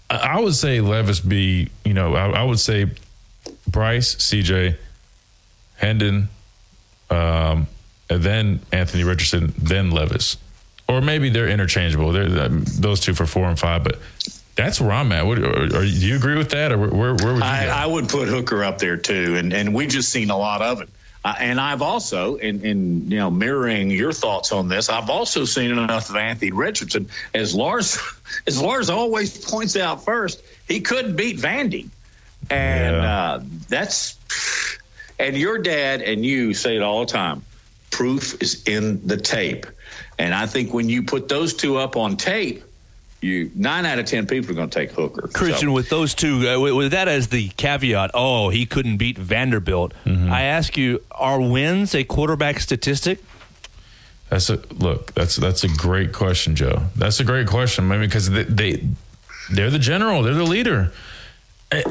I, 0.09 0.17
I 0.17 0.39
would 0.39 0.55
say 0.55 0.81
Levis 0.81 1.19
be, 1.19 1.69
you 1.85 1.93
know, 1.93 2.15
I, 2.15 2.29
I 2.29 2.43
would 2.43 2.59
say 2.59 2.91
Bryce, 3.67 4.15
CJ, 4.15 4.75
Hendon, 5.75 6.29
um, 7.09 7.67
and 8.09 8.23
then 8.23 8.59
Anthony 8.71 9.03
Richardson, 9.03 9.53
then 9.57 9.91
Levis. 9.91 10.37
Or 10.89 11.01
maybe 11.01 11.29
they're 11.29 11.49
interchangeable. 11.49 12.11
They're 12.11 12.45
um, 12.45 12.63
those 12.79 13.01
two 13.01 13.13
for 13.13 13.25
four 13.25 13.45
and 13.45 13.59
five, 13.59 13.83
but 13.83 13.99
that's 14.55 14.79
where 14.79 14.91
I'm 14.91 15.11
at. 15.11 15.25
What, 15.25 15.39
are, 15.39 15.63
are, 15.63 15.67
do 15.67 15.85
you 15.85 16.15
agree 16.15 16.37
with 16.37 16.49
that, 16.51 16.71
or 16.71 16.77
where, 16.77 16.89
where, 16.89 17.13
would 17.13 17.37
you? 17.37 17.43
I, 17.43 17.65
go? 17.65 17.71
I 17.71 17.85
would 17.85 18.07
put 18.07 18.29
Hooker 18.29 18.63
up 18.63 18.77
there 18.77 18.95
too, 18.95 19.35
and 19.35 19.53
and 19.53 19.73
we 19.73 19.85
just 19.85 20.09
seen 20.09 20.29
a 20.29 20.37
lot 20.37 20.61
of 20.61 20.81
it. 20.81 20.89
Uh, 21.27 21.33
and 21.39 21.59
I've 21.59 21.81
also, 21.81 22.35
in, 22.35 22.63
in 22.63 23.11
you 23.11 23.17
know, 23.17 23.29
mirroring 23.29 23.91
your 23.91 24.13
thoughts 24.13 24.53
on 24.53 24.69
this, 24.69 24.87
I've 24.87 25.09
also 25.09 25.43
seen 25.43 25.71
enough 25.71 26.09
of 26.09 26.15
Anthony 26.15 26.51
Richardson. 26.51 27.09
As 27.33 27.53
Lars, 27.53 27.99
as 28.47 28.61
Lars 28.61 28.89
always 28.89 29.37
points 29.37 29.75
out 29.75 30.05
first, 30.05 30.41
he 30.69 30.79
couldn't 30.79 31.17
beat 31.17 31.37
Vandy, 31.37 31.89
and 32.49 32.95
uh, 32.95 33.39
that's. 33.67 34.17
And 35.19 35.35
your 35.35 35.57
dad 35.57 36.01
and 36.01 36.23
you 36.23 36.53
say 36.53 36.77
it 36.77 36.81
all 36.81 37.01
the 37.01 37.11
time. 37.11 37.43
Proof 37.91 38.41
is 38.41 38.63
in 38.65 39.05
the 39.05 39.17
tape, 39.17 39.65
and 40.17 40.33
I 40.33 40.45
think 40.45 40.73
when 40.73 40.87
you 40.87 41.03
put 41.03 41.27
those 41.27 41.55
two 41.55 41.75
up 41.75 41.97
on 41.97 42.15
tape, 42.15 42.63
you 43.21 43.51
nine 43.55 43.85
out 43.85 43.99
of 43.99 44.05
ten 44.05 44.27
people 44.27 44.51
are 44.51 44.55
going 44.55 44.69
to 44.69 44.79
take 44.79 44.91
Hooker. 44.91 45.27
Christian, 45.27 45.69
So- 45.69 45.73
with 45.73 45.89
those 45.89 46.13
two, 46.13 46.47
uh, 46.47 46.59
with, 46.59 46.73
with 46.73 46.91
that 46.91 47.07
as 47.07 47.27
the 47.29 47.49
caveat, 47.49 48.11
oh, 48.13 48.49
he 48.49 48.65
couldn't 48.65 48.97
beat 48.97 49.17
Vanderbilt. 49.17 49.93
Mm-hmm. 50.05 50.31
I 50.31 50.43
ask 50.43 50.77
you, 50.77 51.01
are 51.11 51.41
wins 51.41 51.95
a 51.95 52.03
quarterback 52.03 52.59
statistic? 52.59 53.19
That's 54.29 54.49
a 54.49 54.61
look. 54.73 55.13
That's 55.13 55.37
that's 55.37 55.63
a 55.63 55.69
great 55.69 56.11
question, 56.13 56.55
Joe. 56.55 56.83
That's 56.95 57.19
a 57.19 57.23
great 57.23 57.47
question. 57.47 57.85
I 57.91 57.97
mean, 57.97 58.01
because 58.07 58.29
they, 58.29 58.43
they 58.43 58.83
they're 59.49 59.71
the 59.71 59.79
general, 59.79 60.21
they're 60.21 60.33
the 60.33 60.43
leader. 60.43 60.91
I, 61.71 61.83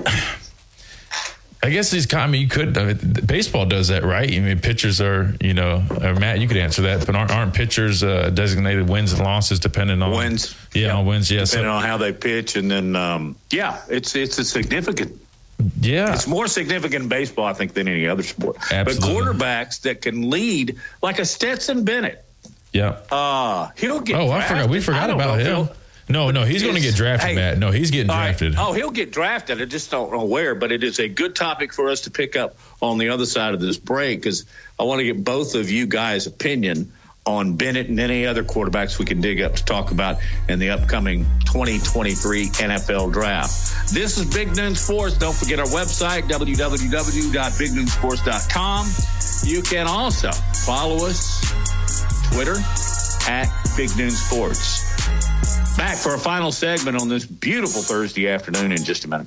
I 1.66 1.70
guess 1.70 1.90
these. 1.90 2.14
I 2.14 2.28
mean, 2.28 2.42
you 2.42 2.48
could. 2.48 2.78
I 2.78 2.84
mean, 2.84 2.98
baseball 3.26 3.66
does 3.66 3.88
that, 3.88 4.04
right? 4.04 4.32
I 4.32 4.38
mean, 4.38 4.60
pitchers 4.60 5.00
are. 5.00 5.34
You 5.40 5.52
know, 5.52 5.82
uh, 5.90 6.14
Matt, 6.14 6.38
you 6.38 6.46
could 6.46 6.58
answer 6.58 6.82
that, 6.82 7.04
but 7.04 7.16
aren't, 7.16 7.32
aren't 7.32 7.54
pitchers 7.54 8.04
uh, 8.04 8.30
designated 8.30 8.88
wins 8.88 9.12
and 9.12 9.24
losses 9.24 9.58
depending 9.58 10.00
on 10.00 10.12
Wins. 10.12 10.54
Yeah, 10.72 10.94
on 10.94 11.06
wins. 11.06 11.28
Yeah, 11.28 11.44
depending 11.44 11.68
so, 11.68 11.72
on 11.72 11.82
how 11.82 11.96
they 11.96 12.12
pitch, 12.12 12.54
and 12.54 12.70
then 12.70 12.94
um, 12.94 13.34
yeah, 13.50 13.82
it's 13.88 14.14
it's 14.14 14.38
a 14.38 14.44
significant. 14.44 15.20
yeah. 15.80 16.14
It's 16.14 16.28
more 16.28 16.46
significant 16.46 17.02
in 17.02 17.08
baseball, 17.08 17.46
I 17.46 17.52
think, 17.52 17.74
than 17.74 17.88
any 17.88 18.06
other 18.06 18.22
sport. 18.22 18.58
Absolutely. 18.70 18.94
But 18.94 19.24
quarterbacks 19.24 19.80
that 19.80 20.02
can 20.02 20.30
lead, 20.30 20.78
like 21.02 21.18
a 21.18 21.24
Stetson 21.24 21.84
Bennett, 21.84 22.24
yeah. 22.72 23.00
uh, 23.10 23.70
he'll 23.76 24.00
get. 24.00 24.20
Oh, 24.20 24.30
I 24.30 24.44
forgot. 24.44 24.70
We 24.70 24.80
forgot 24.80 25.10
about 25.10 25.38
know 25.40 25.64
him. 25.64 25.76
No, 26.08 26.30
no, 26.30 26.44
he's 26.44 26.62
going 26.62 26.76
to 26.76 26.80
get 26.80 26.94
drafted, 26.94 27.30
hey, 27.30 27.34
Matt. 27.34 27.58
No, 27.58 27.72
he's 27.72 27.90
getting 27.90 28.10
all 28.10 28.16
right. 28.16 28.26
drafted. 28.28 28.54
Oh, 28.56 28.72
he'll 28.72 28.92
get 28.92 29.10
drafted. 29.10 29.60
I 29.60 29.64
just 29.64 29.90
don't 29.90 30.12
know 30.12 30.24
where, 30.24 30.54
but 30.54 30.70
it 30.70 30.84
is 30.84 31.00
a 31.00 31.08
good 31.08 31.34
topic 31.34 31.72
for 31.72 31.88
us 31.88 32.02
to 32.02 32.12
pick 32.12 32.36
up 32.36 32.56
on 32.80 32.98
the 32.98 33.08
other 33.08 33.26
side 33.26 33.54
of 33.54 33.60
this 33.60 33.76
break 33.76 34.20
because 34.20 34.44
I 34.78 34.84
want 34.84 35.00
to 35.00 35.04
get 35.04 35.24
both 35.24 35.56
of 35.56 35.68
you 35.68 35.86
guys' 35.86 36.28
opinion 36.28 36.92
on 37.26 37.56
Bennett 37.56 37.88
and 37.88 37.98
any 37.98 38.24
other 38.24 38.44
quarterbacks 38.44 39.00
we 39.00 39.04
can 39.04 39.20
dig 39.20 39.42
up 39.42 39.56
to 39.56 39.64
talk 39.64 39.90
about 39.90 40.18
in 40.48 40.60
the 40.60 40.70
upcoming 40.70 41.24
2023 41.46 42.46
NFL 42.46 43.12
draft. 43.12 43.92
This 43.92 44.16
is 44.16 44.32
Big 44.32 44.54
Noon 44.56 44.76
Sports. 44.76 45.18
Don't 45.18 45.34
forget 45.34 45.58
our 45.58 45.66
website, 45.66 46.28
www.bignoonsports.com. 46.28 48.86
You 49.44 49.60
can 49.62 49.88
also 49.88 50.30
follow 50.30 51.04
us 51.06 51.40
Twitter 52.30 52.54
at 53.28 53.48
Big 53.76 53.94
Noon 53.96 54.10
Sports. 54.10 54.84
Back 55.76 55.96
for 55.96 56.14
a 56.14 56.18
final 56.18 56.52
segment 56.52 57.00
on 57.00 57.08
this 57.08 57.26
beautiful 57.26 57.82
Thursday 57.82 58.28
afternoon 58.28 58.72
in 58.72 58.82
just 58.82 59.04
a 59.04 59.08
minute. 59.08 59.26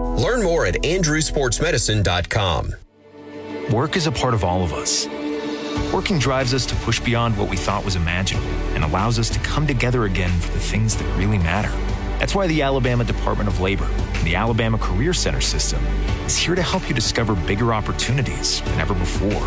Learn 0.17 0.43
more 0.43 0.65
at 0.65 0.75
andrewsportsmedicine.com. 0.75 2.75
Work 3.71 3.95
is 3.95 4.07
a 4.07 4.11
part 4.11 4.33
of 4.33 4.43
all 4.43 4.63
of 4.63 4.73
us. 4.73 5.07
Working 5.93 6.19
drives 6.19 6.53
us 6.53 6.65
to 6.67 6.75
push 6.77 6.99
beyond 6.99 7.37
what 7.37 7.49
we 7.49 7.57
thought 7.57 7.83
was 7.85 7.95
imaginable 7.95 8.47
and 8.75 8.83
allows 8.83 9.17
us 9.19 9.29
to 9.29 9.39
come 9.39 9.65
together 9.65 10.05
again 10.05 10.31
for 10.39 10.51
the 10.51 10.59
things 10.59 10.95
that 10.97 11.05
really 11.17 11.37
matter. 11.37 11.71
That's 12.19 12.35
why 12.35 12.47
the 12.47 12.61
Alabama 12.61 13.03
Department 13.03 13.49
of 13.49 13.59
Labor 13.59 13.85
and 13.85 14.27
the 14.27 14.35
Alabama 14.35 14.77
Career 14.77 15.13
Center 15.13 15.41
system 15.41 15.83
is 16.25 16.37
here 16.37 16.55
to 16.55 16.61
help 16.61 16.87
you 16.87 16.95
discover 16.95 17.35
bigger 17.35 17.73
opportunities 17.73 18.61
than 18.61 18.79
ever 18.79 18.93
before. 18.93 19.45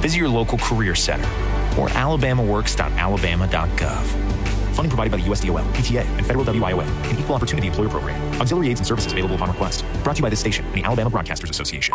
Visit 0.00 0.18
your 0.18 0.28
local 0.28 0.58
career 0.58 0.94
center 0.94 1.26
or 1.78 1.88
alabamaworks.alabama.gov. 1.88 4.29
Funding 4.80 4.96
provided 4.96 5.10
by 5.10 5.18
the 5.18 5.24
USDOL, 5.24 5.78
ETA, 5.78 6.06
and 6.16 6.26
Federal 6.26 6.42
WIOA, 6.42 6.86
an 7.10 7.18
equal 7.18 7.34
opportunity 7.34 7.66
employer 7.66 7.90
program. 7.90 8.40
Auxiliary 8.40 8.70
aids 8.70 8.80
and 8.80 8.86
services 8.86 9.12
available 9.12 9.34
upon 9.34 9.50
request. 9.50 9.84
Brought 10.02 10.16
to 10.16 10.20
you 10.20 10.22
by 10.22 10.30
this 10.30 10.40
station 10.40 10.64
and 10.64 10.74
the 10.76 10.84
Alabama 10.84 11.10
Broadcasters 11.10 11.50
Association. 11.50 11.94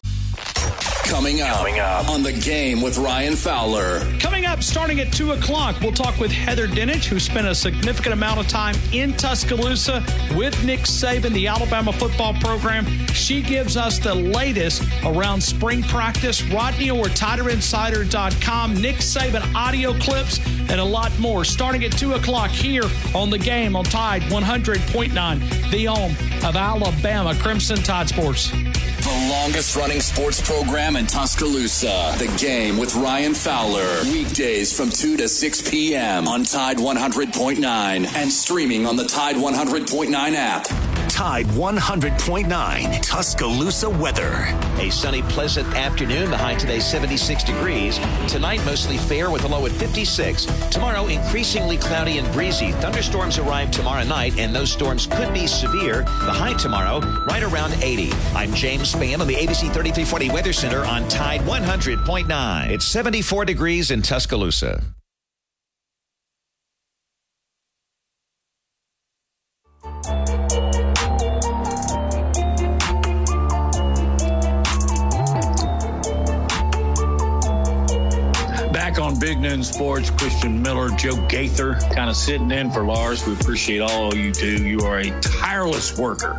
Coming 1.11 1.41
up, 1.41 1.57
Coming 1.57 1.79
up 1.79 2.09
on 2.09 2.23
the 2.23 2.31
game 2.31 2.81
with 2.81 2.97
Ryan 2.97 3.35
Fowler. 3.35 3.99
Coming 4.17 4.45
up, 4.45 4.63
starting 4.63 5.01
at 5.01 5.11
2 5.11 5.33
o'clock, 5.33 5.75
we'll 5.81 5.91
talk 5.91 6.17
with 6.17 6.31
Heather 6.31 6.69
Dinich, 6.69 7.03
who 7.03 7.19
spent 7.19 7.45
a 7.45 7.53
significant 7.53 8.13
amount 8.13 8.39
of 8.39 8.47
time 8.47 8.75
in 8.93 9.11
Tuscaloosa 9.17 10.05
with 10.33 10.63
Nick 10.63 10.79
Saban, 10.81 11.33
the 11.33 11.47
Alabama 11.47 11.91
football 11.91 12.33
program. 12.35 12.85
She 13.07 13.41
gives 13.41 13.75
us 13.75 13.99
the 13.99 14.15
latest 14.15 14.83
around 15.03 15.41
spring 15.41 15.83
practice. 15.83 16.41
Rodney 16.43 16.89
Orr, 16.89 17.07
TiderInsider.com, 17.07 18.81
Nick 18.81 18.95
Saban 18.95 19.53
audio 19.53 19.93
clips, 19.95 20.39
and 20.69 20.79
a 20.79 20.83
lot 20.83 21.11
more. 21.19 21.43
Starting 21.43 21.83
at 21.83 21.91
2 21.91 22.13
o'clock 22.13 22.51
here 22.51 22.85
on 23.13 23.29
the 23.29 23.37
game 23.37 23.75
on 23.75 23.83
Tide 23.83 24.21
100.9, 24.23 25.71
the 25.71 25.85
home 25.85 26.11
of 26.45 26.55
Alabama 26.55 27.35
Crimson 27.35 27.83
Tide 27.83 28.07
Sports. 28.07 28.53
The 29.01 29.29
longest 29.31 29.75
running 29.75 29.99
sports 29.99 30.39
program 30.47 30.95
in 30.95 31.00
Tuscaloosa. 31.07 32.15
The 32.17 32.33
game 32.37 32.77
with 32.77 32.95
Ryan 32.95 33.33
Fowler. 33.33 34.01
Weekdays 34.03 34.75
from 34.75 34.89
2 34.89 35.17
to 35.17 35.27
6 35.27 35.69
p.m. 35.69 36.27
on 36.27 36.43
Tide 36.43 36.77
100.9 36.77 38.15
and 38.15 38.31
streaming 38.31 38.85
on 38.85 38.95
the 38.95 39.05
Tide 39.05 39.35
100.9 39.35 40.33
app. 40.35 40.67
Tide 41.11 41.45
100.9 41.47 43.01
Tuscaloosa 43.01 43.89
weather. 43.89 44.47
A 44.79 44.89
sunny, 44.89 45.21
pleasant 45.23 45.67
afternoon. 45.75 46.31
The 46.31 46.37
high 46.37 46.55
today 46.55 46.79
76 46.79 47.43
degrees. 47.43 47.99
Tonight 48.27 48.63
mostly 48.65 48.97
fair 48.97 49.29
with 49.29 49.43
a 49.43 49.47
low 49.47 49.65
at 49.65 49.71
56. 49.73 50.45
Tomorrow 50.69 51.07
increasingly 51.07 51.77
cloudy 51.77 52.17
and 52.17 52.31
breezy. 52.33 52.71
Thunderstorms 52.71 53.37
arrive 53.37 53.71
tomorrow 53.71 54.03
night, 54.03 54.39
and 54.39 54.55
those 54.55 54.71
storms 54.71 55.05
could 55.05 55.33
be 55.33 55.47
severe. 55.47 56.03
The 56.03 56.31
high 56.31 56.53
tomorrow 56.53 57.01
right 57.25 57.43
around 57.43 57.73
80. 57.83 58.11
I'm 58.33 58.53
James 58.53 58.93
Spann 58.93 59.19
on 59.19 59.27
the 59.27 59.35
ABC 59.35 59.71
3340 59.73 60.29
Weather 60.29 60.53
Center 60.53 60.85
on 60.91 61.07
Tide 61.07 61.39
100.9. 61.41 62.69
It's 62.69 62.85
74 62.85 63.45
degrees 63.45 63.91
in 63.91 64.01
Tuscaloosa. 64.01 64.83
Back 78.73 78.99
on 78.99 79.17
Big 79.17 79.39
Noon 79.39 79.63
Sports, 79.63 80.09
Christian 80.09 80.61
Miller, 80.61 80.89
Joe 80.97 81.15
Gaither, 81.27 81.75
kind 81.93 82.09
of 82.09 82.17
sitting 82.17 82.51
in 82.51 82.69
for 82.69 82.83
Lars. 82.83 83.25
We 83.25 83.33
appreciate 83.35 83.79
all 83.79 84.13
you 84.13 84.33
do. 84.33 84.61
You 84.67 84.81
are 84.81 84.99
a 84.99 85.21
tireless 85.21 85.97
worker. 85.97 86.37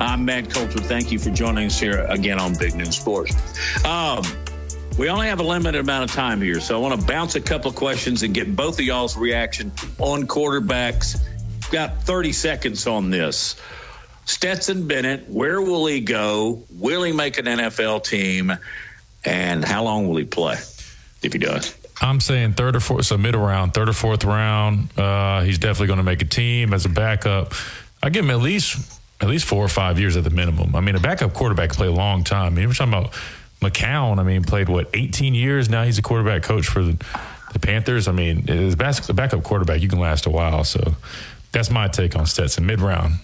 I'm 0.00 0.24
Matt 0.24 0.50
Coulter. 0.50 0.78
Thank 0.78 1.10
you 1.10 1.18
for 1.18 1.30
joining 1.30 1.66
us 1.66 1.80
here 1.80 2.04
again 2.08 2.38
on 2.38 2.54
Big 2.56 2.74
Noon 2.76 2.92
Sports. 2.92 3.34
Um, 3.84 4.22
we 4.96 5.08
only 5.10 5.26
have 5.26 5.40
a 5.40 5.42
limited 5.42 5.80
amount 5.80 6.08
of 6.08 6.14
time 6.14 6.40
here, 6.40 6.60
so 6.60 6.76
I 6.76 6.80
want 6.80 7.00
to 7.00 7.06
bounce 7.06 7.34
a 7.34 7.40
couple 7.40 7.72
questions 7.72 8.22
and 8.22 8.32
get 8.32 8.54
both 8.54 8.78
of 8.78 8.84
y'all's 8.84 9.16
reaction 9.16 9.72
on 9.98 10.28
quarterbacks. 10.28 11.20
Got 11.72 12.02
30 12.02 12.32
seconds 12.32 12.86
on 12.86 13.10
this. 13.10 13.56
Stetson 14.24 14.86
Bennett, 14.86 15.28
where 15.28 15.60
will 15.60 15.86
he 15.86 16.00
go? 16.00 16.62
Will 16.70 17.02
he 17.02 17.12
make 17.12 17.38
an 17.38 17.46
NFL 17.46 18.04
team? 18.04 18.52
And 19.24 19.64
how 19.64 19.82
long 19.82 20.06
will 20.06 20.16
he 20.16 20.24
play 20.24 20.54
if 21.22 21.32
he 21.32 21.38
does? 21.40 21.74
I'm 22.00 22.20
saying 22.20 22.52
third 22.52 22.76
or 22.76 22.80
fourth, 22.80 23.06
so 23.06 23.18
mid 23.18 23.34
round, 23.34 23.74
third 23.74 23.88
or 23.88 23.92
fourth 23.92 24.24
round. 24.24 24.96
Uh, 24.96 25.42
he's 25.42 25.58
definitely 25.58 25.88
going 25.88 25.96
to 25.98 26.04
make 26.04 26.22
a 26.22 26.26
team 26.26 26.72
as 26.72 26.84
a 26.84 26.88
backup. 26.88 27.52
I 28.00 28.10
give 28.10 28.24
him 28.24 28.30
at 28.30 28.38
least 28.38 28.97
at 29.20 29.28
least 29.28 29.44
four 29.44 29.64
or 29.64 29.68
five 29.68 29.98
years 29.98 30.16
at 30.16 30.24
the 30.24 30.30
minimum. 30.30 30.76
I 30.76 30.80
mean, 30.80 30.94
a 30.94 31.00
backup 31.00 31.34
quarterback 31.34 31.70
can 31.70 31.76
play 31.76 31.86
a 31.88 31.92
long 31.92 32.24
time. 32.24 32.52
I 32.52 32.56
mean, 32.56 32.68
we're 32.68 32.74
talking 32.74 32.92
about 32.92 33.12
McCown. 33.60 34.18
I 34.18 34.22
mean, 34.22 34.44
played 34.44 34.68
what 34.68 34.90
18 34.94 35.34
years 35.34 35.68
now. 35.68 35.82
He's 35.82 35.98
a 35.98 36.02
quarterback 36.02 36.42
coach 36.42 36.66
for 36.66 36.82
the, 36.82 37.04
the 37.52 37.58
Panthers. 37.58 38.06
I 38.06 38.12
mean, 38.12 38.48
as 38.48 38.74
a 38.74 39.14
backup 39.14 39.42
quarterback, 39.42 39.80
you 39.80 39.88
can 39.88 39.98
last 39.98 40.26
a 40.26 40.30
while. 40.30 40.62
So 40.64 40.94
that's 41.52 41.70
my 41.70 41.88
take 41.88 42.16
on 42.16 42.26
Stetson 42.26 42.66
mid 42.66 42.80
round 42.80 43.14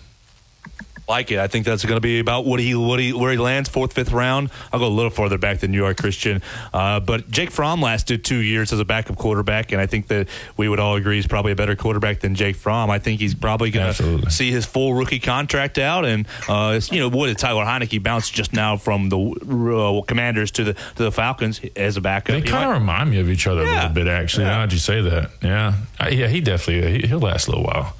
like 1.08 1.30
it. 1.30 1.38
I 1.38 1.46
think 1.46 1.66
that's 1.66 1.84
going 1.84 1.96
to 1.96 2.00
be 2.00 2.18
about 2.18 2.44
what 2.44 2.60
he 2.60 2.74
what 2.74 2.98
he 2.98 3.12
where 3.12 3.32
he 3.32 3.38
lands 3.38 3.68
fourth 3.68 3.92
fifth 3.92 4.12
round. 4.12 4.50
I'll 4.72 4.80
go 4.80 4.86
a 4.86 4.88
little 4.88 5.10
further 5.10 5.38
back 5.38 5.60
than 5.60 5.72
you 5.72 5.84
are, 5.84 5.94
Christian. 5.94 6.42
Uh, 6.72 7.00
but 7.00 7.30
Jake 7.30 7.50
Fromm 7.50 7.80
lasted 7.82 8.24
two 8.24 8.38
years 8.38 8.72
as 8.72 8.80
a 8.80 8.84
backup 8.84 9.16
quarterback, 9.16 9.72
and 9.72 9.80
I 9.80 9.86
think 9.86 10.08
that 10.08 10.28
we 10.56 10.68
would 10.68 10.80
all 10.80 10.96
agree 10.96 11.16
he's 11.16 11.26
probably 11.26 11.52
a 11.52 11.56
better 11.56 11.76
quarterback 11.76 12.20
than 12.20 12.34
Jake 12.34 12.56
Fromm. 12.56 12.90
I 12.90 12.98
think 12.98 13.20
he's 13.20 13.34
probably 13.34 13.70
going 13.70 13.94
to 13.94 14.30
see 14.30 14.50
his 14.50 14.66
full 14.66 14.94
rookie 14.94 15.18
contract 15.18 15.78
out, 15.78 16.04
and 16.04 16.26
uh, 16.48 16.80
you 16.90 17.00
know 17.00 17.08
what? 17.08 17.36
Tyler 17.38 17.64
Heinicke 17.64 18.02
bounced 18.02 18.32
just 18.32 18.52
now 18.52 18.76
from 18.76 19.08
the 19.08 19.18
uh, 19.18 20.02
Commanders 20.06 20.50
to 20.52 20.64
the 20.64 20.74
to 20.74 21.04
the 21.04 21.12
Falcons 21.12 21.60
as 21.76 21.96
a 21.96 22.00
backup. 22.00 22.34
They 22.34 22.42
kind 22.42 22.70
of 22.70 22.80
remind 22.80 23.10
me 23.10 23.20
of 23.20 23.28
each 23.28 23.46
other 23.46 23.62
yeah. 23.64 23.72
a 23.72 23.76
little 23.80 23.94
bit, 23.94 24.08
actually. 24.08 24.44
Yeah. 24.44 24.50
Now 24.50 24.60
that 24.66 24.72
you 24.72 24.78
say 24.78 25.00
that, 25.02 25.30
yeah, 25.42 25.74
yeah, 26.10 26.28
he 26.28 26.40
definitely 26.40 27.00
he, 27.00 27.06
he'll 27.08 27.18
last 27.18 27.48
a 27.48 27.50
little 27.50 27.64
while. 27.64 27.94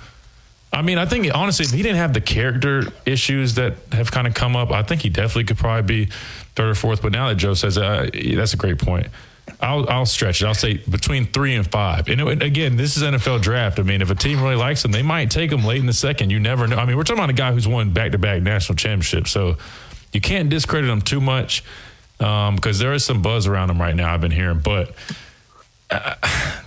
I 0.75 0.83
mean, 0.83 0.99
I 0.99 1.07
think 1.07 1.33
honestly, 1.33 1.65
if 1.65 1.71
he 1.71 1.83
didn't 1.83 1.99
have 1.99 2.13
the 2.13 2.21
character 2.21 2.85
issues 3.07 3.55
that 3.55 3.75
have 3.93 4.11
kind 4.11 4.27
of 4.27 4.35
come 4.35 4.57
up, 4.57 4.73
I 4.73 4.83
think 4.83 5.03
he 5.03 5.09
definitely 5.09 5.45
could 5.45 5.59
probably 5.59 6.05
be 6.05 6.11
third 6.57 6.71
or 6.71 6.75
fourth. 6.75 7.01
But 7.01 7.13
now 7.13 7.29
that 7.29 7.37
Joe 7.37 7.55
says 7.55 7.79
uh, 7.79 8.11
that's 8.13 8.55
a 8.55 8.57
great 8.57 8.79
point. 8.79 9.07
I'll 9.61 9.89
I'll 9.89 10.07
stretch 10.07 10.43
it. 10.43 10.47
I'll 10.47 10.55
say 10.55 10.79
between 10.79 11.27
three 11.27 11.55
and 11.55 11.71
five. 11.71 12.09
And 12.09 12.21
it, 12.21 12.43
again, 12.43 12.77
this 12.77 12.97
is 12.97 13.03
NFL 13.03 13.43
draft. 13.43 13.79
I 13.79 13.83
mean, 13.83 14.03
if 14.03 14.11
a 14.11 14.15
team 14.15 14.43
really 14.43 14.57
likes 14.57 14.85
him, 14.85 14.91
they 14.91 15.03
might 15.03 15.31
take 15.31 15.53
him 15.53 15.65
late 15.65 15.81
in 15.81 15.87
the 15.87 15.93
second. 15.93 16.31
You 16.31 16.41
never 16.41 16.67
know. 16.67 16.77
I 16.77 16.87
mean, 16.87 16.97
we're 16.97 17.05
talking 17.05 17.23
about 17.23 17.31
a 17.31 17.35
guy 17.35 17.53
who's 17.53 17.69
won 17.69 17.93
back 17.93 18.13
to 18.13 18.19
back 18.19 18.43
national 18.43 18.77
championships, 18.77 19.31
so 19.31 19.57
you 20.13 20.21
can't 20.21 20.49
discredit 20.49 20.91
him 20.91 21.03
too 21.03 21.21
much 21.21 21.63
um, 22.21 22.57
because 22.57 22.79
there 22.79 22.93
is 22.93 23.05
some 23.05 23.23
buzz 23.23 23.47
around 23.47 23.71
him 23.71 23.81
right 23.81 23.95
now. 23.95 24.13
I've 24.13 24.21
been 24.21 24.31
hearing, 24.31 24.61
but 24.61 24.93
uh, 25.91 26.15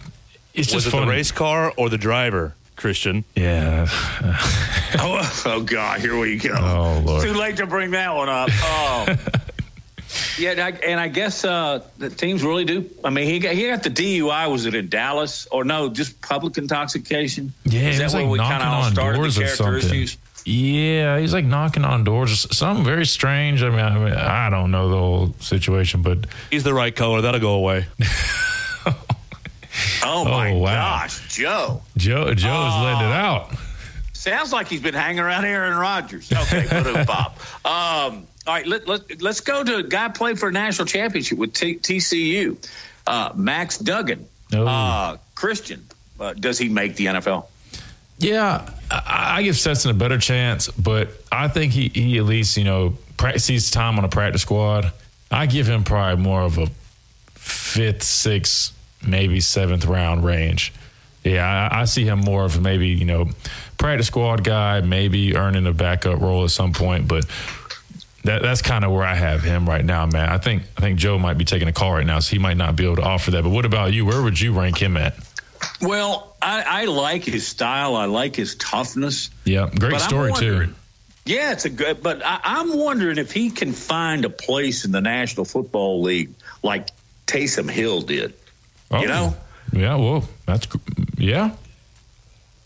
it's 0.53 0.71
just 0.71 0.85
was 0.85 0.87
it 0.87 0.91
the 0.91 1.07
race 1.07 1.31
car 1.31 1.73
or 1.75 1.89
the 1.89 1.97
driver? 1.97 2.55
Christian. 2.77 3.25
Yeah. 3.35 3.87
oh, 4.99 5.43
oh, 5.45 5.61
God, 5.61 5.99
here 5.99 6.17
we 6.17 6.37
go. 6.37 6.53
Oh, 6.55 7.01
Lord. 7.03 7.23
Too 7.23 7.33
late 7.33 7.57
to 7.57 7.67
bring 7.67 7.91
that 7.91 8.15
one 8.15 8.29
up. 8.29 8.49
Oh. 8.63 9.15
yeah, 10.39 10.51
and 10.51 10.61
I, 10.61 10.69
and 10.69 10.99
I 10.99 11.09
guess 11.09 11.43
uh, 11.43 11.83
the 11.97 12.09
teams 12.09 12.43
really 12.43 12.63
do. 12.63 12.89
I 13.03 13.09
mean, 13.09 13.25
he 13.27 13.39
got, 13.39 13.55
he 13.55 13.67
got 13.67 13.83
the 13.83 13.89
DUI. 13.89 14.49
Was 14.49 14.65
it 14.65 14.73
in 14.73 14.87
Dallas 14.87 15.47
or 15.51 15.65
no? 15.65 15.89
Just 15.89 16.21
public 16.21 16.57
intoxication. 16.57 17.53
Yeah, 17.65 17.89
Is 17.89 17.97
that 17.97 18.13
where 18.13 18.23
like 18.23 18.31
we 18.31 18.37
knocking 18.37 18.67
on 18.67 18.93
doors 18.93 19.37
or 19.37 19.47
something. 19.47 19.89
Issues? 19.89 20.17
Yeah, 20.45 21.19
he's 21.19 21.33
like 21.33 21.43
knocking 21.43 21.83
on 21.83 22.05
doors. 22.05 22.47
Something 22.55 22.85
very 22.85 23.05
strange. 23.05 23.63
I 23.63 23.69
mean, 23.69 23.79
I 23.79 23.99
mean, 23.99 24.13
I 24.13 24.49
don't 24.49 24.71
know 24.71 24.89
the 24.89 24.97
whole 24.97 25.35
situation, 25.39 26.03
but 26.03 26.19
he's 26.49 26.63
the 26.63 26.73
right 26.73 26.95
color. 26.95 27.21
That'll 27.21 27.41
go 27.41 27.55
away. 27.55 27.85
Oh 30.03 30.25
my 30.25 30.51
oh, 30.51 30.57
wow. 30.57 30.99
gosh, 31.01 31.35
Joe! 31.35 31.81
Joe, 31.97 32.33
Joe 32.33 32.49
uh, 32.49 32.67
is 32.67 32.83
letting 32.83 33.09
it 33.09 33.13
out. 33.13 33.51
Sounds 34.13 34.51
like 34.51 34.67
he's 34.67 34.81
been 34.81 34.93
hanging 34.93 35.19
around 35.19 35.45
Aaron 35.45 35.77
Rodgers. 35.77 36.31
Okay, 36.31 36.65
put 36.67 37.07
Bob. 37.07 37.33
Um, 37.63 38.27
all 38.47 38.53
right, 38.53 38.65
let, 38.65 38.87
let, 38.87 39.21
let's 39.21 39.41
go 39.41 39.63
to 39.63 39.75
a 39.77 39.83
guy 39.83 40.09
played 40.09 40.39
for 40.39 40.49
a 40.49 40.51
national 40.51 40.85
championship 40.87 41.37
with 41.37 41.53
T- 41.53 41.77
TCU, 41.77 42.57
uh, 43.05 43.31
Max 43.35 43.77
Duggan. 43.77 44.27
Oh. 44.53 44.65
Uh, 44.65 45.17
Christian, 45.35 45.85
uh, 46.19 46.33
does 46.33 46.57
he 46.57 46.69
make 46.69 46.95
the 46.95 47.07
NFL? 47.07 47.45
Yeah, 48.17 48.69
I, 48.89 49.37
I 49.37 49.43
give 49.43 49.57
Stetson 49.57 49.91
a 49.91 49.93
better 49.93 50.17
chance, 50.17 50.69
but 50.69 51.09
I 51.31 51.47
think 51.47 51.73
he, 51.73 51.89
he 51.89 52.17
at 52.17 52.25
least, 52.25 52.57
you 52.57 52.63
know, 52.63 52.97
practices 53.17 53.69
time 53.69 53.99
on 53.99 54.05
a 54.05 54.09
practice 54.09 54.41
squad. 54.41 54.91
I 55.29 55.45
give 55.45 55.67
him 55.67 55.83
probably 55.83 56.23
more 56.23 56.41
of 56.41 56.57
a 56.57 56.67
fifth, 57.35 58.03
sixth, 58.03 58.73
maybe 59.05 59.39
seventh 59.39 59.85
round 59.85 60.23
range. 60.23 60.73
Yeah, 61.23 61.69
I, 61.71 61.81
I, 61.81 61.85
see 61.85 62.05
him 62.05 62.19
more 62.19 62.45
of 62.45 62.61
maybe 62.61 62.89
you 62.89 63.05
know 63.05 63.29
practice 63.77 64.07
squad 64.07 64.43
guy, 64.43 64.81
maybe 64.81 65.35
earning 65.35 65.65
a 65.67 65.73
backup 65.73 66.21
role 66.21 66.43
at 66.43 66.51
some 66.51 66.73
point, 66.73 67.07
but. 67.07 67.25
That, 68.23 68.41
that's 68.41 68.61
kind 68.61 68.83
of 68.83 68.91
where 68.91 69.05
I 69.05 69.15
have 69.15 69.41
him 69.41 69.69
right 69.69 69.85
now, 69.85 70.05
man. 70.05 70.27
I 70.27 70.37
think 70.37 70.63
I 70.75 70.81
think 70.81 70.99
Joe 70.99 71.17
might 71.17 71.37
be 71.37 71.45
taking 71.45 71.69
a 71.69 71.71
call 71.71 71.93
right 71.93 72.05
now, 72.05 72.19
so 72.19 72.31
he 72.31 72.39
might 72.39 72.57
not 72.57 72.75
be 72.75 72.83
able 72.83 72.97
to 72.97 73.03
offer 73.03 73.31
that. 73.31 73.41
But 73.41 73.51
what 73.51 73.63
about 73.63 73.93
you? 73.93 74.05
Where 74.05 74.21
would 74.21 74.37
you 74.37 74.51
rank 74.51 74.77
him 74.81 74.97
at? 74.97 75.15
Well, 75.81 76.35
I, 76.41 76.81
I 76.81 76.85
like 76.85 77.23
his 77.23 77.47
style. 77.47 77.95
I 77.95 78.05
like 78.05 78.35
his 78.35 78.55
toughness. 78.55 79.29
Yeah, 79.45 79.69
great 79.69 80.01
story 80.01 80.33
too. 80.33 80.73
Yeah, 81.25 81.51
it's 81.51 81.65
a 81.65 81.69
good. 81.69 82.01
But 82.01 82.25
I, 82.25 82.39
I'm 82.43 82.77
wondering 82.77 83.17
if 83.17 83.31
he 83.31 83.49
can 83.49 83.73
find 83.73 84.25
a 84.25 84.29
place 84.29 84.85
in 84.85 84.91
the 84.91 85.01
National 85.01 85.45
Football 85.45 86.01
League 86.01 86.31
like 86.63 86.89
Taysom 87.27 87.69
Hill 87.69 88.01
did. 88.01 88.33
Oh, 88.91 89.01
you 89.01 89.07
know? 89.07 89.35
Yeah, 89.73 89.95
well, 89.95 90.27
that's 90.45 90.67
yeah. 91.17 91.51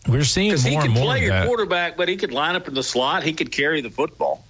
We're 0.08 0.24
seeing 0.24 0.50
more 0.50 0.58
he 0.58 0.76
could 0.76 0.84
and 0.86 0.94
more 0.94 1.04
play 1.04 1.20
your 1.22 1.30
that. 1.30 1.46
quarterback, 1.46 1.96
but 1.96 2.08
he 2.08 2.16
could 2.16 2.32
line 2.32 2.56
up 2.56 2.66
in 2.68 2.74
the 2.74 2.82
slot. 2.82 3.22
He 3.22 3.32
could 3.32 3.52
carry 3.52 3.80
the 3.80 3.90
football. 3.90 4.44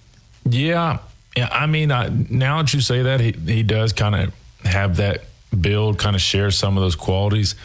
Yeah, 0.49 0.99
yeah. 1.35 1.49
I 1.51 1.67
mean, 1.67 1.91
I, 1.91 2.09
now 2.09 2.61
that 2.61 2.73
you 2.73 2.81
say 2.81 3.03
that, 3.03 3.19
he 3.19 3.31
he 3.31 3.63
does 3.63 3.93
kind 3.93 4.15
of 4.15 4.33
have 4.65 4.97
that 4.97 5.25
build, 5.59 5.99
kind 5.99 6.15
of 6.15 6.21
share 6.21 6.51
some 6.51 6.77
of 6.77 6.83
those 6.83 6.95
qualities. 6.95 7.55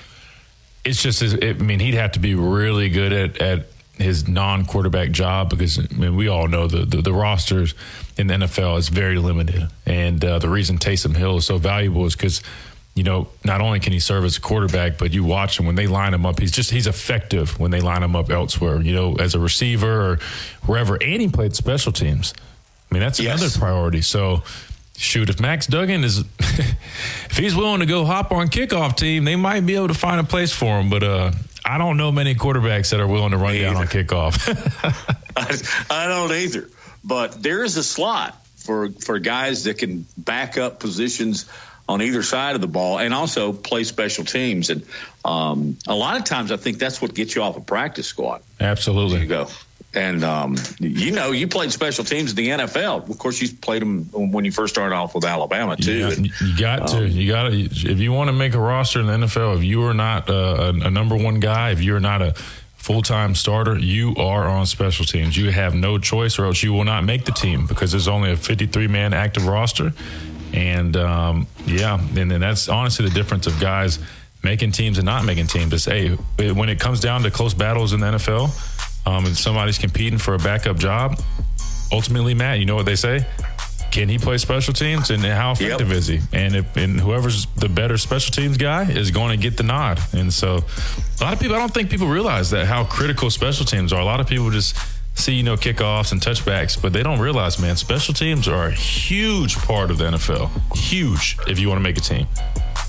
It's 0.85 1.03
just, 1.03 1.23
it, 1.23 1.43
I 1.43 1.53
mean, 1.63 1.81
he'd 1.81 1.95
have 1.95 2.13
to 2.13 2.21
be 2.21 2.35
really 2.35 2.89
good 2.89 3.13
at 3.13 3.41
at 3.41 3.67
his 3.99 4.29
non-quarterback 4.29 5.11
job 5.11 5.51
because 5.51 5.79
I 5.79 5.95
mean, 5.95 6.15
we 6.15 6.29
all 6.29 6.47
know 6.47 6.69
the, 6.69 6.85
the, 6.85 7.03
the 7.03 7.13
rosters 7.13 7.75
in 8.17 8.29
the 8.29 8.35
NFL 8.35 8.79
is 8.79 8.89
very 8.91 9.19
limited, 9.19 9.69
and 9.87 10.25
uh, 10.25 10.39
the 10.39 10.49
reason 10.49 10.79
Taysom 10.79 11.17
Hill 11.17 11.39
is 11.39 11.47
so 11.47 11.59
valuable 11.59 12.07
is 12.07 12.15
because 12.15 12.43
you 12.99 13.05
know 13.05 13.29
not 13.45 13.61
only 13.61 13.79
can 13.79 13.93
he 13.93 14.01
serve 14.01 14.25
as 14.25 14.37
a 14.37 14.41
quarterback, 14.41 14.99
but 14.99 15.13
you 15.13 15.23
watch 15.23 15.61
him 15.61 15.67
when 15.67 15.77
they 15.77 15.87
line 15.87 16.13
him 16.13 16.27
up. 16.27 16.41
He's 16.41 16.51
just 16.51 16.73
he's 16.73 16.89
effective 16.89 17.59
when 17.61 17.71
they 17.71 17.81
line 17.81 18.03
him 18.03 18.17
up 18.17 18.29
elsewhere. 18.29 18.81
You 18.81 18.93
know, 18.93 19.15
as 19.15 19.37
a 19.37 19.39
receiver 19.39 20.11
or 20.13 20.17
wherever, 20.67 21.01
and 21.01 21.23
he 21.23 21.29
played 21.29 21.55
special 21.55 21.93
teams. 21.93 22.35
I 22.91 22.95
mean, 22.95 23.01
that's 23.01 23.21
yes. 23.21 23.41
another 23.41 23.57
priority. 23.57 24.03
So 24.03 24.43
shoot, 24.97 25.31
if 25.31 25.41
Max 25.41 25.69
Duggan 25.69 26.03
is, 26.03 26.19
if 26.41 27.37
he's 27.37 27.55
willing 27.55 27.81
to 27.81 27.87
go 27.87 28.05
hop 28.05 28.33
on 28.33 28.49
kickoff 28.49 28.97
team, 28.97 29.25
they 29.25 29.37
might 29.37 29.65
be 29.65 29.77
able 29.77 29.89
to 29.89 29.95
find 29.95 30.21
a 30.21 30.25
place 30.25 30.53
for 30.53 30.81
him. 30.81 30.91
But 30.91 31.05
uh, 31.05 31.31
I 31.65 31.79
don't 31.79 31.97
know 31.99 32.11
many 32.11 32.35
quarterbacks 32.35 32.91
that 32.91 32.99
are 32.99 33.07
willing 33.07 33.31
to 33.31 33.39
run 33.39 33.53
Me 33.53 33.61
down 33.61 33.77
either. 33.77 33.83
on 33.83 33.87
kickoff. 33.87 35.15
I, 35.37 36.05
I 36.05 36.09
don't 36.09 36.33
either. 36.33 36.69
But 37.05 37.41
there 37.41 37.63
is 37.63 37.77
a 37.77 37.85
slot 37.85 38.45
for 38.57 38.91
for 38.91 39.21
guys 39.21 39.65
that 39.65 39.79
can 39.79 40.05
back 40.17 40.59
up 40.59 40.81
positions 40.81 41.49
on 41.89 42.03
either 42.03 42.23
side 42.23 42.55
of 42.55 42.61
the 42.61 42.69
ball 42.69 42.99
and 42.99 43.15
also 43.15 43.53
play 43.53 43.85
special 43.85 44.25
teams. 44.25 44.71
And 44.71 44.85
um, 45.25 45.79
a 45.87 45.95
lot 45.95 46.19
of 46.19 46.25
times, 46.25 46.53
I 46.53 46.57
think 46.57 46.79
that's 46.79 47.01
what 47.01 47.15
gets 47.15 47.35
you 47.35 47.43
off 47.43 47.57
a 47.57 47.61
practice 47.61 48.07
squad. 48.07 48.43
Absolutely. 48.61 49.21
you 49.21 49.27
go. 49.27 49.49
And 49.95 50.23
um, 50.23 50.57
you 50.79 51.13
know, 51.13 51.33
you 51.33 51.49
played 51.49 51.73
special 51.73 52.05
teams 52.05 52.31
in 52.31 52.37
the 52.37 52.49
NFL. 52.51 53.09
Of 53.09 53.19
course, 53.19 53.41
you 53.41 53.49
played 53.49 53.81
them 53.81 54.05
when 54.13 54.45
you 54.45 54.53
first 54.53 54.75
started 54.75 54.95
off 54.95 55.15
with 55.15 55.25
Alabama 55.25 55.77
too. 55.77 55.97
Yeah, 55.97 56.13
and, 56.13 56.27
you 56.27 56.59
got 56.59 56.83
um, 56.83 56.87
to, 56.89 57.09
you 57.09 57.33
got 57.33 57.49
to. 57.49 57.57
If 57.59 57.99
you 57.99 58.13
want 58.13 58.29
to 58.29 58.35
make 58.35 58.53
a 58.53 58.61
roster 58.61 59.01
in 59.01 59.07
the 59.07 59.13
NFL, 59.15 59.57
if 59.57 59.65
you 59.65 59.83
are 59.85 59.95
not 59.95 60.29
a, 60.29 60.69
a 60.69 60.91
number 60.91 61.17
one 61.17 61.41
guy, 61.41 61.71
if 61.71 61.81
you're 61.81 62.01
not 62.01 62.21
a 62.21 62.35
full 62.89 63.01
time 63.01 63.35
starter, 63.35 63.79
you 63.79 64.15
are 64.17 64.47
on 64.47 64.67
special 64.67 65.07
teams. 65.07 65.37
You 65.37 65.51
have 65.53 65.75
no 65.75 65.99
choice, 65.99 66.39
or 66.39 66.45
else 66.45 66.63
you 66.63 66.75
will 66.75 66.85
not 66.85 67.05
make 67.05 67.25
the 67.25 67.33
team 67.33 67.67
because 67.67 67.91
there's 67.91 68.09
only 68.09 68.31
a 68.31 68.37
53 68.37 68.89
man 68.89 69.15
active 69.15 69.47
roster. 69.47 69.93
And 70.53 70.97
um, 70.97 71.47
yeah, 71.67 71.99
and 71.99 72.31
then 72.31 72.41
that's 72.41 72.69
honestly 72.69 73.07
the 73.07 73.15
difference 73.15 73.47
of 73.47 73.59
guys 73.61 73.99
making 74.43 74.73
teams 74.73 74.99
and 74.99 75.05
not 75.05 75.25
making 75.25 75.47
teams. 75.47 75.73
Is 75.73 75.85
hey, 75.85 76.11
when 76.37 76.69
it 76.69 76.81
comes 76.81 77.01
down 77.01 77.23
to 77.23 77.31
close 77.31 77.55
battles 77.55 77.93
in 77.93 78.01
the 78.01 78.07
NFL 78.07 79.07
um, 79.07 79.27
and 79.27 79.37
somebody's 79.37 79.79
competing 79.79 80.19
for 80.19 80.35
a 80.35 80.39
backup 80.39 80.77
job, 80.77 81.21
ultimately, 81.93 82.35
Matt, 82.35 82.59
you 82.59 82.67
know 82.67 82.77
what 82.77 82.87
they 82.87 82.97
say? 82.97 83.27
Can 83.91 84.09
he 84.09 84.19
play 84.19 84.37
special 84.37 84.75
teams 84.75 85.11
and 85.11 85.25
how 85.25 85.53
effective 85.53 85.89
yep. 85.89 85.97
is 85.97 86.07
he? 86.07 86.21
And 86.33 86.55
if 86.55 86.77
and 86.77 87.01
whoever's 87.01 87.47
the 87.57 87.71
better 87.71 87.97
special 87.97 88.33
teams 88.33 88.59
guy 88.59 88.83
is 88.91 89.11
going 89.11 89.39
to 89.39 89.43
get 89.43 89.57
the 89.57 89.63
nod. 89.63 89.99
And 90.13 90.33
so, 90.33 90.57
a 91.21 91.25
lot 91.25 91.33
of 91.33 91.41
people, 91.41 91.57
I 91.57 91.59
don't 91.59 91.73
think 91.73 91.91
people 91.91 92.07
realize 92.07 92.51
that 92.51 92.67
how 92.67 92.85
critical 92.85 93.31
special 93.31 93.65
teams 93.65 93.93
are. 93.93 94.01
A 94.01 94.05
lot 94.05 94.21
of 94.21 94.27
people 94.27 94.51
just 94.51 94.77
see 95.19 95.35
you 95.35 95.43
know 95.43 95.57
kickoffs 95.57 96.13
and 96.13 96.21
touchbacks, 96.21 96.81
but 96.81 96.93
they 96.93 97.03
don't 97.03 97.21
realize, 97.21 97.59
man, 97.59 97.77
special 97.77 98.15
teams 98.15 98.49
are 98.49 98.67
a 98.67 98.73
huge 98.73 99.57
part 99.57 99.91
of 99.91 99.99
the 99.99 100.05
NFL. 100.05 100.51
Huge 100.77 101.39
if 101.47 101.59
you 101.59 101.69
want 101.69 101.79
to 101.79 101.83
make 101.83 101.99
a 101.99 102.01
team. 102.01 102.27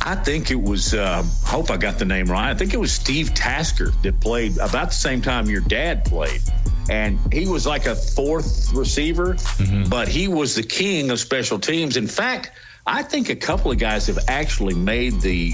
I 0.02 0.16
think 0.16 0.50
it 0.50 0.62
was, 0.62 0.94
uh, 0.94 1.24
I 1.46 1.50
hope 1.50 1.70
I 1.70 1.78
got 1.78 2.00
the 2.00 2.06
name 2.06 2.28
right. 2.28 2.50
I 2.50 2.56
think 2.56 2.74
it 2.74 2.80
was 2.80 2.92
Steve 2.92 3.34
Tasker 3.34 3.92
that 4.04 4.20
played 4.22 4.58
about 4.58 4.88
the 4.88 4.96
same 4.96 5.22
time 5.22 5.50
your 5.50 5.62
dad 5.62 6.06
played. 6.06 6.42
And 6.90 7.20
he 7.32 7.48
was 7.48 7.68
like 7.68 7.86
a 7.86 7.96
fourth 7.96 8.72
receiver, 8.74 9.34
mm-hmm. 9.34 9.90
but 9.90 10.08
he 10.08 10.28
was 10.28 10.56
the 10.56 10.64
king 10.64 11.12
of 11.12 11.20
special 11.20 11.60
teams. 11.60 11.98
In 11.98 12.08
fact, 12.08 12.52
I 12.88 13.04
think 13.04 13.30
a 13.30 13.36
couple 13.36 13.72
of 13.72 13.78
guys 13.78 14.08
have 14.08 14.20
actually 14.28 14.74
made 14.74 15.20
the 15.22 15.54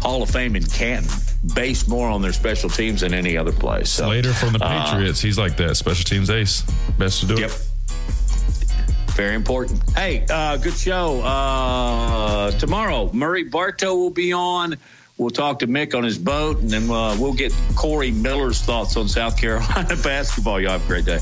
Hall 0.00 0.22
of 0.22 0.30
Fame 0.30 0.56
in 0.56 0.64
Canton 0.64 1.10
based 1.54 1.88
more 1.88 2.08
on 2.08 2.22
their 2.22 2.32
special 2.32 2.68
teams 2.68 3.00
than 3.00 3.14
any 3.14 3.36
other 3.36 3.52
place. 3.52 3.90
So, 3.90 4.04
Slater 4.04 4.32
from 4.32 4.52
the 4.52 4.64
uh, 4.64 4.84
Patriots, 4.84 5.22
uh, 5.22 5.26
he's 5.26 5.38
like 5.38 5.56
that 5.58 5.76
special 5.76 6.04
teams 6.04 6.30
ace. 6.30 6.62
Best 6.98 7.20
to 7.20 7.26
do 7.26 7.40
yep. 7.40 7.50
it. 7.50 7.68
Very 9.12 9.34
important. 9.34 9.82
Hey, 9.90 10.24
uh, 10.30 10.56
good 10.58 10.74
show. 10.74 11.20
Uh, 11.22 12.52
tomorrow, 12.52 13.10
Murray 13.12 13.42
Bartow 13.42 13.94
will 13.94 14.10
be 14.10 14.32
on. 14.32 14.76
We'll 15.16 15.30
talk 15.30 15.58
to 15.58 15.66
Mick 15.66 15.96
on 15.96 16.04
his 16.04 16.16
boat, 16.16 16.60
and 16.60 16.70
then 16.70 16.88
uh, 16.88 17.16
we'll 17.18 17.32
get 17.32 17.52
Corey 17.74 18.12
Miller's 18.12 18.60
thoughts 18.62 18.96
on 18.96 19.08
South 19.08 19.36
Carolina 19.36 19.96
basketball. 20.04 20.60
Y'all 20.60 20.72
have 20.72 20.84
a 20.84 20.86
great 20.86 21.04
day. 21.04 21.18